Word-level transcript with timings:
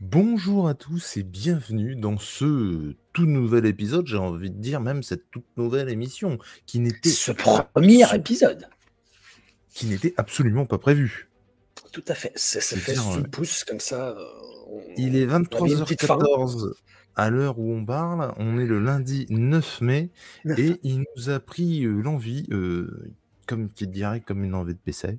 Bonjour 0.00 0.68
à 0.68 0.74
tous 0.74 1.16
et 1.16 1.22
bienvenue 1.22 1.96
dans 1.96 2.18
ce 2.18 2.94
tout 3.12 3.26
nouvel 3.26 3.64
épisode, 3.64 4.06
j'ai 4.06 4.16
envie 4.16 4.50
de 4.50 4.58
dire 4.58 4.80
même 4.80 5.02
cette 5.02 5.30
toute 5.30 5.46
nouvelle 5.56 5.88
émission 5.88 6.38
qui 6.66 6.80
n'était 6.80 7.08
Ce 7.08 7.32
premier 7.32 8.04
épisode. 8.14 8.68
qui 9.70 9.86
n'était 9.86 10.14
absolument 10.16 10.66
pas 10.66 10.78
prévu. 10.78 11.28
Tout 11.92 12.04
à 12.08 12.14
fait. 12.14 12.32
Ça, 12.36 12.60
fait 12.60 12.94
sous 12.94 13.22
pouce 13.24 13.64
comme 13.64 13.80
ça. 13.80 14.10
euh, 14.10 14.24
on- 14.68 14.82
Il 14.96 15.16
est 15.16 15.26
on 15.26 15.30
avait 15.64 15.72
une 15.72 15.80
petite 15.84 16.02
faim. 16.04 16.18
23h14 16.18 16.74
à 17.16 17.30
l'heure 17.30 17.58
où 17.60 17.72
on 17.72 17.84
parle, 17.84 18.32
on 18.38 18.58
est 18.58 18.66
le 18.66 18.80
lundi 18.80 19.26
9 19.30 19.80
mai 19.80 20.10
et 20.58 20.72
il 20.82 21.04
nous 21.16 21.30
a 21.30 21.38
pris 21.40 21.84
euh, 21.84 22.00
l'envie, 22.02 22.46
euh, 22.50 23.12
comme 23.46 23.70
qui 23.70 23.86
dirait 23.86 24.20
comme 24.20 24.42
une 24.42 24.54
envie 24.54 24.74
de 24.74 24.78
PC, 24.78 25.18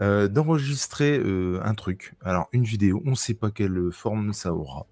euh, 0.00 0.28
d'enregistrer 0.28 1.18
euh, 1.18 1.60
un 1.64 1.74
truc. 1.74 2.14
Alors 2.22 2.48
une 2.52 2.64
vidéo, 2.64 3.02
on 3.04 3.10
ne 3.10 3.16
sait 3.16 3.34
pas 3.34 3.50
quelle 3.50 3.90
forme 3.92 4.32
ça 4.32 4.52
aura. 4.54 4.86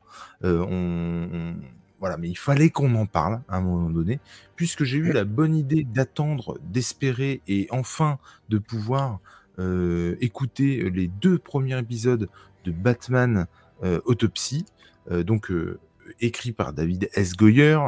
Euh, 0.45 1.52
voilà, 2.01 2.16
mais 2.16 2.28
il 2.28 2.37
fallait 2.37 2.70
qu'on 2.70 2.95
en 2.95 3.06
parle 3.06 3.41
à 3.48 3.56
un 3.56 3.60
moment 3.60 3.88
donné, 3.88 4.20
puisque 4.54 4.84
j'ai 4.84 4.98
eu 4.98 5.12
la 5.12 5.24
bonne 5.24 5.54
idée 5.54 5.84
d'attendre, 5.84 6.59
d'espérer 6.62 7.41
et 7.48 7.68
enfin 7.70 8.18
de 8.48 8.59
pouvoir 8.59 9.20
écouter 10.20 10.90
les 10.90 11.09
deux 11.09 11.38
premiers 11.38 11.79
épisodes 11.79 12.29
de 12.65 12.73
Batman 12.73 13.46
Autopsy, 14.04 14.66
euh, 15.10 15.23
donc 15.23 15.51
écrit 16.20 16.52
par 16.52 16.73
David 16.73 17.09
S. 17.15 17.34
Goyer, 17.34 17.79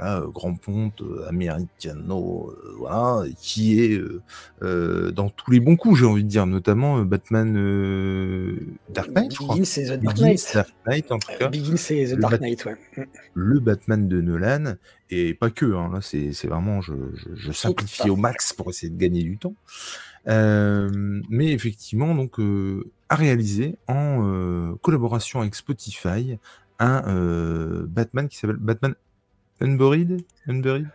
voilà, 0.00 0.22
grand 0.32 0.54
ponte 0.54 1.02
euh, 1.02 1.28
americano, 1.28 2.50
euh, 2.50 2.74
voilà, 2.78 3.24
qui 3.38 3.80
est 3.80 3.98
euh, 3.98 4.22
euh, 4.62 5.10
dans 5.10 5.28
tous 5.28 5.50
les 5.50 5.60
bons 5.60 5.76
coups, 5.76 5.98
j'ai 6.00 6.06
envie 6.06 6.24
de 6.24 6.28
dire, 6.28 6.46
notamment 6.46 6.98
euh, 6.98 7.04
Batman 7.04 7.54
euh, 7.56 8.56
Dark 8.88 9.10
Knight, 9.10 9.32
je 9.32 9.36
crois. 9.38 9.54
Begins 9.56 9.78
et 9.82 9.84
The 9.86 10.02
Dark 10.02 10.18
Knight. 10.18 10.50
Dark 10.54 10.68
Knight, 10.86 11.12
en 11.12 11.18
tout 11.18 11.28
Euh, 11.32 11.38
cas 11.38 11.48
Begins 11.48 11.74
et 11.90 12.06
The 12.06 12.10
le, 12.12 12.16
Dark 12.16 12.40
Knight, 12.40 12.64
ouais. 12.64 12.76
Mm. 12.96 13.02
le 13.34 13.60
Batman 13.60 14.08
de 14.08 14.20
Nolan, 14.20 14.74
et 15.10 15.34
pas 15.34 15.50
que, 15.50 15.66
hein, 15.74 15.90
là 15.92 16.00
c'est 16.00 16.46
vraiment, 16.46 16.80
je, 16.80 16.94
je, 17.34 17.52
simplifie 17.52 18.08
à 18.08 18.12
au 18.12 18.16
max 18.16 18.52
pour 18.52 18.70
essayer 18.70 18.90
de 18.90 18.98
gagner 18.98 19.22
du 19.22 19.36
temps. 19.38 19.54
Euh, 20.28 21.20
mais 21.28 21.52
effectivement, 21.52 22.14
donc, 22.14 22.38
euh, 22.40 22.90
a 23.08 23.16
réalisé 23.16 23.76
en 23.88 24.20
euh, 24.22 24.74
collaboration 24.82 25.40
avec 25.40 25.54
Spotify 25.54 26.38
un 26.78 27.02
euh, 27.08 27.84
Batman 27.86 28.28
qui 28.28 28.38
s'appelle 28.38 28.56
Batman 28.56 28.94
Unburied, 29.60 30.24
Unburied? 30.46 30.88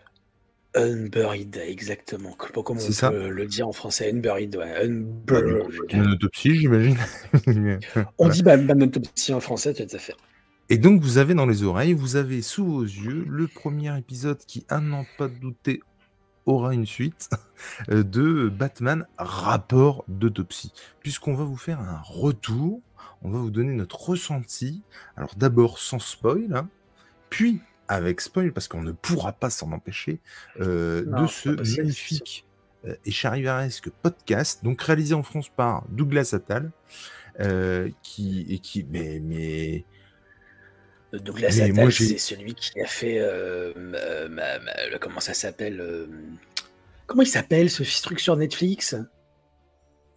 Unburied, 0.76 1.56
exactement. 1.66 2.34
Comment 2.34 2.82
on 2.82 2.92
ça 2.92 3.10
peut 3.10 3.30
le 3.30 3.46
dire 3.46 3.68
en 3.68 3.72
français? 3.72 4.12
Unburied, 4.12 4.56
ouais. 4.58 4.74
Bah, 4.74 5.38
Unburied. 5.38 5.72
Batman 5.88 6.12
Autopsy, 6.12 6.56
j'imagine. 6.56 6.98
On 8.18 8.28
dit 8.28 8.44
Batman 8.44 8.84
Autopsy 8.84 9.34
en 9.34 9.40
français, 9.40 9.74
tout 9.74 9.96
à 9.96 10.00
fait. 10.00 10.16
Et 10.70 10.78
donc, 10.78 11.02
vous 11.02 11.18
avez 11.18 11.34
dans 11.34 11.46
les 11.46 11.64
oreilles, 11.64 11.94
vous 11.94 12.16
avez 12.16 12.42
sous 12.42 12.66
vos 12.66 12.84
yeux 12.84 13.26
le 13.30 13.48
premier 13.48 13.98
épisode 13.98 14.40
qui, 14.40 14.66
à 14.68 14.82
n'en 14.82 15.06
pas 15.18 15.28
douter, 15.30 15.82
aura 16.46 16.74
une 16.74 16.86
suite 16.86 17.30
euh, 17.90 18.04
de 18.04 18.50
Batman 18.50 19.06
Rapport 19.18 20.04
d'autopsie. 20.08 20.74
Puisqu'on 21.00 21.36
va 21.36 21.46
vous 21.46 21.58
faire 21.58 21.80
un 21.80 22.02
retour, 22.04 22.82
on 23.22 23.30
va 23.30 23.40
vous 23.40 23.52
donner 23.52 23.74
notre 23.74 24.10
ressenti. 24.10 24.82
Alors, 25.16 25.36
d'abord 25.38 25.80
sans 25.80 26.00
spoil, 26.00 26.54
hein, 26.54 26.68
puis 27.30 27.62
avec 27.88 28.22
spoil, 28.22 28.52
parce 28.52 28.68
qu'on 28.68 28.82
ne 28.82 28.92
pourra 28.92 29.34
pas 29.34 29.50
s'en 29.50 29.72
empêcher, 29.72 30.20
euh, 30.60 31.04
de 31.06 31.28
ce 31.28 31.50
magnifique 31.50 32.46
euh, 32.86 32.96
et 33.06 33.12
charivaresque 33.12 33.90
podcast, 33.90 34.64
donc 34.64 34.82
réalisé 34.82 35.14
en 35.14 35.24
France 35.24 35.50
par 35.50 35.84
Douglas 35.90 36.32
Attal, 36.34 36.72
euh, 37.40 37.90
qui, 38.04 38.46
et 38.50 38.60
qui, 38.60 38.86
mais, 38.90 39.20
mais, 39.24 39.86
Douglas 41.14 41.56
mais 41.58 41.72
Attal, 41.72 41.92
c'est 41.92 42.18
celui 42.18 42.56
qui 42.56 42.80
a 42.82 42.86
fait. 42.88 43.20
euh, 43.20 43.74
ma- 43.76 44.28
ma- 44.28 44.60
ma- 44.60 44.88
le- 44.92 45.00
comment 45.00 45.20
ça 45.20 45.34
s'appelle 45.34 45.80
euh, 45.80 46.08
Comment 47.08 47.22
il 47.22 47.28
s'appelle 47.28 47.70
ce 47.70 47.84
truc 48.02 48.20
sur 48.20 48.36
Netflix? 48.36 48.96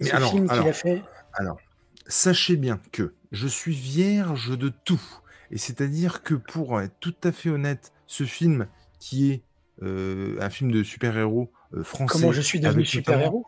Mais 0.00 0.06
Ce 0.08 0.14
alors, 0.16 0.30
film 0.30 0.48
qu'il 0.48 0.68
a 0.68 0.72
fait? 0.72 1.02
alors, 1.34 1.58
sachez 2.06 2.56
bien 2.56 2.80
que 2.92 3.14
je 3.30 3.46
suis 3.46 3.74
vierge 3.74 4.56
de 4.56 4.70
tout. 4.84 5.02
Et 5.50 5.58
c'est-à-dire 5.58 6.22
que 6.22 6.34
pour 6.34 6.80
être 6.80 6.94
tout 7.00 7.14
à 7.24 7.32
fait 7.32 7.50
honnête, 7.50 7.92
ce 8.06 8.24
film 8.24 8.66
qui 8.98 9.32
est 9.32 9.42
euh, 9.82 10.36
un 10.40 10.50
film 10.50 10.70
de 10.70 10.82
super-héros 10.82 11.52
euh, 11.74 11.82
Comment 11.82 12.08
français, 12.08 12.32
je 12.32 12.40
suis 12.40 12.60
devenu 12.60 12.84
super-héros? 12.84 13.46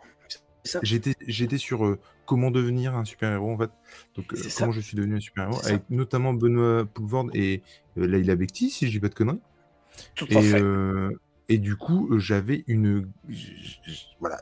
J'étais, 0.83 1.15
j'étais 1.27 1.57
sur 1.57 1.87
euh, 1.87 1.99
comment 2.27 2.51
devenir 2.51 2.95
un 2.95 3.05
super-héros 3.05 3.53
en 3.53 3.59
fait. 3.59 3.71
Donc 4.15 4.35
comment 4.59 4.73
je 4.73 4.81
suis 4.81 4.97
devenu 4.97 5.17
un 5.17 5.21
super-héros, 5.21 5.61
ça. 5.61 5.71
avec 5.71 5.83
notamment 5.91 6.35
Benoît 6.35 6.85
Poulvord 6.85 7.31
et 7.35 7.63
Leila 7.97 8.37
Bekti, 8.37 8.71
si 8.71 8.87
je 8.87 8.93
dis 8.93 9.01
pas 9.01 9.09
de 9.09 9.15
conneries. 9.15 9.41
Tout 10.15 10.27
Et, 10.31 10.41
fait. 10.41 10.63
et 11.49 11.59
du 11.59 11.77
coup, 11.77 12.19
j'avais 12.19 12.65
une, 12.69 13.11
voilà, 14.21 14.41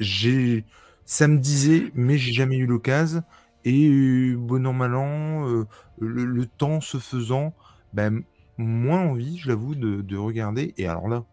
j'ai, 0.00 0.64
ça 1.04 1.28
me 1.28 1.38
disait, 1.38 1.92
mais 1.94 2.18
j'ai 2.18 2.32
jamais 2.32 2.56
eu 2.56 2.66
l'occasion. 2.66 3.22
Et 3.64 4.34
bon 4.36 4.66
an 4.66 4.72
mal 4.72 4.94
an, 4.94 5.48
euh, 5.48 5.64
le, 5.98 6.24
le 6.24 6.46
temps 6.46 6.80
se 6.80 6.98
faisant, 6.98 7.54
ben, 7.94 8.22
moins 8.58 9.00
envie, 9.00 9.38
je 9.38 9.48
l'avoue, 9.48 9.74
de, 9.74 10.02
de 10.02 10.16
regarder. 10.16 10.74
Et 10.76 10.86
alors 10.86 11.08
là, 11.08 11.24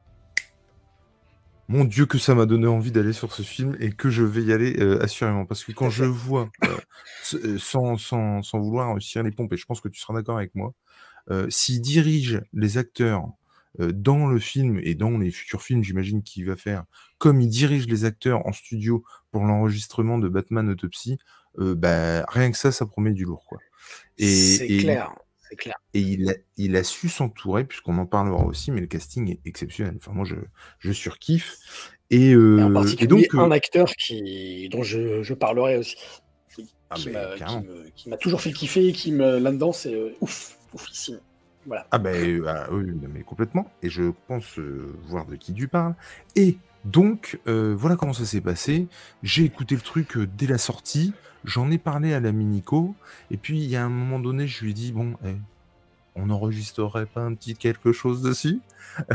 mon 1.68 1.86
Dieu, 1.86 2.06
que 2.06 2.18
ça 2.18 2.36
m'a 2.36 2.46
donné 2.46 2.68
envie 2.68 2.92
d'aller 2.92 3.14
sur 3.14 3.34
ce 3.34 3.44
film 3.44 3.78
et 3.80 3.92
que 3.92 4.10
je 4.10 4.24
vais 4.24 4.44
y 4.44 4.54
aller 4.54 4.78
euh, 4.80 5.02
assurément. 5.02 5.46
Parce 5.46 5.64
que 5.64 5.72
quand 5.72 5.90
je 5.90 6.04
vois, 6.06 6.50
euh, 7.34 7.58
sans, 7.58 7.98
sans, 7.98 8.42
sans 8.42 8.60
vouloir 8.60 8.92
réussir 8.92 9.24
les 9.24 9.32
pompes, 9.32 9.52
et 9.54 9.58
je 9.58 9.66
pense 9.66 9.82
que 9.82 9.90
tu 9.90 10.00
seras 10.00 10.14
d'accord 10.14 10.38
avec 10.38 10.56
moi, 10.56 10.74
s'il 11.50 11.80
dirige 11.82 12.42
les 12.52 12.78
acteurs 12.78 13.30
dans 13.80 14.28
le 14.28 14.38
film 14.38 14.80
et 14.84 14.96
dans 14.96 15.18
les 15.18 15.32
futurs 15.32 15.62
films, 15.62 15.84
j'imagine 15.84 16.24
qu'il 16.24 16.46
va 16.46 16.58
faire, 16.58 16.84
comme 17.20 17.40
il 17.40 17.48
dirige 17.48 17.88
les 17.88 18.04
acteurs 18.04 18.46
en 18.46 18.52
studio 18.52 19.04
pour 19.32 19.46
l'enregistrement 19.46 20.18
de 20.18 20.28
Batman 20.28 20.68
Autopsy, 20.70 21.20
euh, 21.60 21.76
bah, 21.76 22.26
rien 22.30 22.52
que 22.52 22.58
ça, 22.58 22.72
ça 22.72 22.86
promet 22.86 23.12
du 23.12 23.26
lourd. 23.26 23.46
Quoi. 23.48 23.60
Et, 24.18 24.28
C'est 24.28 24.68
et, 24.68 24.78
clair. 24.80 25.14
Clair. 25.58 25.76
et 25.94 26.00
il, 26.00 26.30
a, 26.30 26.34
il 26.56 26.78
a 26.78 26.84
su 26.84 27.10
s'entourer, 27.10 27.66
puisqu'on 27.66 27.98
en 27.98 28.06
parlera 28.06 28.46
aussi, 28.46 28.72
mais 28.72 28.80
le 28.80 28.88
casting 28.88 29.30
est 29.30 29.42
exceptionnel. 29.44 29.96
Enfin, 29.98 30.14
moi, 30.14 30.24
je, 30.24 30.36
je 30.80 30.94
surkiffe. 30.94 31.58
Et, 32.10 32.30
Et 32.30 32.36
en 32.36 32.40
euh, 32.40 32.70
et 32.70 32.74
particulier 32.74 33.08
donc, 33.08 33.26
un 33.34 33.50
euh, 33.50 33.54
acteur 33.54 33.92
qui, 33.96 34.70
dont 34.70 34.84
je, 34.84 35.24
je 35.24 35.34
parlerai 35.34 35.78
aussi, 35.78 35.98
qui, 36.56 36.74
ah, 36.90 36.96
qui 36.96 37.10
ben, 37.10 37.64
m'a 38.08 38.16
toujours 38.16 38.40
fait 38.40 38.54
kiffer, 38.54 38.88
et 38.88 38.94
qui 38.94 39.12
me 39.12 39.40
là-dedans, 39.40 39.74
c'est 39.74 39.94
euh, 39.94 40.16
ouf, 40.22 40.58
oufissime. 40.74 41.20
Voilà. 41.66 41.86
Ah 41.92 42.00
ben 42.00 42.16
euh, 42.16 42.46
ah 42.48 42.68
oui, 42.72 42.86
mais 43.14 43.24
complètement. 43.24 43.70
Et 43.84 43.90
je 43.90 44.04
pense 44.28 44.58
voir 45.08 45.26
de 45.26 45.36
qui 45.36 45.54
tu 45.54 45.68
parles. 45.68 45.96
Et 46.38 46.58
donc, 46.86 47.40
euh, 47.48 47.76
voilà 47.78 47.96
comment 47.96 48.14
ça 48.14 48.26
s'est 48.26 48.42
passé. 48.42 48.88
J'ai 49.24 49.44
écouté 49.44 49.76
le 49.76 49.82
truc 49.82 50.18
euh, 50.18 50.28
dès 50.38 50.48
la 50.48 50.58
sortie. 50.58 51.14
J'en 51.44 51.70
ai 51.72 51.78
parlé 51.78 52.14
à 52.14 52.20
la 52.20 52.32
Minico. 52.32 52.96
Et 53.30 53.38
puis, 53.38 53.60
il 53.60 53.70
y 53.70 53.76
a 53.76 53.86
un 53.86 53.90
moment 53.90 54.20
donné, 54.20 54.48
je 54.48 54.64
lui 54.64 54.72
ai 54.72 54.74
dit, 54.74 54.92
bon, 54.92 55.16
eh, 55.26 55.36
on 56.16 56.28
n'enregistrerait 56.28 57.06
pas 57.06 57.22
un 57.22 57.34
petit 57.36 57.56
quelque 57.56 57.92
chose 57.92 58.22
dessus? 58.22 58.60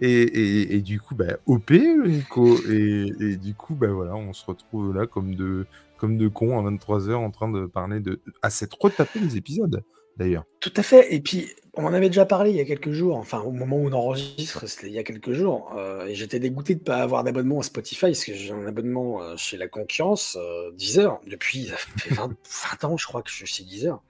Et, 0.00 0.22
et, 0.22 0.76
et 0.76 0.80
du 0.80 1.00
coup, 1.00 1.16
bah, 1.16 1.38
OP, 1.46 1.70
Nico. 1.70 2.56
Et, 2.68 3.12
et 3.18 3.36
du 3.36 3.54
coup, 3.54 3.74
bah 3.74 3.88
voilà, 3.88 4.14
on 4.14 4.32
se 4.32 4.44
retrouve 4.46 4.94
là 4.94 5.08
comme 5.08 5.34
de, 5.34 5.66
comme 5.96 6.18
de 6.18 6.28
cons 6.28 6.56
à 6.58 6.70
23h 6.70 7.14
en 7.14 7.30
train 7.32 7.48
de 7.50 7.66
parler 7.66 7.98
de... 7.98 8.20
à 8.42 8.50
s'être 8.50 8.76
retapé 8.80 9.18
les 9.18 9.36
épisodes, 9.36 9.82
d'ailleurs. 10.18 10.44
Tout 10.60 10.72
à 10.76 10.82
fait. 10.82 11.14
Et 11.14 11.20
puis, 11.20 11.48
on 11.74 11.84
en 11.84 11.94
avait 11.94 12.08
déjà 12.08 12.26
parlé 12.26 12.50
il 12.50 12.56
y 12.56 12.60
a 12.60 12.64
quelques 12.64 12.90
jours, 12.90 13.16
enfin, 13.16 13.40
au 13.40 13.52
moment 13.52 13.76
où 13.76 13.88
on 13.88 13.92
enregistre, 13.92 14.66
c'était 14.66 14.88
il 14.88 14.92
y 14.92 14.98
a 14.98 15.04
quelques 15.04 15.32
jours. 15.32 15.72
euh, 15.78 16.06
et 16.06 16.14
j'étais 16.14 16.40
dégoûté 16.40 16.74
de 16.74 16.80
ne 16.80 16.84
pas 16.84 16.96
avoir 16.96 17.22
d'abonnement 17.24 17.60
à 17.60 17.62
Spotify, 17.62 18.06
parce 18.06 18.24
que 18.24 18.34
j'ai 18.34 18.52
un 18.52 18.66
abonnement 18.66 19.22
euh, 19.22 19.36
chez 19.36 19.56
la 19.56 19.68
concurrence, 19.68 20.36
euh, 20.40 20.72
Deezer, 20.72 21.20
depuis 21.26 21.66
ça 21.66 21.76
fait 21.76 22.14
20, 22.14 22.34
20 22.80 22.84
ans, 22.84 22.96
je 22.96 23.06
crois 23.06 23.22
que 23.22 23.30
je 23.30 23.36
suis 23.36 23.46
chez 23.46 23.64
Deezer. 23.64 24.02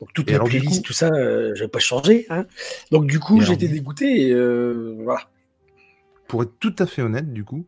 Donc, 0.00 0.12
toutes 0.14 0.28
Et 0.28 0.32
mes 0.32 0.36
alors, 0.36 0.48
playlists, 0.48 0.80
coup, 0.80 0.86
tout 0.86 0.92
ça, 0.94 1.10
euh, 1.12 1.52
je 1.54 1.64
vais 1.64 1.68
pas 1.68 1.78
changer. 1.78 2.24
Hein. 2.30 2.46
Donc, 2.90 3.06
du 3.06 3.20
coup, 3.20 3.42
j'étais 3.42 3.68
dégoûté, 3.68 4.28
et 4.28 4.34
voilà. 5.02 5.28
pour 6.26 6.42
être 6.42 6.58
tout 6.58 6.74
à 6.78 6.86
fait 6.86 7.02
honnête, 7.02 7.30
du 7.32 7.44
coup, 7.44 7.66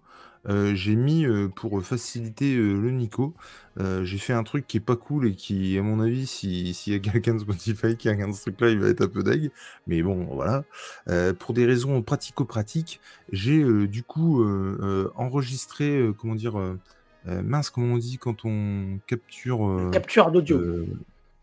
euh, 0.49 0.75
j'ai 0.75 0.97
mis 0.97 1.25
euh, 1.25 1.49
pour 1.49 1.83
faciliter 1.85 2.57
euh, 2.57 2.75
le 2.81 2.91
Nico, 2.91 3.35
euh, 3.79 4.05
j'ai 4.05 4.19
fait 4.19 4.33
un 4.33 4.43
truc 4.43 4.67
qui 4.67 4.77
est 4.79 4.81
pas 4.81 4.97
cool 4.97 5.29
et 5.29 5.35
qui, 5.35 5.79
à 5.79 5.83
mon 5.83 6.01
avis, 6.01 6.27
si- 6.27 6.75
s'il 6.75 6.93
y 6.93 6.97
a 6.97 6.99
quelqu'un 6.99 7.35
de 7.35 7.39
Spotify 7.41 7.97
qui 7.97 8.09
regarde 8.09 8.33
ce 8.35 8.43
truc-là, 8.43 8.71
il 8.71 8.79
va 8.81 8.89
être 8.89 9.03
un 9.03 9.09
peu 9.09 9.23
deg. 9.23 9.51
Mais 9.87 10.03
bon, 10.03 10.25
voilà. 10.33 10.65
Euh, 11.09 11.33
pour 11.33 11.55
des 11.55 11.65
raisons 11.65 12.03
pratico-pratiques, 12.03 13.01
j'ai 13.31 13.63
euh, 13.63 13.87
du 13.87 14.03
coup 14.03 14.43
euh, 14.43 14.79
euh, 14.83 15.11
enregistré, 15.15 15.99
euh, 15.99 16.13
comment 16.13 16.35
dire, 16.35 16.55
mince, 17.27 17.71
comment 17.71 17.95
on 17.95 17.99
dit 17.99 18.19
quand 18.19 18.45
on 18.45 18.99
capture. 19.07 19.69
Euh, 19.69 19.91
capture 19.91 20.31
d'audio. 20.33 20.59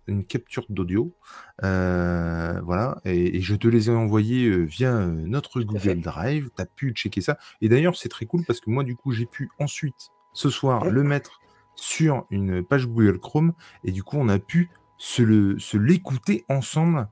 Une 0.10 0.26
capture 0.26 0.66
d'audio, 0.70 1.16
euh, 1.64 2.60
voilà, 2.64 3.00
et, 3.06 3.38
et 3.38 3.42
je 3.42 3.56
te 3.56 3.68
les 3.68 3.90
ai 3.90 3.94
envoyés 3.94 4.48
euh, 4.48 4.64
via 4.64 4.94
euh, 4.94 5.08
notre. 5.08 5.62
Google 5.62 6.02
Drive. 6.02 6.50
Tu 6.56 6.62
as 6.62 6.66
pu 6.66 6.92
checker 6.94 7.22
ça. 7.22 7.38
Et 7.62 7.70
d'ailleurs, 7.70 7.96
c'est 7.96 8.10
très 8.10 8.26
cool 8.26 8.44
parce 8.46 8.60
que 8.60 8.70
moi, 8.70 8.84
du 8.84 8.96
coup, 8.96 9.12
j'ai 9.12 9.26
pu 9.26 9.50
ensuite, 9.60 10.10
ce 10.34 10.50
soir, 10.50 10.84
Ouais. 10.84 10.92
le 10.92 11.04
mettre 11.04 11.40
sur 11.76 12.26
une 12.30 12.64
page 12.64 12.88
Google 12.88 13.20
Chrome. 13.20 13.54
Et 13.84 13.92
du 13.92 14.04
coup, 14.04 14.18
on 14.18 14.30
a 14.30 14.40
pu 14.40 14.70
se 14.98 15.22
le 15.22 15.58
se 15.60 15.78
l'écouter 15.78 16.44
ensemble 16.50 17.08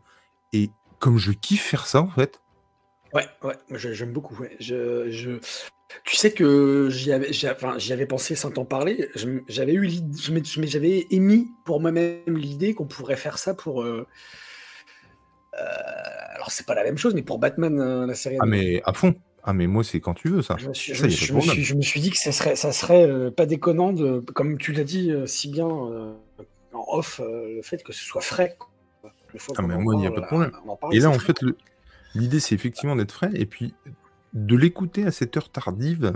et 0.53 0.69
comme 0.99 1.17
je 1.17 1.31
kiffe 1.31 1.63
faire 1.63 1.85
ça, 1.87 2.01
en 2.01 2.09
fait. 2.09 2.41
Ouais, 3.13 3.25
ouais, 3.43 3.55
moi 3.69 3.77
j'aime 3.77 4.11
beaucoup, 4.11 4.35
Je 4.59 5.09
je 5.09 5.39
tu 6.03 6.15
sais 6.15 6.31
que 6.31 6.89
j'y 6.89 7.11
avais 7.11 7.29
enfin, 7.49 7.77
j'y 7.77 7.93
avais 7.93 8.05
pensé 8.05 8.35
sans 8.35 8.51
t'en 8.51 8.65
parler. 8.65 9.09
j'avais 9.47 9.73
eu 9.73 9.89
j'avais 10.63 11.07
émis 11.11 11.47
pour 11.65 11.79
moi-même 11.79 12.19
l'idée 12.27 12.73
qu'on 12.73 12.85
pourrait 12.85 13.15
faire 13.15 13.37
ça 13.37 13.53
pour, 13.53 13.81
euh, 13.81 14.05
euh, 15.53 15.65
alors 16.35 16.51
c'est 16.51 16.65
pas 16.65 16.75
la 16.75 16.83
même 16.83 16.97
chose, 16.97 17.13
mais 17.13 17.21
pour 17.21 17.39
Batman, 17.39 17.79
euh, 17.79 18.05
la 18.05 18.15
série 18.15 18.37
Ah 18.41 18.45
mais 18.45 18.81
à 18.85 18.93
fond. 18.93 19.15
Ah 19.43 19.53
mais 19.53 19.67
moi 19.67 19.83
c'est 19.83 20.01
quand 20.01 20.13
tu 20.13 20.27
veux 20.27 20.41
ça. 20.41 20.57
Je 20.57 20.67
me 20.67 20.73
suis 20.73 20.93
je 20.93 21.75
me 21.75 21.81
suis 21.81 22.01
dit 22.01 22.09
que 22.09 22.17
ça 22.17 22.33
serait 22.33 22.57
ça 22.57 22.73
serait, 22.73 23.31
pas 23.31 23.45
déconnant 23.45 23.93
de 23.93 24.19
comme 24.19 24.57
tu 24.57 24.73
l'as 24.73 24.83
dit, 24.83 25.13
si 25.25 25.49
bien, 25.49 25.67
en 25.67 26.17
off, 26.89 27.21
le 27.23 27.61
fait 27.61 27.81
que 27.81 27.93
ce 27.93 28.03
soit 28.03 28.21
frais, 28.21 28.57
Ah 29.05 29.61
mais 29.61 29.77
moi 29.77 29.95
il 29.97 30.03
y 30.03 30.07
a 30.07 30.11
pas 30.11 30.21
de 30.21 30.25
problème. 30.25 30.51
Et 30.91 30.99
là 30.99 31.09
en 31.09 31.19
fait 31.19 31.41
le 31.41 31.55
L'idée, 32.15 32.39
c'est 32.39 32.55
effectivement 32.55 32.95
d'être 32.95 33.11
frais 33.11 33.29
et 33.33 33.45
puis 33.45 33.75
de 34.33 34.55
l'écouter 34.55 35.05
à 35.05 35.11
cette 35.11 35.35
heure 35.37 35.49
tardive. 35.49 36.13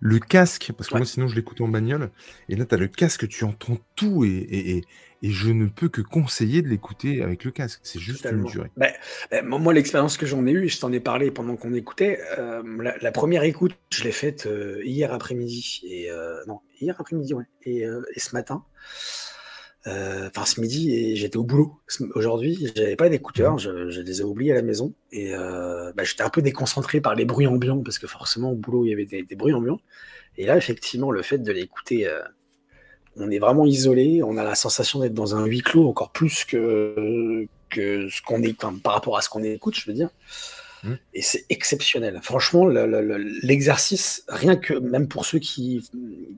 Le 0.00 0.18
casque, 0.18 0.72
parce 0.76 0.90
que 0.90 0.96
moi 0.96 1.06
sinon 1.06 1.28
je 1.28 1.34
l'écoute 1.34 1.60
en 1.62 1.68
bagnole, 1.68 2.10
et 2.48 2.56
là 2.56 2.66
tu 2.66 2.74
as 2.74 2.78
le 2.78 2.88
casque, 2.88 3.26
tu 3.28 3.44
entends 3.44 3.78
tout, 3.96 4.24
et, 4.24 4.46
et, 4.50 4.84
je 5.22 5.50
ne 5.50 5.66
peux 5.66 5.88
que 5.88 6.02
conseiller 6.02 6.60
de 6.60 6.68
l'écouter 6.68 7.22
avec 7.22 7.44
le 7.44 7.50
casque. 7.50 7.80
C'est 7.82 8.00
juste 8.00 8.26
une 8.30 8.44
durée. 8.44 8.70
Bah, 8.76 8.88
bah, 9.30 9.40
moi, 9.40 9.72
l'expérience 9.72 10.18
que 10.18 10.26
j'en 10.26 10.46
ai 10.46 10.52
eue, 10.52 10.68
je 10.68 10.78
t'en 10.78 10.92
ai 10.92 11.00
parlé 11.00 11.30
pendant 11.30 11.56
qu'on 11.56 11.72
écoutait, 11.72 12.18
euh, 12.38 12.62
la, 13.00 13.12
première 13.12 13.44
écoute, 13.44 13.74
je 13.90 14.04
l'ai 14.04 14.12
faite 14.12 14.44
euh, 14.44 14.82
hier 14.84 15.14
après-midi, 15.14 15.80
et 15.84 16.10
euh, 16.10 16.44
non, 16.46 16.60
hier 16.78 16.94
après-midi, 16.98 17.32
ouais, 17.32 17.46
et, 17.62 17.84
et 17.84 18.20
ce 18.20 18.34
matin. 18.34 18.64
Euh, 19.86 20.30
enfin 20.34 20.46
ce 20.46 20.62
midi 20.62 20.94
et 20.94 21.14
j'étais 21.14 21.36
au 21.36 21.44
boulot. 21.44 21.78
Aujourd'hui, 22.14 22.72
j'avais 22.74 22.96
pas 22.96 23.10
d'écouteurs, 23.10 23.56
mmh. 23.56 23.58
je, 23.58 23.90
je, 23.90 24.00
les 24.00 24.20
ai 24.22 24.24
oubliés 24.24 24.52
à 24.52 24.54
la 24.54 24.62
maison 24.62 24.94
et 25.12 25.34
euh, 25.34 25.92
bah, 25.94 26.04
j'étais 26.04 26.22
un 26.22 26.30
peu 26.30 26.40
déconcentré 26.40 27.02
par 27.02 27.14
les 27.14 27.26
bruits 27.26 27.46
ambiants 27.46 27.82
parce 27.82 27.98
que 27.98 28.06
forcément 28.06 28.52
au 28.52 28.54
boulot 28.54 28.86
il 28.86 28.90
y 28.90 28.92
avait 28.94 29.04
des, 29.04 29.36
bruits 29.36 29.52
ambiants. 29.52 29.80
Et 30.38 30.46
là, 30.46 30.56
effectivement, 30.56 31.10
le 31.10 31.20
fait 31.20 31.38
de 31.38 31.52
l'écouter, 31.52 32.08
euh, 32.08 32.22
on 33.16 33.30
est 33.30 33.38
vraiment 33.38 33.66
isolé, 33.66 34.22
on 34.22 34.38
a 34.38 34.42
la 34.42 34.54
sensation 34.54 35.00
d'être 35.00 35.14
dans 35.14 35.36
un 35.36 35.44
huis 35.44 35.60
clos 35.60 35.86
encore 35.86 36.10
plus 36.12 36.44
que, 36.44 37.46
que 37.68 38.08
ce 38.08 38.22
qu'on 38.22 38.42
est 38.42 38.58
par 38.58 38.94
rapport 38.94 39.18
à 39.18 39.20
ce 39.20 39.28
qu'on 39.28 39.42
écoute, 39.42 39.76
je 39.76 39.86
veux 39.86 39.94
dire. 39.94 40.08
Mmh. 40.84 40.94
Et 41.14 41.22
c'est 41.22 41.46
exceptionnel. 41.48 42.20
Franchement, 42.22 42.66
l'exercice, 42.66 44.24
rien 44.28 44.54
que 44.54 44.74
même 44.74 45.08
pour 45.08 45.24
ceux 45.24 45.38
qui, 45.38 45.88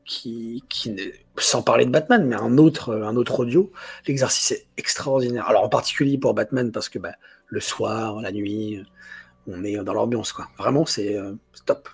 qui, 0.04 0.62
qui, 0.69 0.94
sans 1.37 1.62
parler 1.62 1.84
de 1.84 1.90
Batman, 1.90 2.25
mais 2.26 2.37
un 2.37 2.56
autre, 2.56 2.94
un 2.94 3.16
autre 3.16 3.40
audio, 3.40 3.72
l'exercice 4.06 4.52
est 4.52 4.66
extraordinaire. 4.76 5.48
Alors 5.48 5.64
en 5.64 5.69
particulier 5.69 6.16
pour 6.16 6.32
Batman, 6.32 6.70
parce 6.70 6.88
que 6.88 7.00
bah, 7.00 7.14
le 7.48 7.60
soir, 7.60 8.20
la 8.20 8.31
nuit, 8.31 8.81
on 9.48 9.64
est 9.64 9.76
dans 9.78 9.94
l'ambiance. 9.94 10.32
quoi. 10.32 10.49
Vraiment, 10.58 10.87
c'est 10.87 11.16
euh, 11.16 11.32
top. 11.64 11.88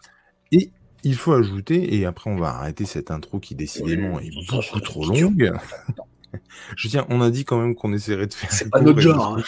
Et 0.51 0.71
il 1.05 1.15
faut 1.15 1.33
ajouter, 1.33 1.97
et 1.97 2.05
après 2.05 2.31
on 2.31 2.37
va 2.37 2.49
arrêter 2.51 2.85
cette 2.85 3.11
intro 3.11 3.41
qui 3.41 3.55
décidément 3.55 4.21
est 4.21 4.31
beaucoup 4.51 4.81
trop 4.81 5.07
longue. 5.07 5.53
Je 6.77 6.89
tiens, 6.89 7.07
on 7.09 7.21
a 7.23 7.31
dit 7.31 7.45
quand 7.45 7.59
même 7.59 7.75
qu'on 7.75 7.93
essaierait 7.93 8.27
de 8.27 8.35
faire. 8.35 8.53
C'est 8.53 8.71
pas 8.71 8.81
notre 8.81 9.01
genre. 9.01 9.39
Hein 9.39 9.43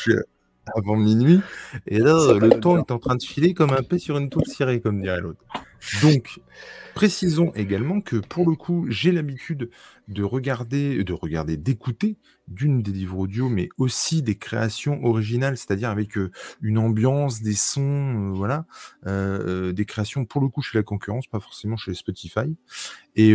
avant 0.77 0.97
minuit. 0.97 1.41
Et 1.87 1.99
là, 1.99 2.35
le 2.39 2.61
temps 2.61 2.79
est 2.79 2.91
en 2.91 2.99
train 2.99 3.17
de 3.17 3.23
filer 3.23 3.55
comme 3.55 3.73
un 3.73 3.83
peu 3.83 3.99
sur 3.99 4.19
une 4.19 4.31
toile 4.31 4.47
cirée, 4.47 4.81
comme 4.81 5.03
dirait 5.03 5.21
l'autre. 5.21 5.45
Donc, 6.03 6.41
précisons 6.95 7.53
également 7.55 8.01
que 8.01 8.17
pour 8.17 8.49
le 8.49 8.57
coup, 8.57 8.87
j'ai 8.89 9.13
l'habitude 9.13 9.71
de 10.09 10.23
regarder, 10.23 11.03
de 11.03 11.13
regarder, 11.13 11.57
d'écouter 11.57 12.17
d'une 12.49 12.83
des 12.83 12.93
livres 12.93 13.19
audio, 13.19 13.49
mais 13.49 13.69
aussi 13.79 14.23
des 14.23 14.37
créations 14.37 15.03
originales, 15.05 15.57
c'est-à-dire 15.57 15.91
avec 15.91 16.17
euh, 16.19 16.31
une 16.61 16.79
ambiance, 16.79 17.43
des 17.43 17.55
sons, 17.55 17.83
euh, 17.83 18.33
voilà, 18.35 18.67
euh, 19.07 19.73
des 19.73 19.85
créations 19.87 20.25
pour 20.25 20.41
le 20.41 20.49
coup 20.49 20.63
chez 20.63 20.77
la 20.79 20.83
concurrence, 20.83 21.27
pas 21.27 21.41
forcément 21.41 21.77
chez 21.77 21.95
Spotify. 21.95 22.57
Et, 23.17 23.35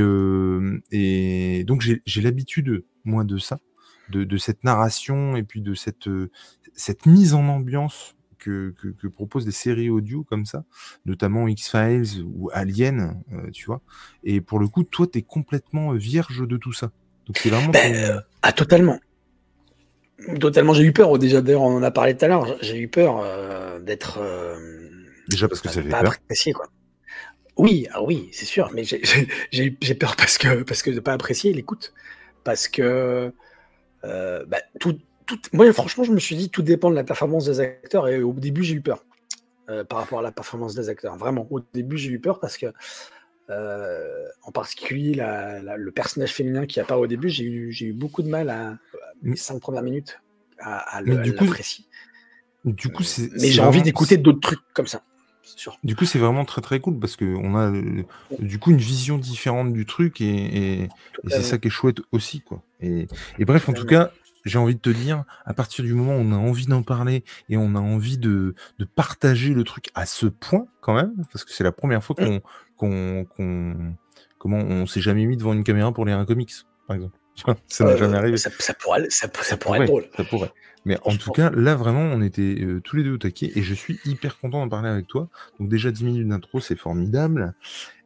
et 0.91 1.63
donc 1.63 1.81
j'ai 1.81 2.21
l'habitude, 2.21 2.83
moi, 3.03 3.23
de 3.23 3.37
ça 3.37 3.59
de, 4.09 4.38
cette 4.38 4.63
narration 4.63 5.35
et 5.35 5.44
puis 5.44 5.61
de 5.61 5.73
cette, 5.73 6.07
euh, 6.07 6.31
cette 6.73 7.06
mise 7.06 7.33
en 7.33 7.47
ambiance 7.47 8.15
que, 8.38 8.73
que, 8.79 9.07
proposent 9.07 9.45
des 9.45 9.51
séries 9.51 9.89
audio 9.89 10.23
comme 10.23 10.45
ça, 10.45 10.63
notamment 11.06 11.47
X-Files 11.47 12.23
ou 12.23 12.50
Alien, 12.53 13.21
euh, 13.33 13.50
tu 13.51 13.65
vois. 13.65 13.81
Et 14.23 14.39
pour 14.39 14.59
le 14.59 14.67
coup, 14.67 14.83
toi, 14.83 15.07
tu 15.07 15.19
es 15.19 15.21
complètement 15.21 15.91
vierge 15.91 16.47
de 16.47 16.57
tout 16.57 16.71
ça. 16.71 16.91
Donc 17.27 17.38
c'est 17.38 17.50
vraiment. 17.50 17.71
Ben, 17.71 18.23
ah, 18.41 18.53
totalement. 18.53 19.00
Totalement, 20.39 20.73
j'ai 20.73 20.83
eu 20.83 20.94
peur. 20.94 21.17
Déjà, 21.19 21.41
d'ailleurs, 21.41 21.62
on 21.62 21.75
en 21.75 21.83
a 21.83 21.91
parlé 21.91 22.15
tout 22.15 22.25
à 22.25 22.27
l'heure. 22.29 22.57
J'ai 22.62 22.79
eu 22.79 22.88
peur 22.88 23.21
euh, 23.23 23.79
d'être. 23.79 24.19
Déjà 25.27 25.47
parce 25.47 25.62
que 25.62 25.69
ça 25.69 25.81
fait 25.81 25.89
peur. 25.89 26.13
Apprécié, 26.13 26.53
quoi. 26.53 26.67
Oui, 27.59 27.88
ah 27.91 28.01
oui, 28.01 28.29
c'est 28.31 28.45
sûr, 28.45 28.71
mais 28.73 28.83
j'ai 29.51 29.95
peur 29.95 30.15
parce 30.15 30.38
que 30.38 30.63
parce 30.63 30.81
que 30.81 30.91
de 30.91 31.01
pas 31.01 31.12
apprécier 31.12 31.51
l'écoute, 31.51 31.94
parce 32.45 32.69
que 32.69 33.33
euh, 34.06 34.46
bah, 34.46 34.60
tout, 34.80 35.00
moi, 35.54 35.72
franchement, 35.74 36.04
je 36.04 36.12
me 36.12 36.19
suis 36.19 36.36
dit, 36.36 36.50
tout 36.50 36.62
dépend 36.62 36.90
de 36.90 36.96
la 36.96 37.04
performance 37.04 37.46
des 37.46 37.60
acteurs. 37.60 38.07
Et 38.07 38.22
au 38.22 38.34
début, 38.34 38.63
j'ai 38.63 38.75
eu 38.75 38.81
peur 38.81 39.04
euh, 39.69 39.84
par 39.84 40.00
rapport 40.00 40.19
à 40.19 40.22
la 40.22 40.31
performance 40.31 40.75
des 40.75 40.90
acteurs. 40.90 41.16
Vraiment, 41.18 41.48
au 41.50 41.60
début, 41.60 41.98
j'ai 41.98 42.12
eu 42.12 42.19
peur 42.19 42.40
parce 42.40 42.57
que, 42.57 42.68
euh, 43.50 44.25
en 44.44 44.51
particulier, 44.51 45.13
le 45.16 45.92
personnage 45.92 46.34
féminin 46.34 46.66
qui 46.66 46.80
apparaît 46.80 47.01
au 47.01 47.07
début, 47.07 47.30
j'ai 47.30 47.46
eu, 47.46 47.75
eu, 47.80 47.94
beaucoup 47.94 48.22
de 48.22 48.30
mal 48.30 48.50
à, 48.50 48.78
les 49.22 49.36
cinq 49.36 49.60
premières 49.60 49.84
minutes 49.84 50.19
à, 50.60 51.01
l'apprécier. 51.04 51.86
Du 52.66 52.92
coup, 52.92 53.04
c'est. 53.04 53.30
Mais 53.40 53.48
j'ai 53.48 53.62
envie 53.62 53.81
d'écouter 53.81 54.18
d'autres 54.18 54.42
trucs 54.42 54.60
comme 54.74 54.88
ça. 54.88 55.04
Du 55.84 55.96
coup, 55.96 56.06
c'est 56.06 56.19
vraiment 56.19 56.46
très 56.46 56.62
très 56.62 56.80
cool 56.80 57.00
parce 57.00 57.16
qu'on 57.16 57.56
a 57.56 57.72
du 58.40 58.60
coup 58.60 58.72
une 58.72 58.78
vision 58.78 59.18
différente 59.18 59.74
du 59.74 59.86
truc 59.86 60.22
et, 60.22 60.90
c'est 61.28 61.44
ça 61.44 61.57
qui 61.57 61.68
est 61.68 61.72
chouette 61.72 62.01
aussi. 62.12 62.42
Quoi. 62.42 62.62
Et, 62.81 63.07
bref, 63.40 63.69
en 63.69 63.74
tout 63.74 63.86
cas, 63.86 64.12
j'ai 64.46 64.57
envie 64.57 64.75
de 64.75 64.80
te 64.80 64.90
dire, 64.90 65.25
à 65.46 65.54
partir 65.54 65.84
du 65.84 65.94
moment 65.94 66.16
où 66.16 66.19
on 66.19 66.31
a 66.31 66.38
envie 66.38 66.66
d'en 66.66 66.81
parler 66.81 67.24
et 67.50 67.57
on 67.57 67.75
a 67.75 67.80
envie 67.80 68.18
de, 68.18 68.56
partager 68.96 69.54
le 69.54 69.63
truc 69.63 69.90
à 69.96 70.06
ce 70.06 70.25
point, 70.25 70.68
quand 70.81 70.94
même, 70.94 71.13
parce 71.31 71.44
que 71.44 71.54
c'est 71.54 71.63
la 71.63 71.72
première 71.72 72.04
fois 72.04 72.16
mmh. 72.19 72.40
qu'on. 72.78 73.25
comment 74.38 74.57
on 74.57 74.86
s'est 74.86 75.01
jamais 75.01 75.25
mis 75.25 75.38
devant 75.38 75.54
une 75.54 75.63
caméra 75.63 75.92
pour 75.92 76.06
lire 76.06 76.18
un 76.18 76.25
comics, 76.25 76.54
par 76.88 76.96
exemple. 76.96 77.18
Ça 77.68 77.86
n'a 77.86 77.98
jamais 77.98 78.18
arrivé. 78.18 78.38
Ça, 78.38 78.50
pourrait, 78.74 79.10
ça, 79.10 79.28
pourrait, 79.57 79.80
être 79.80 79.88
drôle. 79.88 80.06
Ça 80.16 80.24
pourrait. 80.24 80.51
Mais 80.85 80.97
en 81.03 81.15
tout 81.15 81.31
cas, 81.31 81.49
là, 81.51 81.75
vraiment, 81.75 82.01
on 82.01 82.21
était 82.21 82.57
euh, 82.62 82.81
tous 82.81 82.95
les 82.95 83.03
deux 83.03 83.13
au 83.13 83.17
taquet 83.17 83.51
et 83.55 83.62
je 83.62 83.74
suis 83.74 84.00
hyper 84.05 84.38
content 84.39 84.59
d'en 84.59 84.69
parler 84.69 84.89
avec 84.89 85.07
toi. 85.07 85.27
Donc, 85.59 85.69
déjà 85.69 85.91
10 85.91 86.03
minutes 86.05 86.27
d'intro, 86.27 86.59
c'est 86.59 86.77
formidable. 86.77 87.53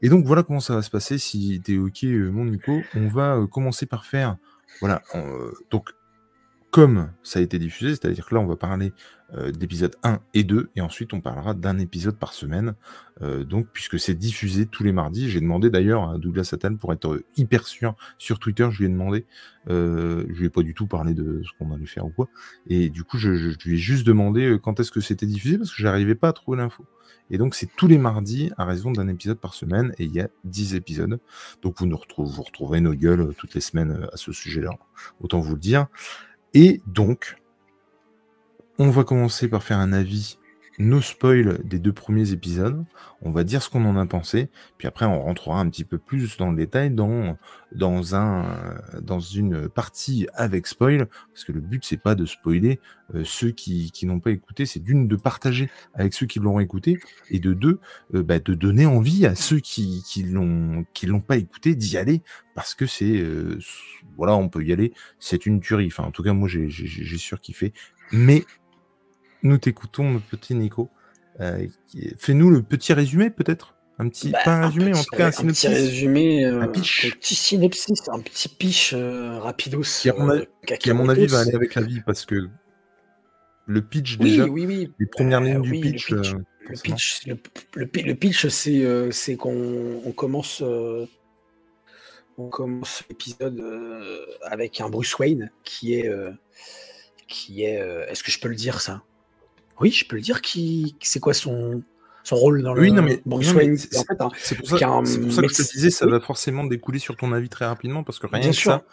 Et 0.02 0.10
donc, 0.10 0.26
voilà 0.26 0.44
comment 0.44 0.60
ça 0.60 0.76
va 0.76 0.82
se 0.82 0.90
passer. 0.90 1.18
Si 1.18 1.62
tu 1.64 1.76
es 1.76 1.78
OK, 1.78 2.04
euh, 2.04 2.32
mon 2.32 2.46
Nico, 2.46 2.82
on 2.96 3.08
va 3.08 3.36
euh, 3.36 3.48
commencer 3.48 3.86
par 3.86 4.06
faire. 4.06 4.38
Voilà. 4.80 5.04
donc, 5.70 5.90
comme 6.72 7.12
ça 7.22 7.38
a 7.38 7.42
été 7.44 7.60
diffusé, 7.60 7.92
c'est-à-dire 7.92 8.26
que 8.26 8.34
là, 8.34 8.42
on 8.42 8.48
va 8.48 8.56
parler 8.56 8.92
d'épisodes 9.52 9.96
1 10.04 10.20
et 10.34 10.44
2, 10.44 10.70
et 10.76 10.82
ensuite 10.82 11.14
on 11.14 11.22
parlera 11.22 11.54
d'un 11.54 11.80
épisode 11.80 12.18
par 12.18 12.34
semaine, 12.34 12.76
euh, 13.22 13.44
donc 13.44 13.68
puisque 13.74 14.00
c'est 14.00 14.14
diffusé 14.14 14.66
tous 14.66 14.84
les 14.84 14.92
mardis. 14.92 15.30
J'ai 15.30 15.40
demandé 15.40 15.70
d'ailleurs 15.70 16.10
à 16.10 16.18
Douglas 16.18 16.44
Satan 16.44 16.76
pour 16.76 16.94
être 16.94 17.24
hyper 17.36 17.66
sûr 17.66 17.96
sur 18.18 18.40
Twitter, 18.40 18.68
je 18.72 18.80
lui 18.80 18.86
ai 18.86 18.90
demandé, 18.90 19.26
euh, 19.70 20.26
je 20.30 20.40
lui 20.40 20.46
ai 20.46 20.50
pas 20.50 20.62
du 20.62 20.74
tout 20.74 20.88
parlé 20.88 21.14
de 21.14 21.42
ce 21.44 21.50
qu'on 21.58 21.74
allait 21.74 21.86
faire 21.86 22.06
ou 22.06 22.10
quoi, 22.10 22.30
et 22.68 22.90
du 22.90 23.04
coup 23.04 23.18
je, 23.18 23.30
lui 23.66 23.74
ai 23.74 23.78
juste 23.78 24.06
demandé 24.06 24.58
quand 24.62 24.80
est-ce 24.80 24.92
que 24.92 25.02
c'était 25.02 25.26
diffusé, 25.26 25.58
parce 25.58 25.72
que 25.72 25.82
j'arrivais 25.82 26.16
pas 26.16 26.30
à 26.30 26.34
trouver 26.34 26.58
l'info. 26.58 26.86
Et 27.32 27.38
donc 27.38 27.56
c'est 27.56 27.70
tous 27.76 27.88
les 27.88 27.98
mardis 27.98 28.52
à 28.58 28.66
raison 28.66 28.92
d'un 28.92 29.08
épisode 29.08 29.40
par 29.40 29.54
semaine, 29.54 29.94
et 29.98 30.04
il 30.06 30.14
y 30.14 30.22
a 30.22 30.28
10 30.44 30.76
épisodes. 30.76 31.20
Donc 31.62 31.80
vous 31.80 31.86
nous 31.86 31.98
retrouvez, 31.98 32.30
vous 32.30 32.44
retrouverez 32.44 32.82
nos 32.82 32.94
gueules 32.94 33.34
toutes 33.38 33.56
les 33.56 33.62
semaines 33.62 34.08
à 34.12 34.18
ce 34.18 34.32
sujet-là, 34.32 34.72
autant 35.22 35.40
vous 35.40 35.54
le 35.54 35.60
dire. 35.60 35.88
Et 36.54 36.82
donc, 36.86 37.38
on 38.80 38.90
va 38.90 39.04
commencer 39.04 39.48
par 39.48 39.64
faire 39.64 39.78
un 39.78 39.94
avis 39.94 40.38
no 40.80 41.02
spoil 41.02 41.60
des 41.64 41.80
deux 41.80 41.94
premiers 41.94 42.32
épisodes. 42.32 42.84
On 43.22 43.32
va 43.32 43.44
dire 43.44 43.62
ce 43.62 43.70
qu'on 43.70 43.86
en 43.86 43.96
a 43.96 44.06
pensé, 44.06 44.50
puis 44.78 44.88
après 44.88 45.06
on 45.06 45.22
rentrera 45.22 45.60
un 45.60 45.70
petit 45.70 45.86
peu 45.86 45.98
plus 45.98 46.36
dans 46.38 46.50
le 46.50 46.58
détail 46.58 46.92
dans, 46.92 47.38
dans, 47.74 48.16
un, 48.16 48.76
dans 49.02 49.20
une 49.20 49.70
partie 49.70 50.28
avec 50.34 50.68
spoil, 50.68 51.08
parce 51.32 51.46
que 51.46 51.52
le 51.52 51.62
but 51.62 51.86
c'est 51.86 51.98
pas 51.98 52.16
de 52.16 52.26
spoiler 52.26 52.80
euh, 53.16 53.24
ceux 53.24 53.52
qui, 53.52 53.92
qui 53.92 54.06
n'ont 54.06 54.20
pas 54.20 54.32
écouté, 54.32 54.66
c'est 54.66 54.82
d'une 54.82 55.08
de 55.08 55.16
partager 55.16 55.70
avec 55.94 56.14
ceux 56.14 56.26
qui 56.26 56.40
l'ont 56.40 56.60
écouté, 56.60 57.00
et 57.30 57.40
de 57.40 57.54
deux, 57.54 57.80
euh, 58.14 58.24
bah, 58.24 58.40
de 58.40 58.54
donner 58.54 58.86
envie 58.86 59.26
à 59.26 59.36
ceux 59.36 59.60
qui, 59.60 60.04
qui 60.06 60.24
l'ont 60.24 60.86
qui 60.94 61.06
l'ont 61.06 61.22
pas 61.22 61.38
écouté 61.38 61.76
d'y 61.76 61.98
aller, 61.98 62.22
parce 62.56 62.76
que 62.76 62.86
c'est 62.86 63.20
euh, 63.20 63.58
voilà, 64.18 64.36
on 64.36 64.50
peut 64.50 64.64
y 64.64 64.74
aller, 64.74 64.94
c'est 65.20 65.46
une 65.46 65.60
tuerie. 65.62 65.88
Enfin, 65.88 66.04
en 66.04 66.12
tout 66.12 66.24
cas, 66.24 66.34
moi 66.34 66.50
j'ai 66.50 67.18
surkiffé, 67.18 67.74
mais 68.12 68.44
nous 69.44 69.58
t'écoutons, 69.58 70.22
petit 70.32 70.56
Nico. 70.56 70.90
Euh, 71.40 71.68
fais-nous 72.18 72.50
le 72.50 72.62
petit 72.64 72.94
résumé, 72.94 73.30
peut-être? 73.30 73.76
Un 74.00 74.10
petit, 74.10 74.32
Bah, 74.32 74.40
pas 74.44 74.56
un 74.56 74.68
résumé, 74.68 74.94
en 74.94 75.04
tout 75.04 75.16
cas 75.16 75.26
un 75.26 75.28
un 75.28 75.32
petit 75.32 75.38
synopsis. 75.56 75.70
résumé, 75.70 76.46
Un 76.46 76.54
euh, 76.54 76.62
un 76.64 76.68
pitch. 76.68 77.12
petit 77.20 77.36
synopsis, 77.36 78.10
un 78.10 78.20
petit 78.20 78.50
pitch 78.50 78.94
euh, 78.94 79.38
rapidos, 79.40 79.82
Qui, 80.02 80.10
à 80.10 80.14
mon, 80.16 80.30
a- 80.30 80.36
euh, 80.38 80.46
qui, 80.80 80.90
à 80.90 80.94
mon 80.96 81.10
avis, 81.10 81.28
va 81.28 81.40
aller 81.40 81.54
avec 81.54 81.76
la 81.76 81.84
vie 81.84 82.02
parce 82.06 82.26
que 82.26 82.50
le 83.68 83.82
pitch, 83.82 84.18
Oui, 84.20 84.32
déjà, 84.32 84.46
oui, 84.48 84.66
oui. 84.66 84.92
les 85.00 85.06
premières 85.06 85.42
Bah, 85.42 85.48
lignes 85.48 85.62
du 85.62 85.74
le 85.74 85.80
pitch, 85.82 86.12
euh, 86.12 86.22
le 86.70 86.76
pitch, 86.82 87.28
le, 87.28 87.38
le 87.76 87.88
pi- 87.88 88.02
le 88.04 88.16
pitch, 88.16 88.48
c'est 88.48 88.84
euh, 88.84 89.12
qu'on 89.38 90.02
on 90.06 90.12
commence, 90.12 90.62
euh, 90.64 91.06
on 92.38 92.50
commence 92.50 93.04
l'épisode 93.10 93.60
euh, 93.60 94.26
avec 94.44 94.82
un 94.82 94.90
Bruce 94.90 95.18
Wayne 95.20 95.52
qui 95.64 95.94
est, 95.94 96.08
euh, 96.10 96.32
qui 97.28 97.64
est. 97.64 97.80
euh, 97.80 98.08
Est-ce 98.08 98.24
que 98.24 98.32
je 98.32 98.40
peux 98.40 98.48
le 98.50 98.56
dire 98.56 98.82
ça? 98.82 99.04
Oui, 99.84 99.92
je 99.92 100.08
peux 100.08 100.16
le 100.16 100.22
dire. 100.22 100.42
Qui, 100.42 100.96
c'est 101.02 101.20
quoi 101.20 101.34
son, 101.34 101.84
son 102.24 102.36
rôle 102.36 102.64
dans 102.64 102.74
Oui, 102.74 102.92
non, 102.92 103.02
le 103.04 103.08
mais, 103.10 103.22
Bruce 103.26 103.54
Wayne? 103.54 103.78
c'est 103.78 103.98
En 103.98 104.04
fait, 104.04 104.22
un- 104.22 104.32
c'est 104.42 104.56
pour, 104.58 104.68
ça- 104.68 104.76
un 104.88 105.04
pour 105.04 105.04
que 105.04 105.48
je 105.50 105.64
te 105.64 105.72
disais, 105.74 105.90
ça 105.92 106.06
oui. 106.06 106.12
va 106.12 106.20
forcément 106.20 106.64
découler 106.64 107.00
sur 107.00 107.16
ton 107.16 107.32
avis 107.34 107.50
très 107.50 107.66
rapidement 107.66 108.04
parce 108.04 108.18
que 108.20 108.28
rien 108.28 108.40
Bien 108.40 108.50
que 108.52 108.56
sûr. 108.56 108.72
ça, 108.72 108.84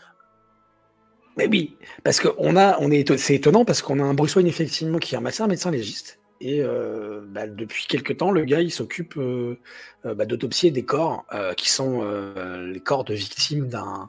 Mais 1.37 1.47
oui, 1.47 1.77
parce 2.05 2.21
qu'on 2.21 2.57
a, 2.57 2.77
on 2.81 2.91
est, 2.91 3.17
c'est 3.17 3.37
étonnant 3.37 3.65
parce 3.65 3.83
qu'on 3.83 4.01
a 4.01 4.03
un 4.03 4.15
Bruce 4.15 4.35
Wayne 4.37 4.49
effectivement 4.49 4.99
qui 4.99 5.15
est 5.15 5.19
un 5.19 5.23
médecin, 5.23 5.45
un 5.45 5.49
médecin 5.49 5.71
légiste. 5.71 6.19
Et 6.43 6.61
euh, 6.63 7.21
bah, 7.29 7.47
depuis 7.47 7.87
quelque 7.87 8.13
temps, 8.13 8.31
le 8.31 8.45
gars, 8.45 8.61
il 8.61 8.71
s'occupe 8.73 9.17
euh, 9.17 9.59
euh, 10.07 10.15
bah, 10.15 10.27
d'autopsier 10.27 10.71
des 10.71 10.85
corps 10.85 11.25
euh, 11.33 11.53
qui 11.55 11.71
sont 11.71 12.03
les 12.73 12.81
corps 12.81 13.05
de 13.05 13.15
victimes 13.15 13.69
d'un 13.69 14.09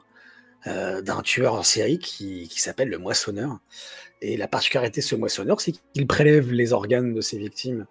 d'un 0.64 1.22
tueur 1.22 1.54
en 1.54 1.64
série 1.64 1.98
qui, 1.98 2.46
qui 2.48 2.60
s'appelle 2.60 2.88
le 2.88 2.98
moissonneur. 2.98 3.58
Et 4.24 4.36
la 4.36 4.46
particularité 4.48 5.00
de 5.00 5.04
ce 5.06 5.16
moissonneur, 5.16 5.60
c'est 5.60 5.72
qu'il 5.92 6.06
prélève 6.06 6.52
les 6.52 6.72
organes 6.72 7.12
de 7.12 7.20
ses 7.20 7.38
victimes. 7.38 7.86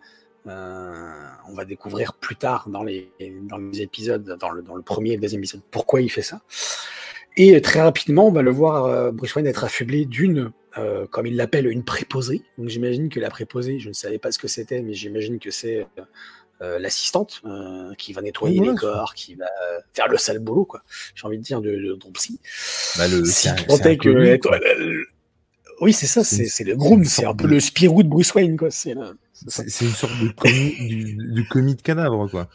Euh, 0.48 1.14
on 1.50 1.54
va 1.54 1.66
découvrir 1.66 2.14
plus 2.14 2.36
tard 2.38 2.68
dans 2.70 2.84
les, 2.84 3.12
dans 3.44 3.58
les 3.58 3.82
épisodes, 3.82 4.38
dans 4.40 4.50
le, 4.50 4.62
dans 4.64 4.76
le 4.76 4.82
premier 4.82 5.12
et 5.12 5.16
le 5.16 5.22
deuxième 5.22 5.42
épisode, 5.42 5.62
pourquoi 5.70 6.02
il 6.02 6.10
fait 6.10 6.22
ça. 6.24 6.42
Et 7.38 7.62
très 7.62 7.82
rapidement, 7.82 8.28
on 8.28 8.32
va 8.32 8.42
le 8.42 8.52
voir, 8.52 8.86
euh, 8.86 9.12
Bruce 9.12 9.36
Wayne, 9.36 9.46
être 9.46 9.64
affublé 9.64 10.06
d'une, 10.06 10.52
euh, 10.78 11.06
comme 11.08 11.28
il 11.28 11.36
l'appelle, 11.36 11.68
une 11.68 11.84
préposée. 11.84 12.42
Donc 12.58 12.70
j'imagine 12.70 13.10
que 13.10 13.20
la 13.20 13.30
préposée, 13.30 13.78
je 13.80 13.90
ne 13.90 13.94
savais 13.94 14.18
pas 14.18 14.32
ce 14.32 14.40
que 14.40 14.48
c'était, 14.48 14.82
mais 14.82 14.94
j'imagine 14.94 15.38
que 15.38 15.52
c'est 15.52 15.86
l'assistante 16.80 17.42
euh, 17.46 17.92
qui 17.98 18.14
va 18.14 18.22
nettoyer 18.22 18.60
les 18.60 18.76
corps, 18.76 19.14
qui 19.16 19.34
va 19.34 19.48
faire 19.96 20.08
le 20.08 20.18
sale 20.18 20.38
boulot, 20.40 20.66
quoi. 20.66 20.84
J'ai 21.16 21.26
envie 21.26 21.40
de 21.40 21.44
dire 21.44 21.60
de, 21.60 21.72
de, 21.72 21.96
de 21.96 22.12
psy. 22.14 22.40
bah, 22.98 23.08
le, 23.08 23.26
Si 23.26 23.50
un- 23.50 23.56
que 23.98 24.12
être- 24.34 24.50
oui, 25.82 25.94
c'est 25.94 26.08
ça, 26.08 26.24
C'est 26.24 26.64
le 26.64 26.76
groom, 26.76 27.04
c'est 27.06 27.26
un 27.26 27.34
peu 27.36 27.48
le 27.48 27.60
Spirou 27.60 28.04
de 28.04 28.08
Bruce 28.08 28.34
Wayne, 28.34 28.56
quoi. 28.58 28.72
C'est 28.72 28.92
une 28.92 29.92
sorte 29.92 30.14
de 30.22 30.30
commis, 30.30 30.76
du, 30.88 31.16
du 31.34 31.48
commis 31.48 31.76
de 31.76 31.82
cadavre, 31.82 32.28
quoi. 32.30 32.48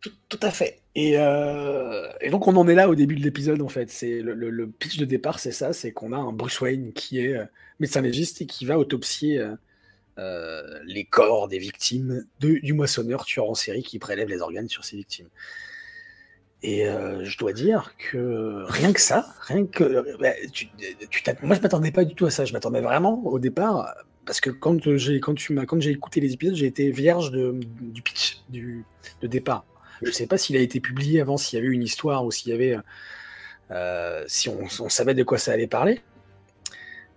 Tout, 0.00 0.12
tout 0.28 0.38
à 0.42 0.50
fait. 0.50 0.80
Et, 0.94 1.14
euh, 1.18 2.08
et 2.20 2.30
donc 2.30 2.48
on 2.48 2.56
en 2.56 2.66
est 2.66 2.74
là 2.74 2.88
au 2.88 2.94
début 2.94 3.14
de 3.16 3.22
l'épisode 3.22 3.60
en 3.62 3.68
fait. 3.68 3.90
C'est 3.90 4.22
le, 4.22 4.34
le- 4.34 4.50
le 4.50 4.66
pitch 4.68 4.96
de 4.96 5.04
départ, 5.04 5.38
c'est 5.38 5.52
ça, 5.52 5.72
c'est 5.72 5.92
qu'on 5.92 6.12
a 6.12 6.16
un 6.16 6.32
Bruce 6.32 6.60
Wayne 6.60 6.92
qui 6.92 7.20
est 7.20 7.36
euh, 7.36 7.44
médecin 7.80 8.00
légiste 8.00 8.40
et 8.42 8.46
qui 8.46 8.64
va 8.64 8.78
autopsier 8.78 9.38
euh, 9.38 9.54
euh, 10.18 10.80
les 10.86 11.04
corps 11.04 11.48
des 11.48 11.58
victimes 11.58 12.24
de- 12.40 12.58
du 12.62 12.72
moissonneur 12.72 13.24
tueur 13.24 13.48
en 13.50 13.54
série 13.54 13.82
qui 13.82 13.98
prélève 13.98 14.28
les 14.28 14.40
organes 14.40 14.68
sur 14.68 14.84
ses 14.84 14.96
victimes. 14.96 15.28
Et 16.62 16.86
euh, 16.86 17.24
je 17.24 17.38
dois 17.38 17.52
dire 17.54 17.94
que 17.98 18.64
rien 18.68 18.92
que 18.92 19.00
ça, 19.00 19.34
rien 19.40 19.64
que 19.66 20.16
bah, 20.20 20.32
tu, 20.52 20.68
tu 21.08 21.22
t'att- 21.22 21.42
moi 21.42 21.56
je 21.56 21.60
m'attendais 21.62 21.90
pas 21.90 22.04
du 22.04 22.14
tout 22.14 22.26
à 22.26 22.30
ça. 22.30 22.44
Je 22.44 22.52
m'attendais 22.52 22.82
vraiment 22.82 23.24
au 23.24 23.38
départ 23.38 23.94
parce 24.26 24.40
que 24.42 24.50
quand 24.50 24.94
j'ai 24.96 25.20
quand 25.20 25.34
tu 25.34 25.54
m'as 25.54 25.64
quand 25.64 25.80
j'ai 25.80 25.90
écouté 25.90 26.20
les 26.20 26.34
épisodes, 26.34 26.54
j'ai 26.54 26.66
été 26.66 26.90
vierge 26.90 27.30
de, 27.30 27.54
du 27.80 28.02
pitch 28.02 28.42
du 28.50 28.84
de 29.22 29.26
départ. 29.26 29.64
Je 30.02 30.10
sais 30.10 30.26
pas 30.26 30.36
s'il 30.36 30.56
a 30.56 30.60
été 30.60 30.80
publié 30.80 31.20
avant, 31.22 31.38
s'il 31.38 31.58
y 31.58 31.62
avait 31.62 31.72
une 31.72 31.82
histoire 31.82 32.24
ou 32.26 32.30
s'il 32.30 32.50
y 32.50 32.54
avait 32.54 32.76
euh, 33.70 34.24
si 34.26 34.48
on, 34.50 34.60
on 34.80 34.88
savait 34.90 35.14
de 35.14 35.22
quoi 35.22 35.38
ça 35.38 35.52
allait 35.52 35.66
parler. 35.66 36.00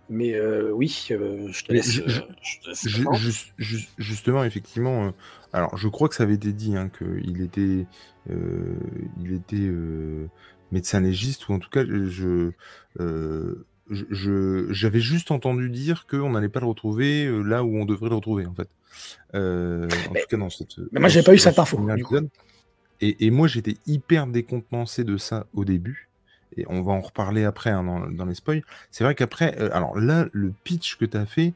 Mais 0.10 0.34
euh, 0.36 0.70
oui, 0.72 1.06
je 1.10 1.64
te 1.64 1.72
laisse. 1.74 1.92
je- 1.92 3.04
je- 3.18 3.46
je 3.58 3.78
justement, 3.98 4.44
effectivement, 4.44 5.14
alors 5.54 5.78
je 5.78 5.88
crois 5.88 6.10
que 6.10 6.16
ça 6.16 6.24
avait 6.24 6.34
été 6.34 6.52
dit 6.54 6.76
hein, 6.76 6.90
qu'il 6.90 7.42
était, 7.42 7.86
euh, 8.30 8.76
il 9.22 9.34
était 9.34 9.56
euh, 9.60 10.28
médecin 10.72 11.00
légiste, 11.00 11.48
ou 11.50 11.54
en 11.54 11.60
tout 11.60 11.70
cas, 11.70 11.84
je, 11.86 12.52
euh, 13.00 13.66
je- 13.90 14.68
j'avais 14.72 15.00
juste 15.00 15.32
entendu 15.32 15.70
dire 15.70 16.08
qu'on 16.08 16.32
n'allait 16.32 16.50
pas 16.50 16.60
le 16.60 16.66
retrouver 16.66 17.26
euh, 17.26 17.42
là 17.42 17.64
où 17.64 17.76
on 17.78 17.86
devrait 17.86 18.10
le 18.10 18.16
retrouver, 18.16 18.46
en 18.46 18.54
fait. 18.54 18.70
Euh, 19.36 19.86
en 20.10 20.14
Mais- 20.14 20.22
tout 20.22 20.28
cas, 20.30 20.38
dans 20.38 20.50
cette. 20.50 20.78
mais 20.92 21.00
moi, 21.00 21.10
j'ai 21.10 21.24
pas 21.24 21.34
eu 21.34 21.38
cette 21.38 21.56
ce 21.56 21.62
info. 21.62 21.78
Et, 23.02 23.26
et 23.26 23.32
moi, 23.32 23.48
j'étais 23.48 23.76
hyper 23.88 24.28
décontenancé 24.28 25.04
de 25.04 25.18
ça 25.18 25.46
au 25.54 25.66
début. 25.66 26.10
Et 26.56 26.66
on 26.70 26.82
va 26.84 26.94
en 26.94 27.02
reparler 27.02 27.44
après 27.44 27.72
hein, 27.72 27.84
dans, 27.84 28.00
dans 28.10 28.26
les 28.26 28.36
spoils. 28.36 28.64
C'est 28.92 29.04
vrai 29.04 29.16
qu'après, 29.16 29.60
euh, 29.60 29.70
alors 29.74 30.00
là, 30.00 30.28
le 30.32 30.54
pitch 30.64 30.98
que 30.98 31.06
tu 31.06 31.18
as 31.18 31.26
fait, 31.26 31.54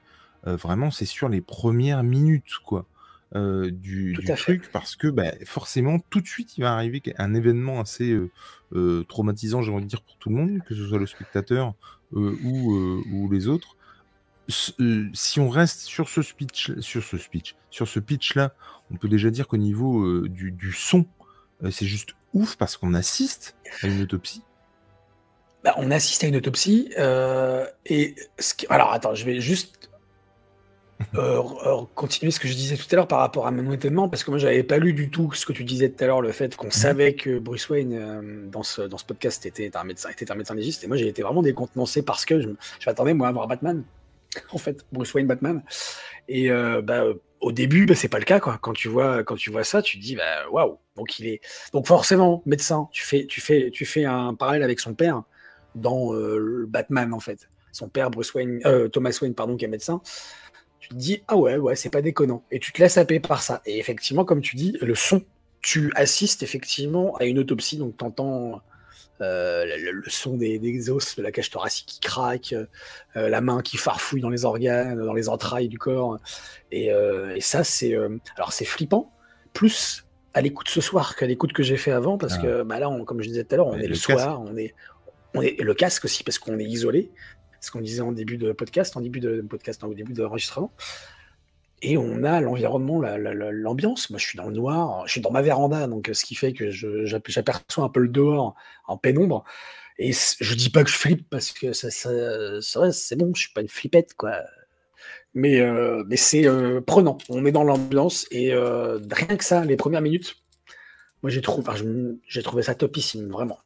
euh, 0.47 0.55
vraiment, 0.55 0.89
c'est 0.91 1.05
sur 1.05 1.29
les 1.29 1.39
premières 1.41 2.03
minutes, 2.03 2.55
quoi, 2.65 2.85
euh, 3.35 3.69
du, 3.71 4.15
fait. 4.25 4.35
truc, 4.35 4.71
parce 4.71 4.95
que 4.95 5.07
bah, 5.07 5.31
forcément, 5.45 5.99
tout 6.09 6.21
de 6.21 6.27
suite, 6.27 6.57
il 6.57 6.61
va 6.61 6.73
arriver 6.73 7.01
un 7.17 7.33
événement 7.33 7.81
assez 7.81 8.11
euh, 8.11 8.29
euh, 8.73 9.03
traumatisant, 9.03 9.61
j'ai 9.61 9.71
envie 9.71 9.83
de 9.83 9.89
dire, 9.89 10.01
pour 10.01 10.17
tout 10.17 10.29
le 10.29 10.35
monde, 10.35 10.59
que 10.65 10.73
ce 10.73 10.87
soit 10.87 10.97
le 10.97 11.05
spectateur 11.05 11.73
ou, 12.13 12.73
ou 13.11 13.29
les 13.29 13.47
autres. 13.49 13.75
S- 14.47 14.73
si 15.13 15.41
on 15.41 15.49
reste 15.49 15.81
sur 15.81 16.07
ce 16.07 16.21
speech, 16.21 16.79
sur 16.79 17.03
ce 17.03 17.17
speech, 17.17 17.55
sur 17.69 17.87
ce 17.87 17.99
pitch-là, 17.99 18.53
on 18.91 18.95
peut 18.95 19.09
déjà 19.09 19.29
dire 19.29 19.47
qu'au 19.47 19.57
niveau 19.57 20.25
du, 20.27 20.51
du 20.51 20.71
son, 20.71 21.05
c'est 21.69 21.85
juste 21.85 22.11
ouf 22.33 22.55
parce 22.55 22.77
qu'on 22.77 22.93
assiste 22.93 23.55
à 23.83 23.87
une 23.87 24.01
autopsie. 24.01 24.41
Bah, 25.65 25.73
on 25.77 25.91
assiste 25.91 26.23
à 26.23 26.27
une 26.27 26.37
autopsie 26.37 26.93
et 27.85 28.15
ce 28.39 28.53
qui- 28.53 28.67
alors 28.69 28.93
attends, 28.93 29.15
je 29.15 29.25
vais 29.25 29.41
juste 29.41 29.86
euh, 31.15 31.41
continuer 31.93 32.31
ce 32.31 32.39
que 32.39 32.47
je 32.47 32.53
disais 32.53 32.75
tout 32.75 32.87
à 32.91 32.95
l'heure 32.95 33.07
par 33.07 33.19
rapport 33.19 33.45
à 33.45 33.51
mon 33.51 33.71
étonnement 33.71 34.09
parce 34.09 34.23
que 34.23 34.31
moi 34.31 34.39
j'avais 34.39 34.63
pas 34.63 34.77
lu 34.77 34.93
du 34.93 35.09
tout 35.11 35.31
ce 35.33 35.45
que 35.45 35.53
tu 35.53 35.63
disais 35.63 35.89
tout 35.89 36.03
à 36.03 36.07
l'heure, 36.07 36.21
le 36.21 36.31
fait 36.31 36.55
qu'on 36.55 36.71
savait 36.71 37.13
que 37.13 37.37
Bruce 37.37 37.69
Wayne 37.69 37.93
euh, 37.93 38.47
dans 38.47 38.63
ce 38.63 38.81
dans 38.81 38.97
ce 38.97 39.05
podcast 39.05 39.45
était 39.45 39.75
un 39.77 39.83
médecin 39.83 40.09
était 40.09 40.31
un 40.31 40.35
médecin 40.35 40.55
légiste. 40.55 40.83
Et 40.83 40.87
moi 40.87 40.97
j'ai 40.97 41.07
été 41.07 41.21
vraiment 41.21 41.43
décontenancé 41.43 42.01
parce 42.01 42.25
que 42.25 42.41
je, 42.41 42.49
je 42.79 42.89
m'attendais 42.89 43.13
moi 43.13 43.27
à 43.27 43.31
voir 43.31 43.47
Batman. 43.47 43.83
En 44.51 44.57
fait 44.57 44.85
Bruce 44.91 45.13
Wayne 45.13 45.27
Batman. 45.27 45.63
Et 46.27 46.51
euh, 46.51 46.81
bah, 46.81 47.03
au 47.41 47.51
début 47.51 47.85
bah, 47.85 47.95
c'est 47.95 48.09
pas 48.09 48.19
le 48.19 48.25
cas 48.25 48.39
quoi. 48.39 48.57
Quand 48.59 48.73
tu 48.73 48.87
vois 48.87 49.23
quand 49.23 49.35
tu 49.35 49.51
vois 49.51 49.63
ça 49.63 49.83
tu 49.83 49.99
te 49.99 50.03
dis 50.03 50.15
bah 50.15 50.49
waouh. 50.51 50.79
Donc 50.95 51.19
il 51.19 51.27
est 51.27 51.41
donc 51.73 51.85
forcément 51.85 52.41
médecin 52.47 52.89
tu 52.91 53.05
fais 53.05 53.25
tu 53.27 53.39
fais 53.39 53.69
tu 53.71 53.85
fais 53.85 54.05
un 54.05 54.33
parallèle 54.33 54.63
avec 54.63 54.79
son 54.79 54.95
père 54.95 55.23
dans 55.75 56.11
le 56.13 56.65
Batman 56.67 57.13
en 57.13 57.19
fait. 57.19 57.49
Son 57.71 57.89
père 57.89 58.09
Bruce 58.09 58.33
Wayne, 58.33 58.59
Thomas 58.91 59.15
Wayne 59.21 59.35
pardon, 59.35 59.55
qui 59.55 59.65
est 59.65 59.67
médecin. 59.67 60.01
Tu 60.87 60.93
te 60.95 60.99
dis 60.99 61.23
ah 61.27 61.35
ouais 61.35 61.57
ouais 61.57 61.75
c'est 61.75 61.89
pas 61.89 62.01
déconnant 62.01 62.43
et 62.51 62.59
tu 62.59 62.71
te 62.71 62.81
laisses 62.81 62.97
happer 62.97 63.19
par 63.19 63.41
ça. 63.41 63.61
Et 63.65 63.77
effectivement 63.79 64.23
comme 64.23 64.41
tu 64.41 64.55
dis 64.55 64.77
le 64.81 64.95
son, 64.95 65.21
tu 65.61 65.91
assistes 65.95 66.43
effectivement 66.43 67.15
à 67.17 67.25
une 67.25 67.39
autopsie 67.39 67.77
donc 67.77 67.97
t'entends 67.97 68.61
euh, 69.19 69.65
le, 69.65 69.91
le 69.91 70.09
son 70.09 70.37
des, 70.37 70.59
des 70.59 70.89
os 70.91 71.15
de 71.15 71.23
la 71.23 71.31
cage 71.31 71.49
thoracique 71.49 71.87
qui 71.87 71.99
craque, 71.99 72.53
euh, 72.53 73.27
la 73.29 73.41
main 73.41 73.61
qui 73.61 73.75
farfouille 73.77 74.21
dans 74.21 74.29
les 74.29 74.45
organes, 74.45 75.03
dans 75.03 75.13
les 75.13 75.27
entrailles 75.27 75.67
du 75.67 75.79
corps. 75.79 76.19
Et, 76.71 76.91
euh, 76.93 77.35
et 77.35 77.41
ça 77.41 77.63
c'est 77.63 77.93
euh, 77.95 78.17
alors 78.37 78.53
c'est 78.53 78.63
flippant 78.65 79.11
plus 79.53 80.05
à 80.35 80.41
l'écoute 80.41 80.69
ce 80.69 80.81
soir 80.81 81.15
qu'à 81.15 81.25
l'écoute 81.25 81.51
que 81.51 81.63
j'ai 81.63 81.77
fait 81.77 81.91
avant 81.91 82.17
parce 82.17 82.35
Ah. 82.35 82.41
que 82.43 82.63
bah 82.63 82.79
là 82.79 82.89
on- 82.89 83.03
comme 83.05 83.21
je 83.21 83.27
disais 83.27 83.43
tout 83.43 83.55
à 83.55 83.57
l'heure 83.57 83.67
on 83.67 83.77
est 83.77 83.83
le, 83.83 83.87
le 83.89 83.95
soir, 83.95 84.41
on 84.41 84.55
est 84.55 84.73
on 85.33 85.41
est 85.41 85.59
le 85.61 85.73
casque 85.73 86.05
aussi 86.05 86.23
parce 86.23 86.39
qu'on 86.39 86.57
est 86.57 86.63
isolé, 86.65 87.11
ce 87.61 87.71
qu'on 87.71 87.81
disait 87.81 88.01
en 88.01 88.11
début 88.11 88.37
de 88.37 88.51
podcast, 88.51 88.95
en 88.97 89.01
début 89.01 89.19
de 89.19 89.41
podcast, 89.41 89.83
en 89.83 89.89
début 89.89 90.13
d'enregistrement. 90.13 90.71
Et 91.83 91.97
on 91.97 92.23
a 92.23 92.41
l'environnement, 92.41 92.99
la- 92.99 93.17
la- 93.19 93.33
la- 93.35 93.51
l'ambiance. 93.51 94.09
Moi, 94.09 94.17
je 94.19 94.25
suis 94.25 94.37
dans 94.37 94.47
le 94.47 94.53
noir, 94.53 95.05
je 95.05 95.11
suis 95.11 95.21
dans 95.21 95.31
ma 95.31 95.41
véranda, 95.43 95.85
donc 95.87 96.09
euh, 96.09 96.13
ce 96.13 96.25
qui 96.25 96.33
fait 96.35 96.53
que 96.53 96.71
j'aperçois 96.71 97.83
un 97.83 97.89
peu 97.89 97.99
le 97.99 98.07
dehors 98.07 98.55
en 98.87 98.97
pénombre. 98.97 99.43
Et 99.99 100.11
je 100.11 100.53
dis 100.55 100.69
pas 100.69 100.83
que 100.83 100.89
je 100.89 100.95
flippe 100.95 101.27
parce 101.29 101.51
que 101.51 101.73
c'est 101.73 103.15
bon, 103.15 103.31
je 103.35 103.41
suis 103.41 103.53
pas 103.53 103.61
une 103.61 103.67
flippette, 103.67 104.13
quoi. 104.15 104.41
Mais, 105.33 105.59
euh, 105.61 106.03
c'est 106.15 106.47
euh, 106.47 106.81
prenant. 106.81 107.17
On 107.29 107.45
est 107.45 107.51
dans 107.51 107.63
l'ambiance 107.63 108.25
et 108.31 108.53
rien 108.55 109.37
que 109.37 109.43
ça, 109.43 109.63
les 109.65 109.75
premières 109.77 110.01
minutes, 110.01 110.35
moi 111.23 111.29
j'ai 111.31 111.41
trouvé, 111.41 111.63
enfin, 111.67 111.75
trouvé 112.43 112.63
ça 112.63 112.73
topissime, 112.75 113.29
vraiment. 113.29 113.59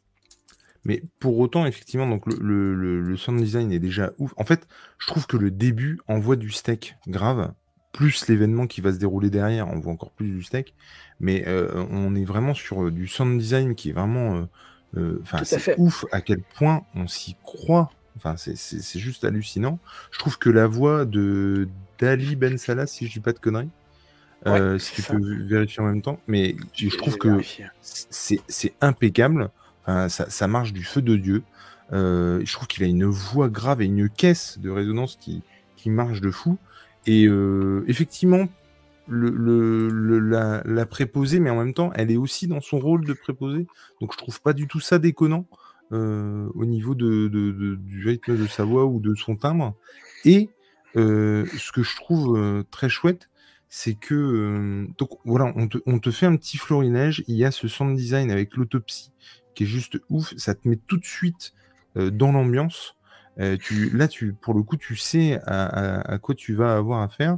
Mais 0.83 1.03
pour 1.19 1.38
autant, 1.39 1.65
effectivement, 1.65 2.07
donc 2.07 2.25
le, 2.25 2.35
le- 2.39 2.75
le- 2.75 3.01
le 3.01 3.17
sound 3.17 3.39
design 3.41 3.71
est 3.71 3.79
déjà 3.79 4.11
ouf. 4.17 4.33
En 4.38 4.43
fait, 4.45 4.67
je 5.00 5.07
trouve 5.07 5.27
que 5.27 5.38
le 5.38 5.51
début 5.51 6.00
envoie 6.07 6.35
du 6.35 6.50
steak 6.51 6.95
grave, 7.07 7.53
plus 7.93 8.27
l'événement 8.27 8.67
qui 8.67 8.81
va 8.81 8.91
se 8.93 8.97
dérouler 8.97 9.29
derrière, 9.29 9.67
on 9.67 9.79
voit 9.79 9.93
encore 9.93 10.11
plus 10.11 10.29
du 10.31 10.43
steak. 10.43 10.73
Mais 11.19 11.43
euh, 11.47 11.85
on 11.91 12.15
est 12.15 12.23
vraiment 12.25 12.53
sur 12.53 12.85
euh, 12.85 12.91
du 12.91 13.07
sound 13.07 13.38
design 13.39 13.75
qui 13.75 13.89
est 13.89 13.93
vraiment. 13.93 14.35
euh, 14.38 14.45
Enfin, 15.21 15.38
c'est 15.45 15.73
ouf 15.77 16.05
à 16.11 16.21
quel 16.21 16.41
point 16.41 16.85
on 16.95 17.07
s'y 17.07 17.35
croit. 17.43 17.91
Enfin, 18.17 18.35
c'est- 18.38 19.00
juste 19.00 19.23
hallucinant. 19.23 19.79
Je 20.11 20.19
trouve 20.19 20.38
que 20.38 20.50
la 20.50 20.67
voix 20.67 21.05
de 21.05 21.69
d'Ali 22.00 22.35
Ben 22.35 22.57
Salah, 22.57 22.88
si 22.88 23.07
je 23.07 23.13
dis 23.13 23.19
pas 23.21 23.31
de 23.31 23.39
conneries, 23.39 23.69
euh, 24.47 24.79
si 24.79 24.93
tu 24.93 25.03
peux 25.03 25.43
vérifier 25.45 25.81
en 25.81 25.88
même 25.88 26.01
temps. 26.01 26.19
Mais 26.27 26.55
je, 26.73 26.89
trouve 26.97 27.17
que 27.17 27.29
c'est 27.81 28.73
impeccable. 28.81 29.50
Ça, 30.10 30.29
ça, 30.29 30.48
marche 30.48 30.74
du 30.74 30.83
feu 30.83 31.01
de 31.01 31.15
Dieu. 31.15 31.43
Euh, 31.93 32.41
je 32.45 32.53
trouve 32.53 32.67
qu'il 32.67 32.83
a 32.83 32.88
une 32.88 33.05
voix 33.05 33.50
grave 33.50 33.81
et 33.81 33.86
une 33.86 34.10
caisse 34.10 34.60
de 34.60 34.69
résonance 34.69 35.17
qui, 35.19 35.43
qui 35.75 35.89
marche 35.89 36.21
de 36.21 36.31
fou. 36.31 36.57
Et 37.05 37.25
euh, 37.27 37.83
effectivement, 37.88 38.48
la, 39.07 40.86
préposée, 40.86 41.39
mais 41.39 41.50
en 41.50 41.57
même 41.57 41.74
temps, 41.74 41.91
elle 41.95 42.12
est 42.12 42.17
aussi 42.17 42.48
dans 42.48 42.62
son 42.62 42.79
rôle 42.79 43.05
de 43.05 43.13
préposée. 43.13 43.67
Donc 44.00 44.13
je 44.13 44.17
trouve 44.17 44.41
pas 44.41 44.53
du 44.53 44.67
tout 44.67 44.79
ça 44.79 45.00
déconnant 45.00 45.45
euh, 45.91 46.48
au 46.55 46.65
niveau 46.65 46.95
du 46.95 48.03
rythme 48.05 48.38
de 48.38 48.48
sa 48.48 48.63
voix 48.63 48.86
ou 48.86 49.00
de 49.00 49.15
son 49.15 49.36
timbre. 49.36 49.75
Et 50.24 50.50
euh, 50.95 51.45
ce 51.57 51.71
que 51.71 51.83
je 51.83 51.95
trouve 51.95 52.38
euh, 52.38 52.63
très 52.69 52.89
chouette, 52.89 53.29
c'est 53.69 53.95
que 53.95 54.13
euh, 54.13 54.88
donc 54.98 55.12
voilà, 55.24 55.53
on 55.55 55.67
te, 55.67 55.77
on 55.86 56.00
te, 56.00 56.12
fait 56.12 56.25
un 56.25 56.36
petit 56.36 56.57
florinège. 56.57 57.24
Il 57.27 57.36
y 57.36 57.45
a 57.45 57.51
ce 57.51 57.67
sound 57.67 57.95
design 57.95 58.29
avec 58.29 58.55
l'autopsie 58.55 59.12
qui 59.53 59.63
est 59.63 59.67
juste 59.67 60.00
ouf. 60.10 60.34
Ça 60.38 60.55
te 60.55 60.67
met 60.67 60.79
tout 60.88 60.98
de 60.98 61.05
suite 61.05 61.53
euh, 61.98 62.10
dans 62.10 62.31
l'ambiance. 62.31 62.96
Euh, 63.39 63.58
tu, 63.58 63.89
là, 63.89 64.08
tu, 64.08 64.34
pour 64.34 64.53
le 64.53 64.62
coup, 64.62 64.77
tu 64.77 64.96
sais 64.96 65.39
à, 65.46 65.65
à, 65.65 66.13
à, 66.13 66.17
quoi 66.17 66.36
tu 66.36 66.53
vas 66.53 66.75
avoir 66.75 67.01
affaire. 67.01 67.38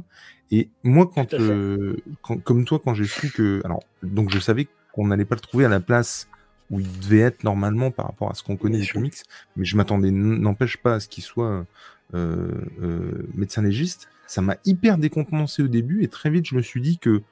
Et 0.50 0.68
moi, 0.82 1.10
quand, 1.12 1.34
euh, 1.34 1.96
quand 2.22 2.42
comme 2.42 2.64
toi, 2.64 2.80
quand 2.82 2.94
j'ai 2.94 3.06
su 3.06 3.30
que, 3.30 3.60
alors, 3.64 3.80
donc 4.02 4.30
je 4.30 4.38
savais 4.38 4.68
qu'on 4.92 5.06
n'allait 5.06 5.24
pas 5.24 5.34
le 5.34 5.40
trouver 5.40 5.64
à 5.64 5.68
la 5.68 5.80
place 5.80 6.28
où 6.70 6.80
il 6.80 7.00
devait 7.00 7.20
être 7.20 7.44
normalement 7.44 7.90
par 7.90 8.06
rapport 8.06 8.30
à 8.30 8.34
ce 8.34 8.42
qu'on 8.42 8.56
connaît 8.56 8.78
des 8.78 8.86
comics, 8.86 9.16
mais 9.56 9.64
je 9.64 9.76
m'attendais, 9.76 10.10
n'empêche 10.10 10.76
pas 10.76 10.94
à 10.94 11.00
ce 11.00 11.08
qu'il 11.08 11.22
soit 11.22 11.66
euh, 12.14 12.52
euh, 12.82 13.28
médecin 13.34 13.62
légiste. 13.62 14.08
Ça 14.26 14.40
m'a 14.40 14.56
hyper 14.64 14.98
décontenancé 14.98 15.62
au 15.62 15.68
début 15.68 16.02
et 16.02 16.08
très 16.08 16.30
vite, 16.30 16.46
je 16.46 16.54
me 16.54 16.62
suis 16.62 16.80
dit 16.80 16.98
que 16.98 17.22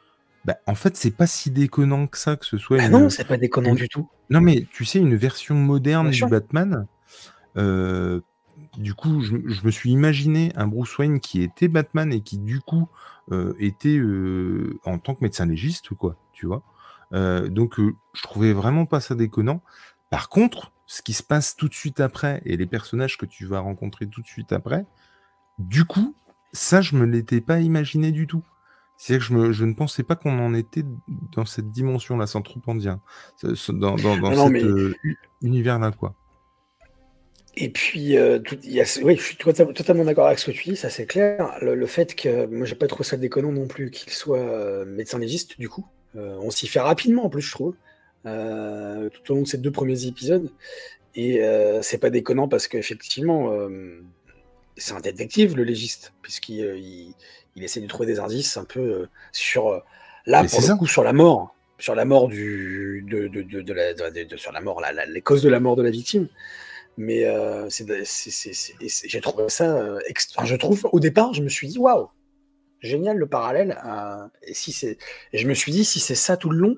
bah, 0.45 0.57
en 0.67 0.75
fait, 0.75 0.97
c'est 0.97 1.13
pas 1.13 1.27
si 1.27 1.51
déconnant 1.51 2.07
que 2.07 2.19
ça 2.19 2.37
que 2.37 2.45
ce 2.45 2.59
soit. 2.59 2.79
Ah 2.81 2.87
une... 2.87 2.93
non, 2.93 3.11
c'est 3.11 3.27
pas 3.27 3.37
déconnant 3.37 3.71
une... 3.71 3.77
du 3.77 3.89
tout. 3.89 4.09
Non, 4.31 4.41
mais 4.41 4.67
tu 4.73 4.85
sais, 4.85 4.99
une 4.99 5.17
version 5.17 5.55
moderne 5.55 6.11
du 6.11 6.25
Batman. 6.27 6.87
Euh, 7.57 8.21
du 8.77 8.95
coup, 8.95 9.21
je, 9.21 9.37
je, 9.47 9.65
me 9.65 9.71
suis 9.71 9.91
imaginé 9.91 10.53
un 10.57 10.67
Bruce 10.67 10.97
Wayne 10.99 11.21
qui 11.21 11.43
était 11.43 11.69
Batman 11.69 12.13
et 12.13 12.23
qui, 12.23 12.39
du 12.39 12.61
coup, 12.61 12.89
euh, 13.31 13.55
était 13.59 13.99
euh, 13.99 14.81
en 14.85 14.99
tant 14.99 15.15
que 15.15 15.23
médecin 15.23 15.47
légiste, 15.47 15.91
quoi, 15.95 16.17
tu 16.33 16.47
vois. 16.47 16.63
Euh, 17.13 17.49
donc, 17.49 17.79
je 17.79 18.23
trouvais 18.23 18.53
vraiment 18.53 18.87
pas 18.87 19.01
ça 19.01 19.15
déconnant. 19.15 19.63
Par 20.11 20.29
contre, 20.29 20.73
ce 20.87 21.03
qui 21.03 21.13
se 21.13 21.23
passe 21.23 21.55
tout 21.55 21.69
de 21.69 21.75
suite 21.75 22.01
après 22.01 22.43
et 22.45 22.57
les 22.57 22.67
personnages 22.67 23.17
que 23.17 23.27
tu 23.27 23.47
vas 23.47 23.61
rencontrer 23.61 24.07
tout 24.07 24.23
de 24.23 24.27
suite 24.27 24.53
après, 24.53 24.87
du 25.59 25.85
coup, 25.85 26.15
ça, 26.53 26.81
je 26.81 26.97
me 26.97 27.05
l'étais 27.05 27.41
pas 27.41 27.61
imaginé 27.61 28.11
du 28.11 28.27
tout. 28.27 28.43
C'est-à-dire 29.03 29.27
que 29.27 29.35
je, 29.35 29.37
me, 29.37 29.53
je, 29.53 29.65
ne 29.65 29.75
pensais 29.75 30.05
pas 30.05 30.15
qu'on 30.15 30.39
en 30.39 30.55
était 30.55 30.85
dans 31.35 31.45
cette 31.45 31.73
dimension-là, 31.73 32.29
sans 32.29 32.41
trop 32.41 32.61
en 32.69 32.77
dire, 32.77 32.99
dans, 33.43 33.97
dans, 33.97 34.17
dans 34.17 34.47
cet 34.47 34.53
mais... 34.53 34.63
univers-là, 35.43 35.91
quoi. 35.91 36.15
Et 37.57 37.69
puis, 37.69 38.17
euh, 38.17 38.39
tout, 38.39 38.57
y 38.63 38.81
a, 38.81 38.85
oui, 39.03 39.17
je 39.17 39.23
suis 39.23 39.37
totalement 39.37 40.05
d'accord 40.05 40.29
avec 40.29 40.39
ce 40.39 40.53
que 40.53 40.57
tu 40.57 40.71
dis, 40.71 40.77
ça 40.77 40.89
c'est 40.89 41.07
clair. 41.07 41.53
Le, 41.61 41.75
le, 41.75 41.87
fait 41.87 42.15
que 42.15 42.47
moi 42.47 42.65
j'ai 42.65 42.77
pas 42.77 42.87
trop 42.87 43.03
ça 43.03 43.17
déconnant 43.17 43.51
non 43.51 43.67
plus 43.67 43.91
qu'il 43.91 44.13
soit 44.13 44.39
euh, 44.39 44.85
médecin 44.85 45.19
légiste, 45.19 45.59
du 45.59 45.69
coup. 45.69 45.85
Euh, 46.15 46.39
on 46.41 46.51
s'y 46.51 46.69
fait 46.69 46.81
rapidement 46.81 47.25
en 47.25 47.29
plus, 47.29 47.43
je 47.43 47.51
trouve, 47.51 47.75
euh, 48.25 49.09
tout 49.09 49.33
au 49.33 49.35
long 49.35 49.43
de 49.43 49.49
ces 49.49 49.59
deux 49.59 49.73
premiers 49.73 50.07
épisodes. 50.07 50.49
Et 51.17 51.43
euh, 51.43 51.83
c'est 51.83 51.99
pas 51.99 52.11
déconnant 52.11 52.47
parce 52.47 52.69
qu'effectivement, 52.69 53.53
c'est 54.77 54.95
un 54.95 55.01
détective, 55.01 55.57
le 55.57 55.65
légiste, 55.65 56.15
puisqu'il 56.23 57.15
il, 57.57 57.65
essaie 57.65 57.81
de 57.81 57.87
trouver 57.87 58.07
des 58.07 58.21
indices 58.21 58.57
un 58.57 58.65
peu 58.65 59.09
sur, 59.33 59.83
là, 60.27 60.45
pour 60.45 60.61
le 60.61 60.67
ça. 60.67 60.77
coup, 60.77 60.87
sur 60.87 61.05
la 61.05 61.13
mort. 61.13 61.55
Sur 61.79 61.95
la 61.95 62.05
mort 62.05 62.29
du. 62.29 63.05
De, 63.09 63.27
de, 63.29 63.43
de, 63.43 63.61
de 63.61 63.73
la, 63.73 64.37
sur 64.37 64.53
la 64.53 64.61
mort, 64.61 64.81
la, 64.81 64.93
la, 64.93 65.07
les 65.07 65.21
causes 65.21 65.43
de 65.43 65.49
la 65.49 65.61
mort 65.61 65.77
de 65.77 65.83
la 65.83 65.91
victime. 65.91 66.29
Mais 66.97 67.25
euh, 67.25 67.69
j'ai 67.71 69.21
trouvé 69.21 69.49
ça. 69.49 69.77
Euh, 69.77 69.99
enfin, 70.37 70.47
je 70.47 70.57
trouve, 70.57 70.89
au 70.93 71.01
départ, 71.01 71.33
je 71.33 71.43
me 71.43 71.49
suis 71.49 71.67
dit, 71.67 71.79
waouh, 71.79 72.09
génial 72.81 73.17
le 73.17 73.27
parallèle. 73.27 73.79
Euh, 73.85 74.27
et, 74.43 74.55
si 74.55 74.87
et 75.33 75.39
je 75.39 75.49
me 75.49 75.55
suis 75.55 75.73
dit, 75.73 75.85
si 75.85 76.01
c'est 76.01 76.15
ça 76.15 76.37
tout 76.37 76.51
le 76.51 76.59
long, 76.59 76.77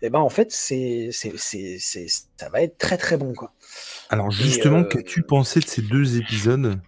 et 0.00 0.06
eh 0.06 0.10
ben 0.10 0.20
en 0.20 0.28
fait, 0.28 0.52
c'est, 0.52 1.10
ça 1.10 2.48
va 2.50 2.62
être 2.62 2.78
très 2.78 2.96
très 2.98 3.16
bon. 3.16 3.34
Quoi. 3.34 3.52
Alors, 4.10 4.30
justement, 4.30 4.84
qu'as-tu 4.84 5.22
pensé 5.22 5.60
de 5.60 5.66
ces 5.66 5.82
deux 5.82 6.18
épisodes? 6.18 6.78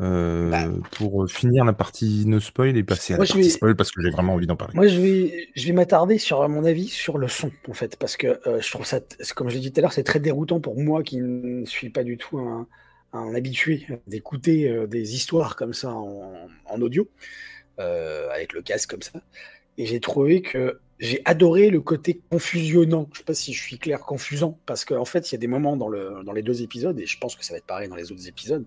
Euh, 0.00 0.50
bah, 0.50 0.64
pour 0.92 1.30
finir 1.30 1.64
la 1.64 1.72
partie 1.72 2.24
no 2.26 2.40
spoil 2.40 2.76
et 2.76 2.82
passer 2.82 3.14
à 3.14 3.16
la 3.16 3.24
partie 3.24 3.42
vais... 3.42 3.48
spoil 3.48 3.76
parce 3.76 3.92
que 3.92 4.02
j'ai 4.02 4.10
vraiment 4.10 4.34
envie 4.34 4.46
d'en 4.46 4.56
parler. 4.56 4.74
Moi, 4.74 4.88
je 4.88 5.00
vais, 5.00 5.48
je 5.54 5.66
vais 5.66 5.72
m'attarder 5.72 6.18
sur 6.18 6.48
mon 6.48 6.64
avis 6.64 6.88
sur 6.88 7.16
le 7.18 7.28
son 7.28 7.52
en 7.68 7.74
fait 7.74 7.96
parce 7.96 8.16
que 8.16 8.40
euh, 8.48 8.60
je 8.60 8.70
trouve 8.70 8.86
ça, 8.86 9.00
comme 9.36 9.48
je 9.48 9.54
l'ai 9.54 9.60
dit 9.60 9.72
tout 9.72 9.80
à 9.80 9.82
l'heure, 9.82 9.92
c'est 9.92 10.02
très 10.02 10.20
déroutant 10.20 10.60
pour 10.60 10.78
moi 10.80 11.02
qui 11.02 11.18
ne 11.18 11.64
suis 11.64 11.90
pas 11.90 12.02
du 12.02 12.16
tout 12.16 12.38
un, 12.38 12.66
un 13.12 13.34
habitué 13.34 13.86
d'écouter 14.06 14.68
euh, 14.68 14.86
des 14.86 15.14
histoires 15.14 15.54
comme 15.56 15.74
ça 15.74 15.90
en, 15.92 16.48
en 16.66 16.80
audio 16.80 17.08
euh, 17.78 18.28
avec 18.30 18.52
le 18.52 18.62
casque 18.62 18.90
comme 18.90 19.02
ça. 19.02 19.20
Et 19.78 19.86
j'ai 19.86 20.00
trouvé 20.00 20.42
que 20.42 20.80
j'ai 21.00 21.20
adoré 21.24 21.70
le 21.70 21.80
côté 21.80 22.20
confusionnant. 22.30 23.08
Je 23.12 23.18
sais 23.18 23.24
pas 23.24 23.34
si 23.34 23.52
je 23.52 23.60
suis 23.60 23.78
clair, 23.78 24.00
confusant, 24.00 24.58
parce 24.66 24.84
qu'en 24.84 25.00
en 25.00 25.04
fait, 25.04 25.30
il 25.30 25.34
y 25.34 25.36
a 25.36 25.38
des 25.38 25.48
moments 25.48 25.76
dans, 25.76 25.88
le, 25.88 26.22
dans 26.24 26.32
les 26.32 26.42
deux 26.42 26.62
épisodes, 26.62 26.98
et 27.00 27.06
je 27.06 27.18
pense 27.18 27.34
que 27.34 27.44
ça 27.44 27.52
va 27.52 27.58
être 27.58 27.66
pareil 27.66 27.88
dans 27.88 27.96
les 27.96 28.12
autres 28.12 28.28
épisodes, 28.28 28.64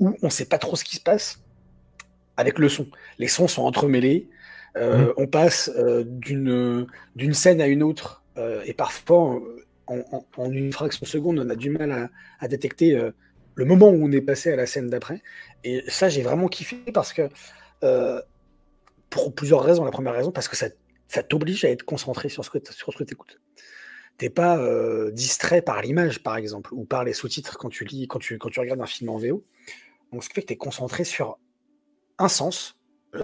où 0.00 0.16
on 0.22 0.30
sait 0.30 0.46
pas 0.46 0.58
trop 0.58 0.76
ce 0.76 0.84
qui 0.84 0.96
se 0.96 1.00
passe 1.00 1.40
avec 2.36 2.58
le 2.58 2.68
son. 2.68 2.88
Les 3.18 3.28
sons 3.28 3.48
sont 3.48 3.62
entremêlés, 3.62 4.28
euh, 4.76 5.06
mmh. 5.06 5.12
on 5.18 5.26
passe 5.26 5.70
euh, 5.76 6.04
d'une 6.04 6.86
d'une 7.14 7.34
scène 7.34 7.60
à 7.60 7.66
une 7.66 7.82
autre, 7.82 8.24
euh, 8.38 8.62
et 8.64 8.74
parfois, 8.74 9.40
en, 9.86 9.98
en, 10.12 10.26
en, 10.36 10.50
une 10.50 10.72
fraction 10.72 11.00
de 11.02 11.08
seconde, 11.08 11.38
on 11.38 11.50
a 11.50 11.56
du 11.56 11.70
mal 11.70 11.92
à, 11.92 12.10
à 12.38 12.48
détecter 12.48 12.98
le 13.54 13.64
moment 13.64 13.90
où 13.90 14.04
on 14.04 14.10
est 14.12 14.20
passé 14.20 14.52
à 14.52 14.56
la 14.56 14.66
scène 14.66 14.88
d'après. 14.88 15.22
Et 15.64 15.82
ça, 15.88 16.08
j'ai 16.08 16.22
vraiment 16.22 16.48
kiffé 16.48 16.76
parce 16.94 17.12
que, 17.12 17.28
pour 19.10 19.34
plusieurs 19.34 19.62
raisons. 19.62 19.84
La 19.84 19.90
première 19.90 20.14
raison, 20.14 20.30
parce 20.30 20.48
que 20.48 20.56
ça 20.56 20.68
ça 21.10 21.24
t'oblige 21.24 21.64
à 21.64 21.70
être 21.70 21.82
concentré 21.82 22.28
sur 22.28 22.44
ce 22.44 22.50
que 22.50 22.58
tu 22.58 23.12
écoutes. 23.12 23.40
T'es 24.16 24.30
pas 24.30 24.58
euh, 24.58 25.10
distrait 25.10 25.60
par 25.60 25.82
l'image, 25.82 26.22
par 26.22 26.36
exemple, 26.36 26.72
ou 26.72 26.84
par 26.84 27.02
les 27.02 27.12
sous-titres 27.12 27.58
quand 27.58 27.68
tu 27.68 27.84
lis, 27.84 28.06
quand 28.06 28.20
tu, 28.20 28.38
quand 28.38 28.48
tu 28.48 28.60
regardes 28.60 28.80
un 28.80 28.86
film 28.86 29.10
en 29.10 29.18
VO. 29.18 29.44
Donc, 30.12 30.24
ce 30.24 30.28
qui 30.28 30.34
fait 30.34 30.42
que 30.42 30.48
tu 30.48 30.52
es 30.54 30.56
concentré 30.56 31.04
sur 31.04 31.38
un 32.18 32.28
sens, 32.28 32.78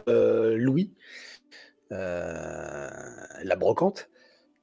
euh, 0.08 0.56
Louis, 0.56 0.92
euh, 1.92 2.88
la 3.42 3.56
brocante. 3.56 4.08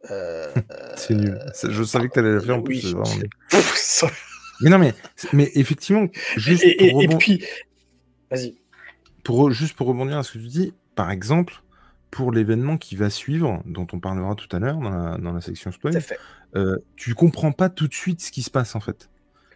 c'est 0.95 1.15
nul. 1.15 1.39
Je 1.63 1.83
savais 1.83 2.09
que 2.09 2.13
tu 2.13 2.19
allais 2.19 2.33
la 2.33 2.41
faire 2.41 2.57
en 2.57 2.59
oui, 2.59 2.81
plus. 2.81 2.93
Vraiment... 2.93 3.09
mais 4.61 4.69
non, 4.69 4.77
mais, 4.77 4.93
mais 5.31 5.49
effectivement, 5.55 6.07
juste 6.35 6.63
et, 6.65 6.75
pour 6.75 7.01
et, 7.01 7.05
rebond... 7.05 7.15
et 7.15 7.17
puis, 7.17 7.45
vas-y. 8.29 8.57
Pour, 9.23 9.51
juste 9.51 9.77
pour 9.77 9.87
rebondir 9.87 10.17
à 10.17 10.23
ce 10.23 10.33
que 10.33 10.39
tu 10.39 10.47
dis, 10.47 10.73
par 10.95 11.11
exemple, 11.11 11.63
pour 12.13 12.31
l'événement 12.31 12.77
qui 12.77 12.95
va 12.95 13.09
suivre, 13.09 13.63
dont 13.65 13.87
on 13.91 13.99
parlera 13.99 14.35
tout 14.35 14.53
à 14.55 14.59
l'heure 14.59 14.77
dans 14.77 14.89
la, 14.89 15.17
dans 15.17 15.31
la, 15.31 15.41
section 15.41 15.71
spoil, 15.71 15.99
euh, 16.55 16.77
tu 16.95 17.15
comprends 17.15 17.51
pas 17.51 17.69
tout 17.69 17.87
de 17.87 17.93
suite 17.93 18.21
ce 18.21 18.31
qui 18.31 18.43
se 18.43 18.51
passe 18.51 18.75
en 18.75 18.79
fait. 18.79 19.09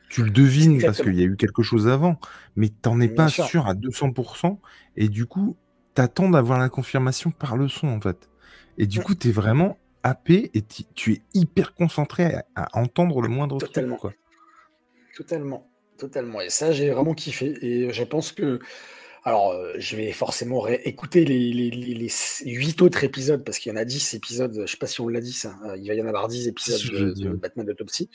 Tu 0.10 0.24
le 0.24 0.30
devines 0.30 0.82
parce 0.82 1.02
qu'il 1.02 1.16
y 1.16 1.22
a 1.22 1.26
eu 1.26 1.36
quelque 1.36 1.64
chose 1.64 1.88
avant, 1.88 2.20
mais 2.56 2.70
t'en 2.70 3.00
es 3.02 3.08
Bien 3.08 3.16
pas 3.16 3.28
sûr. 3.28 3.46
sûr 3.46 3.68
à 3.68 3.74
200%, 3.74 4.58
et 4.96 5.10
du 5.10 5.26
coup, 5.26 5.58
t'attends 5.94 6.30
d'avoir 6.30 6.60
la 6.60 6.70
confirmation 6.70 7.32
par 7.32 7.58
le 7.58 7.68
son 7.68 7.88
en 7.88 8.00
fait. 8.00 8.30
Et 8.78 8.88
du 8.88 9.00
mmh. 9.00 9.04
coup, 9.04 9.16
t'es 9.16 9.32
vraiment 9.32 9.78
happé 10.04 10.50
et 10.54 10.62
tu 10.62 11.14
es 11.14 11.22
hyper 11.34 11.74
concentré 11.74 12.36
à, 12.36 12.46
à 12.56 12.80
entendre 12.80 13.22
le 13.22 13.28
moindre 13.28 13.58
Totalement. 13.58 13.98
truc. 13.98 14.14
Quoi. 14.14 14.14
Totalement. 15.16 15.68
Totalement. 15.98 16.42
Et 16.42 16.50
ça, 16.50 16.72
j'ai 16.72 16.92
vraiment 16.92 17.14
kiffé. 17.14 17.58
Et 17.62 17.92
je 17.92 18.04
pense 18.04 18.32
que 18.32 18.60
alors, 19.28 19.52
euh, 19.52 19.74
je 19.78 19.98
vais 19.98 20.12
forcément 20.14 20.66
écouter 20.68 21.26
les, 21.26 21.52
les, 21.52 21.70
les, 21.70 21.94
les, 21.94 22.10
8 22.46 22.82
autres 22.82 23.04
épisodes, 23.04 23.44
parce 23.44 23.60
qu'il 23.60 23.72
y 23.72 23.76
en 23.76 23.78
a 23.78 23.84
10 23.84 24.14
épisodes, 24.14 24.54
je 24.56 24.62
ne 24.62 24.66
sais 24.68 24.78
pas 24.78 24.88
si 24.88 25.02
on 25.02 25.10
l'a 25.10 25.20
dit 25.20 25.34
ça, 25.34 25.54
euh, 25.66 25.76
il 25.78 25.88
va 25.88 25.96
y 25.96 26.02
en 26.02 26.08
avoir 26.08 26.30
10 26.30 26.48
épisodes 26.48 26.82
de, 26.94 27.12
de, 27.12 27.30
Batman 27.32 27.66
d'Autopsie. 27.66 28.10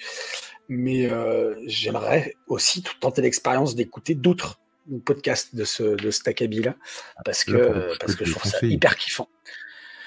Mais 0.68 1.11
euh, 1.11 1.55
j'aimerais 1.66 2.35
aussi 2.46 2.83
tenter 3.01 3.20
l'expérience 3.20 3.75
d'écouter 3.75 4.14
d'autres 4.14 4.59
podcasts 5.05 5.55
de 5.55 5.64
ce, 5.64 5.83
de 5.83 6.11
cet 6.11 6.29
acabit-là, 6.29 6.77
parce 7.25 7.44
que, 7.44 7.53
Là, 7.53 7.94
parce 8.01 8.16
que 8.16 8.25
je 8.25 8.33
trouve 8.33 8.51
ça 8.51 8.59
hyper 8.62 8.96
kiffant. 8.96 9.29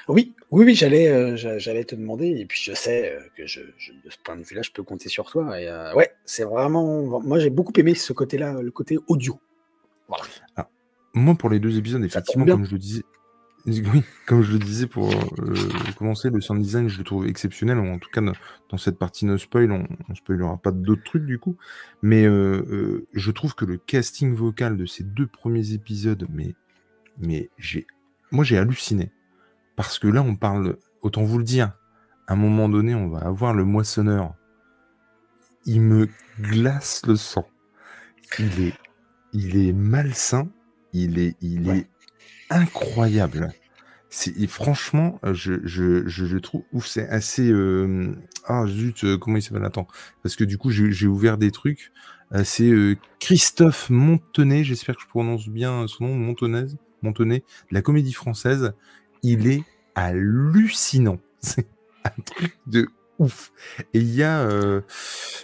Oui, 0.08 0.34
oui, 0.52 0.66
oui, 0.66 0.76
j'allais, 0.76 1.08
euh, 1.08 1.36
j'allais 1.36 1.84
te 1.84 1.96
demander, 1.96 2.28
et 2.28 2.46
puis 2.46 2.60
je 2.62 2.74
sais 2.74 3.12
euh, 3.12 3.20
que 3.36 3.48
je, 3.48 3.62
je, 3.78 3.92
de 3.92 4.10
ce 4.10 4.18
point 4.24 4.36
de 4.36 4.44
vue-là, 4.44 4.62
je 4.62 4.72
peux 4.72 4.84
compter 4.84 5.10
sur 5.10 5.30
toi. 5.30 5.60
Et 5.60 5.68
euh, 5.68 5.94
ouais, 5.94 6.12
c'est 6.26 6.44
vraiment. 6.44 7.22
Moi, 7.22 7.40
j'ai 7.40 7.50
beaucoup 7.50 7.74
aimé 7.78 7.96
ce 7.96 8.14
côté-là, 8.14 8.62
le 8.62 8.72
côté 8.72 9.00
audio. 9.08 9.40
Voilà. 10.08 10.26
Ah, 10.56 10.68
moi, 11.16 11.36
pour 11.36 11.50
les 11.50 11.60
deux 11.60 11.78
épisodes, 11.78 12.04
effectivement, 12.04 12.46
comme 12.46 12.66
je 12.66 12.74
le 12.74 12.78
disais, 12.78 13.04
oui, 13.66 14.04
comme 14.28 14.44
je 14.44 14.52
le 14.52 14.60
disais 14.60 14.86
pour 14.86 15.10
euh, 15.12 15.56
commencer, 15.98 16.30
le 16.30 16.40
sound 16.40 16.62
design, 16.62 16.88
je 16.88 17.00
le 17.00 17.04
trouve 17.04 17.26
exceptionnel. 17.26 17.80
En 17.80 17.98
tout 17.98 18.10
cas, 18.12 18.22
dans 18.22 18.78
cette 18.78 19.00
partie 19.00 19.26
no 19.26 19.38
spoil, 19.38 19.72
on, 19.72 19.88
on 20.08 20.14
spoilera 20.16 20.58
pas 20.58 20.72
d'autres 20.72 21.04
trucs 21.04 21.26
du 21.26 21.40
coup. 21.40 21.58
Mais 22.04 22.26
euh, 22.26 22.64
euh, 22.70 23.08
je 23.14 23.32
trouve 23.32 23.56
que 23.56 23.66
le 23.66 23.78
casting 23.78 24.36
vocal 24.36 24.78
de 24.78 24.86
ces 24.86 25.04
deux 25.04 25.26
premiers 25.26 25.74
épisodes, 25.74 26.28
mais, 26.30 26.54
mais 27.18 27.50
j'ai, 27.58 27.88
moi, 28.32 28.44
j'ai 28.44 28.58
halluciné. 28.58 29.12
parce 29.76 29.98
que 29.98 30.08
là, 30.08 30.22
on 30.22 30.36
parle, 30.36 30.78
autant 31.02 31.24
vous 31.24 31.40
le 31.40 31.44
dire, 31.44 31.72
à 32.28 32.34
un 32.34 32.36
moment 32.36 32.70
donné, 32.70 32.94
on 32.94 33.08
va 33.08 33.20
avoir 33.20 33.54
le 33.54 33.66
moissonneur. 33.66 34.36
Il 35.66 35.82
me 35.82 36.08
glace 36.40 37.02
le 37.08 37.16
sang. 37.16 37.48
Il 38.38 38.62
est, 38.62 38.74
il 39.34 39.58
est 39.58 39.74
malsain. 39.74 40.50
Il 40.98 41.20
est, 41.20 41.36
il 41.42 41.70
est 41.70 41.88
incroyable. 42.50 43.52
C'est, 44.08 44.48
franchement, 44.48 45.20
je, 45.34 45.56
je, 45.66 46.08
je, 46.08 46.38
trouve 46.38 46.64
ouf, 46.72 46.88
c'est 46.88 47.06
assez. 47.10 47.52
Euh, 47.52 48.16
ah 48.46 48.66
zut, 48.66 49.04
euh, 49.04 49.18
comment 49.18 49.36
il 49.36 49.42
s'appelle? 49.42 49.66
Attends, 49.66 49.88
parce 50.24 50.38
que 50.38 50.46
du 50.46 50.58
coup, 50.58 50.72
j'ai 50.72 51.08
ouvert 51.08 51.38
des 51.38 51.52
trucs. 51.52 51.92
Euh, 52.34 52.46
c'est 52.46 52.72
Christophe 53.20 53.90
Montenay, 53.90 54.64
j'espère 54.64 54.96
que 54.96 55.02
je 55.02 55.08
prononce 55.08 55.50
bien 55.50 55.86
son 55.88 56.06
nom, 56.06 56.16
Montenay, 56.16 56.68
Montenay, 57.02 57.40
de 57.40 57.76
la 57.76 57.82
comédie 57.82 58.14
française. 58.14 58.72
Il 59.22 59.48
est 59.48 59.64
hallucinant. 59.96 61.20
C'est 61.42 61.68
un 62.06 62.22
truc 62.24 62.58
de 62.68 62.88
ouf. 63.20 63.52
Et 63.94 64.00
il 64.00 64.14
y 64.14 64.24
a, 64.24 64.48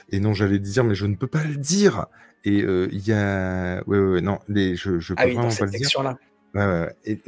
et 0.09 0.19
non, 0.19 0.33
j'allais 0.33 0.59
dire, 0.59 0.83
mais 0.83 0.95
je 0.95 1.05
ne 1.05 1.15
peux 1.15 1.27
pas 1.27 1.43
le 1.43 1.55
dire. 1.55 2.07
Et 2.43 2.59
il 2.59 3.07
y 3.07 3.13
a, 3.13 3.83
ouais, 3.87 3.99
ouais, 3.99 4.21
non, 4.21 4.39
les, 4.47 4.75
je, 4.75 4.99
je 4.99 5.13
ah 5.17 5.23
peux 5.23 5.31
vraiment 5.31 5.55
pas 5.55 5.65
le 5.65 5.71
dire. 5.71 6.03
Là. 6.03 6.17
Et 7.05 7.21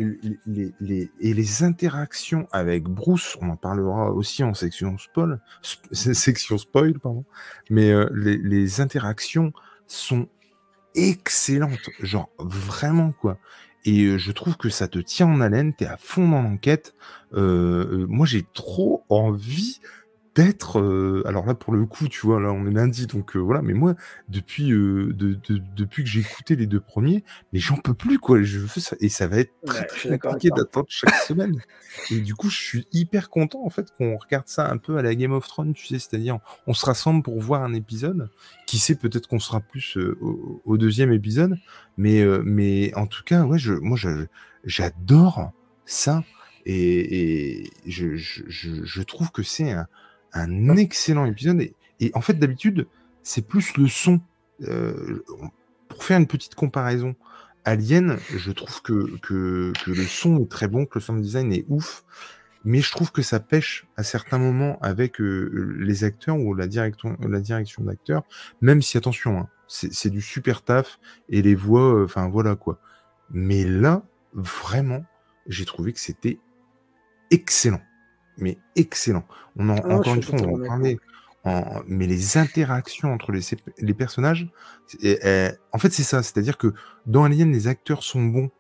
les, 0.46 0.74
les, 0.82 1.12
et 1.22 1.34
les 1.34 1.64
interactions 1.64 2.48
avec 2.52 2.84
Bruce, 2.84 3.38
on 3.42 3.50
en 3.50 3.56
parlera 3.56 4.12
aussi 4.12 4.44
en 4.44 4.54
section 4.54 4.98
spoil, 4.98 5.40
section 5.92 6.58
spoil, 6.58 7.00
pardon. 7.00 7.24
Mais 7.70 7.94
les, 8.14 8.38
les 8.38 8.82
interactions 8.82 9.54
sont 9.88 10.28
excellentes, 10.96 11.90
genre 12.02 12.30
vraiment 12.38 13.12
quoi. 13.12 13.38
Et 13.86 14.18
je 14.18 14.32
trouve 14.32 14.56
que 14.56 14.70
ça 14.70 14.88
te 14.88 15.00
tient 15.00 15.28
en 15.28 15.42
haleine, 15.42 15.74
t'es 15.74 15.86
à 15.86 15.98
fond 15.98 16.28
dans 16.28 16.42
l'enquête. 16.42 16.96
moi, 17.32 18.26
j'ai 18.26 18.46
trop 18.54 19.04
envie 19.10 19.80
d'être. 20.36 21.24
alors 21.26 21.46
là, 21.46 21.54
pour 21.54 21.74
le 21.74 21.86
coup, 21.86 22.08
tu 22.08 22.26
vois, 22.26 22.40
là, 22.40 22.52
on 22.52 22.66
est 22.66 22.72
lundi, 22.72 23.08
donc 23.08 23.36
voilà. 23.36 23.62
Mais 23.62 23.74
moi, 23.74 23.96
depuis, 24.30 24.70
depuis 24.70 26.04
que 26.04 26.10
j'ai 26.10 26.22
écouté 26.22 26.56
les 26.56 26.68
deux 26.68 26.80
premiers, 26.80 27.24
mais 27.52 27.60
j'en 27.60 27.78
peux 27.78 27.94
plus, 27.94 28.20
quoi. 28.20 28.42
Je 28.42 28.60
veux 28.60 28.68
ça, 28.68 28.96
et 29.00 29.10
ça 29.10 29.28
va 29.28 29.38
être 29.38 29.54
très, 29.66 29.86
très 29.86 30.20
compliqué 30.20 30.50
d'attendre 30.56 30.88
chaque 30.90 31.16
semaine. 31.16 31.62
Et 32.12 32.20
du 32.20 32.36
coup, 32.36 32.50
je 32.50 32.58
suis 32.58 32.88
hyper 32.92 33.30
content, 33.30 33.64
en 33.64 33.70
fait, 33.70 33.92
qu'on 33.98 34.18
regarde 34.18 34.48
ça 34.48 34.70
un 34.70 34.78
peu 34.78 34.98
à 34.98 35.02
la 35.02 35.16
Game 35.16 35.34
of 35.34 35.48
Thrones, 35.48 35.74
tu 35.74 35.88
sais, 35.88 36.00
c'est-à-dire, 36.00 36.40
on 36.68 36.74
se 36.74 36.86
rassemble 36.86 37.24
pour 37.24 37.40
voir 37.40 37.64
un 37.64 37.74
épisode. 37.74 38.30
Qui 38.68 38.80
sait, 38.80 38.96
peut-être 38.96 39.28
qu'on 39.28 39.40
sera 39.40 39.60
plus 39.60 39.98
au, 40.66 40.78
deuxième 40.78 41.12
épisode. 41.12 41.58
Mais, 41.98 42.26
mais 42.44 42.94
en 42.96 43.08
tout 43.08 43.24
cas, 43.24 43.44
ouais, 43.44 43.60
je, 43.60 43.74
moi, 43.74 43.98
j'adore 44.64 45.52
ça. 45.86 46.24
Et, 46.66 47.70
je, 47.86 48.16
je, 48.16 48.44
je, 48.48 49.02
trouve 49.02 49.32
que 49.32 49.44
c'est 49.44 49.72
un, 49.72 49.88
un 50.34 50.76
excellent 50.78 51.26
épisode. 51.26 51.62
Et, 52.00 52.12
en 52.14 52.22
fait, 52.22 52.34
d'habitude, 52.34 52.88
c'est 53.24 53.48
plus 53.48 53.78
le 53.78 53.88
son. 53.88 54.22
Euh, 54.64 55.24
pour 55.88 56.04
faire 56.04 56.18
une 56.18 56.28
petite 56.28 56.56
comparaison, 56.56 57.16
Alien, 57.66 58.18
je 58.36 58.52
trouve 58.52 58.82
que, 58.82 59.18
que, 59.20 59.74
le 59.88 60.04
son 60.04 60.42
est 60.42 60.50
très 60.50 60.68
bon, 60.68 60.86
que 60.86 61.00
le 61.00 61.02
sound 61.02 61.22
design 61.22 61.54
est 61.54 61.66
ouf, 61.70 62.04
mais 62.66 62.82
je 62.82 62.92
trouve 62.92 63.12
que 63.12 63.22
ça 63.22 63.40
pêche 63.40 63.86
à 63.96 64.04
certains 64.04 64.38
moments 64.38 64.80
avec 64.82 65.22
euh, 65.22 65.76
les 65.80 66.04
acteurs 66.04 66.38
ou 66.38 66.54
la 66.54 66.68
direction, 66.68 67.18
la 67.22 67.40
direction 67.40 67.84
d'acteurs, 67.84 68.24
même 68.62 68.82
si, 68.82 68.98
attention, 68.98 69.40
hein, 69.40 69.50
c'est 69.68 70.10
du 70.10 70.22
super 70.22 70.62
taf 70.62 71.00
et 71.30 71.42
les 71.42 71.56
voix, 71.56 71.96
euh, 71.96 72.06
enfin 72.06 72.28
voilà 72.28 72.56
quoi. 72.56 72.80
Mais 73.32 73.64
là, 73.64 74.04
vraiment, 74.34 75.06
j'ai 75.48 75.66
trouvé 75.66 75.94
que 75.94 76.00
c'était 76.00 76.40
excellent 77.32 77.82
mais 78.38 78.58
excellent. 78.76 79.26
On 79.56 79.70
en, 79.70 79.78
ah, 79.78 79.96
encore 79.96 80.16
une 80.16 80.24
fois, 80.24 80.40
on 80.42 80.62
en 80.62 80.68
parler. 80.68 81.00
mais 81.88 82.08
les 82.08 82.38
interactions 82.38 83.14
entre 83.14 83.32
les, 83.32 83.42
les 83.80 83.94
personnages, 83.94 84.48
en 84.92 85.78
fait, 85.78 85.92
c'est 85.92 86.04
ça. 86.04 86.24
C'est-à-dire 86.24 86.58
que 86.58 86.74
dans 87.06 87.24
Alien, 87.24 87.52
les 87.52 87.68
acteurs 87.68 88.04
sont 88.04 88.24
bons 88.24 88.52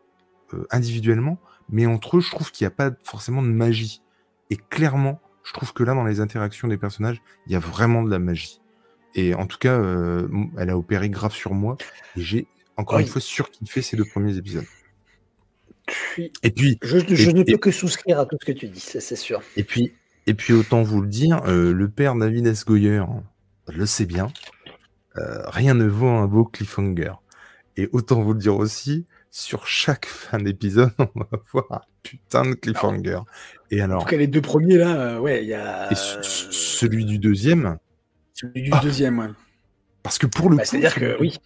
euh, 0.53 0.67
individuellement, 0.71 1.39
mais 1.69 1.85
entre 1.85 2.17
eux, 2.17 2.21
je 2.21 2.29
trouve 2.29 2.51
qu'il 2.51 2.65
n'y 2.65 2.67
a 2.67 2.75
pas 2.75 2.91
forcément 3.03 3.41
de 3.41 3.47
magie. 3.47 4.01
Et 4.49 4.57
clairement, 4.57 5.21
je 5.43 5.53
trouve 5.53 5.73
que 5.73 5.83
là, 5.83 5.93
dans 5.93 6.03
les 6.03 6.19
interactions 6.19 6.67
des 6.67 6.77
personnages, 6.77 7.21
il 7.47 7.53
y 7.53 7.55
a 7.55 7.59
vraiment 7.59 8.03
de 8.03 8.09
la 8.09 8.19
magie. 8.19 8.61
Et 9.15 9.33
en 9.33 9.45
tout 9.45 9.57
cas, 9.57 9.73
euh, 9.73 10.27
elle 10.57 10.69
a 10.69 10.77
opéré 10.77 11.09
grave 11.09 11.33
sur 11.33 11.53
moi. 11.53 11.77
Et 12.15 12.21
j'ai 12.21 12.47
encore 12.77 12.99
une 12.99 13.07
fois 13.07 13.21
surkiffé 13.21 13.81
ces 13.81 13.95
deux 13.95 14.05
premiers 14.05 14.37
épisodes. 14.37 14.65
Et 16.43 16.51
puis, 16.51 16.77
je, 16.81 16.97
ne 17.31 17.43
peux 17.43 17.57
que 17.57 17.71
souscrire 17.71 18.19
à 18.19 18.25
tout 18.25 18.37
ce 18.39 18.45
que 18.45 18.51
tu 18.51 18.67
dis, 18.67 18.79
c'est 18.79 19.15
sûr. 19.15 19.41
Et 19.57 19.63
puis, 19.63 19.93
et 20.27 20.33
puis 20.33 20.53
autant 20.53 20.83
vous 20.83 21.01
le 21.01 21.07
dire, 21.07 21.41
euh, 21.45 21.73
le 21.73 21.89
père 21.89 22.15
David 22.15 22.47
S. 22.47 22.65
Goyer 22.65 23.03
le 23.67 23.85
sait 23.85 24.05
bien. 24.05 24.31
Euh, 25.17 25.43
rien 25.47 25.73
ne 25.73 25.85
vaut 25.85 26.07
un 26.07 26.27
beau 26.27 26.45
cliffhanger. 26.45 27.13
Et 27.77 27.89
autant 27.91 28.21
vous 28.21 28.33
le 28.33 28.39
dire 28.39 28.55
aussi, 28.55 29.05
sur 29.31 29.67
chaque 29.67 30.05
fin 30.05 30.37
d'épisode, 30.37 30.91
on 30.99 31.19
va 31.19 31.39
voir 31.51 31.65
un 31.71 31.81
putain 32.01 32.43
de 32.43 32.53
cliffhanger. 32.53 33.19
et 33.71 33.81
alors, 33.81 34.01
en 34.01 34.05
tout 34.05 34.11
cas, 34.11 34.17
les 34.17 34.27
deux 34.27 34.41
premiers 34.41 34.77
là, 34.77 34.95
euh, 34.95 35.19
ouais, 35.19 35.43
il 35.43 35.49
y 35.49 35.53
a. 35.53 35.91
Et 35.91 35.95
celui 35.95 37.05
du 37.05 37.19
deuxième. 37.19 37.77
Celui 38.33 38.63
du 38.63 38.71
deuxième, 38.81 39.19
ouais. 39.19 39.29
Parce 40.01 40.17
que 40.17 40.27
pour 40.27 40.49
le 40.49 40.57
bah, 40.57 40.65
C'est-à-dire 40.65 40.95
que 40.95 41.17
oui. 41.19 41.37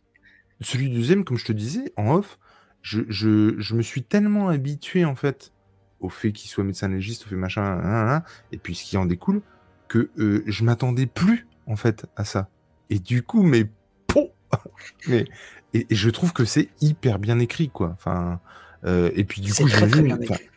Celui 0.61 0.89
du 0.89 0.95
deuxième, 0.95 1.23
comme 1.23 1.37
je 1.37 1.45
te 1.45 1.51
disais, 1.51 1.93
en 1.97 2.15
off, 2.15 2.39
je, 2.87 3.75
me 3.75 3.81
suis 3.81 4.03
tellement 4.03 4.49
habitué 4.49 5.05
en 5.05 5.15
fait 5.15 5.51
au 5.99 6.09
fait 6.09 6.31
qu'il 6.31 6.49
soit 6.49 6.63
médecin 6.63 6.87
légiste, 6.87 7.25
au 7.25 7.29
fait 7.29 7.35
machin, 7.35 8.21
et 8.51 8.57
puis 8.57 8.75
ce 8.75 8.83
qui 8.83 8.97
en 8.97 9.05
découle, 9.05 9.41
que 9.87 10.09
euh, 10.19 10.43
je 10.45 10.63
m'attendais 10.63 11.07
plus 11.07 11.47
en 11.65 11.75
fait 11.75 12.05
à 12.15 12.23
ça. 12.23 12.49
Et 12.89 12.99
du 12.99 13.23
coup, 13.23 13.43
mais 13.43 13.65
mais 15.07 15.25
et, 15.73 15.85
je 15.89 16.09
trouve 16.09 16.33
que 16.33 16.45
c'est 16.45 16.69
hyper 16.81 17.19
bien 17.19 17.39
écrit 17.39 17.69
quoi. 17.69 17.91
Enfin, 17.93 18.39
euh, 18.85 19.09
et 19.15 19.23
puis 19.23 19.41
du 19.41 19.53
coup, 19.53 19.67
très, 19.67 19.87
très 19.87 20.01
bien, 20.01 20.19
écrit. 20.19 20.49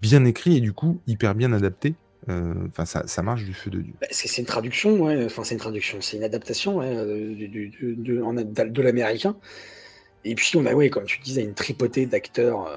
bien 0.00 0.24
écrit 0.24 0.56
et 0.56 0.60
du 0.60 0.72
coup 0.72 1.00
hyper 1.06 1.34
bien 1.34 1.52
adapté. 1.52 1.94
Euh, 2.28 2.54
enfin, 2.68 2.84
ça, 2.84 3.22
marche 3.22 3.44
du 3.44 3.54
feu 3.54 3.70
de 3.70 3.80
Dieu. 3.80 3.94
Bah, 4.00 4.06
c'est 4.10 4.40
une 4.40 4.46
traduction, 4.46 5.00
ouais. 5.00 5.24
Enfin, 5.24 5.42
c'est 5.42 5.54
une 5.54 5.60
traduction, 5.60 6.00
c'est 6.00 6.18
une 6.18 6.22
adaptation 6.22 6.76
ouais, 6.76 6.94
de, 6.94 8.64
de 8.64 8.82
l'américain. 8.82 9.36
Et 10.24 10.34
puis 10.34 10.56
on 10.56 10.66
a, 10.66 10.74
oui, 10.74 10.90
comme 10.90 11.04
tu 11.04 11.20
disais, 11.20 11.42
une 11.42 11.54
tripotée 11.54 12.06
d'acteurs. 12.06 12.66
Euh, 12.66 12.76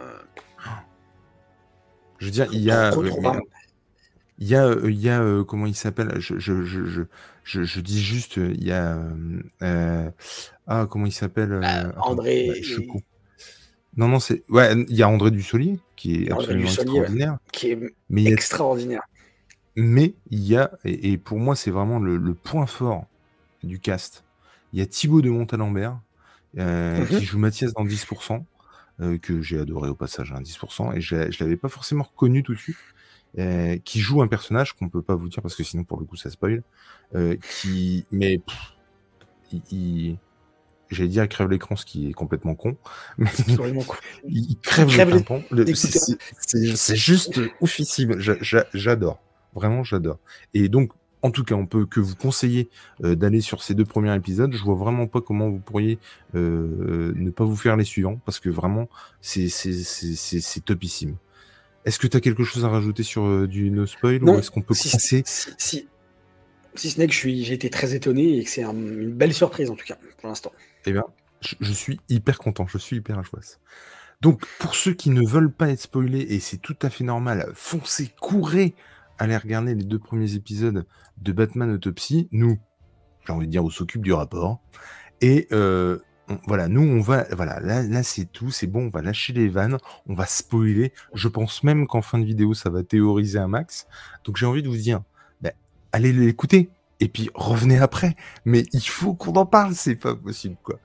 je 2.20 2.26
veux 2.26 2.32
dire, 2.32 2.48
il 2.52 2.62
y 2.62 2.72
a. 2.72 2.94
il 4.40 4.48
y 4.48 4.56
a, 4.56 4.66
euh, 4.66 4.90
il 4.90 5.00
y 5.00 5.10
a 5.10 5.22
euh, 5.22 5.44
comment 5.44 5.66
il 5.66 5.76
s'appelle? 5.76 6.20
Je, 6.20 6.40
je, 6.40 6.64
je, 6.64 7.04
je, 7.44 7.80
dis 7.82 8.02
juste, 8.02 8.38
il 8.38 8.64
y 8.64 8.72
a. 8.72 8.98
ah, 10.68 10.88
comment 10.90 11.06
il 11.06 11.12
s'appelle 11.12 11.60
bah, 11.62 11.94
André. 11.98 12.62
Non, 13.96 14.08
non, 14.08 14.20
c'est. 14.20 14.44
Ouais, 14.50 14.74
il 14.74 14.96
y 14.96 15.04
a 15.04 15.10
André 15.10 15.30
Dussolier, 15.32 15.80
qui 15.96 16.24
est 16.24 16.32
absolument 16.32 16.66
extraordinaire. 16.66 17.38
qui 17.52 17.72
est 17.72 17.80
mais 18.10 18.26
extraordinaire. 18.26 19.04
Mais 19.76 20.14
il 20.30 20.44
y 20.44 20.56
a, 20.56 20.72
et, 20.86 21.18
pour 21.18 21.40
moi, 21.40 21.56
c'est 21.56 21.72
vraiment 21.72 22.00
le, 22.00 22.18
le, 22.18 22.34
point 22.34 22.68
fort 22.68 23.06
du 23.64 23.80
cast. 23.80 24.24
Il 24.72 24.80
y 24.80 24.82
a 24.82 24.86
Thibaut 24.86 25.22
de 25.22 25.30
Montalembert, 25.30 26.00
euh, 26.58 27.06
qui 27.06 27.26
joue 27.26 27.40
Mathias 27.40 27.74
dans 27.74 27.86
10%, 27.86 28.44
euh, 29.02 29.18
que 29.18 29.42
j'ai 29.42 29.60
adoré 29.60 29.90
au 29.90 29.96
passage, 29.96 30.32
hein, 30.32 30.42
10%, 30.42 30.96
et 30.96 31.02
je 31.02 31.16
ne 31.16 31.40
l'avais 31.40 31.58
pas 31.58 31.70
forcément 31.70 32.04
reconnu 32.04 32.44
tout 32.44 32.54
de 32.54 32.60
suite, 32.60 32.78
euh, 33.40 33.78
qui 33.84 34.00
joue 34.00 34.22
un 34.22 34.28
personnage 34.28 34.74
qu'on 34.74 34.90
peut 34.90 35.02
pas 35.02 35.16
vous 35.16 35.30
dire 35.30 35.42
parce 35.42 35.56
que 35.56 35.64
sinon 35.64 35.84
pour 35.84 36.00
le 36.00 36.06
coup 36.06 36.16
ça 36.16 36.30
spoil, 36.30 36.62
qui, 37.62 38.06
mais 38.12 38.40
il, 39.72 40.18
j'allais 40.90 41.10
dire 41.10 41.24
il 41.24 41.30
crève 41.30 41.50
l'écran, 41.50 41.76
ce 41.76 41.86
qui 41.86 42.10
est 42.10 42.14
complètement 42.14 42.54
con, 42.54 42.78
mais 43.18 43.30
il, 44.28 44.58
crève, 44.60 44.90
le 45.52 45.66
C'est 45.74 46.96
juste 46.96 47.40
oufissime, 47.62 48.20
j'adore, 48.20 49.20
vraiment 49.56 49.84
j'adore. 49.84 50.20
Et 50.54 50.70
donc 50.70 50.92
en 51.24 51.32
tout 51.32 51.46
cas, 51.46 51.56
on 51.56 51.66
peut 51.66 51.86
que 51.86 52.02
vous 52.02 52.16
conseiller 52.16 52.70
euh, 53.04 53.16
d'aller 53.16 53.40
sur 53.40 53.64
ces 53.64 53.74
deux 53.74 53.86
premiers 53.86 54.14
épisodes. 54.14 54.54
Je 54.54 54.64
vois 54.64 54.76
vraiment 54.76 55.08
pas 55.08 55.22
comment 55.22 55.50
vous 55.50 55.60
pourriez 55.60 55.98
euh, 56.36 57.14
ne 57.16 57.32
pas 57.32 57.46
vous 57.46 57.56
faire 57.56 57.78
les 57.78 57.86
suivants, 57.86 58.20
parce 58.26 58.42
que 58.42 58.50
vraiment, 58.50 58.90
c'est 59.22 59.48
topissime. 60.66 61.16
Est-ce 61.86 61.98
que 61.98 62.08
tu 62.08 62.18
as 62.18 62.20
quelque 62.20 62.44
chose 62.44 62.66
à 62.66 62.70
rajouter 62.70 63.04
sur 63.04 63.26
euh, 63.26 63.48
du 63.48 63.72
no 63.72 63.86
spoil 63.86 64.24
ou 64.24 64.38
est-ce 64.38 64.52
qu'on 64.52 64.62
peut 64.62 64.74
si, 64.74 64.90
si, 64.90 65.24
si, 65.26 65.88
si, 66.76 66.90
ce 66.90 67.00
n'est 67.00 67.08
que 67.08 67.14
j'ai 67.14 67.54
été 67.54 67.70
très 67.70 67.96
étonné 67.96 68.38
et 68.38 68.44
que 68.44 68.50
c'est 68.50 68.64
une 68.64 69.12
belle 69.12 69.34
surprise 69.34 69.70
en 69.70 69.76
tout 69.76 69.86
cas 69.86 69.98
pour 70.18 70.28
l'instant. 70.28 70.52
Eh 70.86 70.92
bien, 70.92 71.04
je, 71.42 71.72
suis 71.72 72.00
hyper 72.10 72.38
content, 72.38 72.68
je 72.68 72.78
suis 72.78 72.98
hyper 72.98 73.20
à 73.20 73.24
joie. 73.24 73.40
Donc, 74.22 74.46
pour 74.60 74.76
ceux 74.76 74.94
qui 74.94 75.10
ne 75.10 75.26
veulent 75.26 75.52
pas 75.52 75.70
être 75.70 75.82
spoilés, 75.82 76.26
et 76.30 76.40
c'est 76.40 76.58
tout 76.58 76.78
à 76.82 76.90
fait 76.90 77.04
normal, 77.04 77.52
foncez, 77.54 78.10
courez 78.20 78.76
aller 79.24 79.38
regarder 79.38 79.76
les 79.76 79.84
deux 79.84 80.00
premiers 80.00 80.36
épisodes 80.36 80.86
de 81.18 81.32
Batman 81.32 81.72
Autopsy, 81.72 82.28
nous, 82.32 82.60
j'ai 83.26 83.34
envie 83.34 83.48
de 83.48 83.52
dire, 83.52 83.64
on 83.64 83.70
s'occupe 83.70 84.02
du 84.02 84.14
rapport. 84.14 84.62
Et 85.22 85.48
euh, 85.52 86.00
voilà, 86.46 86.68
nous, 86.68 86.82
on 86.82 87.00
va, 87.00 87.26
voilà, 87.36 87.60
là, 87.60 87.84
là 87.84 88.04
c'est 88.04 88.26
tout, 88.26 88.52
c'est 88.52 88.68
bon, 88.68 88.86
on 88.86 88.90
va 88.90 89.02
lâcher 89.02 89.34
les 89.34 89.48
vannes, 89.48 89.78
on 90.08 90.14
va 90.14 90.26
spoiler. 90.26 90.94
Je 91.14 91.28
pense 91.28 91.64
même 91.64 91.88
qu'en 91.88 92.02
fin 92.02 92.20
de 92.20 92.26
vidéo, 92.26 92.54
ça 92.54 92.70
va 92.70 92.84
théoriser 92.84 93.40
un 93.40 93.48
max. 93.48 93.88
Donc 94.26 94.38
j'ai 94.38 94.46
envie 94.46 94.64
de 94.64 94.70
vous 94.70 94.78
dire, 94.78 95.02
ben, 95.42 95.54
allez 95.92 96.12
l'écouter 96.12 96.70
et 97.00 97.08
puis 97.08 97.30
revenez 97.34 97.80
après. 97.80 98.16
Mais 98.46 98.66
il 98.74 98.88
faut 98.88 99.14
qu'on 99.14 99.34
en 99.34 99.46
parle, 99.46 99.74
c'est 99.76 99.96
pas 99.96 100.16
possible, 100.16 100.58
quoi. 100.64 100.80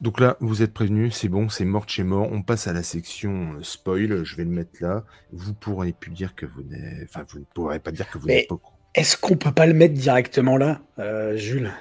Donc 0.00 0.20
là, 0.20 0.36
vous 0.40 0.62
êtes 0.62 0.72
prévenus, 0.72 1.14
c'est 1.14 1.28
bon, 1.28 1.48
c'est 1.48 1.64
mort 1.64 1.88
chez 1.88 2.04
mort. 2.04 2.28
On 2.30 2.42
passe 2.42 2.68
à 2.68 2.72
la 2.72 2.82
section 2.82 3.54
euh, 3.54 3.62
spoil. 3.62 4.24
Je 4.24 4.36
vais 4.36 4.44
le 4.44 4.50
mettre 4.50 4.80
là. 4.80 5.04
Vous 5.32 5.54
pourrez 5.54 5.92
plus 5.92 6.12
dire 6.12 6.34
que 6.34 6.46
vous 6.46 6.62
n'êtes, 6.62 7.08
enfin, 7.08 7.24
vous 7.28 7.40
ne 7.40 7.44
pourrez 7.52 7.80
pas 7.80 7.90
dire 7.90 8.08
que 8.08 8.18
vous 8.18 8.26
n'êtes 8.26 8.48
pas. 8.48 8.60
Est-ce 8.94 9.16
qu'on 9.16 9.36
peut 9.36 9.52
pas 9.52 9.66
le 9.66 9.74
mettre 9.74 9.94
directement 9.94 10.56
là, 10.56 10.80
euh, 10.98 11.36
Jules 11.36 11.72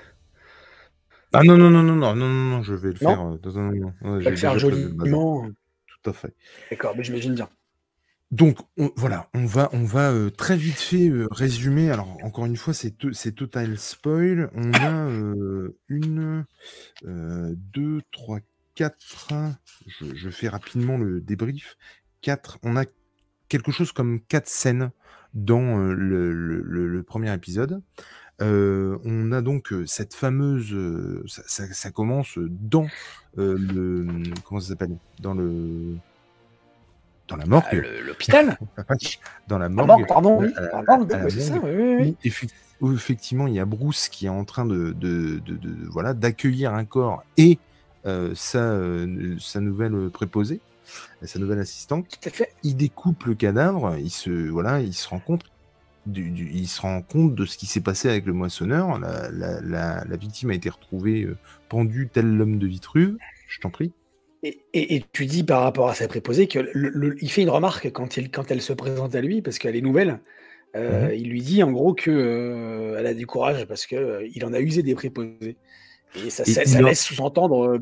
ah 1.34 1.44
non, 1.44 1.58
non, 1.58 1.70
non, 1.70 1.84
non, 1.84 1.96
non, 1.96 2.16
non, 2.16 2.28
non, 2.28 2.64
je 2.64 2.74
vais 2.74 2.90
le 2.90 2.96
faire. 2.96 3.22
Euh, 3.22 3.38
non, 3.44 3.94
non, 4.02 4.20
je 4.20 4.24
vais 4.24 4.30
le 4.32 4.36
faire 4.38 4.58
joliment. 4.58 5.46
Tout 5.88 6.10
à 6.10 6.14
fait. 6.14 6.34
D'accord, 6.72 6.96
mais 6.96 7.04
j'imagine 7.04 7.36
bien. 7.36 7.50
Donc 8.32 8.58
voilà, 8.98 9.30
on 9.34 9.46
va, 9.46 9.70
on 9.72 9.86
va 9.86 10.12
euh, 10.12 10.30
très 10.30 10.58
vite 10.58 10.80
fait 10.80 11.08
euh, 11.08 11.28
résumer. 11.32 11.92
Alors 11.92 12.18
encore 12.24 12.46
une 12.46 12.58
fois, 12.58 12.74
c'est 12.74 12.92
total 12.92 13.78
spoil. 13.78 14.50
On 14.54 14.74
a 14.74 15.10
une, 15.88 16.46
deux, 17.04 18.02
trois, 18.12 18.40
quatre. 18.76 19.30
Je, 20.02 20.30
fais 20.30 20.50
rapidement 20.50 20.98
le 20.98 21.22
débrief. 21.22 21.78
Quatre. 22.22 22.60
On 22.64 22.76
a 22.76 22.84
quelque 23.48 23.72
chose 23.72 23.94
comme 23.94 24.20
quatre 24.20 24.50
scènes 24.50 24.92
dans 25.34 25.78
le, 25.78 27.02
premier 27.08 27.34
épisode. 27.34 27.82
Euh, 28.42 29.00
on 29.06 29.32
a 29.32 29.42
donc 29.42 29.74
cette 29.86 30.14
fameuse, 30.14 30.76
ça, 31.28 31.92
commence 31.92 32.38
dans 32.48 32.88
le, 33.38 34.06
comment 34.44 34.60
ça 34.60 34.68
s'appelle, 34.68 34.98
dans 35.22 35.34
le, 35.34 35.96
dans 37.28 37.36
la 37.36 37.46
morgue. 37.46 37.66
Ah, 37.72 38.02
l'hôpital. 38.06 38.58
dans 39.48 39.58
la 39.58 39.70
morgue. 39.70 40.08
pardon. 40.08 40.42
c'est 41.30 41.42
ça. 41.42 41.60
Oui, 42.80 42.94
effectivement, 42.94 43.48
il 43.48 43.56
y 43.56 43.60
a 43.60 43.66
Bruce 43.66 44.10
qui 44.10 44.28
est 44.28 44.30
en 44.30 44.46
train 44.46 44.66
de, 44.66 45.42
voilà, 45.90 46.14
d'accueillir 46.14 46.74
un 46.74 46.86
corps 46.86 47.24
et 47.38 47.60
sa, 48.06 48.80
sa 49.40 49.60
nouvelle 49.60 50.10
préposée, 50.12 50.62
sa 51.24 51.40
nouvelle 51.40 51.60
assistante. 51.60 52.20
Il 52.64 52.76
découpe 52.76 53.26
le 53.26 53.36
cadavre, 53.36 53.98
il 53.98 54.12
se, 54.12 54.30
voilà, 54.50 54.82
il 54.82 54.94
se 54.94 55.08
rend 55.10 55.20
compte 55.20 55.44
il 56.16 56.68
se 56.68 56.82
rend 56.82 57.02
compte 57.02 57.36
de 57.36 57.46
ce 57.46 57.58
qui 57.58 57.66
s'est 57.66 57.82
passé 57.82 58.10
avec 58.10 58.26
le 58.26 58.34
moissonneur. 58.34 59.00
La, 59.00 60.04
victime 60.18 60.52
a 60.52 60.54
été 60.54 60.70
retrouvée 60.70 61.24
euh, 61.24 61.38
pendue 61.70 62.10
tel 62.12 62.36
l'homme 62.36 62.60
de 62.60 62.68
Vitruve. 62.68 63.18
Je 63.48 63.60
t'en 63.60 63.70
prie. 63.70 63.94
Et, 64.44 65.04
tu 65.14 65.26
dis 65.26 65.44
par 65.44 65.64
rapport 65.64 65.90
à 65.90 65.96
sa 65.96 66.08
préposée 66.08 66.48
qu'il 66.48 66.70
il 67.22 67.32
fait 67.32 67.42
une 67.42 67.50
remarque 67.50 67.92
quand, 67.92 68.18
il, 68.18 68.30
quand 68.30 68.52
elle 68.52 68.62
se 68.62 68.74
présente 68.74 69.16
à 69.16 69.22
lui, 69.22 69.42
parce 69.42 69.58
qu'elle 69.58 69.76
est 69.76 69.82
nouvelle. 69.82 70.20
Euh, 70.76 71.08
mhm. 71.08 71.16
Il 71.16 71.30
lui 71.30 71.42
dit 71.42 71.64
en 71.64 71.72
gros 71.72 71.94
qu'elle 71.94 72.14
euh, 72.14 72.98
elle 73.00 73.08
a 73.08 73.14
du 73.14 73.26
courage 73.26 73.66
parce 73.66 73.86
qu'il 73.88 74.30
il 74.36 74.46
en 74.46 74.54
a 74.54 74.60
usé 74.60 74.84
des 74.84 74.96
préposés. 74.96 75.56
Et 76.26 76.30
ça, 76.30 76.44
laisse 76.82 77.04
sous-entendre 77.04 77.80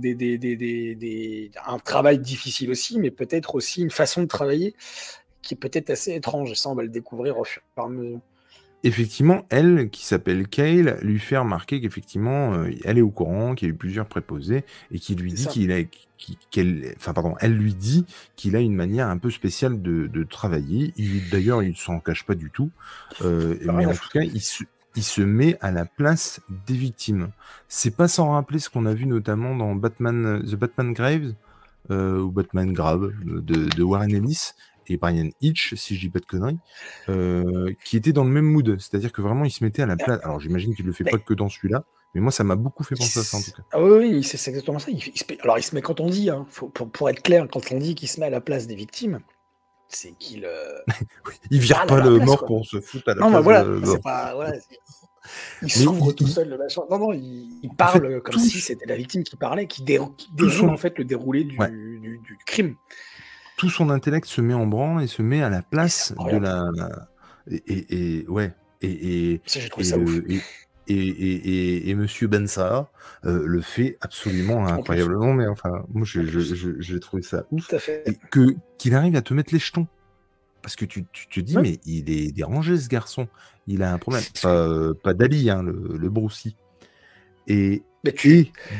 un 1.68 1.80
travail 1.80 2.20
difficile 2.20 2.72
aussi, 2.72 3.00
mais 3.00 3.12
peut-être 3.12 3.56
aussi 3.56 3.82
une 3.82 3.92
façon 3.92 4.22
de 4.22 4.28
travailler 4.28 4.76
qui 5.42 5.54
est 5.54 5.58
peut-être 5.58 5.90
assez 5.90 6.14
étrange. 6.14 6.54
Ça, 6.54 6.70
on 6.70 6.76
va 6.76 6.84
le 6.84 6.90
découvrir 6.90 7.38
au 7.38 7.44
fur 7.44 7.62
et 7.78 7.82
à 7.82 7.88
mesure. 7.88 8.20
Effectivement, 8.84 9.46
elle, 9.50 9.90
qui 9.90 10.06
s'appelle 10.06 10.48
Kale, 10.48 11.00
lui 11.02 11.20
fait 11.20 11.38
remarquer 11.38 11.82
qu'effectivement, 11.82 12.54
euh, 12.54 12.70
elle 12.84 13.00
est 13.00 13.02
au 13.02 13.10
courant, 13.10 13.56
qu'il 13.56 13.68
y 13.68 13.72
a 13.72 13.74
eu 13.74 13.78
plusieurs 13.78 14.06
préposés, 14.06 14.64
et 14.92 15.00
qui 15.00 15.16
lui 15.16 15.34
dit 15.34 15.48
qu'il 15.48 15.72
a, 15.72 15.80
qu'elle, 16.52 16.94
enfin 16.98 17.14
pardon, 17.14 17.36
elle 17.40 17.54
lui 17.54 17.74
dit 17.74 18.06
qu'il 18.36 18.56
a 18.56 18.60
une 18.60 18.76
manière 18.76 19.08
un 19.08 19.18
peu 19.18 19.30
spéciale 19.30 19.82
de, 19.82 20.24
travailler. 20.24 20.94
D'ailleurs, 21.32 21.64
il 21.64 21.70
ne 21.70 21.76
s'en 21.76 22.00
cache 22.00 22.26
pas 22.26 22.36
du 22.36 22.50
tout, 22.50 22.72
euh, 23.22 23.58
mais 23.74 23.86
en 23.86 23.94
tout 23.94 24.10
cas, 24.12 24.22
il 24.22 24.42
se, 24.42 24.64
il 24.96 25.04
se 25.04 25.22
met 25.22 25.58
à 25.62 25.72
la 25.72 25.86
place 25.86 26.42
des 26.68 26.74
victimes. 26.74 27.30
C'est 27.68 27.96
pas 27.96 28.08
sans 28.08 28.32
rappeler 28.32 28.60
ce 28.60 28.70
qu'on 28.70 28.86
a 28.86 28.94
vu 28.94 29.06
notamment 29.06 29.56
dans 29.56 29.76
Batman, 29.76 30.44
The 30.44 30.56
Batman 30.56 30.94
Graves, 30.94 31.34
euh, 31.92 32.20
ou 32.20 32.32
Batman 32.32 32.74
Grave 32.74 33.14
de, 33.24 33.70
de 33.70 33.84
Warren 33.84 34.14
Ellis, 34.14 34.54
et 34.88 34.98
Brian 34.98 35.30
Hitch, 35.42 35.74
si 35.76 35.96
je 35.96 36.02
dis 36.02 36.10
pas 36.10 36.20
de 36.20 36.26
conneries, 36.26 36.60
euh, 37.10 37.72
qui 37.84 37.98
était 37.98 38.14
dans 38.14 38.24
le 38.24 38.30
même 38.30 38.46
mood. 38.46 38.78
C'est-à-dire 38.80 39.12
que 39.12 39.22
vraiment, 39.22 39.46
il 39.46 39.52
se 39.52 39.64
mettait 39.64 39.82
à 39.82 39.86
la 39.86 39.96
place. 39.96 40.20
Alors, 40.24 40.40
j'imagine 40.40 40.76
qu'il 40.76 40.86
le 40.86 40.92
fait 40.92 41.04
pas 41.04 41.18
que 41.18 41.34
dans 41.34 41.50
celui-là, 41.50 41.86
mais 42.16 42.22
moi, 42.22 42.32
ça 42.32 42.44
m'a 42.44 42.56
beaucoup 42.56 42.84
fait 42.84 42.96
penser 42.96 43.20
à 43.20 43.24
ça, 43.24 43.38
en 43.38 43.42
tout 43.42 43.52
cas. 43.52 43.64
Ah 43.72 43.84
oui, 43.84 44.10
oui 44.10 44.24
c'est 44.24 44.50
exactement 44.50 44.80
ça. 44.80 44.90
Il, 44.90 45.02
Alors, 45.42 45.60
il 45.60 45.64
se 45.64 45.76
met, 45.76 45.82
quand 45.82 46.00
on 46.00 46.10
dit, 46.10 46.30
hein, 46.30 46.48
pour, 46.74 47.10
être 47.10 47.22
clair, 47.22 47.48
quand 47.52 47.72
on 47.72 47.78
dit 47.78 47.94
qu'il 47.94 48.08
se 48.08 48.20
met 48.20 48.26
à 48.26 48.30
la 48.32 48.42
place 48.42 48.66
des 48.66 48.76
victimes, 48.76 49.20
c'est 49.88 50.14
qu'il. 50.18 50.46
Euh... 50.46 50.80
il 51.52 51.60
vire 51.60 51.86
pas 51.86 52.02
le 52.02 52.18
mort 52.20 52.46
pour 52.46 52.66
se 52.66 52.82
foutre 52.82 53.10
à 53.10 53.14
la 53.14 53.22
non, 53.22 53.30
place. 53.30 53.44
voilà, 53.44 53.66
c'est 53.86 54.02
pas. 54.02 54.34
Voilà, 54.34 54.54
il 55.62 55.72
s'ouvre 55.72 56.14
tout 56.14 56.28
seul 56.28 56.50
le 56.50 56.58
machin. 56.58 56.82
Non, 56.90 57.00
non, 57.00 57.14
il, 57.14 57.70
parle 57.78 58.22
comme 58.22 58.40
si 58.40 58.62
c'était 58.62 58.86
la 58.86 58.96
victime 58.96 59.24
qui 59.24 59.36
parlait, 59.36 59.68
qui, 59.68 59.84
déroule 59.84 60.70
en 60.70 60.78
fait 60.78 60.98
le 60.98 61.04
déroulé 61.04 61.44
du, 61.44 61.58
du 61.58 62.38
crime 62.46 62.76
tout 63.58 63.70
son 63.70 63.90
intellect 63.90 64.28
se 64.28 64.42
met 64.42 64.54
en 64.54 64.66
branle 64.66 65.04
et 65.04 65.08
se 65.08 65.22
met 65.22 65.42
à 65.42 65.50
la 65.50 65.62
place 65.62 66.14
de 66.32 66.38
la. 66.38 66.66
Et, 67.50 68.20
et, 68.20 68.28
ouais. 68.28 68.54
Et, 68.82 69.34
et, 69.34 69.42
et, 70.88 71.90
et, 71.90 71.96
Monsieur 71.96 72.28
Bensar 72.28 72.92
euh, 73.26 73.44
le 73.46 73.62
fait 73.62 73.98
absolument 74.02 74.66
incroyablement, 74.68 75.34
mais 75.34 75.48
enfin, 75.48 75.84
moi 75.94 76.06
j'ai 76.06 77.00
trouvé 77.00 77.24
ça 77.24 77.46
ouf. 77.52 77.74
que 78.32 78.56
qu'il 78.78 78.96
arrive 78.96 79.16
à 79.16 79.22
te 79.22 79.34
mettre 79.34 79.54
les 79.54 79.60
jetons. 79.60 79.88
Parce 80.62 80.76
que 80.76 80.86
tu, 80.86 81.06
tu 81.12 81.28
te 81.28 81.40
dis, 81.40 81.58
mais 81.58 81.80
il 81.86 82.10
est 82.10 82.32
dérangé 82.32 82.76
ce 82.78 82.90
garçon. 82.90 83.28
Il 83.68 83.84
a 83.84 83.94
un 83.94 84.00
problème. 84.00 84.24
Pas, 84.42 84.94
pas 85.04 85.14
d'Ali, 85.14 85.52
hein, 85.52 85.62
le, 85.62 85.96
le 85.96 86.10
Broussy. 86.10 86.56
Et, 87.48 87.84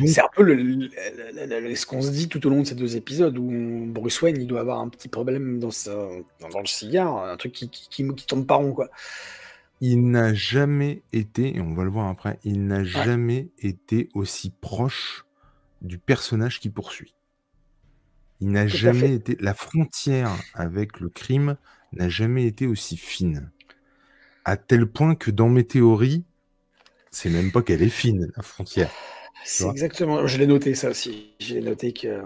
c'est 0.06 0.22
un 0.22 0.30
peu 0.36 0.44
le, 0.44 1.76
ce 1.76 1.86
qu'on 1.86 2.02
se 2.02 2.12
dit 2.12 2.30
tout 2.30 2.46
au 2.46 2.50
long 2.50 2.62
de 2.62 2.68
ces 2.68 2.76
deux 2.76 2.96
épisodes 2.96 3.38
où 3.38 3.86
Bruce 3.88 4.22
Wayne 4.22 4.38
il 4.40 4.48
doit 4.48 4.60
avoir 4.60 4.80
un 4.80 4.90
petit 4.90 5.08
problème 5.08 5.60
dans, 5.60 5.70
dans, 6.40 6.60
le 6.60 6.68
cigare, 6.68 7.24
un 7.24 7.38
truc 7.38 7.52
qui, 7.52 7.70
qui, 7.70 7.88
qui, 7.90 8.26
tombe 8.26 8.46
pas 8.46 8.56
rond. 8.56 8.74
Quoi. 8.74 8.90
Il 9.82 10.10
n'a 10.10 10.34
jamais 10.34 11.04
été, 11.12 11.58
et 11.58 11.62
on 11.62 11.74
va 11.74 11.84
le 11.84 11.90
voir 11.90 12.08
après, 12.08 12.40
il 12.44 12.66
n'a 12.66 12.84
jamais 12.84 13.50
été 13.60 14.10
aussi 14.14 14.50
proche 14.50 15.26
du 15.82 15.98
personnage 15.98 16.60
qui 16.60 16.70
poursuit. 16.70 17.14
Il 18.40 18.52
n'a 18.52 18.68
jamais 18.68 19.14
été. 19.14 19.38
La 19.40 19.54
frontière 19.54 20.32
avec 20.54 21.00
le 21.00 21.10
crime 21.10 21.58
n'a 21.94 22.10
jamais 22.10 22.46
été 22.46 22.68
aussi 22.68 22.98
fine. 22.98 23.52
À 24.44 24.58
tel 24.58 24.88
point 24.88 25.16
que 25.16 25.32
dans 25.32 25.50
mes 25.50 25.66
théories, 25.66 26.24
c'est 27.12 27.30
même 27.30 27.52
pas 27.52 27.62
qu'elle 27.62 27.82
est 27.82 27.90
fine, 27.90 28.32
la 28.36 28.44
frontière. 28.44 28.92
C'est 29.44 29.68
exactement. 29.68 30.26
Je 30.28 30.38
l'ai 30.38 30.48
noté 30.48 30.74
ça 30.76 30.90
aussi. 30.90 31.34
J'ai 31.40 31.62
noté 31.62 31.94
que. 31.94 32.24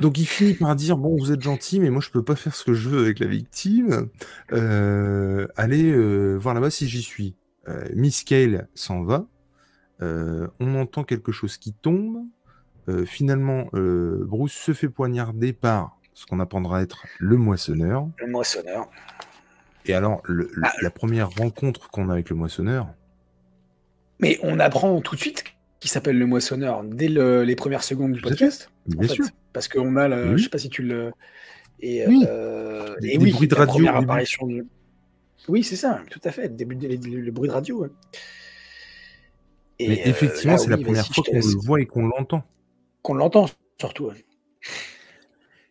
Donc 0.00 0.18
il 0.18 0.26
finit 0.26 0.54
par 0.54 0.74
dire 0.76 0.96
bon 0.96 1.16
vous 1.16 1.32
êtes 1.32 1.42
gentil 1.42 1.80
mais 1.80 1.90
moi 1.90 2.00
je 2.00 2.10
peux 2.10 2.22
pas 2.22 2.36
faire 2.36 2.54
ce 2.54 2.64
que 2.64 2.74
je 2.74 2.88
veux 2.88 3.00
avec 3.00 3.18
la 3.18 3.26
victime. 3.26 4.08
Euh, 4.52 5.46
allez 5.56 5.90
euh, 5.92 6.36
voir 6.36 6.54
là-bas 6.54 6.70
si 6.70 6.88
j'y 6.88 7.02
suis. 7.02 7.34
Euh, 7.68 7.84
Miss 7.94 8.24
Kale 8.24 8.68
s'en 8.74 9.02
va. 9.02 9.26
on 10.00 10.74
entend 10.76 11.04
quelque 11.04 11.32
chose 11.32 11.56
qui 11.56 11.72
tombe. 11.72 12.18
finalement 13.04 13.68
Bruce 13.72 14.52
se 14.52 14.72
fait 14.72 14.88
poignarder 14.88 15.52
par 15.52 15.98
ce 16.14 16.26
qu'on 16.26 16.40
apprendra 16.40 16.78
à 16.78 16.82
être 16.82 17.06
le 17.18 17.36
moissonneur. 17.36 18.08
Le 18.18 18.28
moissonneur. 18.28 18.88
Et 19.84 19.94
alors 19.94 20.22
ah, 20.62 20.72
la 20.82 20.90
première 20.90 21.30
rencontre 21.30 21.90
qu'on 21.90 22.08
a 22.08 22.12
avec 22.12 22.30
le 22.30 22.36
moissonneur, 22.36 22.88
mais 24.18 24.38
on 24.42 24.58
apprend 24.58 25.00
tout 25.00 25.14
de 25.14 25.20
suite 25.20 25.44
qu'il 25.78 25.90
s'appelle 25.90 26.18
le 26.18 26.26
moissonneur 26.26 26.82
dès 26.84 27.08
les 27.08 27.56
premières 27.56 27.84
secondes 27.84 28.12
du 28.12 28.20
podcast. 28.20 28.70
Bien 28.86 29.08
sûr. 29.08 29.26
Parce 29.56 29.68
qu'on 29.68 29.96
a, 29.96 30.06
le, 30.06 30.36
je 30.36 30.42
sais 30.42 30.48
pas 30.50 30.58
si 30.58 30.68
tu 30.68 30.82
le. 30.82 31.12
Et 31.80 32.06
oui, 32.06 32.26
euh, 32.28 32.94
et 33.02 33.16
oui 33.16 33.32
bruits 33.32 33.48
de 33.48 33.54
radio. 33.54 33.88
Apparition 33.88 34.46
Oui, 35.48 35.64
c'est 35.64 35.76
ça, 35.76 36.02
tout 36.10 36.20
à 36.24 36.30
fait. 36.30 36.54
Début 36.54 36.74
le 36.74 37.30
bruit 37.30 37.48
de 37.48 37.54
radio. 37.54 37.86
Et 39.78 39.88
Mais 39.88 40.02
effectivement, 40.04 40.58
c'est 40.58 40.68
la 40.68 40.76
première 40.76 41.06
fois 41.06 41.24
qu'on 41.26 41.38
le 41.38 41.64
voit 41.64 41.80
et 41.80 41.86
qu'on 41.86 42.06
l'entend. 42.06 42.44
Qu'on 43.00 43.14
l'entend, 43.14 43.46
surtout. 43.80 44.10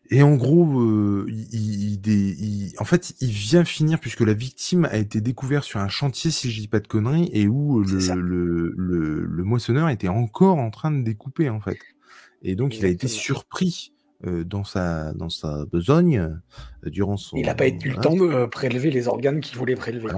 Et 0.09 0.23
en 0.23 0.33
gros, 0.33 0.81
euh, 0.81 1.27
il, 1.29 2.73
en 2.79 2.85
fait, 2.85 3.13
il 3.21 3.29
vient 3.29 3.65
finir 3.65 3.99
puisque 3.99 4.21
la 4.21 4.33
victime 4.33 4.85
a 4.85 4.97
été 4.97 5.21
découverte 5.21 5.65
sur 5.65 5.79
un 5.79 5.89
chantier, 5.89 6.31
si 6.31 6.49
je 6.49 6.59
dis 6.59 6.67
pas 6.67 6.79
de 6.79 6.87
conneries, 6.87 7.29
et 7.33 7.47
où 7.47 7.83
le, 7.83 8.73
le, 8.75 9.43
moissonneur 9.43 9.89
était 9.89 10.07
encore 10.07 10.57
en 10.57 10.71
train 10.71 10.89
de 10.89 11.03
découper, 11.03 11.51
en 11.51 11.59
fait. 11.59 11.77
Et 12.45 12.55
donc, 12.55 12.77
il 12.77 12.85
a 12.85 12.87
été 12.87 13.07
surpris 13.07 13.91
dans 14.23 14.63
sa 14.63 15.13
dans 15.13 15.29
sa 15.29 15.65
besogne 15.65 16.39
durant 16.85 17.17
son. 17.17 17.35
Il 17.35 17.45
n'a 17.45 17.53
pas 17.53 17.67
eu 17.67 17.77
le 17.83 17.95
temps 17.95 18.15
de 18.15 18.45
prélever 18.45 18.89
les 18.89 19.07
organes 19.07 19.41
qu'il 19.41 19.57
voulait 19.57 19.75
prélever. 19.75 20.09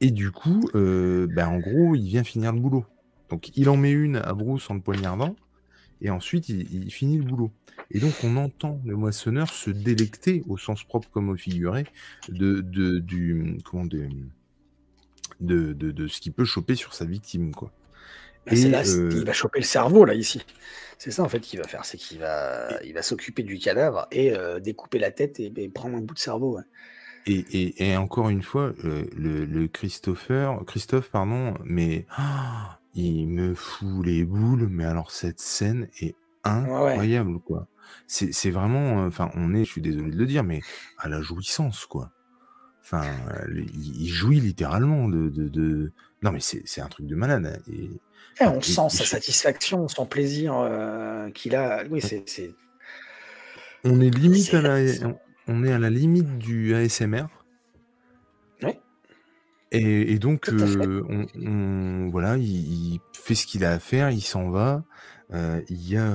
Et 0.00 0.10
du 0.10 0.32
coup, 0.32 0.68
ben, 0.74 1.46
en 1.46 1.58
gros, 1.58 1.94
il 1.94 2.08
vient 2.08 2.24
finir 2.24 2.52
le 2.52 2.60
boulot. 2.60 2.84
Donc 3.28 3.50
il 3.56 3.68
en 3.68 3.76
met 3.76 3.90
une 3.90 4.16
à 4.16 4.32
Bruce 4.32 4.68
en 4.70 4.74
le 4.74 4.80
poignardant, 4.80 5.36
et 6.00 6.10
ensuite 6.10 6.48
il, 6.48 6.90
finit 6.90 7.18
le 7.18 7.24
boulot. 7.24 7.50
Et 7.90 8.00
donc 8.00 8.12
on 8.24 8.36
entend 8.36 8.80
le 8.84 8.96
moissonneur 8.96 9.48
se 9.50 9.70
délecter, 9.70 10.42
au 10.48 10.56
sens 10.56 10.84
propre 10.84 11.08
comme 11.10 11.28
au 11.28 11.36
figuré, 11.36 11.86
de, 12.28 12.60
de, 12.60 12.98
du, 12.98 13.58
comment, 13.64 13.84
de, 13.84 14.08
de, 15.40 15.72
de, 15.72 16.06
ce 16.06 16.20
qu'il 16.20 16.32
peut 16.32 16.44
choper 16.44 16.74
sur 16.74 16.94
sa 16.94 17.04
victime. 17.04 17.54
Quoi. 17.54 17.72
Bah, 18.50 18.68
là, 18.68 18.82
euh, 18.86 19.10
il 19.12 19.24
va 19.24 19.32
choper 19.32 19.60
le 19.60 19.64
cerveau, 19.64 20.04
là, 20.04 20.14
ici. 20.14 20.44
C'est 20.98 21.10
ça, 21.10 21.22
en 21.22 21.28
fait, 21.28 21.40
qu'il 21.40 21.60
va 21.60 21.66
faire. 21.66 21.84
C'est 21.84 21.96
qu'il 21.96 22.18
va, 22.18 22.68
il 22.84 22.92
va 22.94 23.02
s'occuper 23.02 23.42
du 23.42 23.58
cadavre 23.58 24.08
et 24.10 24.32
euh, 24.32 24.58
découper 24.58 24.98
la 24.98 25.10
tête 25.10 25.38
et, 25.40 25.68
prendre 25.68 25.96
un 25.96 26.00
bout 26.00 26.14
de 26.14 26.18
cerveau. 26.18 26.58
Et, 27.26 27.90
et, 27.90 27.96
encore 27.96 28.30
une 28.30 28.42
fois, 28.42 28.72
euh, 28.84 29.04
le, 29.16 29.44
le, 29.44 29.68
Christopher, 29.68 30.64
Christophe, 30.66 31.10
pardon, 31.10 31.54
mais 31.62 32.06
ah, 32.16 32.80
il 32.94 33.28
me 33.28 33.54
fout 33.54 34.04
les 34.04 34.24
boules. 34.24 34.66
Mais 34.68 34.84
alors, 34.84 35.10
cette 35.10 35.40
scène 35.40 35.88
est 36.00 36.16
incroyable, 36.44 37.38
quoi. 37.40 37.68
C'est 38.06 38.50
vraiment, 38.50 39.06
enfin, 39.06 39.30
on 39.34 39.54
est, 39.54 39.64
je 39.64 39.70
suis 39.70 39.80
désolé 39.80 40.10
de 40.10 40.16
le 40.16 40.26
dire, 40.26 40.42
mais 40.42 40.60
à 40.98 41.08
la 41.08 41.20
jouissance, 41.20 41.86
quoi. 41.86 42.10
Enfin, 42.82 43.04
il, 43.74 44.08
jouit 44.08 44.40
littéralement 44.40 45.08
de, 45.08 45.28
de, 45.28 45.92
Non, 46.22 46.32
mais 46.32 46.40
c'est 46.40 46.80
un 46.80 46.88
truc 46.88 47.06
de 47.06 47.14
malade. 47.14 47.46
Hein, 47.46 47.62
et, 47.70 47.90
on 48.40 48.60
sent 48.60 48.88
sa 48.90 49.04
satisfaction, 49.04 49.88
son 49.88 50.06
plaisir 50.06 50.54
euh, 50.56 51.30
qu'il 51.30 51.56
a. 51.56 51.84
Oui, 51.90 52.00
c'est. 52.00 52.54
On 53.84 54.00
est 54.00 54.10
limite 54.10 54.54
à 54.54 54.62
la, 54.62 54.78
on 55.46 55.64
est 55.64 55.72
à 55.72 55.78
la 55.78 55.90
limite 55.90 56.38
du 56.38 56.74
ASMR. 56.74 57.26
Oui. 58.62 58.72
Et, 59.70 60.18
donc, 60.18 60.48
euh, 60.48 61.02
on, 61.34 62.08
voilà, 62.10 62.36
il, 62.36 62.98
fait 63.12 63.34
ce 63.34 63.46
qu'il 63.46 63.64
a 63.64 63.72
à 63.72 63.78
faire, 63.78 64.10
il 64.10 64.20
s'en 64.20 64.50
va. 64.50 64.84
Euh, 65.32 65.60
il 65.68 65.88
y 65.88 65.96
a 65.96 66.10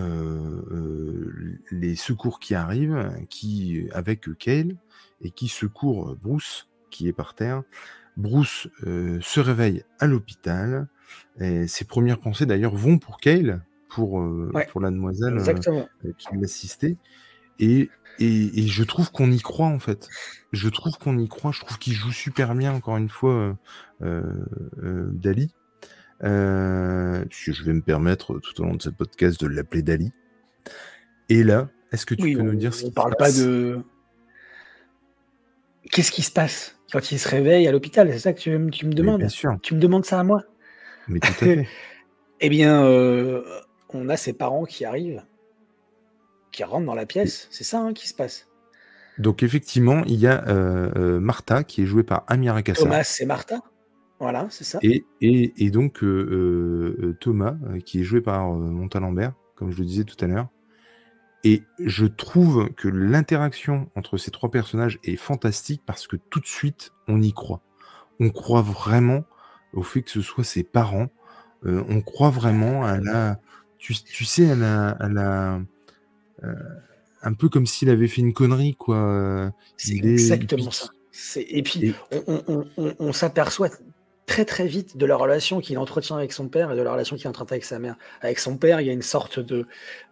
les 1.72 1.96
secours 1.96 2.40
qui 2.40 2.56
arrivent, 2.56 3.12
qui 3.30 3.88
avec 3.94 4.28
Kale 4.38 4.76
et 5.22 5.32
qui 5.32 5.48
secourent 5.48 6.16
Bruce, 6.22 6.68
qui 6.90 7.08
est 7.08 7.14
par 7.14 7.34
terre. 7.34 7.64
Bruce 8.18 8.68
se 8.84 9.40
réveille 9.40 9.84
à 10.00 10.08
l'hôpital. 10.08 10.88
Et 11.40 11.68
ses 11.68 11.86
premières 11.86 12.20
pensées 12.20 12.46
d'ailleurs 12.46 12.76
vont 12.76 12.98
pour 12.98 13.20
Kale, 13.20 13.64
pour, 13.94 14.22
euh, 14.22 14.52
pour 14.70 14.82
la 14.82 14.90
demoiselle 14.90 15.38
euh, 15.38 16.12
qui 16.18 16.28
l'assistait. 16.40 16.98
Et, 17.60 17.90
et, 18.20 18.68
je 18.68 18.84
trouve 18.84 19.12
qu'on 19.12 19.32
y 19.32 19.40
croit 19.40 19.68
en 19.68 19.80
fait. 19.80 20.08
Je 20.52 20.70
trouve 20.70 20.98
qu'on 20.98 21.18
y 21.18 21.28
croit. 21.28 21.52
Je 21.52 21.60
trouve 21.60 21.78
qu'il 21.78 21.94
joue 21.94 22.12
super 22.12 22.56
bien, 22.56 22.74
encore 22.74 22.98
une 22.98 23.10
fois, 23.10 23.58
euh, 24.02 24.24
Dali. 25.12 25.54
je 26.22 27.64
vais 27.64 27.74
me 27.74 27.82
permettre 27.82 28.40
tout 28.40 28.62
au 28.62 28.66
long 28.66 28.76
de 28.76 28.82
ce 28.82 28.90
podcast 28.90 29.40
de 29.40 29.48
l'appeler 29.48 29.84
Dali. 29.84 30.12
Et 31.30 31.44
là, 31.44 31.70
est-ce 31.92 32.06
que 32.06 32.16
tu 32.16 32.34
peux 32.34 32.42
nous 32.42 32.56
dire 32.56 32.74
ce 32.74 32.84
qui 32.84 32.90
se 32.90 32.94
parle 32.94 33.16
pas 33.18 33.32
de. 33.32 33.82
Qu'est-ce 35.92 36.12
qui 36.12 36.24
se 36.24 36.32
passe 36.32 36.80
quand 36.92 37.12
il 37.12 37.20
se 37.20 37.30
réveille 37.30 37.68
à 37.68 37.72
l'hôpital? 37.72 38.12
C'est 38.12 38.20
ça 38.20 38.34
que 38.34 38.40
tu, 38.40 38.70
tu 38.72 38.86
me 38.88 38.94
demandes 38.94 39.26
Tu 39.62 39.76
me 39.76 39.80
demandes 39.80 40.06
ça 40.06 40.20
à 40.20 40.24
moi? 40.24 40.44
Mais 41.08 41.20
tout 41.20 41.28
à 41.28 41.34
fait. 41.34 41.68
eh 42.42 42.50
bien, 42.50 42.84
euh, 42.84 43.42
on 43.90 44.10
a 44.10 44.18
ses 44.18 44.34
parents 44.34 44.66
qui 44.66 44.86
arrivent, 44.86 45.24
qui 46.52 46.64
rentrent 46.64 46.86
dans 46.86 46.96
la 46.96 47.06
pièce. 47.06 47.48
C'est 47.52 47.64
ça 47.64 47.80
hein, 47.80 47.94
qui 47.94 48.08
se 48.08 48.14
passe. 48.14 48.48
Donc 49.18 49.44
effectivement, 49.44 50.04
il 50.06 50.16
y 50.16 50.28
a 50.28 50.48
euh, 50.48 50.92
euh, 50.96 51.20
Martha 51.20 51.64
qui 51.64 51.84
est 51.84 51.86
jouée 51.86 52.04
par 52.04 52.24
Amira 52.28 52.64
Kassa. 52.64 52.84
Thomas, 52.84 53.04
c'est 53.04 53.26
Martha. 53.26 53.62
Voilà, 54.20 54.48
c'est 54.50 54.64
ça. 54.64 54.80
Et, 54.82 55.06
et, 55.22 55.70
donc 55.70 56.00
Thomas, 57.20 57.56
qui 57.86 58.00
est 58.00 58.04
joué 58.04 58.22
par 58.22 58.52
Montalembert, 58.52 59.34
comme 59.56 59.72
je 59.72 59.80
le 59.80 59.86
disais 59.86 60.06
tout 60.06 60.16
à 60.24 60.28
l'heure. 60.28 60.48
Et 61.44 61.64
je 61.80 62.06
trouve 62.06 62.70
que 62.70 62.88
l'interaction 62.88 63.90
entre 63.96 64.16
ces 64.18 64.32
trois 64.32 64.50
personnages 64.50 64.98
est 65.04 65.18
fantastique 65.18 65.82
parce 65.86 66.08
que 66.08 66.16
tout 66.16 66.40
de 66.40 66.46
suite, 66.46 66.94
on 67.10 67.22
y 67.22 67.34
croit. 67.34 67.62
On 68.22 68.30
croit 68.30 68.62
vraiment 68.62 69.26
au 69.74 69.84
fait 69.84 70.02
que 70.02 70.12
ce 70.12 70.22
soit 70.22 70.44
ses 70.44 70.64
parents. 70.64 71.10
Euh, 71.66 71.84
on 71.90 72.02
croit 72.02 72.30
vraiment 72.30 72.84
à 72.86 73.00
la. 73.00 73.40
Tu, 73.78 73.94
sais, 74.26 74.50
à 74.50 74.56
la. 74.56 75.60
Euh, 76.44 76.54
un 77.22 77.34
peu 77.34 77.50
comme 77.50 77.66
s'il 77.66 77.90
avait 77.90 78.08
fait 78.08 78.22
une 78.22 78.34
connerie, 78.34 78.76
quoi. 78.76 79.52
C'est 79.78 79.96
exactement 79.96 80.72
ça. 80.72 80.90
Et 81.38 81.64
puis, 81.64 81.94
on, 83.00 83.14
s'aperçoit 83.14 83.70
très 84.26 84.46
très 84.46 84.68
vite 84.68 84.98
de 84.98 85.06
la 85.06 85.16
relation 85.16 85.60
qu'il 85.60 85.78
entretient 85.78 86.18
avec 86.18 86.34
son 86.34 86.48
père 86.48 86.72
et 86.72 86.76
de 86.76 86.82
la 86.82 86.92
relation 86.92 87.18
qu'il 87.18 87.28
entretient 87.28 87.56
avec 87.56 87.66
sa 87.66 87.80
mère. 87.80 87.98
Avec 88.22 88.40
son 88.40 88.58
père, 88.58 88.82
il 88.82 88.88
y 88.88 88.90
a 88.90 88.94
une 88.94 89.02
sorte 89.02 89.40
de, 89.40 89.68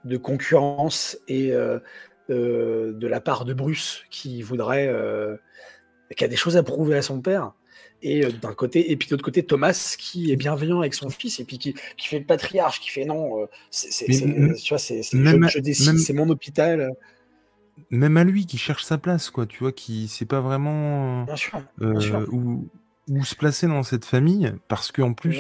de 0.06 0.18
concurrence 0.18 1.18
et 1.28 1.52
euh, 1.54 1.80
de 2.30 3.08
la 3.08 3.20
part 3.20 3.46
de 3.46 3.54
Bruce 3.54 4.04
qui 4.10 4.42
voudrait, 4.42 4.94
qui 6.16 6.24
a 6.24 6.28
des 6.28 6.36
choses 6.36 6.56
à 6.56 6.64
prouver 6.64 6.96
à 6.98 7.02
son 7.02 7.20
père 7.20 7.54
et 8.04 8.26
euh, 8.26 8.32
d'un 8.32 8.54
côté, 8.54 8.92
et 8.92 8.96
puis 8.96 9.08
de 9.08 9.14
l'autre 9.14 9.24
côté, 9.24 9.44
Thomas 9.44 9.96
qui 9.98 10.32
est 10.32 10.36
bienveillant 10.36 10.80
avec 10.80 10.94
son 10.94 11.10
fils 11.10 11.40
et 11.40 11.46
puis 11.46 11.58
qui, 11.58 11.76
qui 11.98 12.08
fait 12.08 12.20
le 12.20 12.26
patriarche, 12.26 12.80
qui 12.80 12.90
fait 12.90 13.06
non, 13.06 13.42
euh, 13.42 13.46
c'est, 13.70 14.06
tu 14.06 14.70
vois, 14.70 14.78
c'est, 14.78 15.02
je, 15.04 15.60
décide, 15.60 16.00
c'est 16.00 16.14
mon 16.14 16.30
hôpital. 16.30 16.92
Même 17.90 18.18
à 18.18 18.24
lui 18.24 18.46
qui 18.46 18.58
cherche 18.58 18.84
sa 18.84 18.98
place, 18.98 19.30
quoi, 19.30 19.46
tu 19.46 19.60
vois, 19.60 19.72
qui 19.72 20.08
sait 20.08 20.26
pas 20.26 20.42
vraiment 20.42 21.26
euh, 21.82 22.26
Où, 22.32 22.70
où, 23.10 23.24
se 23.24 23.36
placer 23.36 23.68
dans 23.68 23.84
cette 23.84 24.06
famille, 24.06 24.54
parce 24.68 24.92
qu'en 24.92 25.14
plus, 25.14 25.40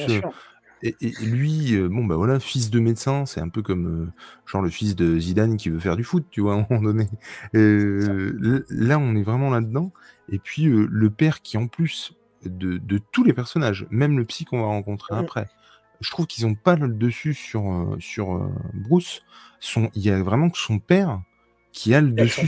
et, 0.83 0.95
lui, 1.21 1.77
bon 1.77 2.05
bah 2.05 2.15
voilà, 2.15 2.39
fils 2.39 2.71
de 2.71 2.79
médecin, 2.79 3.25
c'est 3.27 3.39
un 3.39 3.49
peu 3.49 3.61
comme 3.61 4.11
genre 4.47 4.63
le 4.63 4.69
fils 4.69 4.95
de 4.95 5.19
Zidane 5.19 5.57
qui 5.57 5.69
veut 5.69 5.79
faire 5.79 5.95
du 5.95 6.03
foot, 6.03 6.25
tu 6.31 6.41
vois, 6.41 6.55
à 6.55 6.57
un 6.57 6.67
moment 6.69 6.81
donné. 6.81 7.07
là, 7.53 8.97
on 8.99 9.15
est 9.15 9.23
vraiment 9.23 9.49
là-dedans. 9.49 9.91
Et 10.29 10.39
puis 10.39 10.63
le 10.63 11.09
père 11.09 11.41
qui 11.41 11.57
en 11.57 11.67
plus 11.67 12.15
de, 12.45 12.97
tous 13.11 13.23
les 13.23 13.33
personnages, 13.33 13.87
même 13.89 14.17
le 14.17 14.25
psy 14.25 14.45
qu'on 14.45 14.61
va 14.61 14.67
rencontrer 14.67 15.15
mmh. 15.15 15.19
après. 15.19 15.49
Je 15.99 16.09
trouve 16.09 16.25
qu'ils 16.25 16.47
n'ont 16.47 16.55
pas 16.55 16.75
le 16.75 16.87
dessus 16.87 17.33
sur, 17.33 17.71
euh, 17.71 17.95
sur 17.99 18.35
euh, 18.35 18.49
Bruce. 18.73 19.21
Son, 19.59 19.91
il 19.93 20.01
y 20.01 20.09
a 20.09 20.21
vraiment 20.21 20.49
que 20.49 20.57
son 20.57 20.79
père 20.79 21.21
qui 21.71 21.93
a 21.93 22.01
le 22.01 22.11
dessus 22.11 22.47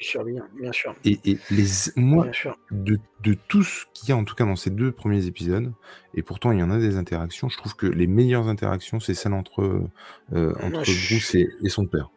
sur 0.00 0.24
lui. 0.24 0.38
Hein, 0.38 0.48
bien 0.60 0.72
sûr. 0.72 0.94
Et, 1.04 1.38
les, 1.50 1.64
moi, 1.96 2.26
de, 2.70 2.98
de, 3.22 3.34
tout 3.48 3.62
ce 3.62 3.86
qu'il 3.94 4.10
y 4.10 4.12
a, 4.12 4.16
en 4.16 4.24
tout 4.24 4.34
cas 4.34 4.44
dans 4.44 4.56
ces 4.56 4.70
deux 4.70 4.92
premiers 4.92 5.26
épisodes, 5.26 5.72
et 6.14 6.22
pourtant 6.22 6.52
il 6.52 6.58
y 6.58 6.62
en 6.62 6.70
a 6.70 6.78
des 6.78 6.96
interactions, 6.96 7.48
je 7.48 7.56
trouve 7.56 7.76
que 7.76 7.86
les 7.86 8.06
meilleures 8.06 8.48
interactions, 8.48 9.00
c'est 9.00 9.14
celles 9.14 9.32
entre, 9.32 9.88
euh, 10.34 10.52
entre 10.62 10.82
Bruce 10.82 11.34
et, 11.34 11.68
son 11.68 11.86
père. 11.86 12.10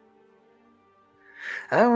Ah, 1.70 1.88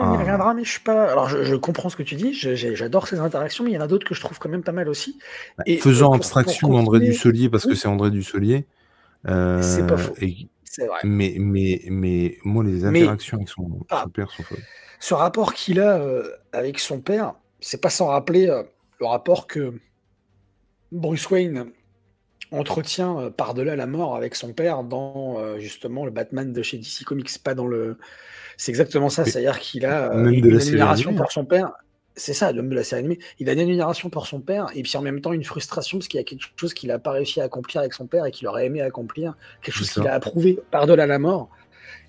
on 0.00 0.12
y 0.12 0.16
ah. 0.16 0.18
reviendra, 0.18 0.54
mais 0.54 0.64
je 0.64 0.70
suis 0.70 0.80
pas. 0.80 1.10
Alors, 1.10 1.28
je, 1.28 1.54
comprends 1.56 1.88
ce 1.88 1.96
que 1.96 2.02
tu 2.02 2.14
dis, 2.14 2.32
j'adore 2.34 3.08
ces 3.08 3.18
interactions, 3.18 3.64
mais 3.64 3.70
il 3.70 3.74
y 3.74 3.78
en 3.78 3.82
a 3.82 3.86
d'autres 3.86 4.06
que 4.06 4.14
je 4.14 4.20
trouve 4.20 4.38
quand 4.38 4.48
même 4.48 4.62
pas 4.62 4.72
mal 4.72 4.88
aussi. 4.88 5.18
Bah, 5.58 5.64
et 5.66 5.78
faisant 5.78 6.12
euh, 6.12 6.16
abstraction 6.16 6.68
d'André 6.68 7.00
Dussolier, 7.00 7.48
parce 7.48 7.64
que 7.66 7.74
c'est 7.74 7.88
André 7.88 8.10
Dussolier. 8.10 8.66
Euh, 9.28 9.62
c'est 9.62 9.86
pas 9.86 9.96
faux. 9.96 10.14
C'est 10.64 10.86
vrai. 10.86 10.98
Mais, 11.04 11.36
mais, 11.38 11.82
mais 11.88 12.38
moi, 12.44 12.64
les 12.64 12.84
interactions 12.84 13.36
avec 13.36 13.48
son, 13.48 13.80
ah. 13.90 14.06
père 14.12 14.30
sont 14.30 14.42
folles. 14.42 14.58
Ce 14.98 15.14
rapport 15.14 15.54
qu'il 15.54 15.80
a 15.80 15.98
euh, 15.98 16.28
avec 16.52 16.80
son 16.80 17.00
père, 17.00 17.34
c'est 17.60 17.80
pas 17.80 17.90
sans 17.90 18.06
rappeler 18.06 18.46
le 19.00 19.06
rapport 19.06 19.46
que 19.46 19.74
Bruce 20.90 21.28
Wayne 21.30 21.66
entretient 22.50 23.30
par-delà 23.36 23.76
la 23.76 23.86
mort 23.86 24.16
avec 24.16 24.34
son 24.34 24.52
père 24.52 24.84
dans 24.84 25.58
justement 25.58 26.04
le 26.04 26.10
Batman 26.10 26.52
de 26.52 26.62
chez 26.62 26.78
DC 26.78 27.04
Comics, 27.04 27.30
pas 27.42 27.54
dans 27.54 27.66
le 27.66 27.96
c'est 28.56 28.70
exactement 28.70 29.08
ça, 29.08 29.24
c'est-à-dire 29.24 29.58
qu'il 29.58 29.84
a 29.86 30.12
euh, 30.12 30.28
une 30.28 30.56
admiration 30.56 31.14
pour 31.14 31.32
son 31.32 31.44
père. 31.44 31.72
C'est 32.16 32.32
ça, 32.32 32.52
l'homme 32.52 32.68
de 32.68 32.76
la 32.76 32.84
série 32.84 33.00
animée. 33.00 33.18
Il 33.40 33.48
a 33.50 33.54
une 33.54 33.60
admiration 33.60 34.08
pour 34.08 34.28
son 34.28 34.40
père 34.40 34.68
et 34.74 34.82
puis 34.82 34.96
en 34.96 35.02
même 35.02 35.20
temps 35.20 35.32
une 35.32 35.42
frustration 35.42 35.98
parce 35.98 36.06
qu'il 36.06 36.18
y 36.18 36.20
a 36.20 36.24
quelque 36.24 36.44
chose 36.54 36.72
qu'il 36.72 36.88
n'a 36.88 37.00
pas 37.00 37.10
réussi 37.10 37.40
à 37.40 37.44
accomplir 37.44 37.80
avec 37.80 37.92
son 37.92 38.06
père 38.06 38.24
et 38.24 38.30
qu'il 38.30 38.46
aurait 38.46 38.66
aimé 38.66 38.80
accomplir, 38.82 39.34
quelque 39.62 39.74
chose 39.74 39.90
qu'il 39.90 40.06
a 40.06 40.14
approuvé 40.14 40.60
par-delà 40.70 41.06
la 41.06 41.18
mort 41.18 41.50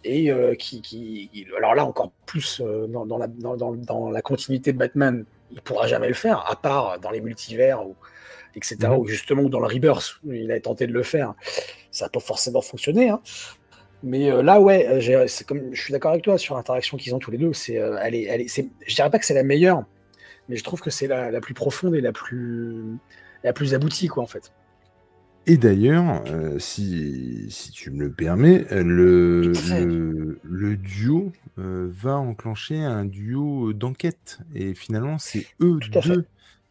et 0.04 0.32
euh, 0.32 0.54
qui, 0.54 1.32
alors 1.58 1.74
là 1.74 1.84
encore 1.84 2.12
plus 2.28 2.62
euh, 2.64 2.86
dans, 2.86 3.18
la, 3.18 3.26
dans, 3.28 4.12
la, 4.12 4.22
continuité 4.22 4.72
de 4.72 4.78
Batman, 4.78 5.26
il 5.52 5.62
pourra 5.62 5.88
jamais 5.88 6.08
le 6.08 6.14
faire, 6.14 6.46
à 6.48 6.56
part 6.56 7.00
dans 7.00 7.10
les 7.10 7.22
multivers 7.22 7.84
ou 7.84 7.96
etc. 8.56 8.78
Mhm. 8.84 8.98
Ou 8.98 9.08
justement 9.08 9.44
dans 9.50 9.60
le 9.60 9.68
Rebirth, 9.68 10.20
il 10.26 10.52
a 10.52 10.60
tenté 10.60 10.88
de 10.88 10.94
le 10.94 11.04
faire, 11.04 11.34
ça 11.92 12.06
n'a 12.06 12.10
pas 12.10 12.20
forcément 12.20 12.62
fonctionné. 12.62 13.10
Hein. 13.10 13.22
Mais 14.04 14.32
euh, 14.32 14.44
là, 14.44 14.60
ouais, 14.62 14.88
euh, 14.88 15.26
c'est 15.28 15.48
comme, 15.48 15.74
je 15.74 15.82
suis 15.82 15.92
d'accord 15.92 16.12
avec 16.12 16.24
toi 16.24 16.38
sur 16.38 16.56
l'interaction 16.56 16.96
qu'ils 16.96 17.16
ont 17.16 17.20
tous 17.20 17.32
les 17.32 17.40
deux. 17.40 17.54
C'est, 17.54 17.80
euh, 17.80 17.98
elle 18.02 18.14
est, 18.14 18.24
elle 18.24 18.42
est, 18.42 18.48
c'est, 18.48 18.70
je 18.86 18.96
dirais 18.96 19.10
pas 19.10 19.18
que 19.18 19.26
c'est 19.26 19.34
la 19.34 19.44
meilleure, 19.44 19.84
mais 20.48 20.56
je 20.58 20.64
trouve 20.64 20.80
que 20.80 20.92
c'est 20.92 21.08
la, 21.08 21.32
la, 21.32 21.42
plus 21.42 21.56
profonde 21.56 21.96
et 21.96 22.02
la 22.02 22.12
plus, 22.12 22.98
la 23.44 23.52
plus 23.52 23.74
aboutie, 23.74 24.08
quoi, 24.08 24.22
en 24.22 24.28
fait. 24.28 24.54
Et 25.48 25.58
d'ailleurs, 25.58 26.24
si, 26.58 27.46
si, 27.52 27.72
tu 27.72 27.92
me 27.92 28.06
le 28.06 28.12
permets, 28.12 28.66
le, 28.72 29.54
le, 30.44 30.76
duo 30.76 31.32
va 31.56 32.16
enclencher 32.16 32.80
un 32.80 33.06
duo 33.06 33.72
d'enquête. 33.72 34.40
Et 34.56 34.74
finalement, 34.74 35.20
c'est 35.20 35.46
eux 35.62 35.78
deux 35.92 36.26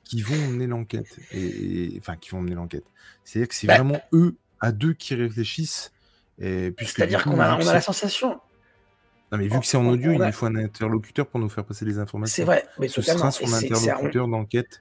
qui 0.04 0.22
vont 0.22 0.36
mener 0.36 0.66
l'enquête. 0.66 1.18
Et, 1.32 1.96
enfin, 1.98 2.16
qui 2.16 2.30
vont 2.30 2.40
mener 2.40 2.54
l'enquête. 2.54 2.84
C'est-à-dire 3.24 3.48
que 3.48 3.54
c'est 3.54 3.66
bah 3.66 3.76
vraiment 3.76 4.00
eux, 4.12 4.36
à 4.60 4.72
deux, 4.72 4.92
qui 4.92 5.14
réfléchissent. 5.14 5.92
C'est-à-dire 6.38 7.24
qu'on 7.24 7.40
a, 7.40 7.56
on 7.56 7.66
a 7.66 7.72
la 7.72 7.80
sensation. 7.80 8.40
Non, 9.32 9.38
mais 9.38 9.48
vu 9.48 9.58
que 9.58 9.66
c'est 9.66 9.76
en 9.76 9.86
audio, 9.86 10.12
il 10.12 10.20
lui 10.20 10.32
faut 10.32 10.46
un 10.46 10.56
interlocuteur 10.56 11.26
pour 11.26 11.40
nous 11.40 11.48
faire 11.48 11.64
passer 11.64 11.84
les 11.84 11.98
informations. 11.98 12.34
C'est 12.34 12.44
vrai, 12.44 12.64
mais 12.78 12.88
ce 12.88 13.02
sera 13.02 13.30
son 13.30 13.52
interlocuteur 13.52 14.28
d'enquête. 14.28 14.80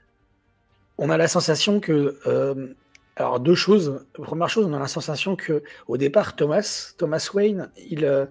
On 0.97 1.09
a 1.09 1.17
la 1.17 1.27
sensation 1.27 1.79
que. 1.79 2.19
Euh, 2.27 2.75
alors, 3.15 3.39
deux 3.39 3.55
choses. 3.55 4.05
Première 4.13 4.49
chose, 4.49 4.65
on 4.65 4.73
a 4.73 4.79
la 4.79 4.87
sensation 4.87 5.35
que 5.35 5.63
au 5.87 5.97
départ, 5.97 6.35
Thomas, 6.35 6.93
Thomas 6.97 7.29
Wayne, 7.33 7.69
il, 7.89 8.05
euh, 8.05 8.25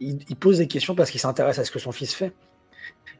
il, 0.00 0.36
pose 0.36 0.58
des 0.58 0.68
questions 0.68 0.94
parce 0.94 1.10
qu'il 1.10 1.20
s'intéresse 1.20 1.58
à 1.58 1.64
ce 1.64 1.70
que 1.70 1.78
son 1.78 1.92
fils 1.92 2.14
fait. 2.14 2.32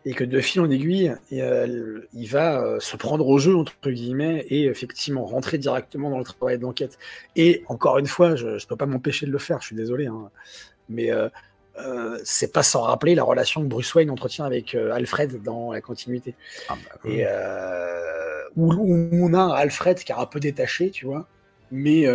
Et 0.07 0.15
que 0.15 0.25
de 0.25 0.41
fil 0.41 0.63
en 0.63 0.71
aiguille, 0.71 1.15
il, 1.31 2.07
il 2.15 2.27
va 2.27 2.63
euh, 2.63 2.81
se 2.81 2.97
prendre 2.97 3.27
au 3.29 3.39
jeu, 3.39 3.55
entre 3.55 3.91
guillemets, 3.91 4.47
et 4.49 4.65
effectivement 4.65 5.27
rentrer 5.27 5.59
directement 5.59 6.09
dans 6.09 6.19
le 6.19 6.25
travail 6.25 6.59
d'enquête. 6.59 6.99
Et 7.37 7.63
encore 7.69 7.99
une 7.99 8.07
fois, 8.07 8.35
je 8.35 8.47
ne 8.47 8.67
peux 8.67 8.77
pas 8.77 8.87
m'empêcher 8.87 9.27
de 9.27 9.31
le 9.31 9.39
faire, 9.39 9.61
je 9.61 9.67
suis 9.67 9.77
désolé. 9.77 10.07
Hein, 10.07 10.31
mais 10.89 11.11
euh, 11.79 12.19
c'est 12.25 12.53
pas 12.53 12.63
sans 12.63 12.83
rappeler 12.83 13.15
la 13.15 13.23
relation 13.23 13.63
que 13.63 13.67
Bruce 13.67 13.95
Wayne 13.95 14.11
entretient 14.11 14.45
avec 14.45 14.75
euh, 14.75 14.93
Alfred 14.93 15.43
dans 15.43 15.73
la 15.73 15.81
continuité. 15.81 16.35
Ah, 16.69 16.77
bah, 16.85 17.11
Et 17.11 17.25
euh, 17.27 18.43
où, 18.57 18.73
on 18.73 19.33
a 19.35 19.55
Alfred 19.55 19.99
qui 19.99 20.13
est 20.13 20.17
un 20.17 20.27
peu 20.27 20.41
détaché, 20.41 20.91
tu 20.91 21.07
vois, 21.07 21.27
mais 21.71 22.07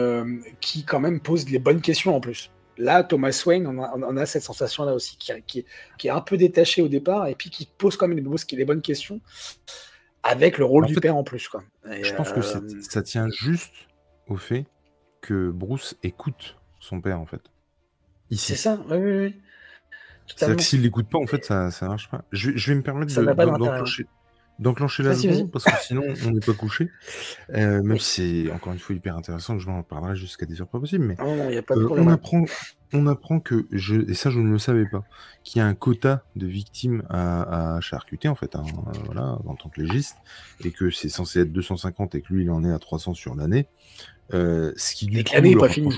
qui 0.59 0.83
quand 0.83 0.99
même 0.99 1.19
pose 1.19 1.49
les 1.49 1.59
bonnes 1.59 1.81
questions 1.81 2.15
en 2.15 2.19
plus. 2.19 2.51
Là, 2.77 3.03
Thomas 3.03 3.43
Wayne, 3.45 3.67
on 3.67 4.17
a, 4.17 4.25
cette 4.25 4.43
sensation-là 4.43 4.93
aussi, 4.93 5.17
qui, 5.17 5.31
qui, 5.97 6.07
est 6.07 6.11
un 6.11 6.21
peu 6.21 6.37
détaché 6.37 6.81
au 6.81 6.87
départ, 6.87 7.27
et 7.27 7.35
puis 7.35 7.49
qui 7.49 7.69
pose 7.77 7.95
quand 7.97 8.07
même 8.07 8.17
les, 8.17 8.65
bonnes 8.65 8.81
questions, 8.81 9.21
avec 10.23 10.57
le 10.57 10.65
rôle 10.65 10.85
du 10.85 10.95
père 10.95 11.15
en 11.15 11.23
plus. 11.23 11.47
Quoi. 11.47 11.63
je 11.85 12.13
pense 12.13 12.31
que 12.31 12.41
ça 12.41 13.01
tient 13.01 13.29
juste 13.29 13.73
au 14.27 14.37
fait 14.37 14.65
que 15.21 15.51
Bruce 15.51 15.95
écoute 16.03 16.57
son 16.79 17.01
père, 17.01 17.19
en 17.19 17.25
fait. 17.25 17.41
C'est 18.31 18.55
ça, 18.55 18.79
oui, 18.89 18.97
oui, 18.97 19.17
oui. 19.17 19.41
C'est-à-dire 20.27 20.57
que 20.57 20.63
s'il 20.63 20.81
l'écoute 20.81 21.07
pas, 21.07 21.19
en 21.19 21.27
fait, 21.27 21.45
ça, 21.45 21.69
ça 21.71 21.87
marche 21.87 22.09
pas. 22.09 22.23
Je, 22.31 22.51
vais 22.51 22.75
me 22.75 22.81
permettre 22.81 23.13
d'enclencher 23.13 24.07
la 24.59 25.15
seconde 25.15 25.51
parce 25.51 25.65
que 25.65 25.71
sinon 25.81 26.03
on 26.25 26.31
n'est 26.31 26.39
pas 26.39 26.53
couché. 26.53 26.89
Euh, 27.53 27.83
même 27.83 27.99
si 27.99 28.45
c'est 28.45 28.51
encore 28.51 28.73
une 28.73 28.79
fois 28.79 28.95
hyper 28.95 29.15
intéressant, 29.15 29.57
que 29.57 29.63
je 29.63 29.67
m'en 29.67 29.83
parlerai 29.83 30.15
jusqu'à 30.15 30.45
des 30.45 30.61
heures 30.61 30.67
pas 30.67 30.79
possibles. 30.79 31.05
Mais 31.05 31.15
on 31.19 32.07
apprend, 32.07 32.45
on 32.93 33.07
apprend 33.07 33.39
que 33.39 33.67
je 33.71 34.09
et 34.09 34.13
ça 34.13 34.29
je 34.29 34.39
ne 34.39 34.51
le 34.51 34.59
savais 34.59 34.85
pas, 34.85 35.03
qu'il 35.43 35.59
y 35.59 35.61
a 35.61 35.67
un 35.67 35.73
quota 35.73 36.23
de 36.35 36.47
victimes 36.47 37.03
à, 37.09 37.79
charcuter 37.81 38.27
en 38.27 38.35
fait, 38.35 38.55
hein, 38.55 38.63
voilà, 39.05 39.37
en 39.45 39.55
tant 39.55 39.69
que 39.69 39.81
légiste, 39.81 40.17
et 40.63 40.71
que 40.71 40.89
c'est 40.89 41.09
censé 41.09 41.41
être 41.41 41.51
250 41.51 42.15
et 42.15 42.21
que 42.21 42.33
lui 42.33 42.43
il 42.43 42.51
en 42.51 42.63
est 42.63 42.71
à 42.71 42.79
300 42.79 43.13
sur 43.13 43.35
l'année. 43.35 43.67
Euh, 44.33 44.73
ce 44.75 44.95
qui 44.95 45.05
du 45.05 45.23
coup, 45.23 45.33
l'année 45.33 45.55
n'est 45.55 45.89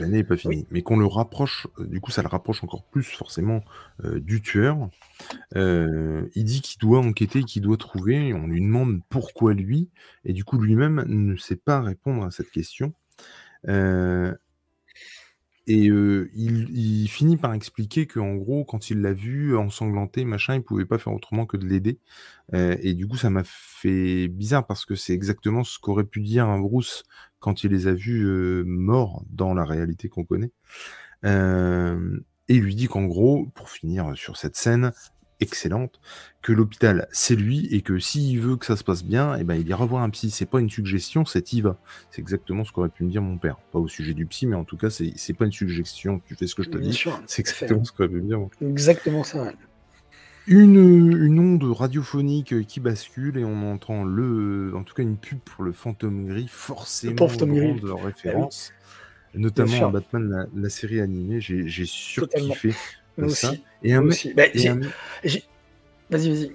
l'année 0.00 0.18
n'est 0.18 0.24
pas 0.24 0.36
finie, 0.36 0.66
mais 0.70 0.82
qu'on 0.82 0.96
le 0.96 1.06
rapproche, 1.06 1.66
euh, 1.78 1.86
du 1.86 2.00
coup 2.00 2.10
ça 2.10 2.22
le 2.22 2.28
rapproche 2.28 2.62
encore 2.64 2.84
plus 2.84 3.02
forcément 3.02 3.62
euh, 4.04 4.20
du 4.20 4.42
tueur. 4.42 4.90
Euh, 5.56 6.26
il 6.34 6.44
dit 6.44 6.60
qu'il 6.60 6.80
doit 6.80 7.00
enquêter, 7.00 7.42
qu'il 7.44 7.62
doit 7.62 7.76
trouver, 7.76 8.32
on 8.34 8.46
lui 8.46 8.60
demande 8.60 9.00
pourquoi 9.08 9.54
lui, 9.54 9.88
et 10.24 10.32
du 10.32 10.44
coup 10.44 10.58
lui-même 10.58 11.04
ne 11.06 11.36
sait 11.36 11.56
pas 11.56 11.80
répondre 11.80 12.24
à 12.24 12.30
cette 12.30 12.50
question. 12.50 12.92
Et 15.66 15.84
il, 15.86 17.08
finit 17.08 17.38
par 17.38 17.54
expliquer 17.54 18.06
qu'en 18.06 18.34
gros, 18.34 18.64
quand 18.64 18.90
il 18.90 19.00
l'a 19.00 19.14
vu 19.14 19.56
ensanglanté, 19.56 20.24
machin, 20.24 20.56
il 20.56 20.62
pouvait 20.62 20.84
pas 20.84 20.98
faire 20.98 21.14
autrement 21.14 21.46
que 21.46 21.56
de 21.56 21.66
l'aider. 21.66 21.98
et 22.52 22.94
du 22.94 23.06
coup, 23.06 23.16
ça 23.16 23.30
m'a 23.30 23.44
fait 23.44 24.28
bizarre 24.28 24.66
parce 24.66 24.84
que 24.84 24.94
c'est 24.94 25.14
exactement 25.14 25.64
ce 25.64 25.78
qu'aurait 25.78 26.04
pu 26.04 26.20
dire 26.20 26.46
un 26.48 26.60
Bruce 26.60 27.04
quand 27.38 27.64
il 27.64 27.70
les 27.70 27.86
a 27.86 27.94
vus 27.94 28.26
morts 28.66 29.24
dans 29.30 29.54
la 29.54 29.64
réalité 29.64 30.08
qu'on 30.08 30.24
connaît. 30.24 30.52
et 31.24 32.54
il 32.54 32.60
lui 32.60 32.74
dit 32.74 32.86
qu'en 32.86 33.04
gros, 33.04 33.46
pour 33.54 33.70
finir 33.70 34.16
sur 34.16 34.36
cette 34.36 34.56
scène, 34.56 34.92
excellente, 35.40 36.00
que 36.42 36.52
l'hôpital 36.52 37.08
c'est 37.12 37.36
lui 37.36 37.66
et 37.74 37.82
que 37.82 37.98
s'il 37.98 38.40
veut 38.40 38.56
que 38.56 38.66
ça 38.66 38.76
se 38.76 38.84
passe 38.84 39.04
bien, 39.04 39.36
et 39.36 39.40
eh 39.40 39.44
ben 39.44 39.54
il 39.54 39.68
ira 39.68 39.84
voir 39.84 40.02
un 40.02 40.10
psy. 40.10 40.30
C'est 40.30 40.46
pas 40.46 40.60
une 40.60 40.70
suggestion, 40.70 41.24
c'est 41.24 41.52
y 41.52 41.60
va. 41.60 41.78
C'est 42.10 42.20
exactement 42.20 42.64
ce 42.64 42.72
qu'aurait 42.72 42.88
pu 42.88 43.04
me 43.04 43.10
dire 43.10 43.22
mon 43.22 43.38
père. 43.38 43.56
Pas 43.72 43.78
au 43.78 43.88
sujet 43.88 44.14
du 44.14 44.26
psy, 44.26 44.46
mais 44.46 44.56
en 44.56 44.64
tout 44.64 44.76
cas, 44.76 44.90
c'est 44.90 45.32
pas 45.34 45.46
une 45.46 45.52
suggestion. 45.52 46.20
Tu 46.26 46.34
fais 46.34 46.46
ce 46.46 46.54
que 46.54 46.62
je 46.62 46.70
te 46.70 46.78
dis. 46.78 47.04
C'est 47.26 47.40
exactement 47.40 47.84
ce 47.84 47.92
qu'aurait 47.92 48.08
pu 48.08 48.20
me 48.20 48.28
dire. 48.28 48.40
Exactement 48.60 49.24
ça. 49.24 49.52
Une, 50.46 50.76
une, 50.76 51.38
onde 51.38 51.64
radiophonique 51.64 52.66
qui 52.66 52.78
bascule 52.78 53.38
et 53.38 53.44
on 53.46 53.72
entend 53.72 54.04
le, 54.04 54.72
en 54.76 54.82
tout 54.82 54.92
cas 54.92 55.02
une 55.02 55.16
pub 55.16 55.38
pour 55.38 55.64
le 55.64 55.72
fantôme 55.72 56.26
gris, 56.26 56.48
forcément 56.50 57.14
de 57.14 57.90
ah 57.90 58.04
référence, 58.04 58.74
notamment 59.34 59.84
en 59.84 59.90
Batman 59.90 60.46
la, 60.54 60.68
série 60.68 61.00
animée. 61.00 61.40
J'ai 61.40 61.86
surkiffé. 61.86 62.74
Et 63.82 63.92
un, 63.92 64.02
bah, 64.02 64.44
Vas-y, 66.10 66.28
vas-y. 66.28 66.52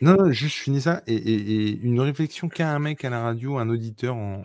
Non, 0.00 0.16
non, 0.16 0.30
juste 0.30 0.56
je 0.56 0.62
finis 0.62 0.80
ça. 0.80 1.02
Et, 1.06 1.70
une 1.82 2.00
réflexion 2.00 2.48
qu'a 2.48 2.70
un 2.70 2.78
mec 2.78 3.04
à 3.04 3.10
la 3.10 3.20
radio, 3.22 3.58
un 3.58 3.68
auditeur 3.68 4.14
en, 4.14 4.42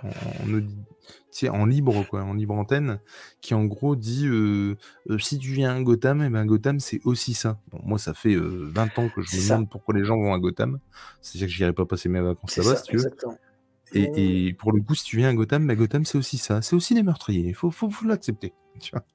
en, 1.49 1.65
libre, 1.65 2.05
quoi, 2.09 2.23
en 2.23 2.33
libre 2.33 2.55
antenne, 2.55 2.99
qui 3.41 3.53
en 3.53 3.65
gros 3.65 3.95
dit 3.95 4.27
euh, 4.27 4.75
euh, 5.09 5.19
si 5.19 5.37
tu 5.37 5.51
viens 5.51 5.75
à 5.75 5.81
Gotham, 5.81 6.21
et 6.21 6.25
eh 6.27 6.29
ben 6.29 6.45
Gotham 6.45 6.79
c'est 6.79 7.01
aussi 7.05 7.33
ça. 7.33 7.59
Bon, 7.71 7.79
moi 7.83 7.99
ça 7.99 8.13
fait 8.13 8.35
20 8.35 8.41
euh, 8.41 9.01
ans 9.01 9.09
que 9.09 9.21
je 9.21 9.35
me 9.35 9.49
demande 9.49 9.69
pourquoi 9.69 9.93
les 9.93 10.05
gens 10.05 10.17
vont 10.17 10.33
à 10.33 10.39
Gotham. 10.39 10.79
C'est-à-dire 11.21 11.47
que 11.47 11.53
j'irai 11.53 11.73
pas 11.73 11.85
passer 11.85 12.09
mes 12.09 12.21
vacances 12.21 12.57
là-bas 12.57 12.75
si 12.77 12.83
tu 12.83 12.97
veux. 12.97 13.11
Et, 13.95 14.53
pour 14.57 14.71
le 14.71 14.81
coup, 14.81 14.95
si 14.95 15.03
tu 15.03 15.17
viens 15.17 15.29
à 15.29 15.33
Gotham, 15.33 15.67
ben, 15.67 15.75
Gotham 15.75 16.03
c'est 16.03 16.17
aussi 16.17 16.37
ça. 16.37 16.63
C'est 16.63 16.75
aussi 16.75 16.95
des 16.95 17.03
meurtriers. 17.03 17.49
Il 17.49 17.55
faut, 17.55 17.69
faut, 17.69 17.89
faut 17.89 18.07
l'accepter. 18.07 18.53
Tu 18.79 18.89
vois. 18.89 19.05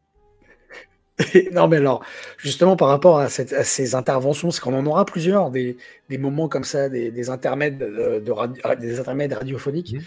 non, 1.52 1.66
mais 1.68 1.78
alors, 1.78 2.04
justement, 2.36 2.76
par 2.76 2.88
rapport 2.88 3.18
à, 3.18 3.28
ces 3.28 3.94
interventions, 3.94 4.50
c'est 4.50 4.60
qu'on 4.60 4.74
en 4.74 4.86
aura 4.86 5.04
plusieurs, 5.04 5.50
des, 5.50 5.76
moments 6.10 6.48
comme 6.48 6.64
ça, 6.64 6.88
des, 6.88 7.30
intermèdes, 7.30 7.78
de, 7.78 8.22
des 8.76 9.00
intermèdes 9.00 9.32
radiophoniques. 9.32 9.94
Mmh. 9.94 10.00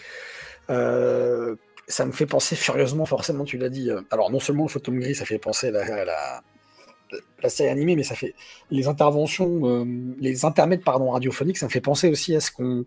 Euh, 0.70 1.56
ça 1.88 2.06
me 2.06 2.12
fait 2.14 2.26
penser 2.26 2.56
furieusement, 2.56 3.06
forcément, 3.06 3.44
tu 3.44 3.58
l'as 3.58 3.70
dit. 3.70 3.90
Euh, 3.90 4.02
alors, 4.12 4.32
non 4.32 4.40
seulement 4.40 4.64
le 4.64 4.70
photome 4.70 5.00
gris, 5.00 5.16
ça 5.16 5.26
fait 5.26 5.40
penser 5.40 5.68
à 5.68 6.06
la, 6.06 6.42
la, 7.44 7.50
série 7.50 7.70
animée, 7.70 7.98
mais 7.98 8.04
ça 8.04 8.16
fait 8.16 8.34
les 8.70 8.88
interventions, 8.88 9.62
euh, 9.66 9.86
les 10.20 10.46
intermèdes 10.46 10.84
pardon, 10.84 11.10
radiophoniques, 11.10 11.58
ça 11.58 11.66
me 11.66 11.72
fait 11.72 11.82
penser 11.82 12.10
aussi 12.10 12.36
à 12.36 12.40
ce 12.40 12.52
qu'on. 12.52 12.86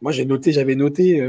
Moi, 0.00 0.12
j'ai 0.12 0.24
noté, 0.26 0.52
j'avais 0.52 0.74
noté 0.74 1.20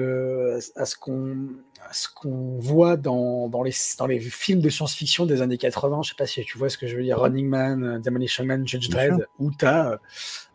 à 0.76 0.86
ce 0.86 0.98
qu'on 0.98 1.48
ce 1.92 2.08
qu'on 2.14 2.58
voit 2.60 2.98
dans, 2.98 3.48
dans, 3.50 3.64
les, 3.64 3.74
dans 3.98 4.08
les 4.08 4.20
films 4.20 4.62
de 4.62 4.70
science-fiction 4.70 5.26
des 5.26 5.42
années 5.42 5.58
80, 5.58 6.02
je 6.04 6.10
sais 6.10 6.16
pas 6.16 6.26
si 6.26 6.44
tu 6.44 6.58
vois 6.58 6.70
ce 6.70 6.78
que 6.78 6.88
je 6.88 6.96
veux 6.96 7.04
dire, 7.04 7.20
Running 7.20 7.48
Man, 7.48 7.84
euh, 7.84 8.00
Demolition 8.00 8.46
Man, 8.46 8.68
Judge 8.68 8.90
Dredd, 8.90 9.28
où 9.40 9.52
tu 9.52 9.66
as 9.66 10.00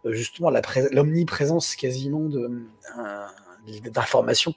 euh, 0.05 0.13
justement 0.13 0.51
l'omniprésence 0.93 1.77
quasiment 1.77 2.29
d'informations 3.93 4.55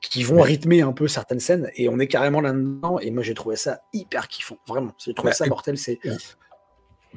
qui 0.00 0.22
vont 0.22 0.40
rythmer 0.40 0.80
un 0.80 0.92
peu 0.92 1.08
certaines 1.08 1.40
scènes, 1.40 1.70
et 1.74 1.88
on 1.88 1.98
est 1.98 2.06
carrément 2.06 2.40
là-dedans, 2.40 2.98
et 2.98 3.10
moi 3.10 3.22
j'ai 3.22 3.34
trouvé 3.34 3.56
ça 3.56 3.82
hyper 3.92 4.28
kiffant, 4.28 4.58
vraiment, 4.66 4.92
j'ai 4.98 5.12
trouvé 5.12 5.30
bah, 5.30 5.34
ça 5.34 5.46
mortel, 5.46 5.76
c'est... 5.76 6.00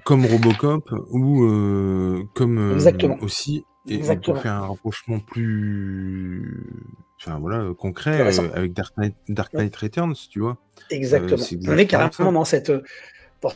Comme 0.03 0.25
Robocop, 0.25 0.91
ou 1.11 1.45
euh, 1.45 2.27
comme 2.33 3.19
aussi, 3.21 3.63
et 3.87 4.01
on 4.09 4.15
peut 4.17 4.35
faire 4.35 4.53
un 4.53 4.67
rapprochement 4.67 5.19
plus 5.19 6.63
enfin 7.19 7.39
voilà, 7.39 7.73
concret 7.77 8.21
euh, 8.21 8.49
avec 8.53 8.73
Dark 8.73 8.95
Knight, 8.97 9.15
Dark 9.29 9.53
Knight 9.53 9.75
Returns, 9.75 10.15
tu 10.29 10.39
vois. 10.39 10.57
Exactement. 10.89 11.43
on 11.67 11.77
est 11.77 11.85
carrément 11.85 12.31
dans 12.31 12.45
cette, 12.45 12.71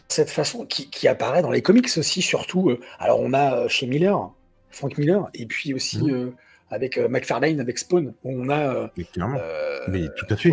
cette 0.07 0.29
façon 0.29 0.65
qui, 0.65 1.07
apparaît 1.07 1.41
dans 1.41 1.51
les 1.51 1.61
comics 1.61 1.89
aussi, 1.97 2.21
surtout. 2.21 2.69
Euh, 2.69 2.79
alors 2.99 3.19
on 3.19 3.33
a 3.33 3.55
euh, 3.55 3.67
chez 3.67 3.87
Miller, 3.87 4.31
Frank 4.69 4.97
Miller, 4.97 5.29
et 5.33 5.45
puis 5.45 5.73
aussi 5.73 6.03
mmh. 6.03 6.33
avec 6.71 6.97
McFarlane, 6.97 7.59
avec 7.59 7.77
Spawn, 7.77 8.13
où 8.23 8.31
on 8.31 8.49
a. 8.49 8.91
Mais 8.97 9.03
clairement. 9.05 9.39
Mais 9.87 10.05
tout 10.17 10.25
à 10.29 10.35
fait. 10.35 10.51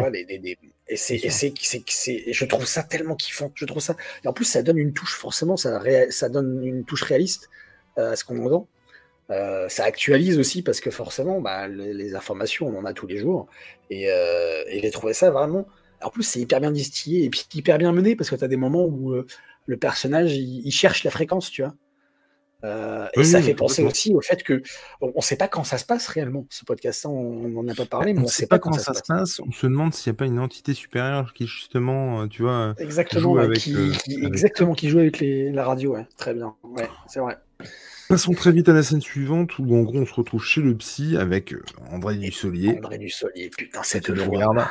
et 0.88 0.96
c'est, 0.96 1.18
c'est, 1.28 2.32
je 2.32 2.44
trouve 2.44 2.66
ça 2.66 2.82
tellement 2.82 3.16
kiffant. 3.16 3.50
Je 3.54 3.64
trouve 3.64 3.82
ça. 3.82 3.96
Et 4.24 4.28
en 4.28 4.32
plus, 4.32 4.44
ça 4.44 4.62
donne 4.62 4.78
une 4.78 4.92
touche, 4.92 5.14
forcément, 5.14 5.56
ça, 5.56 5.80
ça 6.10 6.28
donne 6.28 6.64
une 6.64 6.84
touche 6.84 7.02
réaliste 7.02 7.48
à 7.96 8.16
ce 8.16 8.24
qu'on 8.24 8.44
entend. 8.44 8.68
Euh, 9.30 9.68
ça 9.68 9.84
actualise 9.84 10.38
aussi 10.38 10.62
parce 10.62 10.80
que 10.80 10.90
forcément, 10.90 11.40
bah, 11.40 11.66
les, 11.68 12.14
informations, 12.14 12.68
on 12.68 12.78
en 12.78 12.84
a 12.84 12.92
tous 12.92 13.06
les 13.06 13.16
jours. 13.16 13.46
Et, 13.90 14.10
euh, 14.10 14.62
j'ai 14.68 14.90
trouvé 14.90 15.14
ça 15.14 15.30
vraiment. 15.30 15.66
En 16.02 16.10
plus, 16.10 16.22
c'est 16.22 16.40
hyper 16.40 16.60
bien 16.60 16.70
distillé 16.70 17.24
et 17.24 17.30
puis 17.30 17.46
hyper 17.54 17.78
bien 17.78 17.92
mené 17.92 18.16
parce 18.16 18.28
que 18.28 18.36
tu 18.36 18.44
as 18.44 18.48
des 18.48 18.56
moments 18.56 18.84
où 18.84 19.12
euh, 19.12 19.26
le 19.66 19.76
personnage 19.78 20.36
il, 20.36 20.70
cherche 20.70 21.04
la 21.04 21.10
fréquence, 21.10 21.50
tu 21.50 21.62
vois. 21.62 21.74
et 23.14 23.24
ça 23.24 23.40
fait 23.40 23.54
penser 23.54 23.82
aussi 23.82 24.12
au 24.12 24.20
fait 24.20 24.42
que 24.42 24.62
on 25.00 25.12
ne 25.16 25.22
sait 25.22 25.36
pas 25.36 25.48
quand 25.48 25.64
ça 25.64 25.78
se 25.78 25.86
passe 25.86 26.06
réellement. 26.08 26.44
Ce 26.50 26.66
podcast, 26.66 27.06
on 27.06 27.48
n'en 27.48 27.66
a 27.68 27.74
pas 27.74 27.86
parlé, 27.86 28.12
mais 28.12 28.20
on 28.20 28.24
ne 28.24 28.28
sait 28.28 28.46
pas, 28.46 28.58
quand, 28.58 28.72
ça, 28.72 28.92
se 28.92 29.00
passe. 29.08 29.40
On 29.40 29.52
se 29.52 29.66
demande 29.66 29.94
s'il 29.94 30.12
n'y 30.12 30.16
a 30.16 30.18
pas 30.18 30.26
une 30.26 30.38
entité 30.38 30.74
supérieure 30.74 31.32
qui 31.32 31.46
justement, 31.46 32.28
tu 32.28 32.42
vois, 32.42 32.74
exactement, 32.78 33.22
joue 33.22 33.38
avec, 33.38 33.58
qui, 33.58 33.74
exactement, 34.22 34.74
qui 34.74 34.90
joue 34.90 34.98
avec 34.98 35.20
les, 35.20 35.50
la 35.50 35.64
radio. 35.64 35.94
Ouais, 35.94 36.06
très 36.18 36.34
bien. 36.34 36.54
Ouais, 36.62 36.90
c'est 37.06 37.20
vrai. 37.20 37.38
Passons 38.08 38.32
très 38.32 38.52
vite 38.52 38.68
à 38.68 38.72
la 38.72 38.82
scène 38.82 39.00
suivante 39.00 39.58
où 39.58 39.74
en 39.76 39.82
gros 39.82 39.98
on 39.98 40.06
se 40.06 40.12
retrouve 40.12 40.44
chez 40.44 40.60
le 40.60 40.76
psy 40.76 41.16
avec 41.16 41.52
euh, 41.54 41.62
André 41.90 42.16
Dussolier. 42.16 42.76
André 42.78 42.98
Dussolier, 42.98 43.50
putain, 43.56 43.82
cette 43.82 44.08
le 44.08 44.22
regarde. 44.22 44.58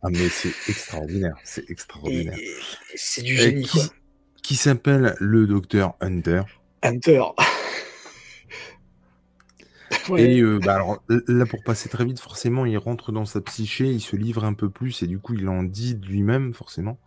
Ah 0.00 0.10
mais 0.12 0.28
c'est 0.28 0.52
extraordinaire, 0.68 1.34
c'est 1.42 1.68
extraordinaire. 1.68 2.38
C'est 2.94 3.20
du 3.22 3.34
Et 3.34 3.36
génie, 3.36 3.64
qui, 3.64 3.78
quoi. 3.78 3.86
qui 4.44 4.54
s'appelle 4.54 5.16
le 5.18 5.44
docteur 5.48 5.96
Hunter. 6.00 6.42
Hunter. 6.84 7.22
Ouais. 10.08 10.22
Et 10.22 10.40
euh, 10.40 10.58
bah, 10.58 10.74
alors, 10.74 11.02
là, 11.08 11.44
pour 11.46 11.62
passer 11.62 11.88
très 11.88 12.04
vite, 12.04 12.20
forcément, 12.20 12.64
il 12.66 12.76
rentre 12.78 13.10
dans 13.12 13.24
sa 13.26 13.40
psyché, 13.40 13.86
il 13.86 14.00
se 14.00 14.16
livre 14.16 14.44
un 14.44 14.54
peu 14.54 14.70
plus, 14.70 15.02
et 15.02 15.06
du 15.06 15.18
coup, 15.18 15.34
il 15.34 15.48
en 15.48 15.62
dit 15.62 15.94
de 15.94 16.06
lui-même, 16.06 16.54
forcément. 16.54 16.98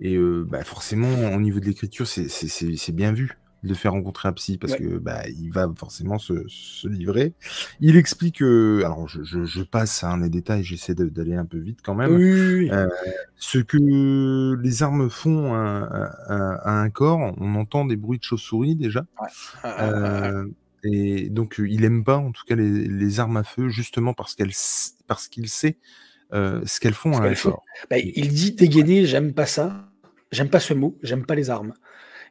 Et 0.00 0.14
euh, 0.16 0.44
bah, 0.48 0.62
forcément, 0.64 1.32
au 1.32 1.40
niveau 1.40 1.58
de 1.60 1.64
l'écriture, 1.66 2.06
c'est- 2.06 2.92
bien 2.92 3.12
vu 3.12 3.38
le 3.68 3.74
faire 3.74 3.92
rencontrer 3.92 4.28
un 4.28 4.32
psy, 4.32 4.58
parce 4.58 4.74
Ouais. 4.74 4.78
que 4.80 4.98
bah, 4.98 5.22
il 5.28 5.50
va 5.50 5.72
forcément 5.76 6.18
se, 6.18 6.44
se 6.48 6.86
livrer. 6.88 7.32
Il 7.80 7.96
explique, 7.96 8.42
euh, 8.42 8.82
alors 8.84 9.08
je, 9.08 9.22
je- 9.24 9.44
je 9.44 9.62
passe 9.62 10.04
hein, 10.04 10.18
les 10.20 10.28
détails, 10.28 10.62
j'essaie 10.64 10.94
d'aller 10.94 11.34
un 11.34 11.44
peu 11.46 11.58
vite 11.58 11.78
quand 11.82 11.94
même. 11.94 12.14
Oui. 12.14 12.70
Euh, 12.70 12.88
ce 13.36 13.58
que 13.58 13.76
les 14.60 14.82
armes 14.82 15.08
font 15.10 15.54
à, 15.54 15.88
à- 16.28 16.54
à 16.68 16.72
un 16.80 16.90
corps, 16.90 17.34
on 17.38 17.54
entend 17.54 17.84
des 17.84 17.96
bruits 17.96 18.18
de 18.18 18.24
chauve-souris 18.24 18.76
déjà. 18.76 19.04
Ah, 19.18 19.26
ah, 19.62 19.76
ah. 19.78 19.84
Euh, 20.28 20.46
et 20.82 21.30
donc, 21.30 21.60
il 21.66 21.82
aime 21.84 22.04
pas, 22.04 22.18
en 22.18 22.30
tout 22.30 22.44
cas, 22.46 22.56
les, 22.56 22.86
les 22.86 23.20
armes 23.20 23.38
à 23.38 23.42
feu, 23.44 23.68
justement 23.70 24.12
parce 24.12 24.36
parce 25.06 25.28
qu'il 25.28 25.48
sait 25.48 25.78
ce 26.32 26.80
qu'elles 26.80 26.94
font 26.94 27.12
à 27.16 27.26
un 27.28 27.34
corps. 27.34 27.64
Bah, 27.90 27.98
il 27.98 28.28
dit 28.28 28.52
dégainé, 28.52 29.06
j'aime 29.06 29.32
pas 29.32 29.46
ça, 29.46 29.88
j'aime 30.32 30.50
pas 30.50 30.60
ce 30.60 30.74
mot, 30.74 30.98
j'aime 31.02 31.24
pas 31.24 31.34
les 31.36 31.48
armes. 31.48 31.72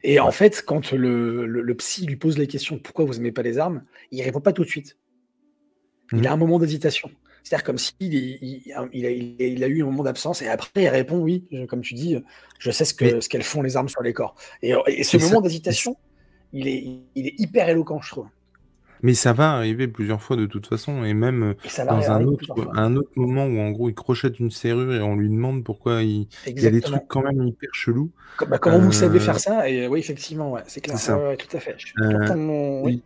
Et 0.06 0.20
en 0.20 0.30
fait, 0.30 0.62
quand 0.64 0.92
le, 0.92 1.46
le- 1.46 1.62
le 1.62 1.74
psy 1.74 2.04
lui 2.06 2.16
pose 2.16 2.36
la 2.38 2.46
question 2.46 2.78
pourquoi 2.78 3.04
vous 3.06 3.16
aimez 3.18 3.32
pas 3.32 3.42
les 3.42 3.58
armes, 3.58 3.82
il 4.12 4.22
répond 4.22 4.40
pas 4.40 4.52
tout 4.52 4.62
de 4.62 4.68
suite. 4.68 4.98
Il 6.12 6.18
Mhm. 6.18 6.26
a 6.26 6.32
un 6.32 6.36
moment 6.36 6.58
d'hésitation. 6.58 7.10
C'est-à-dire 7.42 7.64
comme 7.64 7.78
s'il 7.78 7.94
il, 8.14 8.38
il- 8.42 8.62
il 8.92 9.06
a, 9.06 9.10
il 9.10 9.62
eu 9.76 9.82
un 9.82 9.86
moment 9.86 10.02
d'absence 10.02 10.42
et 10.42 10.48
après 10.48 10.82
il 10.84 10.88
répond 10.88 11.18
oui, 11.18 11.46
je- 11.50 11.64
comme 11.64 11.80
tu 11.80 11.94
dis, 11.94 12.16
je 12.58 12.70
sais 12.70 12.84
ce 12.84 12.94
qu'elles 12.94 13.42
font 13.42 13.62
les 13.62 13.76
armes 13.76 13.88
sur 13.88 14.02
les 14.02 14.12
corps. 14.12 14.34
Et, 14.62 14.74
et 14.88 15.04
ce 15.04 15.16
Et 15.16 15.20
moment 15.20 15.40
d'hésitation, 15.40 15.96
il 16.52 16.68
est, 16.68 16.84
il 17.14 17.26
est 17.26 17.34
hyper 17.40 17.68
éloquent, 17.70 18.00
je 18.02 18.10
trouve. 18.10 18.28
Mais 19.04 19.12
ça 19.14 19.32
va 19.34 19.52
arriver 19.52 19.86
plusieurs 19.86 20.22
fois 20.22 20.34
de 20.36 20.46
toute 20.46 20.66
façon, 20.66 21.04
et 21.04 21.12
même 21.12 21.42
euh, 21.42 21.54
Et 21.64 21.84
dans 21.86 22.10
un 22.10 22.24
autre, 22.24 22.46
un 22.74 22.88
moment 23.16 23.44
où 23.44 23.60
en 23.60 23.70
gros 23.70 23.90
il 23.90 23.94
crochette 23.94 24.40
une 24.40 24.50
serrure 24.50 24.94
et 24.94 25.00
on 25.02 25.14
lui 25.14 25.28
demande 25.28 25.62
pourquoi 25.62 26.02
il, 26.02 26.26
il 26.46 26.60
y 26.60 26.66
a 26.66 26.70
des 26.70 26.80
trucs 26.80 27.06
quand 27.06 27.22
même 27.22 27.42
hyper 27.46 27.68
chelous. 27.74 28.10
Comme- 28.38 28.48
bah, 28.48 28.58
comment 28.58 28.78
vous 28.78 28.92
savez 28.92 29.18
Euh, 29.18 29.20
faire 29.20 29.38
ça? 29.38 29.68
Et 29.68 29.86
oui, 29.86 29.98
effectivement, 30.00 30.50
ouais, 30.52 30.62
c'est 30.66 30.80
clair. 30.80 30.96
ça. 30.98 31.18
Ouais, 31.18 31.36
tout 31.36 31.54
à 31.54 31.60
fait. 31.60 31.74
Je 31.76 31.86
suis 31.86 31.94
Euh, 32.02 32.18
totalement- 32.18 32.82
oui. 32.82 33.02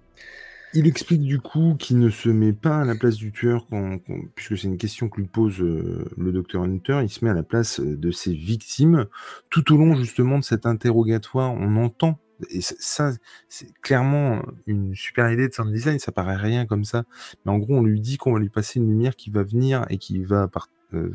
Il, 0.75 0.87
explique 0.87 1.23
du 1.23 1.41
coup 1.41 1.75
qu'il 1.79 1.99
ne 1.99 2.11
se 2.11 2.29
met 2.29 2.53
pas 2.53 2.83
à 2.83 2.85
la 2.85 2.95
place 2.95 3.17
du 3.17 3.33
tueur, 3.33 3.67
quand- 3.71 3.99
quand- 4.07 4.21
puisque 4.35 4.57
c'est 4.59 4.69
une 4.69 4.77
question 4.77 5.09
que 5.09 5.21
lui 5.21 5.27
pose 5.27 5.61
euh, 5.63 6.05
le 6.17 6.31
docteur 6.31 6.63
Hunter, 6.63 7.01
il 7.03 7.09
se 7.09 7.25
met 7.25 7.31
à 7.31 7.35
la 7.35 7.43
place 7.43 7.81
euh, 7.81 7.97
de 7.97 8.11
ses 8.11 8.35
victimes. 8.35 9.07
Tout 9.51 9.73
au 9.73 9.79
long 9.79 9.97
justement 9.97 10.39
de 10.39 10.45
cet 10.45 10.65
interrogatoire, 10.67 11.53
on 11.55 11.75
entend, 11.77 12.19
et 12.51 12.61
ça 12.61 13.13
c'est 13.49 13.73
clairement 13.81 14.43
une 14.67 14.95
super 14.95 15.31
idée 15.31 15.49
de 15.49 15.55
sound 15.55 15.73
design, 15.73 15.99
ça 15.99 16.13
paraît 16.13 16.37
rien 16.37 16.67
comme 16.67 16.85
ça, 16.85 17.05
mais 17.45 17.53
en 17.53 17.59
gros 17.59 17.77
on 17.77 17.83
lui 17.83 18.01
dit 18.01 18.17
qu'on 18.17 18.33
va 18.33 18.39
lui 18.39 18.49
passer 18.51 18.79
une 18.79 18.89
lumière 18.89 19.17
qui 19.17 19.31
va 19.31 19.43
venir 19.43 19.85
et 19.91 19.99
qui 19.99 20.23
va, 20.25 20.49
par- 20.49 20.69
euh, 20.95 21.13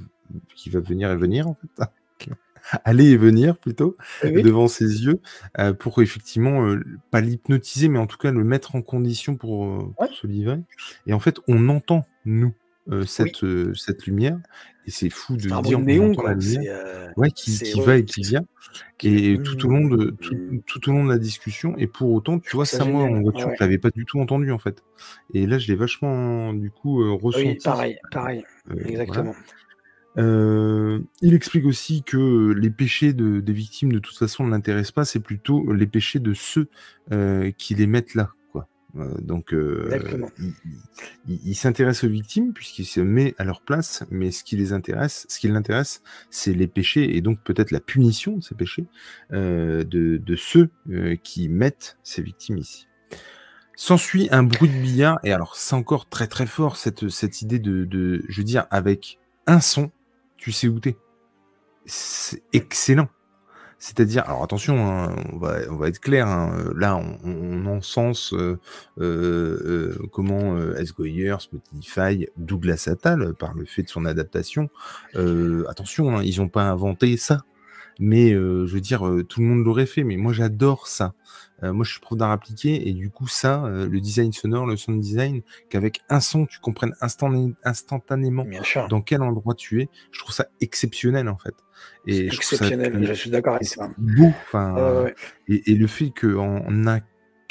qui 0.55 0.69
va 0.69 0.79
venir 0.79 1.11
et 1.11 1.15
venir 1.15 1.47
en 1.47 1.55
fait. 1.55 1.83
Aller 2.85 3.07
et 3.11 3.17
venir 3.17 3.57
plutôt 3.57 3.97
Oui, 4.23 4.41
devant 4.41 4.69
ses 4.69 5.03
yeux 5.03 5.19
euh, 5.59 5.73
pour 5.73 6.01
effectivement 6.01 6.65
euh, 6.65 6.81
pas 7.11 7.19
l'hypnotiser 7.19 7.89
mais 7.89 7.99
en 7.99 8.07
tout 8.07 8.17
cas 8.17 8.31
le 8.31 8.43
mettre 8.45 8.75
en 8.75 8.81
condition 8.81 9.35
pour, 9.35 9.65
euh, 9.65 9.93
pour 9.97 10.15
se 10.15 10.27
livrer. 10.27 10.61
Et 11.05 11.13
en 11.13 11.19
fait 11.19 11.39
on 11.49 11.67
entend 11.67 12.05
nous 12.23 12.53
euh, 12.91 13.05
cette, 13.05 13.43
euh, 13.43 13.73
cette 13.75 14.05
lumière 14.05 14.37
et 14.85 14.91
c'est 14.91 15.09
fou 15.09 15.37
de 15.37 15.41
dire 15.61 15.79
néon, 15.79 16.11
la 16.21 16.33
lumière 16.33 17.13
ouais, 17.15 17.31
qui, 17.31 17.57
va 17.79 17.97
et 17.97 18.03
qui 18.03 18.21
vient 18.21 18.43
qui- 18.97 19.31
et 19.31 19.37
tout 19.41 19.65
au 19.65 19.69
long 19.69 19.87
de 19.87 20.09
tout, 20.19 20.35
Mmh. 20.35 20.61
tout 20.65 20.89
au 20.89 20.93
long 20.93 21.05
de 21.05 21.09
la 21.09 21.17
discussion 21.17 21.75
et 21.77 21.87
pour 21.87 22.11
autant 22.11 22.39
tu 22.39 22.55
vois 22.55 22.65
ça 22.65 22.79
ça 22.79 22.85
moi 22.85 23.03
en 23.03 23.21
voiture 23.21 23.47
ouais. 23.47 23.55
je 23.57 23.63
l'avais 23.63 23.77
pas 23.77 23.91
du 23.91 24.03
tout 24.03 24.19
entendu 24.19 24.51
en 24.51 24.57
fait 24.59 24.83
et 25.33 25.47
là 25.47 25.57
je 25.59 25.67
l'ai 25.67 25.75
vachement 25.75 26.53
du 26.53 26.71
coup 26.71 27.17
ressenti 27.17 27.45
Oui, 27.47 27.57
pareil, 27.63 27.97
pareil, 28.11 28.43
voilà. 28.65 28.89
exactement. 28.89 29.35
Euh, 30.17 30.99
il 31.21 31.33
explique 31.33 31.65
aussi 31.65 32.03
que 32.03 32.51
les 32.53 32.69
péchés 32.69 33.13
de- 33.13 33.39
des 33.39 33.53
victimes, 33.53 33.91
de 33.91 33.97
toute 33.99 34.15
façon, 34.15 34.45
ne 34.45 34.51
l'intéressent 34.51 34.91
pas, 34.91 35.05
c'est 35.05 35.19
plutôt 35.21 35.73
les 35.73 35.87
péchés 35.87 36.19
de 36.19 36.33
ceux 36.35 36.67
euh, 37.11 37.49
qui 37.57 37.73
les 37.73 37.87
mettent 37.87 38.13
là. 38.13 38.29
Euh, 38.95 39.11
donc, 39.21 39.53
euh, 39.53 39.89
il, 40.39 40.53
il- 41.27 41.39
il 41.45 41.55
s'intéresse 41.55 42.03
aux 42.03 42.09
victimes 42.09 42.53
puisqu'il 42.53 42.85
se 42.85 42.99
met 42.99 43.33
à 43.39 43.43
leur 43.43 43.61
place, 43.61 44.03
mais 44.11 44.29
ce 44.31 44.43
qui 44.43 44.55
les 44.55 44.71
intéresse, 44.71 45.25
ce 45.29 45.39
qui 45.39 45.47
l'intéresse, 45.47 46.03
c'est 46.29 46.53
les 46.53 46.67
péchés 46.67 47.17
et 47.17 47.21
donc 47.21 47.39
peut-être 47.43 47.71
la 47.71 47.79
punition 47.79 48.37
de 48.37 48.43
ces 48.43 48.53
péchés 48.55 48.85
euh, 49.31 49.83
de, 49.83 50.17
de 50.17 50.35
ceux 50.35 50.69
euh, 50.91 51.15
qui 51.15 51.49
mettent 51.49 51.97
ces 52.03 52.21
victimes 52.21 52.57
ici. 52.59 52.87
S'ensuit 53.75 54.27
un 54.31 54.43
bruit 54.43 54.69
de 54.69 54.79
billard, 54.79 55.19
et 55.23 55.31
alors 55.33 55.55
c'est 55.55 55.73
encore 55.75 56.07
très 56.07 56.27
très 56.27 56.45
fort 56.45 56.77
cette, 56.77 57.09
cette 57.09 57.41
idée 57.41 57.57
de, 57.57 57.85
de, 57.85 58.23
je 58.29 58.37
veux 58.41 58.45
dire, 58.45 58.67
avec 58.69 59.19
un 59.47 59.59
son, 59.59 59.91
tu 60.37 60.51
sais 60.51 60.67
où 60.67 60.79
t'es. 60.79 60.95
C'est 61.87 62.43
excellent. 62.53 63.09
C'est-à-dire, 63.85 64.23
alors 64.27 64.41
attention, 64.43 64.87
hein, 64.87 65.13
on, 65.33 65.39
va, 65.39 65.57
on 65.69 65.75
va 65.75 65.89
être 65.89 65.99
clair, 65.99 66.25
hein, 66.25 66.71
là 66.73 66.95
on, 66.95 67.17
on 67.25 67.65
encense 67.65 68.31
euh, 68.31 68.57
euh, 69.01 69.59
euh, 69.99 70.07
comment 70.09 70.55
euh, 70.55 70.77
S. 70.77 70.93
Goyer, 70.93 71.35
Spotify, 71.39 72.29
Douglas 72.37 72.87
Attal, 72.89 73.33
par 73.33 73.53
le 73.53 73.65
fait 73.65 73.83
de 73.83 73.89
son 73.89 74.05
adaptation. 74.05 74.69
Euh, 75.15 75.65
attention, 75.67 76.15
hein, 76.15 76.23
ils 76.23 76.39
n'ont 76.39 76.47
pas 76.47 76.63
inventé 76.63 77.17
ça. 77.17 77.43
Mais 77.99 78.31
euh, 78.33 78.65
je 78.65 78.73
veux 78.73 78.81
dire, 78.81 79.07
euh, 79.07 79.23
tout 79.23 79.39
le 79.41 79.47
monde 79.47 79.63
l'aurait 79.65 79.85
fait, 79.85 80.03
mais 80.03 80.17
moi 80.17 80.33
j'adore 80.33 80.87
ça. 80.87 81.13
Euh, 81.61 81.71
moi 81.73 81.85
je 81.85 81.91
suis 81.91 81.99
prof 82.01 82.17
d'art 82.17 82.31
appliqué, 82.31 82.89
et 82.89 82.93
du 82.93 83.09
coup 83.09 83.27
ça, 83.27 83.63
euh, 83.65 83.87
le 83.87 84.01
design 84.01 84.33
sonore, 84.33 84.65
le 84.65 84.75
sound 84.75 84.99
design, 84.99 85.41
qu'avec 85.69 86.01
un 86.09 86.19
son 86.19 86.45
tu 86.45 86.59
comprennes 86.59 86.93
instantané- 87.01 87.53
instantanément 87.63 88.43
dans 88.89 89.01
quel 89.01 89.21
endroit 89.21 89.53
tu 89.53 89.81
es, 89.81 89.89
je 90.11 90.19
trouve 90.19 90.33
ça 90.33 90.47
exceptionnel 90.61 91.29
en 91.29 91.37
fait. 91.37 91.53
Et 92.07 92.29
je 92.29 92.35
trouve 92.35 92.43
ça 92.43 92.55
Exceptionnel, 92.55 93.05
je 93.05 93.13
suis 93.13 93.29
d'accord 93.29 93.55
avec 93.55 93.67
ça. 93.67 93.89
beau. 93.97 94.31
Enfin, 94.47 94.73
Ouais, 94.73 95.03
ouais. 95.03 95.15
et, 95.47 95.71
et 95.71 95.75
le 95.75 95.87
fait 95.87 96.11
qu'en 96.19 96.65
un 96.87 96.99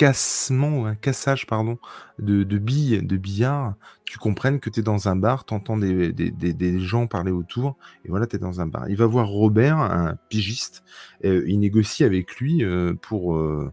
cassement 0.02 0.86
un 0.86 0.96
cassage 0.96 1.46
pardon 1.46 1.78
de, 2.18 2.42
de 2.42 2.58
billes 2.58 3.02
de 3.04 3.16
billard, 3.16 3.76
tu 4.04 4.18
comprennes 4.18 4.58
que 4.58 4.68
tu 4.68 4.80
es 4.80 4.82
dans 4.82 5.06
un 5.06 5.14
bar, 5.14 5.44
tu 5.44 5.54
entends 5.54 5.76
des, 5.76 6.12
des, 6.12 6.32
des, 6.32 6.52
des 6.52 6.80
gens 6.80 7.06
parler 7.06 7.30
autour, 7.30 7.76
et 8.04 8.08
voilà, 8.08 8.26
tu 8.26 8.34
es 8.34 8.38
dans 8.40 8.60
un 8.60 8.66
bar. 8.66 8.88
Il 8.88 8.96
va 8.96 9.06
voir 9.06 9.28
Robert, 9.28 9.78
un 9.78 10.16
pigiste, 10.28 10.82
euh, 11.24 11.44
il 11.46 11.60
négocie 11.60 12.02
avec 12.02 12.34
lui 12.38 12.64
euh, 12.64 12.94
pour, 13.00 13.36
euh, 13.36 13.72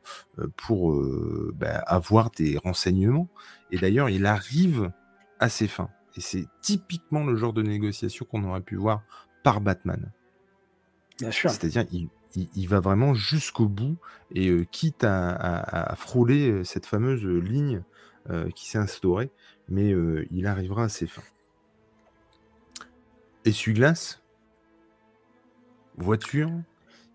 pour 0.55 0.91
euh, 0.91 1.51
bah, 1.57 1.79
avoir 1.87 2.29
des 2.29 2.59
renseignements, 2.63 3.27
et 3.71 3.79
d'ailleurs, 3.79 4.11
il 4.11 4.27
arrive 4.27 4.91
à 5.39 5.49
ses 5.49 5.67
fins. 5.67 5.89
Et 6.15 6.21
c'est 6.21 6.45
typiquement 6.61 7.23
le 7.23 7.37
genre 7.37 7.53
de 7.53 7.63
négociation 7.63 8.27
qu'on 8.29 8.43
aurait 8.43 8.61
pu 8.61 8.75
voir 8.75 9.01
par 9.41 9.61
Batman. 9.61 10.11
Bien 11.17 11.31
sûr. 11.31 11.49
C'est-à-dire, 11.49 11.85
il, 11.91 12.07
il- 12.35 12.67
va 12.67 12.79
vraiment 12.79 13.13
jusqu'au 13.13 13.67
bout 13.67 13.97
et 14.33 14.49
euh, 14.49 14.65
quitte 14.69 15.03
à, 15.03 15.93
frôler 15.97 16.49
euh, 16.49 16.63
cette 16.63 16.85
fameuse 16.85 17.23
ligne 17.23 17.83
euh, 18.29 18.49
qui 18.51 18.69
s'est 18.69 18.77
instaurée, 18.77 19.31
mais 19.67 19.93
il 20.31 20.47
arrivera 20.47 20.83
à 20.83 20.89
ses 20.89 21.07
fins. 21.07 21.23
Essuie-glace, 23.45 24.21
voiture, 25.97 26.51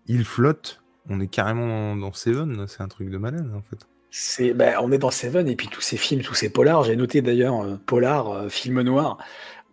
il 0.07 0.25
flotte, 0.25 0.81
on 1.09 1.19
est 1.19 1.27
carrément 1.27 1.95
dans, 1.95 2.13
Seven, 2.13 2.57
là, 2.57 2.67
c'est 2.67 2.81
un 2.81 2.87
truc 2.87 3.09
de 3.09 3.17
malade 3.17 3.51
en 3.55 3.61
fait. 3.61 4.53
Ben, 4.53 4.75
on 4.81 4.91
est 4.91 4.97
dans 4.97 5.11
Seven 5.11 5.47
et 5.47 5.55
puis 5.55 5.67
tous 5.67 5.81
ces 5.81 5.97
films, 5.97 6.21
tous 6.21 6.33
ces 6.33 6.49
polars. 6.49 6.83
J'ai 6.85 6.95
noté 6.95 7.21
d'ailleurs 7.21 7.77
polar, 7.85 8.49
film 8.49 8.81
noir, 8.81 9.17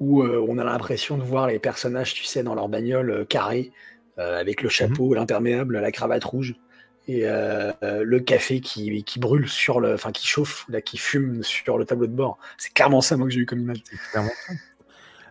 où 0.01 0.23
on 0.25 0.59
a 0.59 0.65
l'impression 0.65 1.17
de 1.17 1.23
voir 1.23 1.47
les 1.47 1.61
personnages, 1.61 2.15
tu 2.15 2.25
sais, 2.25 2.43
dans 2.43 2.55
leur 2.55 2.69
bagnole 2.69 3.25
carrée, 3.29 3.73
avec 4.19 4.63
le 4.63 4.69
chapeau, 4.69 5.15
l'imperméable, 5.15 5.79
la 5.79 5.91
cravate 5.93 6.25
rouge 6.25 6.55
et 7.09 7.23
euh, 7.27 7.73
euh, 7.83 8.05
le 8.05 8.21
café 8.21 8.61
qui, 8.61 9.03
qui 9.05 9.19
brûle 9.19 9.49
sur 9.49 9.81
le, 9.81 9.95
enfin 9.95 10.13
qui 10.13 10.27
chauffe, 10.27 10.65
là, 10.69 10.81
qui 10.81 10.99
fume 10.99 11.43
sur 11.43 11.77
le 11.79 11.85
tableau 11.85 12.07
de 12.07 12.13
bord. 12.15 12.39
C'est 12.59 12.73
clairement 12.73 13.01
ça 13.01 13.17
moi 13.17 13.27
que 13.27 13.33
j'ai 13.33 13.41
eu 13.41 13.47
comme 13.47 13.61
image. 13.61 13.83
C'est 13.91 13.97
clairement 14.13 14.31
ça. 14.47 14.53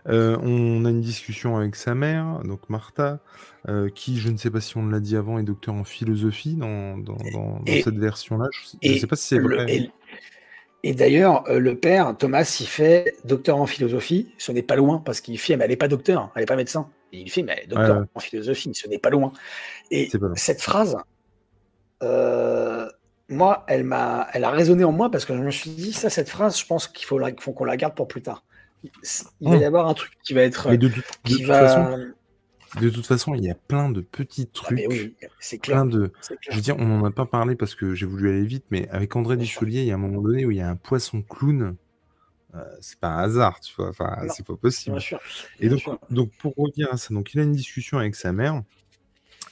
Euh, 0.08 0.36
on 0.42 0.84
a 0.84 0.90
une 0.90 1.00
discussion 1.00 1.56
avec 1.56 1.76
sa 1.76 1.94
mère, 1.94 2.40
donc 2.44 2.68
Martha, 2.68 3.20
euh, 3.68 3.88
qui, 3.88 4.18
je 4.18 4.30
ne 4.30 4.36
sais 4.36 4.50
pas 4.50 4.60
si 4.60 4.76
on 4.76 4.84
l'a 4.88 4.98
dit 4.98 5.16
avant, 5.16 5.38
est 5.38 5.44
docteur 5.44 5.74
en 5.74 5.84
philosophie 5.84 6.56
dans, 6.56 6.98
dans, 6.98 7.14
dans- 7.32 7.60
dans 7.60 7.64
Et- 7.66 7.82
cette 7.82 7.96
version-là. 7.98 8.48
Je 8.82 8.88
ne 8.94 8.98
sais 8.98 9.06
pas 9.06 9.14
si 9.16 9.28
c'est 9.28 9.36
le- 9.38 9.54
vrai. 9.56 9.72
et- 9.72 9.90
et 10.82 10.92
d'ailleurs, 10.94 11.48
euh, 11.48 11.60
le 11.60 11.76
père, 11.78 12.16
Thomas, 12.18 12.56
il 12.60 12.66
fait 12.66 13.14
docteur 13.24 13.58
en 13.58 13.66
philosophie. 13.66 14.34
Ce 14.38 14.50
n'est 14.50 14.64
pas 14.64 14.74
loin 14.74 14.98
parce 14.98 15.20
qu'il 15.20 15.38
fait, 15.38 15.56
mais 15.56 15.62
elle 15.64 15.70
n'est 15.70 15.76
pas 15.76 15.86
docteur, 15.86 16.32
elle 16.34 16.42
n'est 16.42 16.46
pas 16.46 16.56
médecin. 16.56 16.90
Et 17.12 17.20
il 17.20 17.30
fait, 17.30 17.42
mais 17.42 17.66
docteur 17.68 17.98
Ouais, 17.98 18.06
en 18.14 18.20
philosophie, 18.20 18.72
ce 18.74 18.88
n'est 18.88 18.98
pas 18.98 19.10
loin. 19.10 19.32
Et 19.90 20.08
C'est 20.10 20.18
pas 20.18 20.26
loin. 20.26 20.36
cette 20.36 20.62
phrase, 20.62 20.96
euh, 22.02 22.88
moi, 23.28 23.64
elle 23.68 23.84
m'a, 23.84 24.28
elle 24.32 24.44
a 24.44 24.50
résonné 24.50 24.84
en 24.84 24.92
moi 24.92 25.10
parce 25.10 25.24
que 25.24 25.34
je 25.34 25.42
me 25.42 25.50
suis 25.50 25.70
dit, 25.70 25.92
ça, 25.92 26.10
cette 26.10 26.28
phrase, 26.28 26.58
je 26.58 26.66
pense 26.66 26.88
qu'il 26.88 27.06
faut, 27.06 27.20
faut 27.40 27.52
qu'on 27.52 27.64
la 27.64 27.76
garde 27.76 27.94
pour 27.94 28.08
plus 28.08 28.22
tard. 28.22 28.44
Il 29.40 29.48
va 29.48 29.56
y 29.56 29.60
mmh. 29.60 29.62
avoir 29.62 29.88
un 29.88 29.94
truc 29.94 30.12
qui 30.24 30.34
va 30.34 30.42
être. 30.42 30.74
de, 30.74 30.90
qui 31.24 31.44
va... 31.44 31.68
façon, 31.68 32.12
de 32.80 32.88
toute 32.88 33.06
façon, 33.06 33.34
il 33.34 33.44
y 33.44 33.50
a 33.50 33.54
plein 33.54 33.90
de 33.90 34.00
petits 34.00 34.48
ah, 34.48 34.54
trucs. 34.54 34.84
oui, 34.88 35.14
c'est 35.38 35.58
clair. 35.58 35.84
de... 35.84 36.12
Je 36.48 36.54
veux 36.56 36.62
dire, 36.62 36.76
on 36.78 36.86
n'en 36.86 37.04
a 37.04 37.10
pas 37.10 37.26
parlé 37.26 37.54
parce 37.54 37.74
que 37.74 37.94
j'ai 37.94 38.06
voulu 38.06 38.30
aller 38.30 38.44
vite, 38.44 38.64
mais 38.70 38.88
avec 38.88 39.14
André 39.14 39.36
Duchelier, 39.36 39.82
il 39.82 39.86
y 39.86 39.90
a 39.90 39.94
un 39.94 39.98
moment 39.98 40.22
donné 40.22 40.44
où 40.44 40.50
il 40.50 40.56
y 40.56 40.60
a 40.60 40.68
un 40.68 40.76
poisson 40.76 41.22
clown. 41.22 41.76
Euh, 42.54 42.64
c'est 42.80 42.98
pas 42.98 43.08
un 43.08 43.18
hasard, 43.24 43.60
tu 43.60 43.74
vois. 43.76 43.88
Enfin, 43.88 44.16
c'est 44.34 44.46
pas 44.46 44.56
possible. 44.56 44.98
Et 45.60 45.68
donc, 45.68 45.82
donc, 46.10 46.30
pour 46.38 46.54
revenir 46.56 46.92
à 46.92 46.96
ça, 46.96 47.14
donc 47.14 47.32
il 47.32 47.40
a 47.40 47.42
une 47.44 47.52
discussion 47.52 47.98
avec 47.98 48.14
sa 48.14 48.32
mère. 48.32 48.62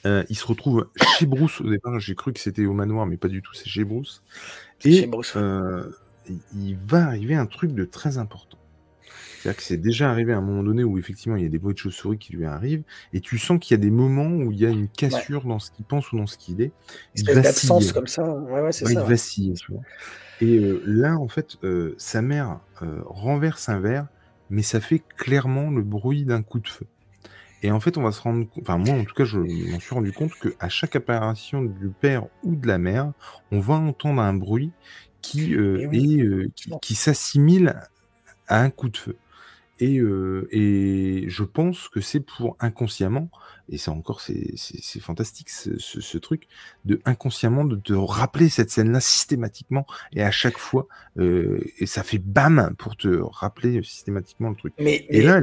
Euh, 0.07 0.25
il 0.31 0.37
se 0.37 0.47
retrouve 0.47 0.89
chez 1.19 1.27
Bruce 1.27 1.61
au 1.61 1.69
départ. 1.69 1.99
J'ai 2.01 2.15
cru 2.15 2.33
que 2.33 2.41
c'était 2.41 2.67
au 2.67 2.73
manoir, 2.73 3.07
mais 3.07 3.17
pas 3.17 3.29
du 3.29 3.43
tout. 3.43 3.55
C'est 3.55 3.69
chez 3.69 3.85
Bruce. 3.85 4.23
Et 4.85 5.11
euh, 5.37 5.91
il 6.55 6.79
va 6.87 7.07
arriver 7.07 7.35
un 7.35 7.47
truc 7.47 7.75
de 7.75 7.85
très 7.85 8.19
important. 8.19 8.60
C'est-à-dire 9.41 9.57
que 9.57 9.63
c'est 9.63 9.79
déjà 9.79 10.11
arrivé 10.11 10.33
à 10.33 10.39
un 10.39 10.43
moment 10.43 10.63
donné 10.63 10.85
où 10.85 10.99
effectivement 10.99 11.37
il 11.37 11.43
y 11.43 11.47
a 11.47 11.49
des 11.49 11.59
bruits 11.59 11.75
de 11.75 11.79
chauves-souris 11.79 12.19
qui 12.19 12.35
lui 12.35 12.45
arrivent, 12.45 12.83
et 13.13 13.21
tu 13.21 13.39
sens 13.39 13.59
qu'il 13.59 13.77
y 13.77 13.81
a 13.81 13.83
des 13.83 13.91
moments 13.91 14.29
où 14.29 14.53
il 14.53 14.59
y 14.59 14.67
a 14.67 14.71
une 14.71 14.89
cassure 14.89 15.45
dans 15.45 15.59
ce 15.59 15.71
qu'il 15.71 15.85
pense 15.85 16.13
ou 16.13 16.19
dans 16.19 16.27
ce 16.27 16.37
qu'il 16.37 16.61
est. 16.61 16.73
Il 17.17 17.25
vacille. 17.25 17.93
comme 17.93 18.07
ça. 18.07 18.23
Ouais, 18.23 18.61
ouais, 18.61 18.73
c'est 18.73 18.85
ça. 18.85 18.93
Il 18.93 18.99
vacille. 18.99 19.55
Et 20.43 20.59
euh, 20.59 20.83
là, 20.87 21.17
en 21.17 21.29
fait, 21.29 21.57
sa 21.97 22.23
mère 22.23 22.61
renverse 23.07 23.69
un 23.69 23.81
verre, 23.81 24.07
mais 24.51 24.63
ça 24.63 24.81
fait 24.81 25.03
clairement 25.17 25.71
le 25.71 25.83
bruit 25.83 26.25
d'un 26.25 26.43
coup 26.43 26.59
de 26.59 26.69
feu. 26.69 26.87
Et 27.63 27.71
en 27.71 27.81
fait, 27.81 27.99
on 27.99 28.03
va 28.03 28.13
se 28.13 28.21
rendre 28.23 28.49
compte, 28.49 28.63
enfin 28.63 28.79
moi 28.79 28.95
en 28.95 29.05
tout 29.05 29.15
cas, 29.15 29.25
je 29.25 29.39
m'en 29.39 29.81
suis 29.81 29.95
rendu 29.95 30.13
compte 30.13 30.33
qu'à 30.35 30.69
chaque 30.69 30.97
apparition 30.97 31.63
du 31.63 31.89
père 31.89 32.27
ou 32.43 32.57
de 32.57 32.67
la 32.67 32.79
mère, 32.79 33.13
on 33.53 33.61
va 33.61 33.75
entendre 33.75 34.23
un 34.23 34.33
bruit 34.33 34.73
qui, 35.21 35.55
euh, 35.55 35.91
euh, 35.93 36.49
qui, 36.81 36.95
s'assimile 36.95 37.77
à 38.49 38.63
un 38.63 38.71
coup 38.71 38.89
de 38.89 38.97
feu. 38.97 39.17
Et, 39.81 39.99
euh, 39.99 40.49
et 40.53 41.25
je 41.29 41.43
pense 41.43 41.89
que 41.89 42.01
c'est 42.01 42.21
pour 42.21 42.57
inconsciemment, 42.61 43.31
et 43.69 43.79
c'est 43.79 43.91
encore 43.91 44.21
c'est 44.21 45.01
fantastique 45.01 45.49
ce, 45.49 45.79
ce, 45.79 46.19
truc, 46.19 46.49
de 46.85 47.01
inconsciemment 47.05 47.65
de 47.65 47.77
te 47.77 47.93
rappeler 47.93 48.49
cette 48.49 48.71
scène-là 48.71 49.01
systématiquement 49.01 49.87
et 50.13 50.23
à 50.23 50.31
chaque 50.31 50.59
fois, 50.59 50.87
et 51.19 51.87
ça 51.87 52.03
fait 52.03 52.19
bam 52.19 52.75
pour 52.79 52.97
te 52.97 53.09
rappeler 53.23 53.83
systématiquement 53.83 54.51
le 54.51 54.57
truc. 54.57 54.75
Mais, 54.79 55.07
et 55.09 55.23
là, 55.23 55.41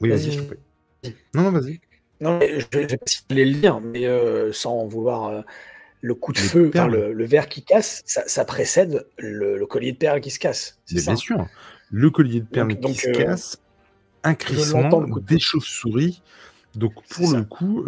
oui, 0.00 0.10
vas-y, 0.10 0.32
je 0.32 0.40
te 0.40 0.54
prie. 0.54 1.14
Non, 1.34 1.42
non, 1.42 1.50
vas-y. 1.50 1.80
Non, 2.20 2.40
je 2.40 2.78
vais 2.78 2.86
pas 2.86 3.34
le 3.34 3.52
dire, 3.52 3.80
mais 3.80 4.06
euh, 4.06 4.52
sans 4.52 4.86
vouloir. 4.86 5.24
Euh, 5.26 5.40
le 6.00 6.14
coup 6.14 6.34
de 6.34 6.38
feu, 6.38 6.70
le, 6.74 7.24
verre 7.24 7.48
qui 7.48 7.64
casse, 7.64 8.02
ça, 8.04 8.44
précède 8.44 9.06
le, 9.16 9.64
collier 9.64 9.92
de 9.92 9.96
perles 9.96 10.20
qui 10.20 10.30
se 10.30 10.38
casse. 10.38 10.78
bien 10.90 11.16
sûr. 11.16 11.46
Le 11.94 12.10
collier 12.10 12.40
de 12.40 12.46
perles 12.46 12.78
qui 12.80 12.94
se 12.94 13.08
euh, 13.08 13.12
casse, 13.12 13.60
un 14.24 14.34
crissement, 14.34 15.06
des 15.18 15.38
chauves-souris. 15.38 16.22
Donc, 16.74 16.94
pour 17.08 17.32
le 17.32 17.44
coup, 17.44 17.84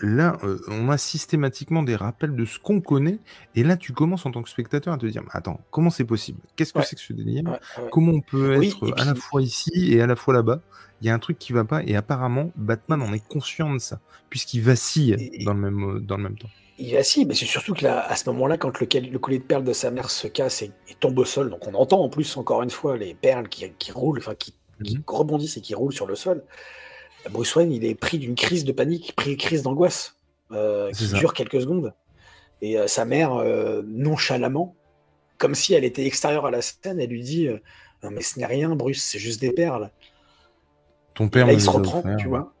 là, 0.00 0.38
on 0.68 0.88
a 0.88 0.96
systématiquement 0.96 1.82
des 1.82 1.94
rappels 1.94 2.34
de 2.34 2.46
ce 2.46 2.58
qu'on 2.58 2.80
connaît. 2.80 3.18
Et 3.54 3.62
là, 3.62 3.76
tu 3.76 3.92
commences 3.92 4.24
en 4.24 4.30
tant 4.30 4.42
que 4.42 4.48
spectateur 4.48 4.94
à 4.94 4.96
te 4.96 5.04
dire 5.04 5.22
Attends, 5.32 5.60
comment 5.70 5.90
c'est 5.90 6.04
possible? 6.04 6.40
Qu'est-ce 6.56 6.72
que 6.72 6.82
c'est 6.82 6.96
que 6.96 7.02
ce 7.02 7.12
délire? 7.12 7.58
Comment 7.90 8.12
on 8.12 8.20
peut 8.22 8.62
être 8.62 8.98
à 8.98 9.04
la 9.04 9.14
fois 9.14 9.42
ici 9.42 9.92
et 9.92 10.00
à 10.00 10.06
la 10.06 10.16
fois 10.16 10.32
là-bas? 10.32 10.62
Il 11.02 11.06
y 11.06 11.10
a 11.10 11.14
un 11.14 11.18
truc 11.18 11.38
qui 11.38 11.52
va 11.52 11.64
pas. 11.64 11.82
Et 11.84 11.96
apparemment 11.96 12.52
Batman 12.56 13.02
en 13.02 13.12
est 13.12 13.26
conscient 13.26 13.72
de 13.72 13.78
ça 13.78 14.00
puisqu'il 14.30 14.62
vacille 14.62 15.44
dans 15.44 15.54
le 15.54 15.60
même 15.60 15.96
euh, 15.96 16.00
dans 16.00 16.16
le 16.16 16.22
même 16.22 16.38
temps. 16.38 16.48
Il 16.82 16.94
vacille, 16.94 17.26
mais 17.26 17.34
c'est 17.34 17.44
surtout 17.44 17.74
que 17.74 17.84
là, 17.84 18.00
à 18.00 18.16
ce 18.16 18.28
moment-là, 18.30 18.56
quand 18.56 18.80
le, 18.80 19.00
le, 19.00 19.18
collier 19.18 19.38
de 19.38 19.44
perles 19.44 19.64
de 19.64 19.72
sa 19.74 19.90
mère 19.90 20.10
se 20.10 20.26
casse 20.26 20.62
et, 20.62 20.72
tombe 20.98 21.18
au 21.18 21.24
sol, 21.24 21.50
donc 21.50 21.66
on 21.68 21.74
entend 21.74 22.02
en 22.02 22.08
plus 22.08 22.36
encore 22.36 22.62
une 22.62 22.70
fois 22.70 22.96
les 22.96 23.14
perles 23.14 23.48
qui, 23.48 23.92
roulent, 23.92 24.18
enfin 24.18 24.34
qui, 24.34 24.54
mhm. 24.80 25.02
rebondissent 25.06 25.56
et 25.58 25.60
qui 25.60 25.74
roulent 25.74 25.92
sur 25.92 26.06
le 26.06 26.14
sol. 26.14 26.42
Bruce 27.30 27.54
Wayne, 27.54 27.70
il 27.70 27.84
est 27.84 27.94
pris 27.94 28.18
d'une 28.18 28.34
crise 28.34 28.64
de 28.64 28.72
panique, 28.72 29.14
pris 29.14 29.30
d'une 29.30 29.38
crise 29.38 29.62
d'angoisse 29.62 30.16
euh, 30.52 30.90
qui 30.92 31.06
dure 31.12 31.34
quelques 31.34 31.60
secondes. 31.60 31.92
Et 32.62 32.78
euh, 32.78 32.86
sa 32.86 33.04
mère, 33.04 33.44
nonchalamment, 33.86 34.74
comme 35.36 35.54
si 35.54 35.74
elle 35.74 35.84
était 35.84 36.06
extérieure 36.06 36.46
à 36.46 36.50
la 36.50 36.62
scène, 36.62 36.98
elle 36.98 37.10
lui 37.10 37.22
dit 37.22 37.48
Non, 38.02 38.10
mais 38.10 38.22
ce 38.22 38.38
n'est 38.38 38.46
rien, 38.46 38.74
Bruce, 38.74 39.02
c'est 39.02 39.18
juste 39.18 39.40
des 39.40 39.52
perles. 39.52 39.90
Ton 41.14 41.28
père 41.28 41.46
là, 41.46 41.52
il 41.52 41.60
se 41.60 41.68
reprend, 41.68 42.02
tu 42.16 42.28
vois. 42.28 42.54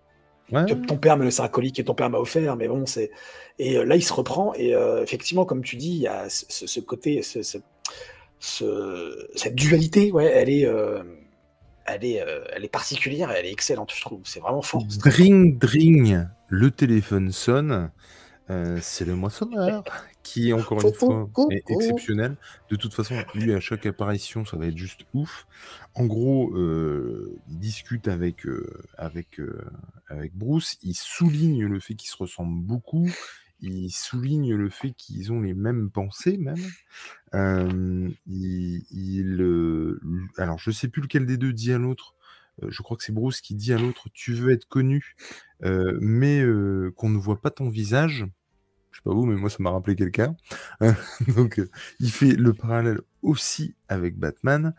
Ton 0.86 0.96
père 0.96 1.16
me 1.16 1.24
laisse 1.24 1.40
un 1.40 1.48
colis 1.48 1.72
que 1.72 1.82
ton 1.82 1.94
père 1.94 2.10
m'a 2.10 2.18
offert, 2.18 2.56
mais 2.56 2.68
bon, 2.68 2.86
c'est. 2.86 3.10
Et 3.58 3.76
euh, 3.76 3.84
là, 3.84 3.96
il 3.96 4.02
se 4.02 4.12
reprend, 4.12 4.54
et 4.54 4.74
euh, 4.74 5.02
effectivement, 5.02 5.44
comme 5.44 5.62
tu 5.62 5.76
dis, 5.76 5.90
il 5.90 6.02
y 6.02 6.08
a 6.08 6.26
ce, 6.28 6.80
côté, 6.80 7.22
ce, 7.22 7.40
cette 9.34 9.54
dualité, 9.54 10.12
ouais, 10.12 10.26
elle 10.26 10.50
est, 10.50 10.66
euh, 10.66 11.02
elle, 11.84 12.04
est, 12.04 12.24
elle 12.52 12.64
est 12.64 12.72
particulière, 12.72 13.30
elle 13.30 13.46
est 13.46 13.52
excellente, 13.52 13.92
je 13.94 14.00
trouve. 14.00 14.20
C'est 14.24 14.40
vraiment 14.40 14.62
fort. 14.62 14.84
Dring, 15.04 15.58
dring, 15.58 16.26
le 16.48 16.70
téléphone 16.70 17.32
sonne. 17.32 17.90
c'est 18.80 19.04
le 19.04 19.14
moissonneur 19.14 19.84
qui, 20.30 20.52
encore 20.52 20.80
une 20.80 20.94
fois, 20.94 21.28
est 21.50 21.68
exceptionnel. 21.70 22.36
De 22.70 22.76
toute 22.76 22.94
façon, 22.94 23.16
lui, 23.34 23.52
à 23.52 23.58
chaque 23.58 23.84
apparition, 23.84 24.44
ça 24.44 24.56
va 24.56 24.66
être 24.66 24.76
juste 24.76 25.00
ouf. 25.12 25.48
En 25.94 26.06
gros, 26.06 26.56
euh, 26.56 27.36
il 27.48 27.58
discute 27.58 28.06
avec, 28.06 28.46
euh, 28.46 28.80
avec, 28.96 29.40
euh, 29.40 29.60
avec 30.06 30.32
Bruce, 30.36 30.78
il 30.84 30.94
souligne 30.94 31.66
le 31.66 31.80
fait 31.80 31.94
qu'ils 31.94 32.10
se 32.10 32.16
ressemblent 32.16 32.62
beaucoup, 32.62 33.10
il 33.60 33.90
souligne 33.90 34.54
le 34.54 34.70
fait 34.70 34.92
qu'ils 34.92 35.32
ont 35.32 35.40
les 35.40 35.54
mêmes 35.54 35.90
pensées 35.90 36.38
même. 36.38 36.64
il, 38.26 39.34
alors, 40.36 40.58
je 40.60 40.70
sais 40.70 40.86
plus 40.86 41.02
lequel 41.02 41.26
des 41.26 41.38
deux 41.38 41.52
dit 41.52 41.72
à 41.72 41.78
l'autre, 41.78 42.14
je 42.68 42.82
crois 42.82 42.96
que 42.96 43.02
c'est 43.02 43.12
Bruce 43.12 43.40
qui 43.40 43.56
dit 43.56 43.72
à 43.72 43.78
l'autre, 43.78 44.08
tu 44.12 44.32
veux 44.32 44.52
être 44.52 44.68
connu, 44.68 45.16
mais 45.60 46.44
qu'on 46.94 47.08
ne 47.08 47.18
voit 47.18 47.40
pas 47.40 47.50
ton 47.50 47.68
visage 47.68 48.26
sais 48.96 49.02
pas 49.04 49.14
vous, 49.14 49.24
mais 49.24 49.36
moi 49.36 49.50
ça 49.50 49.56
m'a 49.60 49.70
rappelé 49.70 49.96
quelqu'un. 49.96 50.36
Donc 51.36 51.58
euh, 51.58 51.68
il 52.00 52.10
fait 52.10 52.32
le 52.32 52.52
parallèle 52.52 53.00
aussi 53.22 53.74
avec 53.88 54.18
Batman. 54.18 54.74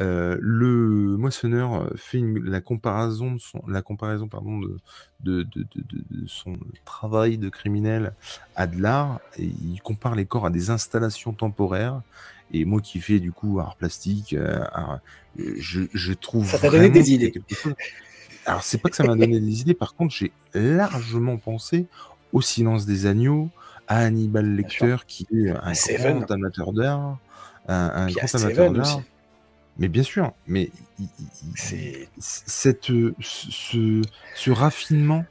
Euh, 0.00 0.36
le 0.40 1.16
moissonneur 1.16 1.82
euh, 1.82 1.90
fait 1.96 2.22
la 2.42 2.60
comparaison 2.60 3.32
de 3.32 3.38
son, 3.38 3.62
la 3.66 3.82
comparaison 3.82 4.28
pardon 4.28 4.58
de, 4.58 4.78
de, 5.20 5.42
de, 5.42 5.66
de, 5.74 6.26
son 6.26 6.56
travail 6.84 7.38
de 7.38 7.48
criminel 7.48 8.14
à 8.54 8.66
de 8.66 8.80
l'art. 8.80 9.20
Et 9.38 9.44
il 9.44 9.80
compare 9.82 10.14
les 10.14 10.26
corps 10.26 10.46
à 10.46 10.50
des 10.50 10.70
installations 10.70 11.32
temporaires. 11.32 12.02
Et 12.52 12.64
moi 12.64 12.80
qui 12.80 13.00
fais 13.00 13.18
du 13.18 13.32
coup 13.32 13.58
art 13.58 13.76
plastique, 13.76 14.36
je, 15.36 15.82
je, 15.92 16.12
trouve. 16.12 16.46
Ça 16.46 16.58
t'a 16.58 16.70
donné 16.70 16.90
des 16.90 17.10
idées. 17.12 17.32
Alors 18.46 18.62
c'est 18.62 18.78
pas 18.78 18.88
que 18.88 18.94
ça 18.94 19.02
m'a 19.02 19.16
donné 19.16 19.40
des 19.40 19.60
idées. 19.60 19.74
Par 19.74 19.96
contre, 19.96 20.14
j'ai 20.14 20.30
largement 20.54 21.36
pensé 21.38 21.88
au 22.36 22.42
silence 22.42 22.84
des 22.84 23.06
agneaux, 23.06 23.48
à 23.88 24.00
Hannibal 24.00 24.46
Lecter, 24.56 24.96
qui 25.06 25.26
est 25.32 25.48
un 25.48 25.72
grand 26.12 26.30
amateur 26.30 26.74
d'art, 26.74 27.18
un, 27.66 28.08
grand 28.08 28.34
amateur 28.34 28.72
d'art. 28.72 29.00
Mais 29.78 29.88
bien 29.88 30.02
sûr, 30.02 30.34
mais 30.46 30.70
cette, 32.18 32.92
ce, 33.20 34.02
ce 34.34 34.50
raffinement, 34.50 35.24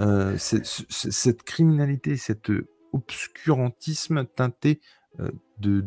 euh, 0.00 0.36
cette 0.38 1.44
criminalité, 1.44 2.16
cet 2.16 2.50
obscurantisme 2.92 4.24
teinté 4.24 4.80
euh, 5.20 5.30
de, 5.60 5.80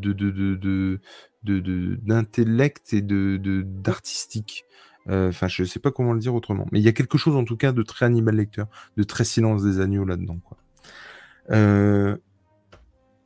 d'intellect 2.02 2.94
et 2.94 3.02
de 3.02 3.62
d'artistique. 3.66 4.66
Euh, 5.10 5.30
enfin, 5.30 5.48
je 5.48 5.64
sais 5.64 5.80
pas 5.80 5.92
comment 5.92 6.14
le 6.14 6.20
dire 6.20 6.36
autrement, 6.36 6.68
mais 6.72 6.80
il 6.80 6.84
y 6.84 6.88
a 6.88 6.94
quelque 6.94 7.18
chose 7.18 7.36
en 7.36 7.44
tout 7.44 7.58
cas 7.58 7.72
de 7.72 7.82
très 7.82 8.06
Hannibal 8.06 8.36
Lecter, 8.36 8.64
de 8.98 9.04
très 9.04 9.26
Silence 9.26 9.64
des 9.64 9.80
agneaux 9.80 10.06
là-dedans. 10.06 10.38
Quoi. 10.44 10.58
Euh, 11.50 12.16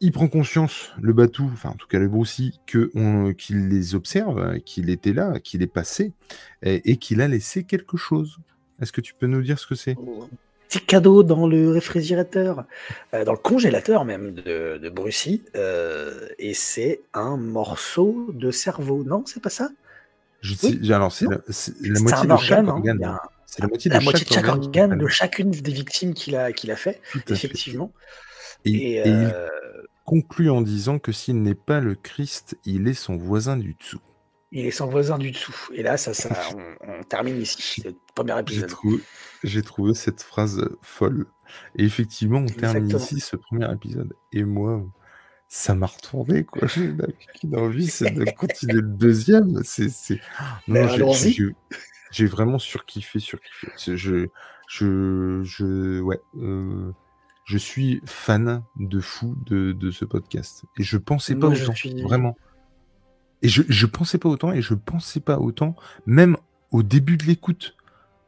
il 0.02 0.12
prend 0.12 0.28
conscience, 0.28 0.92
le 1.02 1.14
Batou, 1.14 1.50
enfin 1.54 1.70
en 1.70 1.76
tout 1.76 1.88
cas 1.88 2.00
le 2.00 2.08
Broussi, 2.08 2.60
qu'il 2.66 3.70
les 3.70 3.96
observe, 3.96 4.60
qu'il 4.60 4.90
était 4.90 5.14
là, 5.14 5.40
qu'il 5.40 5.64
est 5.64 5.68
passé, 5.68 6.12
et, 6.64 6.98
qu'il 6.98 7.22
a 7.22 7.28
laissé 7.28 7.64
quelque 7.64 7.98
chose. 7.98 8.38
Est-ce 8.82 8.92
que 8.92 9.02
tu 9.02 9.14
peux 9.14 9.28
nous 9.28 9.42
dire 9.42 9.58
ce 9.58 9.68
que 9.68 9.76
c'est? 9.76 9.96
Petit 10.68 10.82
cadeau 10.86 11.24
dans 11.24 11.48
le 11.48 11.72
réfrigérateur, 11.72 12.66
euh, 13.14 13.24
dans 13.24 13.32
le 13.32 13.38
congélateur 13.38 14.04
même 14.04 14.34
de, 14.34 14.78
de 14.78 14.94
euh, 15.56 16.28
et 16.40 16.54
c'est 16.54 17.02
un 17.14 17.38
morceau 17.38 18.32
de 18.34 18.52
cerveau. 18.52 19.04
Non, 19.04 19.24
c'est 19.26 19.42
pas 19.42 19.50
ça? 19.50 19.70
Je 20.42 20.94
Alors, 20.94 21.12
c'est 21.12 21.26
la, 21.26 22.00
moitié 22.00 22.28
de 22.28 22.38
chaque 22.38 22.68
organe. 22.68 23.18
C'est 23.56 23.62
la 23.62 23.68
moitié 24.02 24.26
de, 24.26 24.32
chaque, 24.34 24.48
organe, 24.48 24.98
de 24.98 25.08
chacune 25.08 25.52
des 25.52 25.72
victimes 25.72 26.14
qu'il 26.14 26.36
a, 26.36 26.52
qu'il 26.52 26.72
a 26.72 26.76
fait, 26.76 27.02
effectivement. 27.30 27.94
Et, 28.66 28.98
il 28.98 29.04
euh, 29.06 29.48
conclut 30.04 30.50
en 30.50 30.62
disant 30.62 31.00
que 31.00 31.14
s'il 31.14 31.42
n'est 31.42 31.56
pas 31.56 31.80
le 31.80 31.96
Christ, 31.96 32.58
il 32.66 32.88
est 32.90 32.94
son 32.94 33.16
voisin 33.16 33.56
du 33.56 33.76
dessous. 33.76 34.02
Il 34.52 34.66
est 34.66 34.72
son 34.72 34.88
voisin 34.88 35.18
du 35.18 35.32
dessous. 35.32 35.56
Et 35.74 35.84
là, 35.84 35.96
ça, 35.96 36.14
ça 36.14 36.30
on, 36.82 37.04
termine 37.04 37.42
ici, 37.42 37.82
le 37.82 37.94
premier 38.14 38.38
épisode. 38.40 38.72
J'ai 39.44 39.62
trouvé, 39.62 39.94
cette 39.94 40.22
phrase 40.22 40.68
folle. 40.82 41.28
Et 41.78 41.86
effectivement, 41.86 42.40
on 42.40 42.46
termine 42.46 42.90
ici 42.90 43.22
ce 43.22 43.38
premier 43.38 43.72
épisode. 43.72 44.14
Et 44.34 44.44
moi, 44.44 44.84
ça 45.48 45.76
m'a 45.76 45.86
retourné, 45.86 46.44
quoi. 46.44 46.68
J'ai 46.68 46.94
une 47.44 47.56
envie, 47.56 47.88
c'est 47.88 48.12
de 48.12 48.26
continuer 48.38 48.82
le 48.82 48.82
deuxième. 48.82 49.62
C'est, 49.64 49.90
c'est... 49.90 50.20
Non, 50.68 51.14
j'ai, 51.14 51.54
vraiment 52.24 52.60
surkiffé, 52.60 53.20
surkiffé. 53.20 53.68
Je, 53.78 54.28
je, 54.68 55.42
je, 55.44 56.00
ouais, 56.02 56.22
euh, 56.38 56.92
je 57.46 57.58
suis 57.58 58.02
fan 58.06 58.64
de 58.78 59.00
fou 59.00 59.36
de, 59.46 59.74
de 59.74 59.92
ce 59.92 60.06
podcast. 60.06 60.66
Et 60.78 60.84
je 60.84 60.98
pensais 60.98 61.36
pas 61.36 61.48
autant, 61.48 61.74
vraiment. 62.04 62.38
Et 63.42 63.50
je, 63.50 63.64
je 63.68 63.86
pensais 63.86 64.18
pas 64.18 64.30
autant, 64.30 64.52
et 64.54 64.62
je 64.62 64.74
pensais 64.74 65.20
pas 65.20 65.40
autant, 65.40 65.76
même 66.06 66.38
au 66.72 66.84
début 66.84 67.18
de 67.18 67.26
l'écoute. 67.26 67.76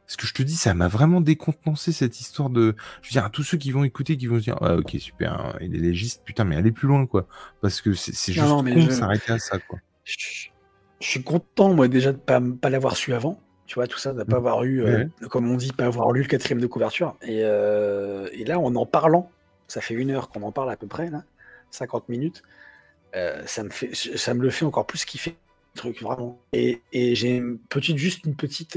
Parce 0.06 0.16
que 0.16 0.26
je 0.26 0.32
te 0.32 0.42
dis, 0.42 0.54
ça 0.54 0.72
m'a 0.72 0.88
vraiment 0.88 1.20
décontenancé 1.20 1.92
cette 1.92 2.18
histoire 2.20 2.48
de. 2.48 2.74
Je 3.02 3.08
veux 3.08 3.12
dire, 3.12 3.24
à 3.26 3.30
tous 3.30 3.42
ceux 3.42 3.58
qui 3.58 3.72
vont 3.72 3.84
écouter, 3.84 4.16
qui 4.16 4.26
vont 4.26 4.38
se 4.38 4.44
dire, 4.44 4.56
ah, 4.62 4.76
ok, 4.76 4.96
super, 4.98 5.34
hein, 5.34 5.58
il 5.60 5.74
est 5.74 5.80
légiste, 5.80 6.22
putain, 6.24 6.44
mais 6.44 6.56
allez 6.56 6.72
plus 6.72 6.88
loin, 6.88 7.06
quoi. 7.06 7.26
Parce 7.60 7.82
que 7.82 7.92
c'est 7.92 8.32
juste 8.32 8.46
con 8.46 8.62
de 8.62 8.90
s'arrêter 8.90 9.32
à 9.32 9.38
ça, 9.38 9.58
quoi. 9.58 9.78
Je, 10.04 10.48
suis 11.00 11.22
content, 11.22 11.74
moi, 11.74 11.88
déjà, 11.88 12.12
de 12.12 12.16
pas, 12.16 12.40
pas 12.40 12.70
l'avoir 12.70 12.96
su 12.96 13.12
avant. 13.12 13.38
Tu 13.68 13.74
vois, 13.74 13.86
tout 13.86 13.98
ça, 13.98 14.14
de 14.14 14.18
ne 14.18 14.24
pas 14.24 14.36
mmh. 14.36 14.38
avoir 14.38 14.64
eu, 14.64 14.82
euh, 14.82 15.04
comme 15.28 15.50
on 15.50 15.54
dit, 15.54 15.72
pas 15.72 15.84
avoir 15.84 16.10
lu 16.10 16.22
le 16.22 16.26
quatrième 16.26 16.58
de 16.58 16.66
couverture. 16.66 17.16
Et, 17.20 17.42
euh, 17.42 18.26
et, 18.32 18.44
là, 18.44 18.58
en 18.58 18.74
en 18.74 18.86
parlant, 18.86 19.30
ça 19.68 19.82
fait 19.82 19.92
une 19.92 20.10
heure 20.10 20.30
qu'on 20.30 20.42
en 20.42 20.52
parle 20.52 20.70
à 20.70 20.76
peu 20.78 20.86
près, 20.86 21.10
là, 21.10 21.22
50 21.70 22.08
minutes, 22.08 22.42
euh, 23.14 23.42
ça, 23.44 23.62
me 23.62 23.68
fait, 23.68 23.94
ça 23.94 24.32
me 24.32 24.40
le 24.40 24.48
fait 24.48 24.64
encore 24.64 24.86
plus 24.86 25.04
kiffer, 25.04 25.36
le 25.74 25.78
truc, 25.78 26.00
vraiment. 26.00 26.40
Et, 26.54 26.80
et 26.94 27.14
j'ai 27.14 27.36
une 27.36 27.58
petite, 27.58 27.98
juste 27.98 28.24
une 28.24 28.36
petite 28.36 28.76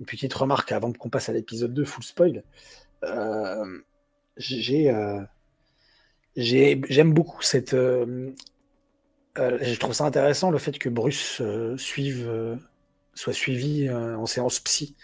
une 0.00 0.06
petite 0.06 0.32
remarque 0.32 0.72
avant 0.72 0.92
qu'on 0.92 1.10
passe 1.10 1.28
à 1.28 1.34
l'épisode 1.34 1.74
2, 1.74 1.84
full 1.84 2.02
spoil. 2.02 2.42
J'ai, 4.38 4.90
j'aime 6.88 7.12
beaucoup 7.12 7.42
cette. 7.42 7.72
Je 7.76 8.32
trouve 9.78 9.92
ça 9.92 10.04
intéressant 10.04 10.50
le 10.50 10.56
fait 10.58 10.78
que 10.78 10.88
Bruce 10.88 11.42
suive, 11.76 12.58
soit 13.16 13.32
suivi 13.32 13.90
en 13.90 14.26
séance 14.26 14.60
psy. 14.60 14.94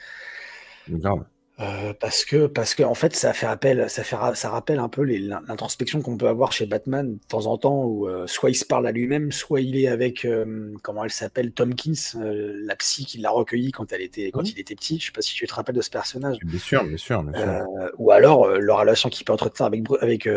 Grave. 0.89 1.25
Euh, 1.61 1.93
parce 2.01 2.25
que 2.25 2.47
parce 2.47 2.75
que 2.75 2.83
en 2.83 2.95
fait 2.95 3.15
ça 3.15 3.35
fait 3.35 3.47
appel 3.47 3.91
ça 3.91 4.03
fait 4.03 4.17
ça 4.35 4.49
rappelle 4.49 4.79
un 4.79 4.89
peu 4.89 5.05
l'introspection 5.05 6.01
qu'on 6.01 6.17
peut 6.17 6.29
avoir 6.29 6.51
chez 6.51 6.65
Batman 6.65 7.17
de 7.17 7.27
temps 7.29 7.45
en 7.45 7.59
temps 7.59 7.85
où 7.85 8.09
euh, 8.09 8.27
soit 8.27 8.49
il 8.49 8.55
se 8.55 8.65
parle 8.65 8.87
à 8.87 8.91
lui-même 8.91 9.31
soit 9.33 9.61
il 9.61 9.77
est 9.77 9.87
avec 9.87 10.25
euh, 10.25 10.73
comment 10.83 11.05
elle 11.05 11.11
s'appelle 11.11 11.53
Tomkins 11.53 11.93
la 12.15 12.75
psy 12.77 13.05
qui 13.05 13.19
l'a 13.19 13.31
recueilli 13.31 13.71
quand 13.71 13.93
elle 13.93 14.01
était 14.01 14.31
quand 14.31 14.51
il 14.51 14.59
était 14.59 14.75
petit 14.75 14.99
je 14.99 15.07
sais 15.07 15.13
pas 15.13 15.21
si 15.21 15.35
tu 15.35 15.47
te 15.47 15.55
rappelles 15.55 15.75
de 15.75 15.83
ce 15.83 15.91
personnage 15.91 16.39
bien 16.43 16.59
sûr 16.59 16.85
bien 16.85 16.97
sûr, 16.97 17.23
bien 17.23 17.39
sûr. 17.39 17.67
ou 17.99 18.13
alors 18.13 18.49
leur 18.49 18.81
relation 18.81 19.11
qu'il 19.11 19.27
peut 19.27 19.35
entretenir 19.35 19.67
avec 19.67 19.85
avec 20.01 20.29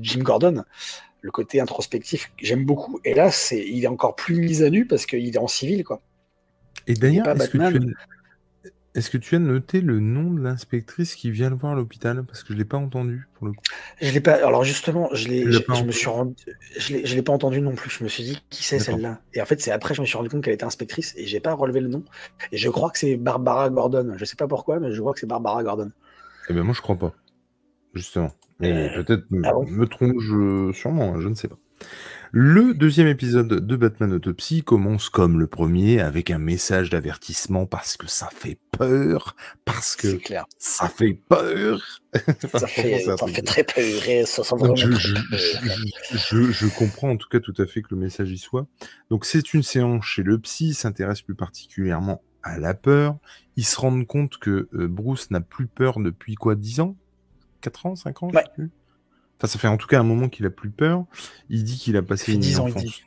Jim 0.00 0.22
Gordon 0.22 0.62
le 1.20 1.30
côté 1.32 1.60
introspectif 1.60 2.30
j'aime 2.38 2.64
beaucoup 2.64 3.00
et 3.04 3.14
là 3.14 3.32
c'est 3.32 3.58
il 3.58 3.82
est 3.82 3.88
encore 3.88 4.14
plus 4.14 4.36
mis 4.36 4.62
à 4.62 4.70
nu 4.70 4.86
parce 4.86 5.04
qu'il 5.04 5.34
est 5.34 5.38
en 5.38 5.48
civil 5.48 5.82
quoi 5.82 6.00
et 6.86 6.94
d'ailleurs 6.94 7.26
est-ce 8.94 9.08
que 9.08 9.16
tu 9.16 9.30
que 9.30 9.36
as 9.36 9.38
noté 9.38 9.80
le 9.80 10.00
nom 10.00 10.30
de 10.30 10.42
l'inspectrice 10.42 11.14
qui 11.14 11.30
vient 11.30 11.48
le 11.48 11.56
voir 11.56 11.72
à 11.72 11.76
l'hôpital? 11.76 12.24
Parce 12.24 12.42
que 12.42 12.52
je 12.52 12.58
l'ai 12.58 12.66
pas 12.66 12.76
entendu 12.76 13.26
pour 13.34 13.46
le 13.46 13.52
coup. 13.52 13.62
Je 14.02 14.12
l'ai 14.12 14.20
pas. 14.20 14.34
Alors 14.34 14.64
justement, 14.64 15.08
je 15.12 15.28
l'ai. 15.28 15.50
Je, 15.50 15.84
me 15.84 15.92
suis 15.92 16.08
rendu. 16.08 16.34
Je 16.76 17.14
l'ai, 17.14 17.22
pas 17.22 17.32
entendu 17.32 17.62
non 17.62 17.74
plus. 17.74 17.88
Je 17.88 18.04
me 18.04 18.08
suis 18.08 18.22
dit 18.22 18.42
qui 18.50 18.62
c'est 18.62 18.78
celle-là? 18.78 19.20
Et 19.32 19.40
en 19.40 19.46
fait, 19.46 19.62
c'est 19.62 19.70
après 19.70 19.94
je 19.94 20.02
me 20.02 20.06
suis 20.06 20.16
rendu 20.16 20.28
compte 20.28 20.44
qu'elle 20.44 20.52
était 20.52 20.64
inspectrice 20.64 21.14
et 21.16 21.26
j'ai 21.26 21.40
pas 21.40 21.54
relevé 21.54 21.80
le 21.80 21.88
nom. 21.88 22.04
Et 22.50 22.58
je 22.58 22.68
crois 22.68 22.90
que 22.90 22.98
c'est 22.98 23.16
Barbara 23.16 23.70
Gordon. 23.70 24.14
Je 24.16 24.24
sais 24.26 24.36
pas 24.36 24.46
pourquoi, 24.46 24.78
mais 24.78 24.92
je 24.92 25.00
crois 25.00 25.14
que 25.14 25.20
c'est 25.20 25.26
Barbara 25.26 25.62
Gordon. 25.62 25.90
Eh 26.50 26.52
bien, 26.52 26.62
moi, 26.62 26.74
je 26.74 26.82
crois 26.82 26.96
pas. 26.96 27.14
Justement. 27.94 28.32
Mais 28.60 28.90
euh, 28.90 29.02
peut-être 29.02 29.24
ah 29.44 29.52
me 29.66 29.86
trompe-je 29.86 30.72
sûrement. 30.72 31.18
Je 31.18 31.28
ne 31.28 31.34
sais 31.34 31.48
pas. 31.48 31.58
Le 32.34 32.72
deuxième 32.72 33.08
épisode 33.08 33.48
de 33.48 33.76
Batman 33.76 34.10
Autopsy 34.14 34.62
commence 34.62 35.10
comme 35.10 35.38
le 35.38 35.46
premier 35.46 36.00
avec 36.00 36.30
un 36.30 36.38
message 36.38 36.88
d'avertissement 36.88 37.66
parce 37.66 37.98
que 37.98 38.06
ça 38.06 38.30
fait 38.34 38.58
peur, 38.70 39.36
parce 39.66 39.96
que 39.96 40.18
ça 40.56 40.88
fait 40.88 41.12
peur. 41.12 42.00
ça, 42.14 42.66
fait, 42.68 43.42
très 43.42 43.64
peur 43.64 44.26
ça 44.26 44.42
je, 44.74 46.52
je, 46.52 46.66
comprends 46.78 47.10
en 47.10 47.16
tout 47.18 47.28
cas 47.28 47.38
tout 47.38 47.52
à 47.58 47.66
fait 47.66 47.82
que 47.82 47.88
le 47.90 47.98
message 47.98 48.30
y 48.30 48.38
soit. 48.38 48.66
Donc 49.10 49.26
c'est 49.26 49.52
une 49.52 49.62
séance 49.62 50.06
chez 50.06 50.22
le 50.22 50.38
psy, 50.38 50.72
s'intéresse 50.72 51.20
plus 51.20 51.34
particulièrement 51.34 52.22
à 52.42 52.58
la 52.58 52.72
peur. 52.72 53.18
Ils 53.56 53.66
se 53.66 53.78
rendent 53.78 54.06
compte 54.06 54.38
que 54.38 54.70
euh, 54.72 54.88
Bruce 54.88 55.30
n'a 55.30 55.42
plus 55.42 55.66
peur 55.66 56.00
depuis 56.00 56.36
quoi 56.36 56.54
10 56.54 56.80
ans? 56.80 56.96
4 57.60 57.86
ans? 57.86 57.94
5 57.94 58.22
ans? 58.22 58.30
Ça 59.46 59.58
fait 59.58 59.68
en 59.68 59.76
tout 59.76 59.86
cas 59.86 60.00
un 60.00 60.04
moment 60.04 60.28
qu'il 60.28 60.46
a 60.46 60.50
plus 60.50 60.70
peur. 60.70 61.04
Il 61.48 61.64
dit 61.64 61.78
qu'il 61.78 61.96
a 61.96 62.02
passé 62.02 62.34
une 62.34 62.58
enfance, 62.58 63.02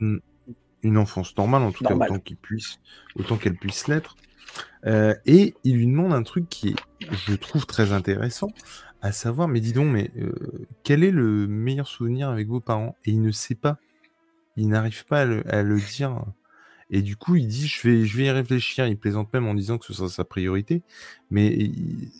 une 0.82 0.98
enfance, 0.98 1.36
normale, 1.36 1.62
en 1.62 1.72
tout 1.72 1.84
cas 1.84 1.94
autant 1.94 2.18
qu'il 2.18 2.36
puisse, 2.36 2.78
autant 3.16 3.36
qu'elle 3.36 3.56
puisse 3.56 3.88
l'être. 3.88 4.16
Euh, 4.86 5.14
et 5.26 5.54
il 5.64 5.76
lui 5.76 5.86
demande 5.86 6.12
un 6.12 6.22
truc 6.22 6.48
qui 6.48 6.68
est, 6.68 6.76
je 7.26 7.34
trouve, 7.34 7.66
très 7.66 7.92
intéressant, 7.92 8.48
à 9.02 9.12
savoir, 9.12 9.48
mais 9.48 9.60
dis 9.60 9.72
donc, 9.72 9.92
mais 9.92 10.10
euh, 10.18 10.32
quel 10.84 11.04
est 11.04 11.10
le 11.10 11.46
meilleur 11.46 11.88
souvenir 11.88 12.28
avec 12.28 12.48
vos 12.48 12.60
parents? 12.60 12.96
Et 13.04 13.10
il 13.10 13.20
ne 13.20 13.32
sait 13.32 13.54
pas. 13.54 13.78
Il 14.56 14.68
n'arrive 14.68 15.04
pas 15.04 15.20
à 15.20 15.24
le, 15.24 15.80
dire. 15.80 16.24
Et 16.90 17.02
du 17.02 17.16
coup, 17.16 17.36
il 17.36 17.48
dit, 17.48 17.66
je 17.66 17.88
vais, 17.88 18.04
je 18.04 18.16
vais 18.16 18.24
y 18.24 18.30
réfléchir. 18.30 18.86
Il 18.86 18.96
plaisante 18.96 19.32
même 19.32 19.46
en 19.46 19.54
disant 19.54 19.78
que 19.78 19.86
ce 19.86 19.92
sera 19.92 20.08
sa 20.08 20.24
priorité. 20.24 20.82
Mais 21.30 21.70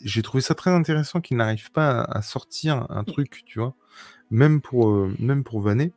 j'ai 0.03 0.21
trouvé 0.21 0.41
ça 0.41 0.55
très 0.55 0.71
intéressant 0.71 1.21
qu'il 1.21 1.37
n'arrive 1.37 1.71
pas 1.71 2.01
à, 2.01 2.21
sortir 2.21 2.85
un 2.89 3.03
truc, 3.03 3.43
tu 3.45 3.59
vois 3.59 3.75
même 4.31 4.61
pour, 4.61 4.89
euh, 4.89 5.13
même 5.19 5.43
pour 5.43 5.61
vanner. 5.61 5.91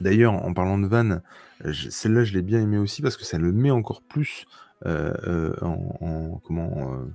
D'ailleurs, 0.00 0.34
en 0.34 0.52
parlant 0.52 0.78
de 0.78 0.86
Van, 0.86 1.20
celle-là, 1.72 2.24
je 2.24 2.34
l'ai 2.34 2.42
bien 2.42 2.60
aimé 2.60 2.76
aussi 2.76 3.00
parce 3.00 3.16
que 3.16 3.24
ça 3.24 3.38
le 3.38 3.50
met 3.50 3.70
encore 3.70 4.02
plus 4.02 4.44
euh, 4.84 5.14
euh, 5.26 5.56
en, 5.62 6.38
comment 6.44 7.06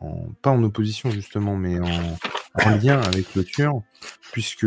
en, 0.00 0.28
pas 0.42 0.50
en 0.50 0.62
opposition 0.62 1.10
justement, 1.10 1.56
mais 1.56 1.80
en, 1.80 2.70
lien 2.82 3.00
avec 3.00 3.34
le 3.34 3.42
tueur, 3.42 3.72
puisque 4.32 4.66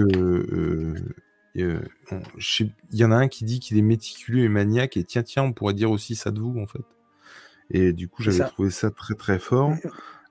il 1.55 2.71
y 2.91 3.05
en 3.05 3.11
a 3.11 3.15
un 3.15 3.27
qui 3.27 3.45
dit 3.45 3.59
qu'il 3.59 3.77
est 3.77 3.81
méticuleux 3.81 4.43
et 4.43 4.49
maniaque, 4.49 4.97
et 4.97 5.03
tiens, 5.03 5.23
tiens, 5.23 5.43
on 5.43 5.53
pourrait 5.53 5.73
dire 5.73 5.91
aussi 5.91 6.15
ça 6.15 6.31
de 6.31 6.39
vous, 6.39 6.59
en 6.59 6.67
fait. 6.67 6.83
Et 7.71 7.93
du 7.93 8.07
coup, 8.07 8.21
j'avais 8.21 8.43
trouvé 8.45 8.69
ça 8.69 8.91
très 8.91 9.15
très 9.15 9.39
fort. 9.39 9.73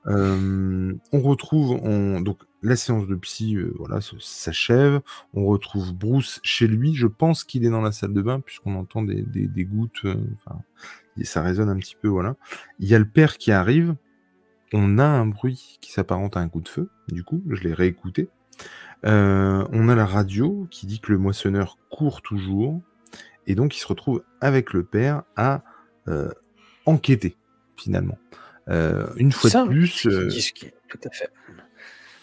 on 0.07 0.99
retrouve, 1.13 1.81
on, 1.83 2.21
donc 2.21 2.39
la 2.65 2.77
séance 2.77 3.07
de 3.07 3.15
psy 3.15 3.57
euh, 3.57 3.73
voilà, 3.79 4.01
s'achève. 4.19 5.01
On 5.35 5.45
retrouve 5.45 5.93
Bruce 5.93 6.41
chez 6.43 6.67
lui. 6.67 6.95
Je 6.95 7.07
pense 7.07 7.45
qu'il 7.45 7.65
est 7.65 7.71
dans 7.71 7.83
la 7.83 7.93
salle 7.93 8.15
de 8.15 8.23
bain, 8.23 8.41
puisqu'on 8.41 8.75
entend 8.75 9.03
des, 9.03 9.65
gouttes. 9.65 10.05
Euh, 10.05 10.17
ça 11.23 11.43
résonne 11.43 11.69
un 11.69 11.77
petit 11.77 11.97
peu. 12.01 12.09
voilà. 12.09 12.37
Il 12.81 12.89
y 12.89 12.95
a 12.95 12.99
le 12.99 13.09
père 13.09 13.37
qui 13.37 13.53
arrive. 13.53 13.95
On 14.73 14.99
a 14.99 15.05
un 15.05 15.27
bruit 15.27 15.79
qui 15.81 15.93
s'apparente 15.93 16.37
à 16.37 16.41
un 16.41 16.49
coup 16.49 16.63
de 16.63 16.69
feu. 16.69 16.89
Du 17.09 17.23
coup, 17.23 17.43
je 17.51 17.63
l'ai 17.63 17.75
réécouté. 17.75 18.29
Euh, 19.05 19.67
on 19.73 19.89
a 19.89 19.95
la 19.95 20.07
radio 20.07 20.67
qui 20.71 20.87
dit 20.87 21.01
que 21.01 21.13
le 21.13 21.19
moissonneur 21.19 21.79
court 21.91 22.23
toujours. 22.23 22.81
Et 23.47 23.55
donc, 23.55 23.77
il 23.77 23.81
se 23.81 23.87
retrouve 23.87 24.23
avec 24.41 24.73
le 24.73 24.85
père 24.85 25.23
à 25.37 25.63
enquêter, 26.87 27.37
finalement. 27.77 28.19
une 28.69 29.33
fois 29.33 29.51
de 29.51 29.69
plus. 29.69 30.07
Tout 30.89 31.01
à 31.05 31.11
fait. 31.11 31.31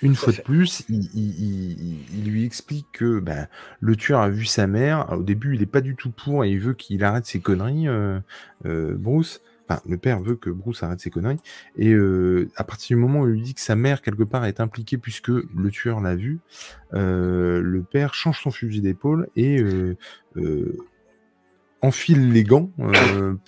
Une 0.02 0.16
fois 0.16 0.34
de 0.34 0.42
plus, 0.42 0.84
il, 0.90 2.24
lui 2.26 2.44
explique 2.44 2.88
que 2.92 3.20
ben, 3.20 3.48
le 3.80 3.96
tueur 3.96 4.22
a 4.22 4.30
vu 4.30 4.46
sa 4.46 4.66
mère. 4.66 5.12
Au 5.12 5.22
début, 5.22 5.54
il 5.54 5.60
n'est 5.60 5.68
pas 5.68 5.82
du 5.82 5.96
tout 5.96 6.10
pour 6.10 6.44
et 6.44 6.50
il 6.50 6.60
veut 6.60 6.74
qu'il 6.74 7.04
arrête 7.04 7.26
ses 7.26 7.40
conneries, 7.40 7.88
euh, 7.88 8.20
euh, 8.66 8.96
Bruce. 8.98 9.42
Le 9.88 9.98
père 9.98 10.22
veut 10.22 10.36
que 10.36 10.50
Bruce 10.50 10.84
arrête 10.84 11.00
ses 11.00 11.10
conneries. 11.10 11.40
Et 11.78 11.94
euh, 11.94 12.50
à 12.56 12.64
partir 12.64 12.98
du 12.98 13.02
moment 13.02 13.22
où 13.22 13.34
il 13.34 13.42
dit 13.42 13.54
que 13.54 13.62
sa 13.62 13.76
mère, 13.76 14.02
quelque 14.02 14.24
part, 14.24 14.46
est 14.46 14.60
impliquée 14.60 14.98
puisque 14.98 15.30
le 15.30 15.70
tueur 15.70 16.02
l'a 16.02 16.16
vu, 16.16 16.40
le 16.92 17.82
père 17.90 18.14
change 18.14 18.42
son 18.42 18.52
fusil 18.52 18.82
d'épaule 18.82 19.28
et 19.36 19.64
enfile 21.82 22.32
les 22.32 22.44
gants 22.44 22.70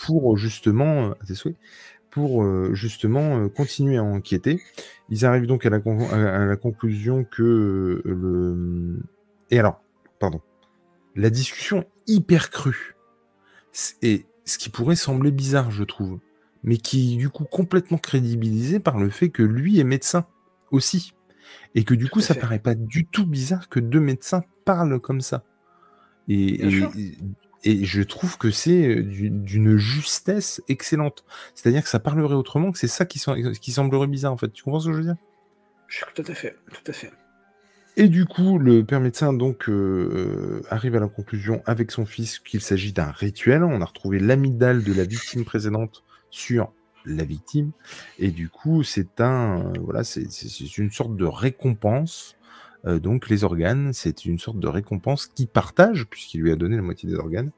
pour 0.06 0.38
justement, 0.38 1.16
euh, 2.18 2.74
euh, 2.76 3.50
continuer 3.50 3.98
à 3.98 4.04
enquêter. 4.04 4.62
Ils 5.10 5.26
arrivent 5.26 5.48
donc 5.48 5.66
à 5.66 5.70
la, 5.70 6.56
conclusion 6.56 7.24
que 7.24 7.42
euh, 7.44 8.02
le... 8.06 9.00
Et 9.50 9.60
alors, 9.60 9.82
pardon. 10.20 10.42
La 11.16 11.30
discussion 11.30 11.86
hyper 12.08 12.50
crue, 12.50 12.96
et 14.02 14.26
ce 14.46 14.58
qui 14.58 14.70
pourrait 14.70 14.96
sembler 14.96 15.32
bizarre, 15.32 15.72
je 15.72 15.84
trouve, 15.84 16.20
mais 16.64 16.78
qui 16.78 17.14
est 17.14 17.18
du 17.18 17.30
coup 17.30 17.46
complètement 17.46 17.98
crédibilisé 17.98 18.80
par 18.80 19.00
le 19.00 19.10
fait 19.10 19.30
que 19.30 19.44
lui 19.44 19.80
est 19.80 19.84
médecin 19.84 20.26
aussi. 20.72 21.14
Et 21.76 21.84
que 21.84 21.94
du 21.94 22.10
coup, 22.10 22.22
ça 22.22 22.36
paraît 22.36 22.60
pas 22.60 22.76
du 22.76 23.06
tout 23.06 23.26
bizarre 23.26 23.70
que 23.70 23.80
deux 23.80 24.00
médecins 24.00 24.44
parlent 24.66 25.00
comme 25.00 25.22
ça. 25.22 25.44
et 26.28 26.62
et 27.64 27.86
je 27.86 28.02
trouve 28.02 28.38
que 28.38 28.52
c'est 28.52 29.02
d'une 29.02 29.78
justesse 29.78 30.62
excellente. 30.68 31.24
C'est-à-dire 31.56 31.84
que 31.84 31.90
ça 31.90 32.00
parlerait 32.00 32.36
autrement, 32.36 32.72
que 32.72 32.78
c'est 32.78 32.90
ça 32.90 33.06
qui, 33.06 33.22
qui, 33.62 33.72
semblerait 33.72 34.08
bizarre, 34.08 34.34
en 34.34 34.38
fait. 34.38 34.52
Tu 34.52 34.64
comprends 34.64 34.82
ce 34.82 34.88
que 34.88 34.94
je 34.94 34.98
veux 34.98 35.04
dire? 35.06 35.16
Tout 36.14 36.24
à 36.28 36.34
fait, 36.34 36.58
tout 36.72 36.92
à 36.92 36.94
fait. 36.94 37.12
Et 37.96 38.08
du 38.08 38.26
coup, 38.26 38.58
le 38.58 38.84
père 38.84 39.00
médecin 39.00 39.34
donc 39.34 39.70
arrive 40.70 40.96
à 40.96 41.00
la 41.00 41.08
conclusion 41.08 41.62
avec 41.66 41.92
son 41.92 42.06
fils 42.06 42.40
qu'il 42.40 42.62
s'agit 42.62 42.92
d'un 42.92 43.12
rituel. 43.12 43.64
On 43.64 43.82
a 43.82 43.86
retrouvé 43.86 44.20
l'amygdale 44.20 44.84
de 44.84 44.94
la 44.94 45.04
victime 45.04 45.46
précédente 45.46 46.04
sur 46.32 46.74
la 47.06 47.24
victime, 47.24 47.72
et 48.18 48.32
du 48.32 48.50
coup, 48.50 48.82
c'est 48.84 49.20
un 49.22 49.74
voilà, 49.82 50.04
c'est 50.04 50.78
une 50.78 50.90
sorte 50.90 51.16
de 51.16 51.26
récompense. 51.26 52.36
donc 52.86 53.30
les 53.30 53.44
organes, 53.44 53.94
c'est 53.94 54.26
une 54.26 54.40
sorte 54.40 54.60
de 54.60 54.68
récompense 54.68 55.28
qu'il 55.28 55.48
partage, 55.48 56.06
puisqu'il 56.10 56.42
lui 56.42 56.52
a 56.52 56.56
donné 56.56 56.76
la 56.78 56.82
moitié 56.82 57.08
des 57.08 57.16
organes, 57.16 57.52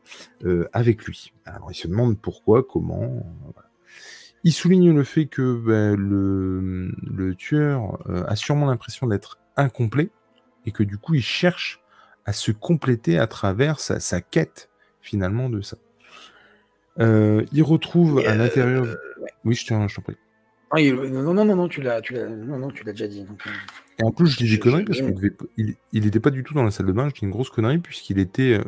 avec 0.74 1.06
lui. 1.06 1.32
Alors 1.46 1.72
il 1.72 1.76
se 1.76 1.88
demande 1.88 2.20
pourquoi, 2.20 2.64
comment. 2.64 3.26
Il 4.44 4.52
souligne 4.52 4.94
le 4.94 5.04
fait 5.04 5.28
que 5.28 5.56
ben, 5.56 5.96
le, 5.96 6.92
le, 7.02 7.36
tueur 7.36 8.00
a 8.28 8.36
sûrement 8.36 8.66
l'impression 8.66 9.08
d'être 9.08 9.40
incomplet, 9.58 10.10
et 10.66 10.72
que 10.72 10.84
du 10.84 10.97
coup, 10.97 11.13
il 11.16 11.22
cherche 11.22 11.82
à 12.26 12.34
se 12.34 12.51
compléter 12.51 13.20
à 13.20 13.28
travers 13.28 13.80
sa, 13.80 14.22
quête, 14.22 14.70
finalement, 15.01 15.49
de 15.49 15.61
ça. 15.61 15.78
Euh, 16.99 17.43
il 17.51 17.63
retrouve 17.63 18.20
à 18.26 18.36
l'intérieur. 18.36 18.86
Euh, 18.86 18.95
oui, 19.43 19.55
je 19.55 19.68
t'en 19.68 19.86
prie. 19.88 20.16
Ah, 20.72 20.82
non, 20.82 21.34
non, 21.34 21.45
non, 21.45 21.55
non, 21.55 21.68
tu 21.68 21.82
l'as, 21.82 22.01
non, 22.11 22.57
non, 22.57 22.70
tu 22.70 22.84
l'as 22.84 22.93
déjà 22.93 23.07
dit. 23.07 23.22
Euh, 23.22 23.51
et 23.99 24.03
en 24.03 24.11
plus, 24.11 24.28
je 24.28 24.38
dis 24.38 24.49
des 24.49 24.59
conneries 24.59 24.86
parce 24.86 24.99
qu'il 24.99 25.76
n'était 25.93 26.20
pas 26.20 26.32
du 26.32 26.43
tout 26.43 26.53
dans 26.53 26.63
la 26.63 26.72
salle 26.72 26.88
de 26.88 26.91
bain. 26.91 27.09
Je 27.09 27.13
dis 27.13 27.24
une 27.24 27.32
grosse 27.32 27.49
connerie 27.49 27.78
puisqu'il 27.78 28.18
était 28.18 28.59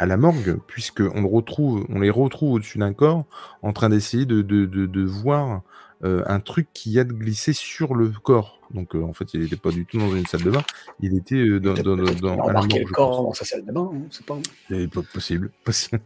à 0.00 0.06
la 0.06 0.16
morgue, 0.16 0.58
puisqu'on 0.66 1.20
le 1.20 1.26
retrouve, 1.26 1.86
on 1.90 2.00
les 2.00 2.10
retrouve 2.10 2.54
au-dessus 2.54 2.78
d'un 2.78 2.94
corps 2.94 3.26
en 3.62 3.72
train 3.72 3.90
d'essayer 3.90 4.24
de, 4.24 4.40
de, 4.40 4.64
de, 4.66 5.02
voir 5.02 5.62
un 6.02 6.40
truc 6.40 6.68
qui 6.72 6.98
a 6.98 7.04
de 7.04 7.12
glisser 7.12 7.52
sur 7.52 7.94
le 7.94 8.08
corps. 8.08 8.60
Donc 8.72 8.94
en 8.94 9.12
fait, 9.12 9.34
il 9.34 9.40
n'était 9.40 9.56
pas 9.56 9.70
du 9.70 9.84
tout 9.84 9.98
dans 9.98 10.14
une 10.14 10.26
salle 10.26 10.42
de 10.42 10.50
bain, 10.50 10.62
il 11.00 11.16
était 11.16 11.44
dans, 11.60 11.74
dans, 11.74 11.96
dans 11.96 12.46
à 12.46 12.52
la 12.52 12.60
le 12.62 12.92
corps 12.92 13.24
dans 13.24 13.32
sa 13.32 13.44
salle 13.44 13.64
de 13.64 13.72
bain, 13.72 13.90
hein, 13.92 14.02
c'est 14.10 14.24
pas... 14.24 14.38
pas 14.68 15.02
possible, 15.12 15.50
possible. 15.64 16.00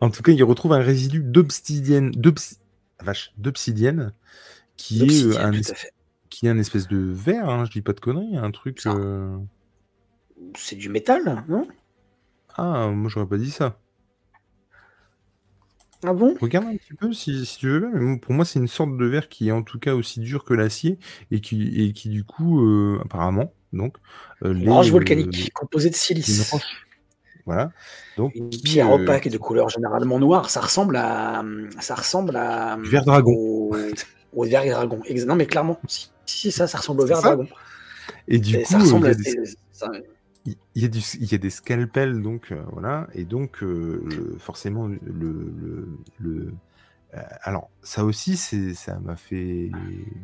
en 0.00 0.10
tout 0.10 0.22
cas, 0.22 0.32
il 0.32 0.42
retrouve 0.44 0.72
un 0.72 0.80
résidu 0.80 1.20
d'obsidienne, 1.20 2.12
vache, 3.00 3.32
d'obsidienne, 3.38 4.12
qui 4.76 5.04
est 5.04 5.38
un 5.38 5.52
qui 6.30 6.46
est 6.46 6.50
un 6.50 6.58
espèce 6.58 6.86
de 6.88 6.96
verre, 6.96 7.48
hein, 7.48 7.64
je 7.64 7.72
dis 7.72 7.82
pas 7.82 7.92
de 7.92 8.00
conneries, 8.00 8.36
un 8.36 8.50
truc. 8.50 8.82
C'est 10.56 10.76
du 10.76 10.88
métal, 10.88 11.44
non? 11.48 11.66
Ah, 12.56 12.88
moi 12.88 13.10
j'aurais 13.10 13.26
pas 13.26 13.36
dit 13.36 13.50
ça. 13.50 13.78
Ah 16.04 16.14
bon? 16.14 16.34
Regarde 16.40 16.66
un 16.66 16.76
petit 16.76 16.94
peu 16.94 17.12
si, 17.12 17.44
si 17.44 17.58
tu 17.58 17.68
veux 17.68 17.80
bien, 17.80 17.90
mais 17.92 18.16
pour 18.18 18.32
moi 18.32 18.44
c'est 18.44 18.58
une 18.58 18.68
sorte 18.68 18.96
de 18.96 19.04
verre 19.04 19.28
qui 19.28 19.48
est 19.48 19.52
en 19.52 19.62
tout 19.62 19.78
cas 19.78 19.94
aussi 19.94 20.20
dur 20.20 20.44
que 20.44 20.54
l'acier 20.54 20.98
et 21.30 21.40
qui, 21.40 21.82
et 21.82 21.92
qui 21.92 22.08
du 22.08 22.24
coup, 22.24 22.64
euh, 22.64 22.98
apparemment, 23.04 23.52
donc, 23.72 23.96
euh, 24.44 24.54
Une 24.54 24.70
roche 24.70 24.90
volcanique 24.90 25.48
euh, 25.48 25.50
composée 25.54 25.90
de 25.90 25.94
silice. 25.94 26.54
Voilà. 27.46 27.70
Donc, 28.16 28.34
Une 28.34 28.50
pierre 28.50 28.90
opaque 28.92 29.26
et 29.26 29.30
de 29.30 29.38
couleur 29.38 29.68
généralement 29.68 30.18
noire. 30.18 30.50
Ça 30.50 30.60
ressemble 30.60 30.96
à, 30.96 31.42
ça 31.80 31.94
ressemble 31.94 32.36
à 32.36 32.76
du 32.76 32.88
verre 32.88 33.04
dragon. 33.04 33.32
au, 34.32 34.44
verre 34.44 34.64
dragon. 34.64 35.00
Non 35.26 35.36
mais 35.36 35.46
clairement, 35.46 35.80
si, 35.86 36.10
si, 36.26 36.52
ça, 36.52 36.66
ça 36.66 36.78
ressemble 36.78 37.02
au 37.02 37.06
verre 37.06 37.22
dragon. 37.22 37.48
Et 38.28 38.38
du 38.38 38.58
coup, 38.58 38.64
ça 38.64 38.78
ressemble 38.78 39.08
à 39.08 39.12
il 40.46 40.56
y, 40.74 40.84
a 40.84 40.88
du, 40.88 41.00
il 41.20 41.30
y 41.30 41.34
a 41.34 41.38
des 41.38 41.50
scalpels, 41.50 42.22
donc 42.22 42.52
euh, 42.52 42.62
voilà, 42.72 43.08
et 43.14 43.24
donc 43.24 43.62
euh, 43.62 44.36
forcément 44.38 44.86
le, 44.86 44.98
le, 45.02 45.98
le 46.18 46.54
euh, 47.14 47.20
alors 47.42 47.70
ça 47.82 48.04
aussi, 48.04 48.36
c'est 48.36 48.72
ça 48.74 48.98
m'a 49.00 49.16
fait 49.16 49.70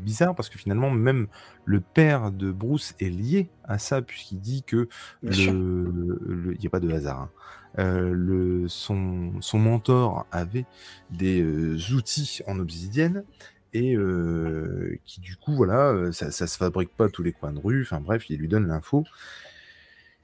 bizarre 0.02 0.34
parce 0.34 0.48
que 0.48 0.58
finalement 0.58 0.90
même 0.90 1.26
le 1.64 1.80
père 1.80 2.30
de 2.32 2.52
Bruce 2.52 2.94
est 3.00 3.10
lié 3.10 3.50
à 3.64 3.78
ça 3.78 4.02
puisqu'il 4.02 4.40
dit 4.40 4.62
que 4.62 4.88
il 5.22 6.56
n'y 6.58 6.66
a 6.66 6.70
pas 6.70 6.80
de 6.80 6.90
hasard. 6.90 7.28
Hein. 7.76 8.10
le, 8.12 8.68
son, 8.68 9.32
son 9.40 9.58
mentor 9.58 10.26
avait 10.30 10.64
des 11.10 11.44
outils 11.92 12.40
en 12.46 12.58
obsidienne 12.60 13.24
et 13.74 13.96
qui 15.04 15.20
du 15.20 15.36
coup 15.36 15.54
voilà 15.54 16.10
ça, 16.12 16.30
ça 16.30 16.46
se 16.46 16.56
fabrique 16.56 16.96
pas 16.96 17.06
à 17.06 17.08
tous 17.08 17.24
les 17.24 17.32
coins 17.32 17.52
de 17.52 17.58
rue 17.58 17.82
enfin 17.82 18.00
bref 18.00 18.30
il 18.30 18.38
lui 18.38 18.48
donne 18.48 18.68
l'info 18.68 19.04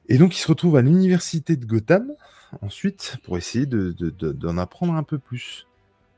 et 0.09 0.19
donc, 0.19 0.37
il 0.37 0.41
se 0.41 0.49
retrouve 0.49 0.77
à 0.77 0.83
l'université 0.83 1.57
de 1.57 1.65
Gotham, 1.65 2.13
ensuite, 2.61 3.17
pour 3.25 3.37
essayer 3.39 3.67
d'en 3.67 4.59
apprendre 4.59 4.95
un 4.95 5.03
peu 5.03 5.19
plus. 5.19 5.67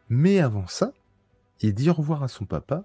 Mais 0.08 0.40
avant 0.40 0.66
ça, 0.66 0.92
il 1.60 1.74
dit 1.74 1.90
au 1.90 1.94
revoir 1.94 2.22
à 2.22 2.28
son 2.28 2.44
papa, 2.44 2.84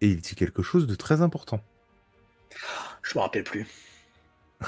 et 0.00 0.08
il 0.08 0.20
dit 0.20 0.34
quelque 0.34 0.62
chose 0.62 0.86
de 0.86 0.94
très 0.94 1.22
important. 1.22 1.60
Je 3.02 3.18
me 3.18 3.22
rappelle 3.22 3.44
plus. 3.44 3.66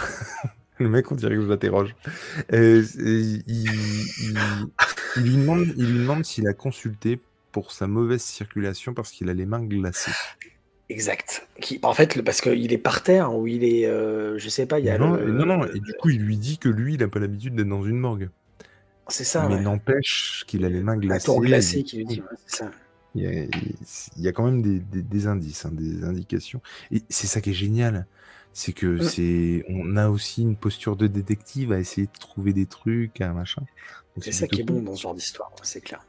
Le 0.78 0.88
mec, 0.88 1.12
on 1.12 1.14
dirait 1.14 1.36
que 1.36 1.42
je 1.42 1.46
l'interroge. 1.46 1.94
Euh, 2.53 2.82
il, 2.96 3.68
lui 5.16 5.36
demande, 5.36 5.66
il 5.76 5.92
lui 5.92 5.98
demande 5.98 6.24
s'il 6.24 6.48
a 6.48 6.55
consulté 6.55 7.20
pour 7.53 7.70
sa 7.70 7.86
mauvaise 7.86 8.22
circulation 8.22 8.94
parce 8.94 9.11
qu'il 9.11 9.28
a 9.28 9.34
les 9.34 9.44
mains 9.44 9.62
glacées. 9.62 10.12
Exact. 10.91 11.47
Qui, 11.61 11.78
en 11.84 11.95
fait, 11.95 12.20
parce 12.22 12.41
qu'il 12.41 12.72
est 12.72 12.78
par 12.78 13.05
terre 13.05 13.32
ou 13.32 13.47
il 13.47 13.62
est, 13.62 13.86
euh, 13.86 14.36
je 14.38 14.49
sais 14.49 14.66
pas, 14.66 14.80
il 14.80 14.86
y 14.86 14.91
a 14.91 14.99
non, 14.99 15.16
non, 15.16 15.47
non. 15.47 15.64
Et 15.66 15.78
du 15.78 15.93
coup, 15.95 16.11
il 16.11 16.20
lui 16.20 16.36
dit 16.36 16.59
que 16.59 16.68
lui, 16.68 16.95
il 16.95 17.01
n'a 17.01 17.07
pas 17.07 17.20
l'habitude 17.20 17.55
d'être 17.55 17.68
dans 17.68 17.84
une 17.84 17.97
morgue. 17.97 18.28
C'est 19.07 19.24
ça. 19.24 19.49
Mais 19.49 19.61
n'empêche 19.61 20.45
qu'il 20.49 20.64
a 20.64 20.68
les 20.68 20.80
mains 20.80 20.97
glacées. 20.97 21.30
La 21.32 21.38
glacée 21.38 21.84
qui 21.84 21.99
lui 21.99 22.07
dit, 22.07 22.22
c'est 22.45 22.57
ça. 22.57 22.70
Il 23.14 23.22
y, 24.16 24.28
a, 24.28 24.32
quand 24.32 24.45
même 24.45 24.62
des, 24.62 25.26
indices, 25.26 25.64
hein, 25.64 25.70
des 25.72 26.05
indications. 26.05 26.61
Et 26.91 27.03
c'est 27.09 27.26
ça 27.28 27.41
qui 27.41 27.51
est 27.51 27.55
génial, 27.55 28.07
c'est 28.53 28.72
que 28.72 28.86
mm. 28.86 29.03
c'est, 29.03 29.64
on 29.68 29.97
a 29.97 30.09
aussi 30.09 30.43
une 30.43 30.57
posture 30.57 30.97
de 30.97 31.07
détective 31.07 31.72
à 31.72 31.78
essayer 31.78 32.09
de 32.09 32.18
trouver 32.18 32.53
des 32.53 32.66
trucs, 32.66 33.20
un 33.20 33.32
machin. 33.32 33.62
C'est 34.20 34.32
ça 34.32 34.49
qui 34.49 34.61
est 34.61 34.64
bon 34.64 34.82
dans 34.82 34.97
ce 34.97 35.03
genre 35.03 35.14
d'histoire, 35.14 35.53
c'est 35.62 35.80
clair. 35.80 36.05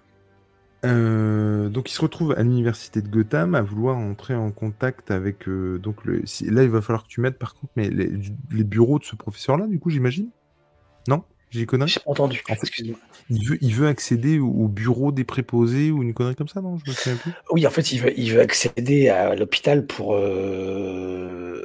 Euh, 0.83 1.69
donc 1.69 1.91
il 1.91 1.93
se 1.93 2.01
retrouve 2.01 2.33
à 2.35 2.41
l'université 2.41 3.01
de 3.01 3.07
Gotham 3.07 3.53
à 3.53 3.61
vouloir 3.61 3.97
entrer 3.97 4.33
en 4.33 4.51
contact 4.51 5.11
avec 5.11 5.47
euh, 5.47 5.77
donc 5.77 6.03
le 6.05 6.23
là 6.49 6.63
il 6.63 6.69
va 6.69 6.81
falloir 6.81 7.03
que 7.03 7.07
tu 7.07 7.21
m'aides 7.21 7.37
par 7.37 7.53
contre 7.53 7.71
mais 7.75 7.87
les, 7.89 8.63
bureaux 8.63 8.97
de 8.97 9.03
ce 9.03 9.15
professeur 9.15 9.57
là 9.57 9.67
du 9.67 9.79
coup 9.79 9.91
j'imagine? 9.91 10.29
Non? 11.07 11.23
J'ai 11.51 11.67
connu 11.67 11.87
j'ai 11.87 11.99
entendu. 12.07 12.41
Excuse-moi 12.49 12.97
il 13.29 13.47
veut 13.47 13.57
il 13.61 13.75
veut 13.75 13.87
accéder 13.87 14.39
au, 14.39 14.67
bureau 14.67 15.11
des 15.11 15.23
préposés 15.23 15.91
ou 15.91 16.01
une 16.01 16.15
connerie 16.15 16.35
comme 16.35 16.47
ça 16.47 16.61
non? 16.61 16.79
Je 16.83 16.89
me 16.89 16.95
souviens 16.95 17.17
plus. 17.17 17.31
Oui 17.51 17.67
en 17.67 17.71
fait 17.71 17.91
il 17.91 18.01
veut 18.01 18.19
il 18.19 18.33
veut 18.33 18.41
accéder 18.41 19.09
à 19.09 19.35
l'hôpital 19.35 19.85
pour 19.85 20.15
euh, 20.15 21.63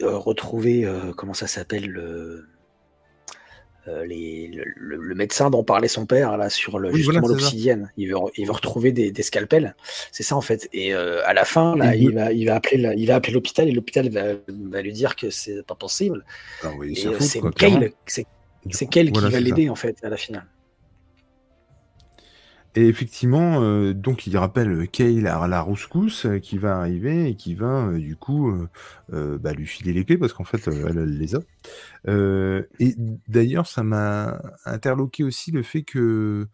retrouver 0.00 0.84
comment 1.16 1.34
ça 1.34 1.46
s'appelle 1.46 2.44
le 3.88 4.58
euh, 4.58 4.64
le, 4.76 5.14
médecin 5.14 5.50
dont 5.50 5.64
parlait 5.64 5.88
son 5.88 6.06
père 6.06 6.36
là 6.36 6.50
sur 6.50 6.78
le, 6.78 6.92
justement 6.94 7.26
l'obsidienne. 7.28 7.90
Il 7.96 8.08
veut, 8.08 8.16
il 8.36 8.46
veut 8.46 8.52
retrouver 8.52 8.92
des, 8.92 9.22
scalpels. 9.22 9.74
C'est 10.12 10.22
ça 10.22 10.36
en 10.36 10.40
fait. 10.40 10.68
Et 10.72 10.94
euh, 10.94 11.26
à 11.26 11.34
la 11.34 11.44
fin, 11.44 11.76
là, 11.76 11.94
il, 11.94 12.14
va, 12.14 12.32
il 12.32 12.46
va 12.46 12.56
appeler, 12.56 12.94
il 12.96 13.06
va 13.06 13.16
appeler 13.16 13.32
l'hôpital 13.32 13.68
et 13.68 13.72
l'hôpital 13.72 14.08
va, 14.10 14.82
lui 14.82 14.92
dire 14.92 15.16
que 15.16 15.30
c'est 15.30 15.62
pas 15.66 15.74
possible. 15.74 16.24
Ah 16.62 16.70
c'est 17.20 17.40
Kale, 17.54 17.92
c'est 18.06 18.86
qui 18.88 19.10
va 19.10 19.40
l'aider 19.40 19.68
en 19.68 19.74
fait 19.74 19.96
à 20.02 20.08
la 20.08 20.16
finale. 20.16 20.46
Et 22.78 22.86
effectivement, 22.86 23.60
euh, 23.60 23.92
donc 23.92 24.28
il 24.28 24.38
rappelle 24.38 24.86
Kale 24.88 25.26
à 25.26 25.48
la 25.48 25.60
rouscousse 25.62 26.26
euh, 26.26 26.38
qui 26.38 26.58
va 26.58 26.76
arriver 26.76 27.28
et 27.28 27.34
qui 27.34 27.56
va 27.56 27.88
euh, 27.88 27.98
du 27.98 28.14
coup 28.14 28.54
bah, 29.08 29.52
lui 29.52 29.66
filer 29.66 29.92
les 29.92 30.04
clés 30.04 30.16
parce 30.16 30.32
qu'en 30.32 30.44
fait 30.44 30.68
elle, 30.68 31.18
les 31.18 31.34
a. 31.34 31.40
et 32.78 32.94
d'ailleurs, 33.26 33.66
ça 33.66 33.82
m'a 33.82 34.40
interloqué 34.64 35.24
aussi 35.24 35.50
le 35.50 35.64
fait 35.64 35.82
que 35.82 36.46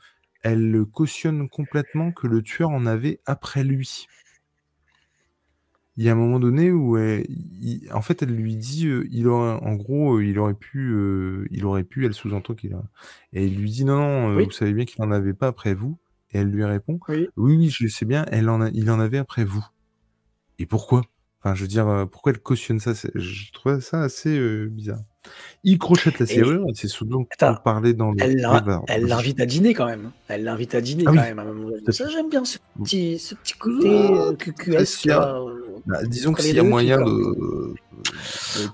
elle 0.43 0.87
cautionne 0.91 1.47
complètement 1.51 2.11
que 2.11 2.27
le 2.27 2.41
tueur 2.41 2.70
en 2.70 2.87
avait 2.87 3.20
après 3.27 3.62
lui. 3.62 4.07
Il 5.99 6.05
y 6.05 6.09
a 6.09 6.12
un 6.12 6.16
moment 6.16 6.41
donné 6.41 6.72
où 6.72 6.97
en 7.93 8.03
fait 8.03 8.22
elle 8.22 8.35
lui 8.35 8.57
dit, 8.57 8.89
il 9.11 9.29
aurait, 9.29 9.59
en 9.61 9.75
gros, 9.75 10.20
il 10.20 10.39
aurait 10.39 10.55
pu, 10.55 10.97
il 11.51 11.66
aurait 11.66 11.85
pu, 11.85 12.07
elle 12.07 12.14
sous-entend 12.14 12.55
qu'il 12.55 12.72
a, 12.72 12.83
et 13.35 13.45
il 13.45 13.59
lui 13.59 13.70
dit 13.70 13.85
non, 13.85 13.99
non, 13.99 14.43
vous 14.43 14.51
savez 14.53 14.72
bien 14.72 14.87
qu'il 14.87 15.05
n'en 15.05 15.11
avait 15.11 15.35
pas 15.35 15.49
après 15.49 15.75
vous. 15.75 15.99
Et 16.35 16.39
elle 16.39 16.51
lui 16.51 16.64
répond 16.64 16.99
Oui, 17.09 17.28
oui, 17.37 17.70
je 17.70 17.87
sais 17.87 18.05
bien, 18.05 18.26
elle 18.30 18.49
en 18.49 18.61
a, 18.61 18.68
il 18.74 18.91
en 18.91 18.99
avait 18.99 19.18
après 19.18 19.45
vous. 19.45 19.64
Et 20.59 20.66
pourquoi? 20.66 21.03
Enfin, 21.41 21.55
je 21.55 21.62
veux 21.62 21.68
dire, 21.68 21.87
euh, 21.87 22.07
pourquoi 22.07 22.32
elle 22.32 22.41
cautionne 22.41 22.80
ça? 22.80 22.93
Je 23.14 23.53
trouvais 23.53 23.80
ça 23.80 24.03
assez 24.03 24.37
euh, 24.37 24.66
bizarre. 24.66 25.01
Il 25.62 25.78
crochette 25.78 26.18
la 26.18 26.26
serrure, 26.26 26.66
et 26.68 26.72
c'est 26.74 26.89
ce 26.89 27.05
dont 27.05 27.26
on 27.43 27.55
parlait 27.57 27.95
dans 27.95 28.11
le. 28.11 28.16
Elle 28.89 29.07
l'invite 29.07 29.41
à 29.41 29.47
dîner 29.47 29.74
quand 29.74 29.87
même. 29.87 30.11
Elle 30.28 30.45
l'invite 30.45 30.74
à 30.74 30.80
dîner 30.80 31.05
ah 31.07 31.12
quand 31.14 31.22
même. 31.22 31.43
Ça, 31.89 32.09
j'aime 32.09 32.28
bien 32.28 32.45
ce 32.45 32.59
petit, 32.82 33.18
ce 33.18 33.35
petit 33.35 33.55
côté 33.55 33.89
euh, 33.89 34.35
QQS. 34.35 35.07
Bah, 35.87 36.05
disons 36.05 36.32
que 36.32 36.43
s'il 36.43 36.57
y 36.57 36.61
a 36.61 36.62
moyen 36.62 36.99
de. 37.01 37.74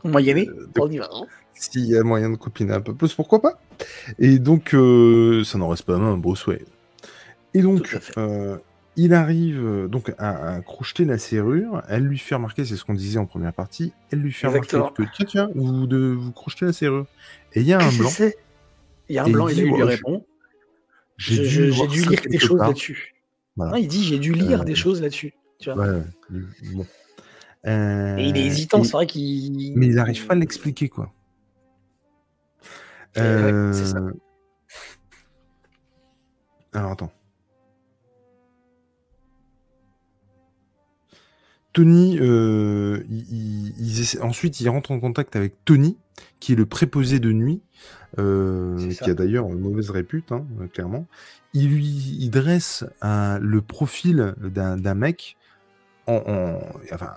Moyenner, 0.04 0.48
on 0.78 0.90
y 0.90 0.98
va. 0.98 1.08
Hein. 1.12 1.24
S'il 1.54 1.86
y 1.86 1.96
a 1.96 2.02
moyen 2.02 2.30
de 2.30 2.36
copiner 2.36 2.72
un 2.72 2.80
peu 2.80 2.94
plus, 2.94 3.14
pourquoi 3.14 3.42
pas? 3.42 3.60
Et 4.18 4.38
donc, 4.38 4.70
ça 4.70 5.58
n'en 5.58 5.68
reste 5.68 5.84
pas 5.84 5.96
un 5.96 6.16
beau 6.16 6.34
souhait. 6.34 6.64
Et 7.54 7.62
donc, 7.62 7.98
euh, 8.16 8.58
il 8.96 9.14
arrive 9.14 9.88
donc 9.88 10.12
à, 10.18 10.60
crocheter 10.60 11.04
la 11.04 11.18
serrure. 11.18 11.82
Elle 11.88 12.04
lui 12.04 12.18
fait 12.18 12.34
remarquer, 12.34 12.64
c'est 12.64 12.76
ce 12.76 12.84
qu'on 12.84 12.94
disait 12.94 13.18
en 13.18 13.26
première 13.26 13.52
partie, 13.52 13.92
elle 14.10 14.20
lui 14.20 14.32
fait 14.32 14.46
remarquer 14.46 14.78
que 14.94 15.02
tiens, 15.14 15.26
tiens, 15.26 15.50
vous, 15.54 15.86
de, 15.86 15.98
vous 15.98 16.32
crochetez 16.32 16.66
la 16.66 16.72
serrure. 16.72 17.06
Et 17.54 17.60
il 17.60 17.66
y 17.66 17.72
a 17.72 17.78
un 17.78 17.92
blanc. 17.92 18.10
Il 19.08 19.14
y 19.14 19.18
a 19.18 19.24
un 19.24 19.30
blanc 19.30 19.48
et, 19.48 19.54
il, 19.54 19.64
lui 19.64 19.82
répond 19.82 20.24
J'ai 21.16 21.48
dû, 21.48 21.70
lire 21.70 22.20
des 22.28 22.38
choses 22.38 22.60
là-dessus. 22.60 23.14
il 23.76 23.88
dit 23.88 24.04
J'ai 24.04 24.18
dû 24.18 24.32
lire 24.32 24.64
des 24.64 24.74
choses 24.74 25.02
là-dessus. 25.02 25.34
Bon. 25.66 26.86
et 27.64 28.28
il 28.28 28.36
est 28.36 28.46
hésitant, 28.46 28.82
c'est 28.84 28.92
vrai 28.92 29.06
qu'il. 29.06 29.76
Mais 29.76 29.86
il 29.86 29.94
n'arrive 29.94 30.26
pas 30.26 30.34
à 30.34 30.36
l'expliquer, 30.36 30.88
quoi. 30.88 31.12
Euh... 33.18 33.72
ça. 33.72 33.98
Alors 36.72 36.92
attends. 36.92 37.12
Tony, 41.72 42.18
euh, 42.20 43.02
ensuite, 44.20 44.60
il 44.60 44.68
rentre 44.68 44.90
en 44.90 45.00
contact 45.00 45.36
avec 45.36 45.54
Tony, 45.64 45.96
qui 46.40 46.52
est 46.52 46.56
le 46.56 46.66
préposé 46.66 47.20
de 47.20 47.32
nuit, 47.32 47.62
euh, 48.18 48.90
qui 48.90 49.10
a 49.10 49.14
d'ailleurs 49.14 49.46
une 49.46 49.60
mauvaise 49.60 49.90
répute, 49.90 50.32
hein, 50.32 50.44
clairement. 50.72 51.06
Il 51.54 51.68
lui 51.70 52.28
dresse 52.28 52.84
le 53.02 53.60
profil 53.60 54.34
d'un 54.38 54.94
mec. 54.94 55.36
En, 56.06 56.58
enfin, 56.92 57.12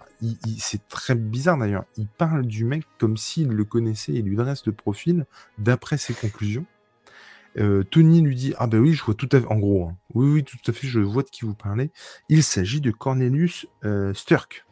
c'est 0.60 0.88
très 0.88 1.16
bizarre 1.16 1.58
d'ailleurs. 1.58 1.86
Il 1.98 2.06
parle 2.06 2.46
du 2.46 2.64
mec 2.64 2.84
comme 3.00 3.18
s'il 3.18 3.48
le 3.48 3.64
connaissait 3.64 4.14
et 4.14 4.22
lui 4.22 4.36
dresse 4.36 4.66
le 4.68 4.72
profil 4.72 5.26
d'après 5.58 5.98
ses 5.98 6.14
conclusions. 6.14 6.66
Euh, 7.58 7.84
Tony 7.84 8.22
lui 8.22 8.36
dit 8.36 8.54
Ah 8.58 8.68
ben 8.68 8.80
oui, 8.80 8.94
je 8.94 9.04
vois 9.04 9.16
tout 9.16 9.30
à 9.32 9.40
fait. 9.40 9.48
En 9.48 9.58
gros, 9.58 9.88
hein. 9.88 9.98
oui, 10.14 10.28
oui, 10.32 10.44
tout 10.44 10.58
à 10.68 10.74
fait, 10.74 10.88
je 10.88 11.00
vois 11.00 11.24
de 11.24 11.30
qui 11.30 11.46
vous 11.46 11.56
parlez. 11.56 11.92
Il 12.30 12.44
s'agit 12.44 12.82
de 12.82 12.92
Cornelius 12.92 13.68
euh, 13.84 14.14
Sturck. 14.14 14.66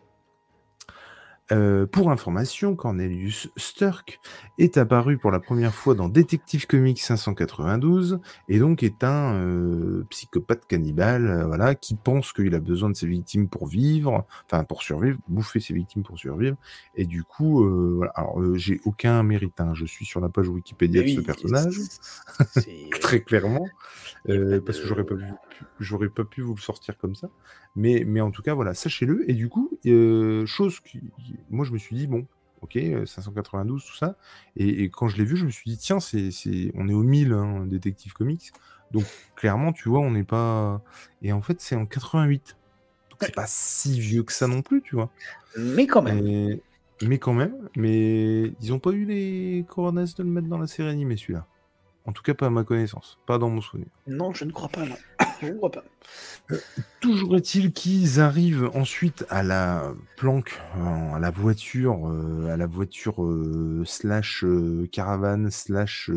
Euh, 1.51 1.85
pour 1.85 2.11
information, 2.11 2.75
Cornelius 2.75 3.49
Sturck 3.57 4.19
est 4.57 4.77
apparu 4.77 5.17
pour 5.17 5.31
la 5.31 5.39
première 5.39 5.73
fois 5.73 5.95
dans 5.95 6.07
Detective 6.07 6.65
Comics 6.65 6.99
592 6.99 8.19
et 8.47 8.59
donc 8.59 8.83
est 8.83 9.03
un 9.03 9.35
euh, 9.35 10.05
psychopathe 10.09 10.65
cannibale 10.65 11.27
euh, 11.27 11.45
voilà, 11.45 11.75
qui 11.75 11.95
pense 11.95 12.31
qu'il 12.31 12.55
a 12.55 12.59
besoin 12.59 12.89
de 12.89 12.95
ses 12.95 13.07
victimes 13.07 13.49
pour 13.49 13.67
vivre, 13.67 14.25
enfin 14.45 14.63
pour 14.63 14.81
survivre, 14.81 15.17
bouffer 15.27 15.59
ses 15.59 15.73
victimes 15.73 16.03
pour 16.03 16.17
survivre. 16.17 16.55
Et 16.95 17.05
du 17.05 17.23
coup, 17.23 17.67
voilà. 17.95 18.11
alors 18.15 18.39
j'ai 18.55 18.79
aucun 18.85 19.21
mérite, 19.23 19.59
hein. 19.59 19.73
je 19.73 19.85
suis 19.85 20.05
sur 20.05 20.21
la 20.21 20.29
page 20.29 20.47
Wikipédia 20.47 21.01
de 21.03 21.07
ce 21.09 21.19
personnage, 21.19 21.79
très 23.01 23.21
clairement, 23.21 23.67
parce 24.25 24.79
que 24.79 24.87
j'aurais 24.87 25.05
pas, 25.05 25.15
j'aurais 25.79 26.09
pas 26.09 26.23
pu 26.23 26.41
vous 26.41 26.55
le 26.55 26.61
sortir 26.61 26.97
comme 26.97 27.15
ça. 27.15 27.29
Mais, 27.75 28.03
mais 28.05 28.21
en 28.21 28.31
tout 28.31 28.41
cas, 28.41 28.53
voilà, 28.53 28.73
sachez-le. 28.73 29.29
Et 29.29 29.33
du 29.33 29.49
coup, 29.49 29.71
chose 30.45 30.79
qui 30.79 31.01
moi, 31.49 31.65
je 31.65 31.71
me 31.71 31.77
suis 31.77 31.95
dit, 31.95 32.07
bon, 32.07 32.27
ok, 32.61 32.79
592, 33.05 33.83
tout 33.83 33.95
ça. 33.95 34.15
Et, 34.55 34.89
quand 34.89 35.07
je 35.07 35.17
l'ai 35.17 35.25
vu, 35.25 35.35
je 35.37 35.45
me 35.45 35.51
suis 35.51 35.69
dit, 35.69 35.77
tiens, 35.77 35.99
c'est, 35.99 36.31
on 36.75 36.87
est 36.87 36.93
au 36.93 37.03
1000 37.03 37.33
hein, 37.33 37.65
Détective 37.65 38.13
Comics. 38.13 38.51
Donc, 38.91 39.05
clairement, 39.35 39.71
tu 39.73 39.89
vois, 39.89 39.99
on 39.99 40.11
n'est 40.11 40.23
pas. 40.23 40.81
Et 41.21 41.31
en 41.31 41.41
fait, 41.41 41.61
c'est 41.61 41.75
en 41.75 41.85
88. 41.85 42.57
Donc, 43.09 43.19
c'est 43.21 43.35
pas 43.35 43.47
si 43.47 43.99
vieux 43.99 44.23
que 44.23 44.33
ça 44.33 44.47
non 44.47 44.61
plus, 44.61 44.81
tu 44.81 44.95
vois. 44.95 45.09
Mais 45.57 45.87
quand 45.87 46.01
même. 46.01 46.59
Mais 47.01 47.17
quand 47.17 47.33
même. 47.33 47.55
Mais 47.77 48.53
ils 48.61 48.69
n'ont 48.69 48.79
pas 48.79 48.91
eu 48.91 49.05
les 49.05 49.65
coronets 49.67 50.05
de 50.05 50.23
le 50.23 50.29
mettre 50.29 50.47
dans 50.47 50.57
la 50.57 50.67
série 50.67 50.89
animée, 50.89 51.17
celui-là. 51.17 51.47
En 52.05 52.13
tout 52.13 52.23
cas, 52.23 52.33
pas 52.33 52.47
à 52.47 52.49
ma 52.49 52.63
connaissance, 52.63 53.19
pas 53.27 53.37
dans 53.37 53.49
mon 53.49 53.61
souvenir. 53.61 53.87
Non, 54.07 54.33
je 54.33 54.45
ne 54.45 54.51
crois 54.51 54.69
pas, 54.69 54.85
non. 54.85 54.95
je 55.41 55.47
ne 55.47 55.57
crois 55.57 55.71
pas. 55.71 55.83
Euh, 56.51 56.57
toujours 56.99 57.35
est-il 57.35 57.71
qu'ils 57.71 58.19
arrivent 58.19 58.71
ensuite 58.73 59.25
à 59.29 59.43
la 59.43 59.93
planque, 60.17 60.59
à 60.75 61.19
la 61.19 61.29
voiture, 61.29 62.09
euh, 62.09 62.47
à 62.51 62.57
la 62.57 62.65
voiture 62.65 63.23
euh, 63.23 63.83
slash 63.85 64.43
caravane 64.91 65.51
slash 65.51 66.09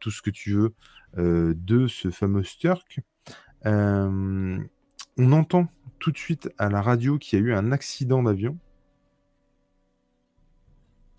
tout 0.00 0.10
ce 0.10 0.22
que 0.22 0.30
tu 0.30 0.52
veux 0.52 0.74
de 1.16 1.86
ce 1.86 2.10
fameux 2.10 2.42
Sturk. 2.42 3.00
on 3.64 4.68
entend 5.18 5.68
tout 5.98 6.10
de 6.10 6.18
suite 6.18 6.50
à 6.58 6.68
la 6.68 6.82
radio 6.82 7.16
qu'il 7.16 7.38
y 7.38 7.42
a 7.42 7.44
eu 7.44 7.54
un 7.54 7.72
accident 7.72 8.22
d'avion. 8.22 8.58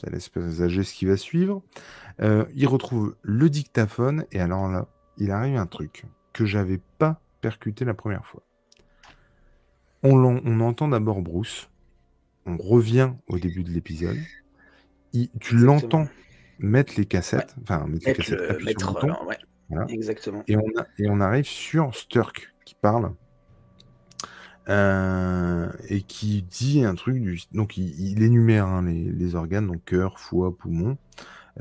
C'est 0.03 0.11
l'espèce 0.11 0.57
ce 0.57 0.93
qui 0.93 1.05
va 1.05 1.17
suivre. 1.17 1.61
Euh, 2.21 2.45
il 2.55 2.67
retrouve 2.67 3.15
le 3.21 3.49
dictaphone 3.49 4.25
et 4.31 4.39
alors 4.39 4.67
là, 4.67 4.87
il 5.17 5.31
arrive 5.31 5.57
un 5.57 5.65
truc 5.65 6.05
que 6.33 6.45
j'avais 6.45 6.79
pas 6.97 7.21
percuté 7.41 7.85
la 7.85 7.93
première 7.93 8.25
fois. 8.25 8.43
On, 10.03 10.59
entend 10.59 10.89
d'abord 10.89 11.21
Bruce. 11.21 11.69
On 12.45 12.57
revient 12.57 13.13
au 13.27 13.39
début 13.39 13.63
de 13.63 13.69
l'épisode. 13.69 14.17
Tu 15.39 15.55
l'entends 15.55 16.09
mettre 16.59 16.93
les 16.97 17.05
cassettes, 17.05 17.55
enfin 17.61 17.85
mettre, 17.87 18.07
les 18.07 18.13
cassettes, 18.15 18.39
Exactement. 19.87 20.43
Et 20.47 20.57
on, 20.57 20.65
et 20.99 21.09
on, 21.09 21.21
arrive 21.21 21.45
sur 21.45 21.95
Sturk 21.95 22.53
qui 22.65 22.75
parle 22.75 23.13
euh, 24.69 25.67
et 25.89 26.01
qui 26.01 26.41
dit 26.43 26.83
un 26.83 26.95
truc 26.95 27.21
du. 27.21 27.41
Donc 27.51 27.77
il, 27.77 28.23
énumère 28.23 28.65
hein, 28.65 28.83
les, 28.85 29.03
les, 29.03 29.35
organes, 29.35 29.67
donc 29.67 29.83
cœur, 29.85 30.19
foie, 30.19 30.55
poumon. 30.55 30.97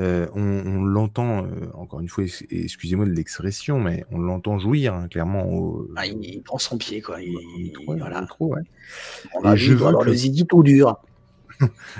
Euh, 0.00 0.26
on, 0.34 0.84
l'entend, 0.84 1.44
euh, 1.44 1.70
encore 1.74 2.00
une 2.00 2.08
fois, 2.08 2.24
excusez-moi 2.50 3.04
de 3.04 3.10
l'expression, 3.10 3.78
mais 3.78 4.06
on 4.10 4.18
l'entend 4.18 4.58
jouir, 4.58 4.94
hein, 4.94 5.08
clairement. 5.08 5.46
Ah, 5.96 6.06
il, 6.06 6.42
prend 6.42 6.58
son 6.58 6.78
pied, 6.78 7.02
quoi. 7.02 7.20
Il, 7.20 7.72
voilà. 7.86 8.26
On 9.34 9.54
je 9.54 9.74
veux 9.74 9.86
alors 9.86 10.04
le 10.04 10.14
zidi 10.14 10.46
tout 10.46 10.62
dur. 10.62 10.96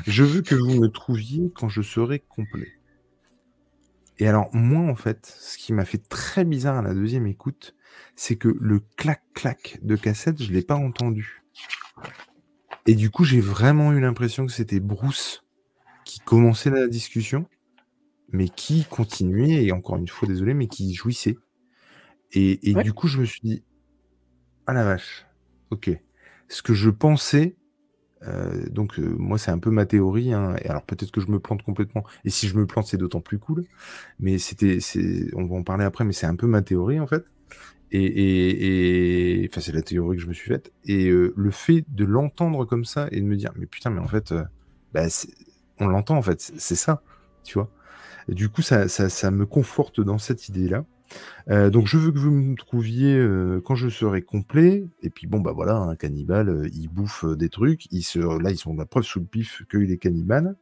je 0.06 0.22
veux 0.22 0.40
que 0.40 0.54
vous 0.54 0.80
me 0.80 0.88
trouviez 0.88 1.50
quand 1.54 1.68
je 1.68 1.82
serai 1.82 2.20
complet. 2.20 2.72
Et 4.18 4.28
alors, 4.28 4.48
moi, 4.54 4.90
en 4.90 4.96
fait, 4.96 5.26
ce 5.38 5.58
qui 5.58 5.72
m'a 5.72 5.84
fait 5.84 6.02
très 6.08 6.44
bizarre 6.44 6.78
à 6.78 6.82
la 6.82 6.94
deuxième 6.94 7.26
écoute, 7.26 7.74
c'est 8.14 8.36
que 8.36 8.48
le 8.60 8.80
clac-clac 8.96 9.78
de 9.82 9.96
cassette, 9.96 10.42
je 10.42 10.48
ne 10.48 10.54
l'ai 10.54 10.62
pas 10.62 10.76
entendu. 10.76 11.42
Et 12.86 12.94
du 12.94 13.10
coup, 13.10 13.24
j'ai 13.24 13.40
vraiment 13.40 13.92
eu 13.92 14.00
l'impression 14.00 14.46
que 14.46 14.52
c'était 14.52 14.80
Bruce 14.80 15.44
qui 16.04 16.20
commençait 16.20 16.70
la 16.70 16.88
discussion 16.88 17.46
mais 18.32 18.48
qui 18.48 18.84
continuait, 18.84 19.64
et 19.64 19.72
encore 19.72 19.96
une 19.96 20.08
fois, 20.08 20.26
désolé, 20.26 20.54
mais 20.54 20.66
qui 20.66 20.94
jouissait. 20.94 21.36
Et, 22.32 22.56
du 22.82 22.94
coup, 22.94 23.06
je 23.06 23.20
me 23.20 23.26
suis 23.26 23.40
dit, 23.44 23.62
ah 24.66 24.72
la 24.72 24.84
vache, 24.84 25.26
ok. 25.70 25.90
Ce 26.48 26.62
que 26.62 26.72
je 26.72 26.88
pensais, 26.88 27.56
euh, 28.22 28.66
donc 28.70 28.98
euh, 28.98 29.14
moi, 29.18 29.36
c'est 29.36 29.50
un 29.50 29.58
peu 29.58 29.70
ma 29.70 29.84
théorie, 29.84 30.32
hein, 30.32 30.56
et 30.62 30.68
alors 30.68 30.82
peut-être 30.82 31.10
que 31.10 31.20
je 31.20 31.30
me 31.30 31.40
plante 31.40 31.62
complètement, 31.62 32.04
et 32.24 32.30
si 32.30 32.48
je 32.48 32.56
me 32.56 32.66
plante, 32.66 32.86
c'est 32.86 32.96
d'autant 32.96 33.20
plus 33.20 33.38
cool, 33.38 33.66
mais 34.18 34.38
c'était, 34.38 34.78
on 35.34 35.44
va 35.44 35.56
en 35.56 35.62
parler 35.62 35.84
après, 35.84 36.04
mais 36.04 36.14
c'est 36.14 36.26
un 36.26 36.36
peu 36.36 36.46
ma 36.46 36.62
théorie, 36.62 37.00
en 37.00 37.06
fait. 37.06 37.24
Et, 37.92 39.48
enfin, 39.50 39.60
c'est 39.60 39.72
la 39.72 39.82
théorie 39.82 40.16
que 40.16 40.22
je 40.22 40.28
me 40.28 40.32
suis 40.32 40.48
faite. 40.48 40.72
Et 40.86 41.08
euh, 41.10 41.32
le 41.36 41.50
fait 41.50 41.84
de 41.88 42.04
l'entendre 42.04 42.64
comme 42.64 42.84
ça 42.84 43.08
et 43.10 43.20
de 43.20 43.26
me 43.26 43.36
dire, 43.36 43.52
mais 43.56 43.66
putain, 43.66 43.90
mais 43.90 44.00
en 44.00 44.08
fait, 44.08 44.34
bah, 44.92 45.06
on 45.78 45.86
l'entend, 45.86 46.16
en 46.16 46.22
fait, 46.22 46.40
c'est 46.40 46.74
ça, 46.74 47.02
tu 47.44 47.54
vois 47.54 47.70
du 48.28 48.48
coup, 48.48 48.62
ça, 48.62 48.86
me 49.30 49.46
conforte 49.46 50.00
dans 50.00 50.18
cette 50.18 50.48
idée-là. 50.48 50.84
Euh, 51.50 51.68
donc 51.68 51.86
je 51.86 51.98
veux 51.98 52.10
que 52.10 52.18
vous 52.18 52.30
me 52.30 52.56
trouviez 52.56 53.14
euh, 53.14 53.60
quand 53.62 53.74
je 53.74 53.88
serai 53.88 54.22
complet. 54.22 54.84
Et 55.02 55.10
puis 55.10 55.26
bon, 55.26 55.40
bah 55.40 55.52
voilà, 55.52 55.76
un 55.76 55.96
cannibale, 55.96 56.48
euh, 56.48 56.68
il 56.72 56.88
bouffe 56.88 57.24
des 57.24 57.48
trucs. 57.48 57.86
Il 57.90 58.02
se, 58.02 58.18
là, 58.18 58.50
ils 58.50 58.56
sont 58.56 58.74
la 58.74 58.86
preuve 58.86 59.04
sous 59.04 59.20
le 59.20 59.26
pif 59.26 59.62
qu'il 59.70 59.90
est 59.90 59.98
cannibale. 59.98 60.56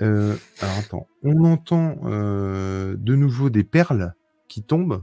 alors 0.00 0.38
attends, 0.78 1.06
on 1.22 1.44
entend 1.44 1.96
de 2.04 3.14
nouveau 3.14 3.50
des 3.50 3.64
perles 3.64 4.14
qui 4.48 4.62
tombent. 4.62 5.02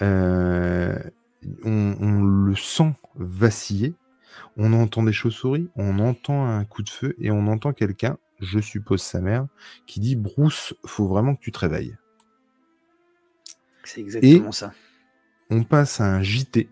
On, 0.00 1.94
on, 2.00 2.22
le 2.22 2.54
sent 2.56 2.94
vaciller. 3.14 3.94
On 4.56 4.72
entend 4.72 5.02
des 5.02 5.12
chauves-souris, 5.12 5.68
on 5.76 5.98
entend 5.98 6.46
un 6.46 6.64
coup 6.64 6.82
de 6.82 6.90
feu 6.90 7.14
et 7.18 7.30
on 7.30 7.46
entend 7.46 7.72
quelqu'un 7.72 8.18
je 8.40 8.58
suppose 8.60 9.02
sa 9.02 9.20
mère, 9.20 9.46
qui 9.86 10.00
dit 10.00 10.16
Bruce, 10.16 10.74
faut 10.84 11.06
vraiment 11.06 11.34
que 11.34 11.40
tu 11.40 11.52
te 11.52 11.58
réveilles. 11.58 11.96
C'est 13.84 14.00
exactement 14.00 14.52
ça. 14.52 14.72
On 15.50 15.62
passe 15.62 16.00
à 16.00 16.12
un 16.12 16.22
JT, 16.22 16.68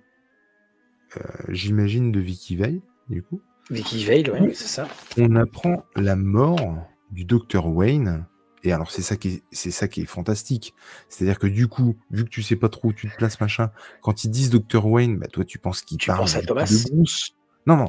euh, 1.16 1.20
j'imagine 1.48 2.10
de 2.10 2.20
Vicky 2.20 2.56
Veil, 2.56 2.82
du 3.08 3.22
coup. 3.22 3.40
Vicky 3.70 4.04
Veil, 4.04 4.30
oui, 4.30 4.54
c'est 4.54 4.66
ça. 4.66 4.88
On 5.16 5.36
apprend 5.36 5.84
la 5.96 6.16
mort 6.16 6.86
du 7.12 7.24
docteur 7.24 7.68
Wayne. 7.68 8.26
Et 8.64 8.72
alors, 8.72 8.90
c'est 8.90 9.02
ça, 9.02 9.16
qui 9.16 9.28
est, 9.28 9.42
c'est 9.52 9.70
ça 9.70 9.88
qui 9.88 10.00
est 10.00 10.06
fantastique. 10.06 10.74
C'est-à-dire 11.08 11.38
que 11.38 11.46
du 11.46 11.68
coup, 11.68 11.96
vu 12.10 12.24
que 12.24 12.30
tu 12.30 12.42
sais 12.42 12.56
pas 12.56 12.70
trop 12.70 12.88
où 12.88 12.92
tu 12.94 13.10
te 13.10 13.14
places, 13.14 13.38
machin, 13.40 13.70
quand 14.02 14.24
ils 14.24 14.30
disent 14.30 14.50
docteur 14.50 14.86
Wayne, 14.86 15.18
bah, 15.18 15.26
toi, 15.26 15.44
tu 15.44 15.58
penses 15.58 15.82
qu'il 15.82 15.98
parle 15.98 16.26
de 16.26 16.90
Bruce. 16.90 17.34
Non, 17.66 17.76
non, 17.76 17.86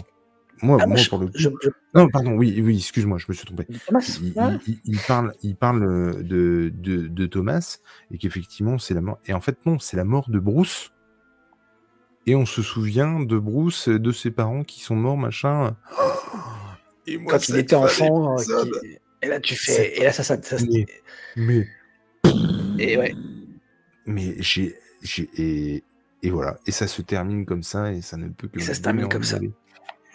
moi, 0.62 0.78
ah, 0.82 0.88
moi 0.88 0.98
pour 1.10 1.20
le 1.20 1.30
Non, 1.94 2.10
pardon, 2.10 2.32
oui, 2.32 2.62
oui, 2.62 2.78
excuse-moi, 2.78 3.18
je 3.18 3.26
me 3.28 3.34
suis 3.34 3.46
trompé. 3.46 3.66
Il, 4.86 5.00
parle, 5.00 5.34
il 5.44 5.56
parle 5.56 5.84
euh, 5.84 6.24
de, 6.24 6.72
de, 6.74 7.26
Thomas 7.26 7.80
et 8.12 8.18
qu'effectivement, 8.18 8.78
c'est 8.78 8.94
la 8.94 9.02
mort. 9.02 9.20
Et 9.26 9.34
en 9.34 9.42
fait, 9.42 9.58
non, 9.66 9.80
c'est 9.80 9.98
la 9.98 10.06
mort 10.06 10.30
de 10.30 10.40
Bruce. 10.40 10.92
et 12.26 12.36
on 12.36 12.46
se 12.46 12.62
souvient 12.62 13.20
de 13.20 13.38
Bruce, 13.38 13.90
de 13.90 14.12
ses 14.12 14.32
parents 14.32 14.64
qui 14.64 14.82
sont 14.82 14.96
morts, 14.96 15.18
machin. 15.18 15.76
Et 17.08 17.18
moi, 17.18 17.34
Quand 17.34 17.50
il 17.50 17.58
était 17.58 17.76
enfant, 17.76 18.36
et 19.26 19.28
là 19.28 19.40
tu 19.40 19.56
fais, 19.56 19.98
et 19.98 20.04
là 20.04 20.12
ça, 20.12 20.24
ça, 20.24 20.38
mais, 20.70 20.86
mais, 21.36 21.68
et 22.78 22.98
ouais. 22.98 23.16
Mais 24.06 24.36
j'ai, 24.40 24.76
j'ai 25.02 25.30
et, 25.38 25.84
et, 26.22 26.30
voilà, 26.30 26.58
et 26.68 26.72
ça 26.72 26.88
se 26.88 27.02
termine 27.02 27.46
comme 27.46 27.64
ça, 27.64 27.92
et 27.92 28.02
ça 28.02 28.18
ne 28.18 28.30
peut 28.30 28.48
que. 28.48 28.60
ça 28.62 28.74
se 28.74 28.82
termine 28.82 29.10
comme 29.10 29.24
ça. 29.24 29.40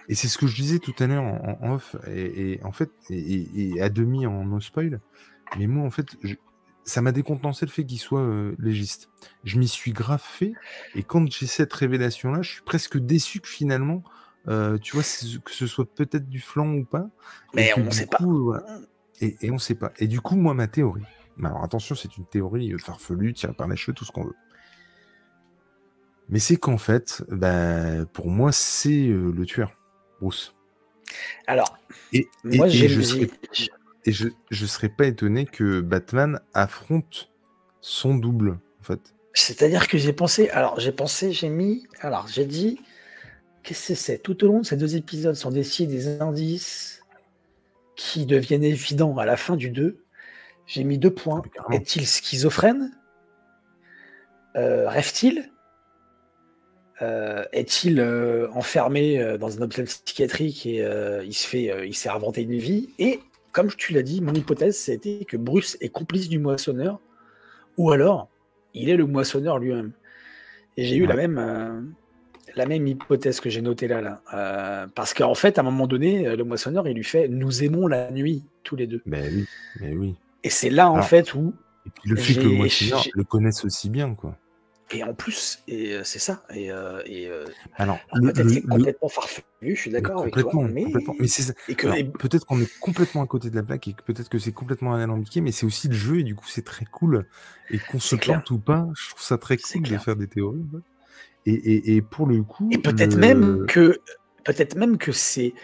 Et 0.08 0.14
c'est 0.14 0.28
ce 0.28 0.38
que 0.38 0.46
je 0.46 0.54
disais 0.54 0.78
tout 0.78 0.94
à 0.98 1.06
l'heure 1.06 1.24
en, 1.24 1.74
off, 1.74 1.96
et, 2.08 2.60
en 2.62 2.72
fait, 2.72 2.90
et, 3.10 3.80
à 3.80 3.88
demi 3.88 4.26
en 4.26 4.44
no 4.44 4.60
spoil. 4.60 5.00
Mais 5.58 5.66
moi, 5.66 5.84
en 5.84 5.90
fait, 5.90 6.06
ça 6.84 7.00
m'a 7.00 7.12
décontenancé 7.12 7.66
le 7.66 7.70
fait 7.70 7.84
qu'il 7.84 7.98
soit 7.98 8.20
euh, 8.20 8.54
légiste. 8.58 9.08
Je 9.44 9.58
m'y 9.58 9.68
suis 9.68 9.92
grave 9.92 10.22
fait, 10.22 10.52
et 10.94 11.02
quand 11.02 11.30
j'ai 11.30 11.46
cette 11.46 11.72
révélation-là, 11.72 12.42
je 12.42 12.50
suis 12.50 12.62
presque 12.62 12.98
déçu 12.98 13.40
que 13.40 13.48
finalement, 13.48 14.04
euh, 14.48 14.78
tu 14.78 14.94
vois, 14.94 15.02
que 15.44 15.52
ce 15.52 15.66
soit 15.66 15.86
peut-être 15.92 16.28
du 16.28 16.40
flanc 16.40 16.72
ou 16.72 16.84
pas. 16.84 17.08
Mais 17.54 17.72
on 17.76 17.84
ne 17.84 17.90
sait 17.90 18.06
pas. 18.06 18.18
Et, 19.20 19.36
et, 19.42 19.50
on 19.50 19.58
sait 19.58 19.74
pas. 19.74 19.92
Et 19.98 20.06
du 20.06 20.20
coup, 20.20 20.36
moi, 20.36 20.54
ma 20.54 20.66
théorie. 20.66 21.04
Alors 21.42 21.62
attention, 21.62 21.94
c'est 21.94 22.16
une 22.16 22.26
théorie 22.26 22.72
euh, 22.72 22.78
farfelue, 22.78 23.32
tirée 23.32 23.52
par 23.52 23.68
les 23.68 23.76
cheveux, 23.76 23.94
tout 23.94 24.04
ce 24.04 24.12
qu'on 24.12 24.24
veut. 24.24 24.36
Mais 26.28 26.38
c'est 26.38 26.56
qu'en 26.56 26.78
fait, 26.78 27.24
bah, 27.28 28.04
pour 28.12 28.28
moi, 28.28 28.52
c'est 28.52 29.06
le 29.08 29.44
tueur. 29.44 29.72
Bruce. 30.20 30.54
Alors, 31.46 31.78
et, 32.12 32.28
moi, 32.44 32.68
et, 32.68 32.70
je 32.70 33.00
serais, 33.00 33.30
et 34.04 34.12
je, 34.12 34.28
je 34.50 34.66
serais 34.66 34.88
pas 34.88 35.06
étonné 35.06 35.44
que 35.44 35.80
Batman 35.80 36.40
affronte 36.54 37.30
son 37.80 38.14
double, 38.14 38.58
en 38.80 38.84
fait. 38.84 39.14
C'est-à-dire 39.32 39.88
que 39.88 39.98
j'ai 39.98 40.12
pensé, 40.12 40.50
alors 40.50 40.78
j'ai 40.78 40.92
pensé, 40.92 41.32
j'ai 41.32 41.48
mis, 41.48 41.86
alors 42.00 42.28
j'ai 42.28 42.44
dit, 42.44 42.80
qu'est-ce 43.62 43.88
que 43.88 43.94
c'est? 43.94 44.18
Tout 44.18 44.44
au 44.44 44.48
long 44.48 44.60
de 44.60 44.66
ces 44.66 44.76
deux 44.76 44.96
épisodes 44.96 45.34
sont 45.34 45.50
décidés 45.50 45.94
des 45.94 46.20
indices 46.20 46.99
qui 48.00 48.24
deviennent 48.24 48.64
évidents 48.64 49.18
à 49.18 49.26
la 49.26 49.36
fin 49.36 49.56
du 49.56 49.68
2. 49.68 50.02
J'ai 50.66 50.84
mis 50.84 50.96
deux 50.96 51.12
points. 51.12 51.42
Ah, 51.58 51.74
Est-il 51.74 52.06
schizophrène? 52.06 52.92
Euh, 54.56 54.88
Rêve-t-il? 54.88 55.50
Euh, 57.02 57.44
est-il 57.52 58.00
euh, 58.00 58.50
enfermé 58.52 59.36
dans 59.38 59.58
un 59.58 59.62
hôpital 59.62 59.84
psychiatrique 59.84 60.64
et 60.64 60.78
il 61.24 61.34
se 61.34 61.46
fait, 61.46 61.86
il 61.86 61.94
s'est 61.94 62.08
inventé 62.08 62.42
une 62.42 62.56
vie? 62.56 62.88
Et 62.98 63.20
comme 63.52 63.70
tu 63.70 63.92
l'as 63.92 64.02
dit, 64.02 64.22
mon 64.22 64.32
hypothèse 64.32 64.78
c'était 64.78 65.26
que 65.26 65.36
Bruce 65.36 65.76
est 65.82 65.90
complice 65.90 66.30
du 66.30 66.38
moissonneur, 66.38 67.00
ou 67.76 67.90
alors 67.90 68.28
il 68.72 68.88
est 68.88 68.96
le 68.96 69.06
moissonneur 69.06 69.58
lui-même. 69.58 69.92
Et 70.78 70.84
j'ai 70.84 70.96
eu 70.96 71.04
la 71.04 71.16
même 71.16 71.94
la 72.54 72.66
même 72.66 72.86
hypothèse 72.86 73.40
que 73.40 73.50
j'ai 73.50 73.62
notée 73.62 73.88
là, 73.88 74.00
là. 74.00 74.86
parce 74.94 75.14
qu'en 75.14 75.34
fait, 75.34 75.58
à 75.58 75.62
un 75.62 75.64
moment 75.64 75.86
donné, 75.86 76.36
le 76.36 76.44
moissonneur, 76.44 76.86
il 76.88 76.94
lui 76.94 77.04
fait 77.04 77.28
Nous 77.28 77.62
aimons 77.62 77.86
la 77.86 78.10
nuit, 78.10 78.44
tous 78.64 78.76
les 78.76 78.86
deux. 78.86 79.02
Mais 79.06 79.28
oui, 79.28 79.46
mais 79.80 79.92
oui. 79.92 80.16
Et 80.42 80.50
c'est 80.50 80.70
là, 80.70 80.90
en 80.90 81.02
fait, 81.02 81.34
où. 81.34 81.54
le 82.04 82.16
fait 82.16 82.34
que 82.34 82.40
le 82.40 82.50
moissonneur 82.50 83.04
le 83.14 83.24
connaisse 83.24 83.64
aussi 83.64 83.90
bien, 83.90 84.14
quoi. 84.14 84.36
Et 84.92 85.04
en 85.04 85.14
plus, 85.14 85.62
et 85.68 85.98
c'est 86.02 86.18
ça. 86.18 86.42
Et, 86.52 86.70
et 87.06 87.30
alors, 87.76 87.98
peut-être 88.12 88.66
complètement 88.68 89.08
farfelu, 89.08 89.44
je 89.62 89.74
suis 89.80 89.90
d'accord 89.90 90.22
avec 90.22 90.34
toi. 90.34 90.52
Mais, 90.68 90.84
mais 90.88 92.04
peut-être 92.04 92.44
qu'on 92.44 92.60
est 92.60 92.78
complètement 92.80 93.22
à 93.22 93.26
côté 93.26 93.50
de 93.50 93.56
la 93.56 93.62
plaque 93.62 93.86
et 93.86 93.94
peut-être 94.04 94.28
que 94.28 94.38
c'est 94.38 94.52
complètement 94.52 94.94
alambiqué, 94.94 95.40
mais 95.40 95.52
c'est 95.52 95.64
aussi 95.64 95.86
le 95.86 95.94
jeu 95.94 96.20
et 96.20 96.22
du 96.24 96.34
coup 96.34 96.46
c'est 96.48 96.64
très 96.64 96.86
cool. 96.86 97.26
Et 97.70 97.78
qu'on 97.78 98.00
se 98.00 98.16
plante 98.16 98.50
ou 98.50 98.58
pas, 98.58 98.88
je 98.96 99.10
trouve 99.10 99.22
ça 99.22 99.38
très 99.38 99.56
cool 99.58 99.82
de 99.82 99.96
faire 99.96 100.16
des 100.16 100.26
théories. 100.26 100.66
Et, 101.46 101.52
et, 101.52 101.96
et, 101.96 102.02
pour 102.02 102.26
le 102.26 102.42
coup. 102.42 102.68
Et 102.70 102.78
peut-être 102.78 103.16
même 103.16 103.66
que 103.66 104.00
peut-être 104.44 104.76
même 104.76 104.98
que 104.98 105.12
c'est. 105.12 105.54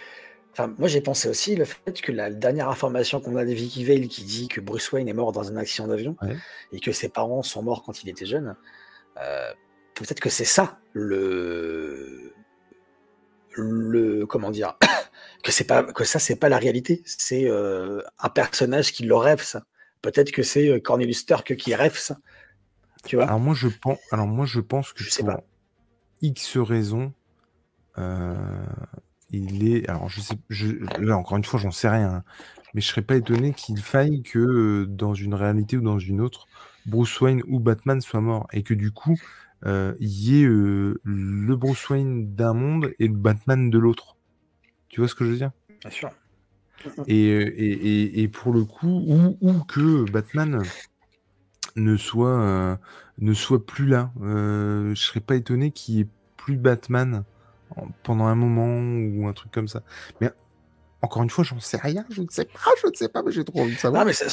Enfin, 0.53 0.73
moi 0.79 0.89
j'ai 0.89 1.03
pensé 1.03 1.29
aussi 1.29 1.55
le 1.55 1.67
fait 1.67 2.01
que 2.01 2.13
la 2.13 2.31
dernière 2.31 2.71
information 2.71 3.21
qu'on 3.21 3.37
a 3.37 3.45
de 3.45 3.53
Vicky 3.53 3.85
Vale 3.85 4.09
qui 4.09 4.25
dit 4.25 4.49
que 4.49 4.61
Bruce 4.61 4.91
Wayne 4.91 5.07
est 5.07 5.13
mort 5.13 5.33
dans 5.33 5.51
un 5.53 5.57
accident 5.57 5.89
d'avion 5.89 6.17
et 6.73 6.81
que 6.81 6.93
ses 6.93 7.11
parents 7.11 7.43
sont 7.43 7.63
morts 7.63 7.83
quand 7.83 8.03
il 8.03 8.09
était 8.09 8.25
jeune. 8.25 8.57
Euh, 9.19 9.53
peut-être 9.95 10.21
que 10.21 10.31
c'est 10.31 10.47
ça 10.47 10.79
le 10.93 12.33
le 13.53 14.27
comment 14.27 14.51
dire 14.51 14.79
que 15.43 15.53
c'est 15.53 15.65
pas 15.65 15.83
que 15.83 16.05
ça 16.05 16.19
c'est 16.19 16.37
pas 16.37 16.49
la 16.49 16.59
réalité 16.59 17.03
c'est 17.07 17.49
euh, 17.49 18.03
un 18.19 18.29
personnage 18.29 18.93
qui 18.93 19.05
le 19.05 19.17
rêve 19.17 19.43
ça 19.43 19.65
peut-être 20.03 20.31
que 20.31 20.43
c'est 20.43 20.69
euh, 20.69 20.81
Cornelius 20.81 21.25
Turk 21.25 21.57
qui 21.57 21.75
rêve 21.75 21.97
ça 21.97 22.19
tu 23.05 23.17
vois? 23.17 23.25
Alors 23.25 23.41
moi 23.41 23.55
je 23.55 23.69
pense 23.69 23.99
alors 24.11 24.27
moi 24.27 24.45
je 24.45 24.61
pense 24.61 24.93
que 24.93 25.03
je 25.03 25.11
sais 25.11 25.25
pas 25.25 25.43
x 26.23 26.59
raisons 26.59 27.13
il 29.31 29.69
est 29.69 29.89
alors 29.89 30.09
je 30.09 30.21
sais 30.21 30.37
je, 30.51 30.69
là 31.01 31.17
encore 31.17 31.37
une 31.37 31.45
fois 31.45 31.59
j'en 31.59 31.71
sais 31.71 31.89
rien 31.89 32.17
hein, 32.17 32.25
mais 32.75 32.81
je 32.81 32.89
serais 32.89 33.03
pas 33.03 33.17
étonné 33.17 33.53
qu'il 33.55 33.79
faille 33.79 34.23
que 34.23 34.85
dans 34.85 35.15
une 35.15 35.35
réalité 35.35 35.77
ou 35.77 35.81
dans 35.81 35.99
une 35.99 36.21
autre 36.21 36.47
Bruce 36.87 37.21
Wayne 37.21 37.43
ou 37.49 37.61
Batman 37.61 38.01
soit 38.01 38.21
mort 38.21 38.47
et 38.53 38.63
que 38.63 38.75
du 38.75 38.93
coup, 38.93 39.17
euh, 39.67 39.95
il 40.01 40.09
y 40.09 40.43
ait 40.43 40.47
euh, 40.47 41.01
le 41.05 41.57
Bruce 41.57 41.89
Wayne 41.91 42.35
d'un 42.35 42.55
monde 42.55 42.93
et 42.99 43.09
le 43.09 43.15
Batman 43.15 43.71
de 43.71 43.79
l'autre. 43.79 44.17
Tu 44.89 45.01
vois 45.01 45.09
ce 45.09 45.15
que 45.15 45.25
je 45.25 45.31
veux 45.31 45.37
dire? 45.37 45.51
Bien 45.81 45.91
sûr. 45.91 46.11
Et, 47.07 47.31
euh, 47.31 47.53
et, 47.57 48.23
et, 48.23 48.29
pour 48.29 48.53
le 48.53 48.65
coup, 48.65 49.03
ou, 49.07 49.37
ou 49.41 49.65
que 49.65 50.09
Batman 50.11 50.63
ne 51.75 51.97
soit, 51.97 52.79
ne 53.19 53.33
soit 53.33 53.65
plus 53.65 53.87
là. 53.87 54.11
je 54.21 54.95
serais 54.95 55.21
pas 55.21 55.37
étonné 55.37 55.71
qu'il 55.71 55.97
y 55.97 56.01
ait 56.01 56.09
plus 56.37 56.57
Batman 56.57 57.25
pendant 58.03 58.27
un 58.27 58.35
moment 58.35 58.77
ou 58.77 59.27
un 59.27 59.33
truc 59.33 59.51
comme 59.51 59.69
ça. 59.69 59.83
Mais 60.21 60.31
encore 61.03 61.23
une 61.23 61.31
fois, 61.31 61.45
j'en 61.45 61.61
sais 61.61 61.77
rien, 61.77 62.05
je 62.11 62.23
ne 62.23 62.27
sais 62.31 62.47
pas, 62.47 62.71
je 62.83 62.89
ne 62.89 62.95
sais 62.95 63.09
pas, 63.09 63.23
mais 63.23 63.31
j'ai 63.31 63.45
trop 63.45 63.61
envie 63.61 63.75
de 63.75 63.79
savoir. 63.79 64.05
Non, 64.05 64.11
mais 64.11 64.29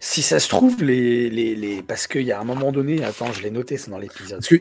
si 0.00 0.22
ça 0.22 0.38
se 0.38 0.48
trouve, 0.48 0.82
les, 0.82 1.30
les, 1.30 1.54
les... 1.54 1.82
parce 1.82 2.06
qu'il 2.06 2.22
y 2.22 2.32
a 2.32 2.40
un 2.40 2.44
moment 2.44 2.72
donné, 2.72 3.02
attends, 3.04 3.32
je 3.32 3.42
l'ai 3.42 3.50
noté, 3.50 3.78
c'est 3.78 3.90
dans 3.90 3.98
l'épisode. 3.98 4.40
Parce 4.40 4.48
que 4.48 4.56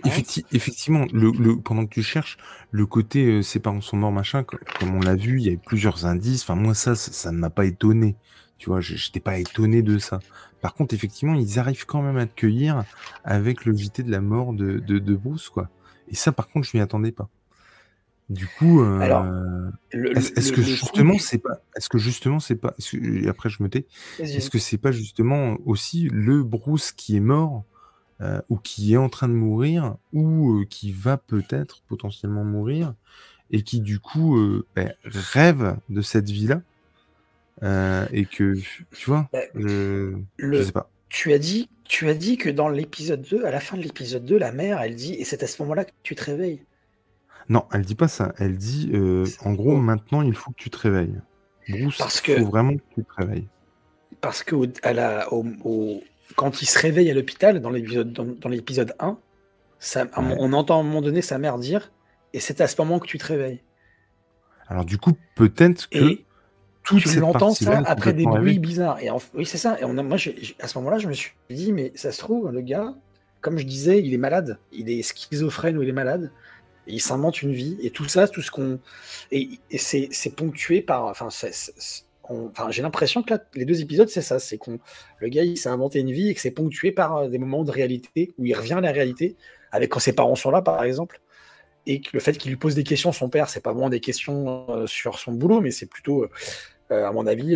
effectivement, 0.53 1.05
le, 1.11 1.31
le, 1.31 1.59
pendant 1.59 1.85
que 1.85 1.93
tu 1.93 2.03
cherches, 2.03 2.37
le 2.71 2.85
côté 2.85 3.25
euh, 3.25 3.41
ses 3.41 3.59
parents 3.59 3.81
sont 3.81 3.97
morts, 3.97 4.11
machin, 4.11 4.43
comme 4.43 4.95
on 4.95 5.01
l'a 5.01 5.15
vu, 5.15 5.39
il 5.39 5.45
y 5.45 5.49
a 5.49 5.53
eu 5.53 5.57
plusieurs 5.57 6.05
indices. 6.05 6.43
Enfin, 6.43 6.55
moi, 6.55 6.73
ça, 6.73 6.95
ça 6.95 7.31
ne 7.31 7.37
m'a 7.37 7.49
pas 7.49 7.65
étonné. 7.65 8.15
Tu 8.57 8.69
vois, 8.69 8.81
je 8.81 8.93
n'étais 8.93 9.19
pas 9.19 9.37
étonné 9.37 9.81
de 9.81 9.99
ça. 9.99 10.19
Par 10.61 10.73
contre, 10.73 10.93
effectivement, 10.93 11.35
ils 11.35 11.59
arrivent 11.59 11.85
quand 11.85 12.01
même 12.01 12.17
à 12.17 12.25
te 12.25 12.33
cueillir 12.33 12.83
avec 13.23 13.65
le 13.65 13.75
JT 13.75 14.03
de 14.03 14.11
la 14.11 14.21
mort 14.21 14.53
de, 14.53 14.79
de, 14.79 14.99
de 14.99 15.15
Bruce, 15.15 15.49
quoi. 15.49 15.69
Et 16.09 16.15
ça, 16.15 16.31
par 16.31 16.47
contre, 16.47 16.67
je 16.67 16.77
m'y 16.77 16.81
attendais 16.81 17.11
pas. 17.11 17.29
Du 18.29 18.45
coup, 18.45 18.81
euh, 18.81 19.71
est-ce 19.91 20.51
que, 20.51 20.61
justement, 20.61 21.17
c'est 21.17 21.37
pas, 21.37 21.61
est-ce 21.77 21.87
que 21.87 21.97
justement 21.97 22.41
c'est 22.41 22.57
pas, 22.57 22.75
après 23.29 23.49
je 23.49 23.63
me 23.63 23.69
tais, 23.69 23.85
est-ce 24.19 24.49
que 24.49 24.59
c'est 24.59 24.77
pas 24.77 24.91
justement 24.91 25.55
aussi 25.65 26.09
le 26.11 26.43
Bruce 26.43 26.91
qui 26.91 27.15
est 27.15 27.21
mort 27.21 27.63
euh, 28.19 28.41
ou 28.49 28.57
qui 28.57 28.93
est 28.93 28.97
en 28.97 29.07
train 29.07 29.29
de 29.29 29.33
mourir 29.33 29.95
ou 30.11 30.59
euh, 30.59 30.65
qui 30.65 30.91
va 30.91 31.15
peut-être 31.15 31.83
potentiellement 31.87 32.43
mourir 32.43 32.95
et 33.51 33.61
qui 33.61 33.79
du 33.79 33.99
coup 33.99 34.37
ben, 34.75 34.93
rêve 35.05 35.77
de 35.87 36.01
cette 36.01 36.29
vie-là 36.29 36.61
et 37.61 38.25
que 38.25 38.55
tu 38.55 39.05
vois, 39.05 39.29
bah, 39.31 39.39
je, 39.55 40.15
je 40.37 40.63
sais 40.63 40.71
pas. 40.71 40.89
Tu 41.09 41.33
as 41.33 41.39
dit, 41.39 41.69
tu 41.85 42.09
as 42.09 42.13
dit 42.13 42.37
que 42.37 42.49
dans 42.49 42.67
l'épisode 42.67 43.21
2, 43.21 43.45
à 43.45 43.51
la 43.51 43.59
fin 43.59 43.77
de 43.77 43.81
l'épisode 43.81 44.25
2, 44.25 44.37
la 44.37 44.51
mère, 44.51 44.81
elle 44.81 44.95
dit, 44.95 45.13
et 45.13 45.23
c'est 45.23 45.41
à 45.41 45.47
ce 45.47 45.61
moment-là 45.61 45.85
que 45.85 45.91
tu 46.03 46.15
te 46.15 46.23
réveilles. 46.23 46.61
Non, 47.49 47.65
elle 47.71 47.83
dit 47.83 47.95
pas 47.95 48.09
ça. 48.09 48.33
Elle 48.37 48.57
dit, 48.57 48.91
euh, 48.93 49.25
en 49.45 49.53
gros, 49.53 49.77
maintenant, 49.77 50.21
il 50.21 50.33
faut 50.33 50.51
que 50.51 50.57
tu 50.57 50.69
te 50.69 50.77
réveilles. 50.77 51.15
Bruce, 51.69 51.97
Parce 51.97 52.21
il 52.27 52.39
faut 52.39 52.45
vraiment 52.45 52.75
que 52.75 52.83
tu 52.95 53.03
te 53.03 53.13
réveilles. 53.15 53.47
Parce 54.19 54.43
que 54.43 54.55
quand 56.35 56.61
il 56.61 56.65
se 56.65 56.79
réveille 56.79 57.09
à 57.09 57.13
l'hôpital, 57.13 57.59
dans 57.59 57.69
l'épisode 57.69 58.11
dans, 58.11 58.49
l'épisode 58.49 58.95
1, 58.99 59.17
on 60.17 60.53
entend 60.53 60.77
à 60.77 60.79
un 60.81 60.83
moment 60.83 61.01
donné 61.01 61.21
sa 61.21 61.37
mère 61.37 61.57
dire 61.57 61.91
et 62.33 62.39
c'est 62.39 62.61
à 62.61 62.67
ce 62.67 62.79
moment 62.81 62.99
que 62.99 63.07
tu 63.07 63.17
te 63.17 63.25
réveilles. 63.25 63.61
Alors 64.67 64.85
du 64.85 64.97
coup, 64.97 65.13
peut-être 65.35 65.89
que 65.89 65.97
et 65.97 66.25
tu 66.95 67.19
l'entends 67.19 67.53
ça 67.53 67.81
après 67.85 68.13
des 68.13 68.23
bruits 68.23 68.59
bizarres. 68.59 68.99
Et 69.01 69.09
oui, 69.33 69.45
c'est 69.45 69.57
ça. 69.57 69.79
Et 69.79 69.85
on 69.85 69.93
moi, 69.93 70.17
à 70.59 70.67
ce 70.67 70.77
moment-là, 70.77 70.99
je 70.99 71.07
me 71.07 71.13
suis 71.13 71.33
dit, 71.49 71.71
mais 71.71 71.91
ça 71.95 72.11
se 72.11 72.19
trouve, 72.19 72.51
le 72.51 72.61
gars, 72.61 72.95
comme 73.41 73.57
je 73.57 73.65
disais, 73.65 74.01
il 74.01 74.13
est 74.13 74.17
malade. 74.17 74.59
Il 74.71 74.89
est 74.89 75.01
schizophrène 75.01 75.77
ou 75.77 75.83
il 75.83 75.89
est 75.89 75.93
malade 75.93 76.31
il 76.87 77.01
s'invente 77.01 77.41
une 77.41 77.53
vie 77.53 77.77
et 77.81 77.91
tout 77.91 78.07
ça, 78.07 78.27
tout 78.27 78.41
ce 78.41 78.51
qu'on 78.51 78.79
et, 79.31 79.49
c'est 79.77 80.35
ponctué 80.35 80.81
par, 80.81 81.05
enfin, 81.05 81.29
enfin 82.23 82.71
j'ai 82.71 82.81
l'impression 82.81 83.23
que 83.23 83.33
là, 83.33 83.43
les 83.53 83.65
deux 83.65 83.81
épisodes, 83.81 84.09
c'est 84.09 84.21
ça, 84.21 84.39
c'est 84.39 84.57
qu'on 84.57 84.79
le 85.19 85.27
gars 85.29 85.43
il 85.43 85.57
s'est 85.57 85.69
inventé 85.69 85.99
une 85.99 86.11
vie 86.11 86.29
et 86.29 86.33
que 86.33 86.41
c'est 86.41 86.51
ponctué 86.51 86.91
par 86.91 87.17
euh, 87.17 87.29
des 87.29 87.37
moments 87.37 87.63
de 87.63 87.71
réalité 87.71 88.33
où 88.37 88.45
il 88.45 88.53
revient 88.53 88.73
à 88.73 88.81
la 88.81 88.91
réalité, 88.91 89.35
avec 89.71 89.89
quand 89.89 89.99
ses 89.99 90.13
parents 90.13 90.35
sont 90.35 90.51
là, 90.51 90.61
par 90.61 90.83
exemple, 90.83 91.21
et 91.85 92.01
le 92.11 92.19
fait 92.19 92.37
qu'il 92.37 92.51
lui 92.51 92.57
pose 92.57 92.75
des 92.75 92.83
questions, 92.83 93.13
son 93.13 93.29
père, 93.29 93.49
c'est 93.49 93.61
pas 93.61 93.71
vraiment 93.71 93.89
des 93.89 94.01
questions 94.01 94.65
euh, 94.69 94.87
sur 94.87 95.19
son 95.19 95.31
boulot, 95.31 95.61
mais 95.61 95.71
c'est 95.71 95.85
plutôt, 95.85 96.23
euh, 96.23 96.29
à 96.89 97.11
mon 97.11 97.27
avis, 97.27 97.55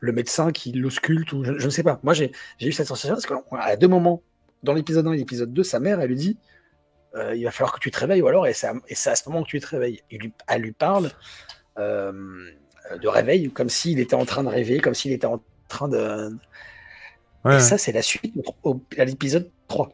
le 0.00 0.12
médecin 0.12 0.52
qui 0.52 0.72
l'ausculte 0.72 1.32
ou 1.32 1.44
je, 1.44 1.52
ne 1.52 1.70
sais 1.70 1.82
pas. 1.82 2.00
Moi, 2.02 2.14
j'ai 2.14 2.32
eu 2.60 2.72
cette 2.72 2.86
sensation 2.86 3.14
parce 3.14 3.26
qu'à 3.26 3.76
deux 3.76 3.88
moments, 3.88 4.22
dans 4.62 4.74
l'épisode 4.74 5.06
1 5.06 5.12
et 5.12 5.16
l'épisode 5.18 5.52
2, 5.52 5.62
sa 5.62 5.80
mère, 5.80 6.00
elle 6.00 6.08
lui 6.08 6.16
dit 6.16 6.38
euh, 7.16 7.34
il 7.34 7.44
va 7.44 7.50
falloir 7.50 7.74
que 7.74 7.80
tu 7.80 7.90
te 7.90 7.98
réveilles, 7.98 8.22
ou 8.22 8.28
alors, 8.28 8.46
et 8.46 8.52
c'est 8.52 8.68
à, 8.68 8.74
et 8.88 8.94
c'est 8.94 9.10
à 9.10 9.16
ce 9.16 9.28
moment 9.28 9.42
que 9.42 9.48
tu 9.48 9.60
te 9.60 9.66
réveilles. 9.66 10.00
Il 10.10 10.20
lui, 10.20 10.32
elle 10.46 10.62
lui 10.62 10.72
parle 10.72 11.10
euh, 11.78 12.12
de 13.00 13.08
réveil, 13.08 13.50
comme 13.50 13.68
s'il 13.68 13.98
était 13.98 14.14
en 14.14 14.24
train 14.24 14.44
de 14.44 14.48
rêver, 14.48 14.78
comme 14.78 14.94
s'il 14.94 15.12
était 15.12 15.26
en 15.26 15.42
train 15.68 15.88
de. 15.88 16.30
Ouais, 17.44 17.56
Et 17.56 17.60
ça, 17.60 17.78
c'est 17.78 17.92
la 17.92 18.02
suite 18.02 18.34
au- 18.62 18.80
à 18.96 19.04
l'épisode 19.04 19.50
3. 19.66 19.92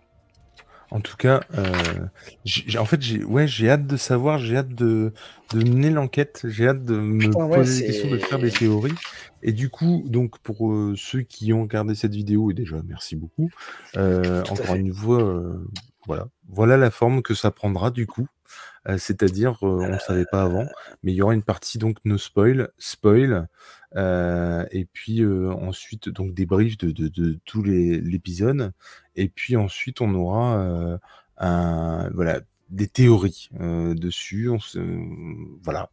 En 0.91 1.01
tout 1.01 1.17
cas, 1.17 1.43
euh, 1.59 2.07
j'ai- 2.45 2.79
en 2.79 2.85
fait, 2.85 3.03
j'ai 3.03 3.25
ouais, 3.25 3.47
j'ai 3.49 3.69
hâte 3.71 3.87
de 3.87 3.97
savoir, 3.97 4.39
j'ai 4.39 4.57
hâte 4.57 4.69
de, 4.75 5.13
de 5.53 5.59
mener 5.59 5.91
l'enquête, 5.91 6.43
j'ai 6.45 6.69
hâte 6.69 6.85
de 6.85 6.97
me 6.97 7.21
Putain, 7.29 7.45
ouais, 7.47 7.57
poser 7.59 7.81
des 7.81 7.87
questions, 7.89 8.11
de 8.11 8.19
faire 8.19 8.39
des 8.39 8.51
théories. 8.51 8.95
Et 9.43 9.53
du 9.53 9.69
coup, 9.69 10.05
donc 10.07 10.39
pour 10.39 10.71
euh, 10.73 10.95
ceux 10.97 11.23
qui 11.23 11.53
ont 11.53 11.63
regardé 11.63 11.95
cette 11.95 12.15
vidéo, 12.15 12.51
et 12.51 12.55
déjà 12.55 12.77
merci 12.87 13.17
beaucoup, 13.17 13.51
euh, 13.97 14.43
encore 14.43 14.77
une 14.77 14.95
fois, 14.95 15.23
euh, 15.23 15.59
voilà, 16.07 16.29
voilà 16.49 16.77
la 16.77 16.91
forme 16.91 17.23
que 17.23 17.35
ça 17.35 17.51
prendra 17.51 17.91
du 17.91 18.07
coup. 18.07 18.29
Euh, 18.89 18.99
C'est-à-dire, 18.99 19.59
euh, 19.67 19.81
on 19.81 19.95
ne 19.95 19.99
savait 19.99 20.27
pas 20.31 20.43
avant, 20.43 20.67
mais 21.03 21.13
il 21.13 21.17
y 21.17 21.23
aura 21.23 21.35
une 21.35 21.43
partie 21.43 21.79
donc 21.79 21.97
no 22.05 22.19
spoil, 22.19 22.69
spoil, 22.79 23.49
euh, 23.95 24.67
et 24.73 24.85
puis 24.85 25.23
euh, 25.23 25.53
ensuite 25.53 26.09
donc 26.09 26.35
débrief 26.35 26.77
de, 26.79 26.91
de, 26.91 27.09
de 27.09 27.39
tous 27.45 27.63
les 27.63 28.01
l'épisode, 28.01 28.73
et 29.15 29.29
puis 29.29 29.57
ensuite 29.57 30.01
on 30.01 30.15
aura 30.15 30.59
euh, 30.59 30.99
un 31.39 32.11
voilà 32.11 32.41
des 32.71 32.89
théories 32.89 33.49
euh, 33.61 33.95
dessus, 33.95 34.49
on 34.49 34.59
se, 34.59 34.81
voilà, 35.63 35.91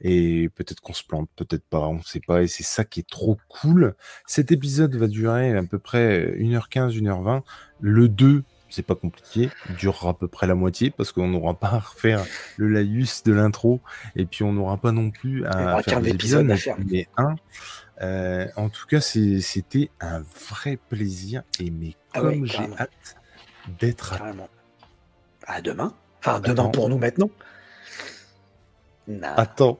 et 0.00 0.48
peut-être 0.50 0.80
qu'on 0.80 0.92
se 0.92 1.04
plante, 1.04 1.28
peut-être 1.36 1.64
pas, 1.64 1.88
on 1.88 2.00
sait 2.02 2.20
pas, 2.20 2.42
et 2.42 2.46
c'est 2.46 2.62
ça 2.62 2.84
qui 2.84 3.00
est 3.00 3.08
trop 3.08 3.38
cool. 3.48 3.94
Cet 4.26 4.52
épisode 4.52 4.94
va 4.94 5.08
durer 5.08 5.56
à 5.56 5.62
peu 5.64 5.78
près 5.78 6.32
1h15, 6.38 6.92
1h20. 7.00 7.42
Le 7.80 8.08
2, 8.08 8.44
c'est 8.72 8.82
pas 8.82 8.94
compliqué, 8.94 9.50
durera 9.78 10.10
à 10.10 10.14
peu 10.14 10.28
près 10.28 10.46
la 10.46 10.54
moitié 10.54 10.90
parce 10.90 11.12
qu'on 11.12 11.28
n'aura 11.28 11.54
pas 11.54 11.68
à 11.72 11.78
refaire 11.78 12.24
le 12.56 12.68
laïus 12.68 13.22
de 13.22 13.32
l'intro 13.32 13.80
et 14.16 14.24
puis 14.26 14.42
on 14.44 14.52
n'aura 14.52 14.76
pas 14.78 14.92
non 14.92 15.10
plus 15.10 15.44
à 15.46 15.82
faire 15.82 16.00
des 16.00 16.10
épisode 16.10 16.46
épisodes, 16.46 16.50
à 16.50 16.54
mais, 16.54 16.56
faire. 16.56 16.76
mais 16.86 17.08
un. 17.16 17.36
Euh, 18.00 18.48
en 18.56 18.68
tout 18.68 18.86
cas, 18.86 19.00
c'était 19.00 19.90
un 20.00 20.22
vrai 20.48 20.76
plaisir 20.88 21.42
et 21.60 21.70
mais 21.70 21.94
Ah 22.14 22.20
comme 22.20 22.46
j'ai 22.46 22.58
hâte 22.78 23.16
d'être 23.78 24.14
à. 24.14 24.32
À 25.46 25.60
demain. 25.60 25.94
Enfin, 26.18 26.40
demain 26.40 26.68
pour 26.68 26.88
nous 26.88 26.98
maintenant. 26.98 27.30
Nah. 29.06 29.34
Attends, 29.34 29.78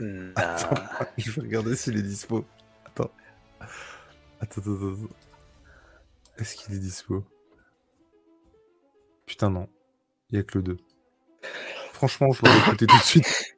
Nah. 0.00 0.32
attends, 0.36 0.74
je 1.18 1.30
vais 1.30 1.42
regarder 1.42 1.76
s'il 1.76 1.96
est 1.96 2.02
dispo. 2.02 2.44
Attends. 2.86 3.10
Attends, 4.40 4.60
attends, 4.60 4.72
attends. 4.72 5.08
Est-ce 6.38 6.56
qu'il 6.56 6.74
est 6.74 6.78
dispo? 6.80 7.24
Putain, 9.26 9.50
non. 9.50 9.68
Il 10.30 10.34
n'y 10.36 10.40
a 10.40 10.44
que 10.44 10.58
le 10.58 10.64
2. 10.64 10.76
Franchement, 11.92 12.32
je 12.32 12.42
l'aurais 12.44 12.58
écouté 12.58 12.86
tout 12.86 12.96
de 12.96 13.02
suite. 13.02 13.26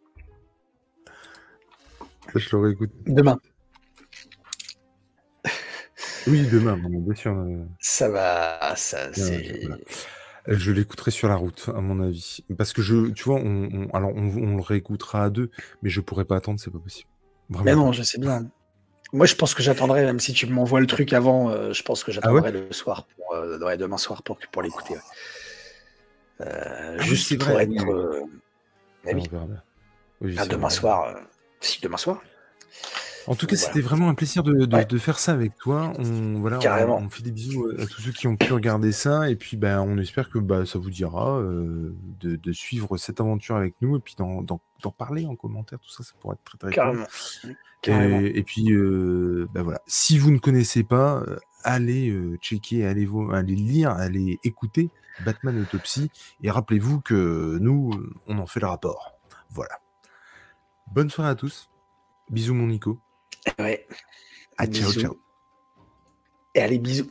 Je 2.34 2.51
l'aurais 2.55 2.72
écouté. 2.72 2.93
Demain. 3.06 3.38
Oui, 6.26 6.47
demain, 6.52 6.76
bien 6.82 7.14
sûr. 7.14 7.32
euh, 7.32 7.64
Ça 7.80 8.09
va. 8.09 8.74
Ça, 8.76 9.12
c'est. 9.14 9.60
voilà. 9.60 9.76
Je 10.48 10.70
l'écouterai 10.72 11.10
sur 11.10 11.28
la 11.28 11.36
route, 11.36 11.70
à 11.74 11.80
mon 11.80 12.01
avis. 12.02 12.44
Parce 12.59 12.72
que 12.72 12.82
je, 12.82 13.10
tu 13.10 13.24
vois, 13.24 13.36
on, 13.36 13.68
on- 13.72 13.88
alors 13.94 14.10
on, 14.14 14.26
on 14.36 14.56
le 14.56 14.62
réécoutera 14.62 15.24
à 15.24 15.30
deux, 15.30 15.51
mais 15.82 15.88
je 15.88 16.01
pourrais 16.01 16.24
pas 16.24 16.36
attendre, 16.36 16.60
c'est 16.60 16.70
pas 16.70 16.78
possible. 16.78 17.09
Vraiment 17.48 17.64
Mais 17.64 17.74
non, 17.76 17.93
je 17.93 18.02
sais 18.02 18.18
bien. 18.18 18.47
Moi, 19.12 19.26
je 19.26 19.34
pense 19.36 19.55
que 19.55 19.62
j'attendrai, 19.62 20.05
même 20.05 20.20
si 20.20 20.32
tu 20.32 20.47
m'envoies 20.47 20.80
le 20.80 20.86
truc 20.86 21.12
avant, 21.12 21.51
euh, 21.51 21.72
je 21.72 21.82
pense 21.82 22.02
que 22.05 22.10
Ah 22.22 22.32
ouais 22.34 22.40
j'attendrai 22.43 22.52
le 22.52 22.72
soir, 22.72 23.06
pour, 23.16 23.34
euh, 23.34 23.59
ouais, 23.60 23.76
demain 23.76 23.98
soir 23.98 24.22
pour, 24.22 24.38
pour 24.52 24.62
l'écouter. 24.62 24.94
ouais. 24.94 25.01
Euh, 26.40 26.96
Ah 26.98 27.02
juste 27.02 27.36
pour 27.38 27.48
vrai, 27.52 27.64
être. 27.64 27.86
euh, 27.88 28.20
oui. 29.06 29.22
Oui, 30.20 30.34
ah, 30.38 30.42
c'est 30.42 30.48
demain 30.50 30.68
vrai. 30.68 30.70
soir. 30.70 31.04
euh, 31.08 31.20
Si, 31.60 31.80
demain 31.80 31.96
soir. 31.96 32.20
En 33.26 33.34
tout 33.34 33.46
cas, 33.46 33.56
Voilà. 33.56 33.72
c'était 33.72 33.80
vraiment 33.80 34.08
un 34.08 34.14
plaisir 34.14 34.42
de, 34.44 34.66
de- 34.66 34.76
Ouais. 34.76 34.84
de 34.84 34.98
faire 34.98 35.18
ça 35.18 35.32
avec 35.32 35.56
toi. 35.56 35.92
On, 35.98 36.38
voilà, 36.38 36.58
Carrément. 36.58 36.98
on 36.98 37.08
fait 37.10 37.22
des 37.24 37.32
bisous 37.32 37.68
à 37.78 37.84
tous 37.86 38.00
ceux 38.00 38.12
qui 38.12 38.28
ont 38.28 38.36
pu 38.36 38.52
regarder 38.52 38.92
ça. 38.92 39.28
Et 39.28 39.34
puis, 39.34 39.56
ben, 39.56 39.80
on 39.80 39.98
espère 39.98 40.30
que 40.30 40.38
bah, 40.38 40.64
ça 40.64 40.78
vous 40.78 40.90
dira 40.90 41.40
de, 41.42 42.36
de 42.36 42.52
suivre 42.52 42.96
cette 42.98 43.20
aventure 43.20 43.56
avec 43.56 43.74
nous 43.80 43.96
et 43.96 44.00
puis 44.00 44.14
d'en, 44.16 44.44
parler 44.96 45.26
en 45.26 45.34
commentaire. 45.34 45.80
Tout 45.80 45.90
ça, 45.90 46.04
ça 46.04 46.12
pourrait 46.20 46.34
être 46.36 46.44
très, 46.44 46.58
très 46.58 46.68
cool. 46.68 46.74
Carrément. 46.74 47.06
Carrément. 47.82 48.20
Et, 48.20 48.26
et 48.38 48.42
puis, 48.44 48.68
ben 48.72 49.62
voilà. 49.62 49.80
Si 49.88 50.18
vous 50.18 50.30
ne 50.30 50.38
connaissez 50.38 50.84
pas, 50.84 51.24
allez 51.64 52.14
checker, 52.40 52.86
allez, 52.86 53.08
allez 53.32 53.56
lire, 53.56 53.90
allez 53.90 54.38
écouter 54.44 54.88
Batman 55.24 55.60
Autopsie. 55.60 56.10
Et 56.43 56.51
rappelez-vous 56.51 57.01
que 57.01 57.59
nous, 57.60 57.93
on 58.26 58.38
en 58.38 58.47
fait 58.47 58.60
le 58.60 58.66
rapport. 58.66 59.12
Voilà. 59.51 59.78
Bonne 60.93 61.10
soirée 61.10 61.30
à 61.30 61.34
tous. 61.34 61.70
Bisous, 62.30 62.55
mon 62.55 62.66
Nico. 62.66 63.01
Eh 63.59 63.62
ouais. 63.62 63.86
À 64.59 64.66
ciao, 64.66 64.93
ciao. 64.93 65.18
Et 66.55 66.60
allez, 66.60 66.78
bisous. 66.78 67.10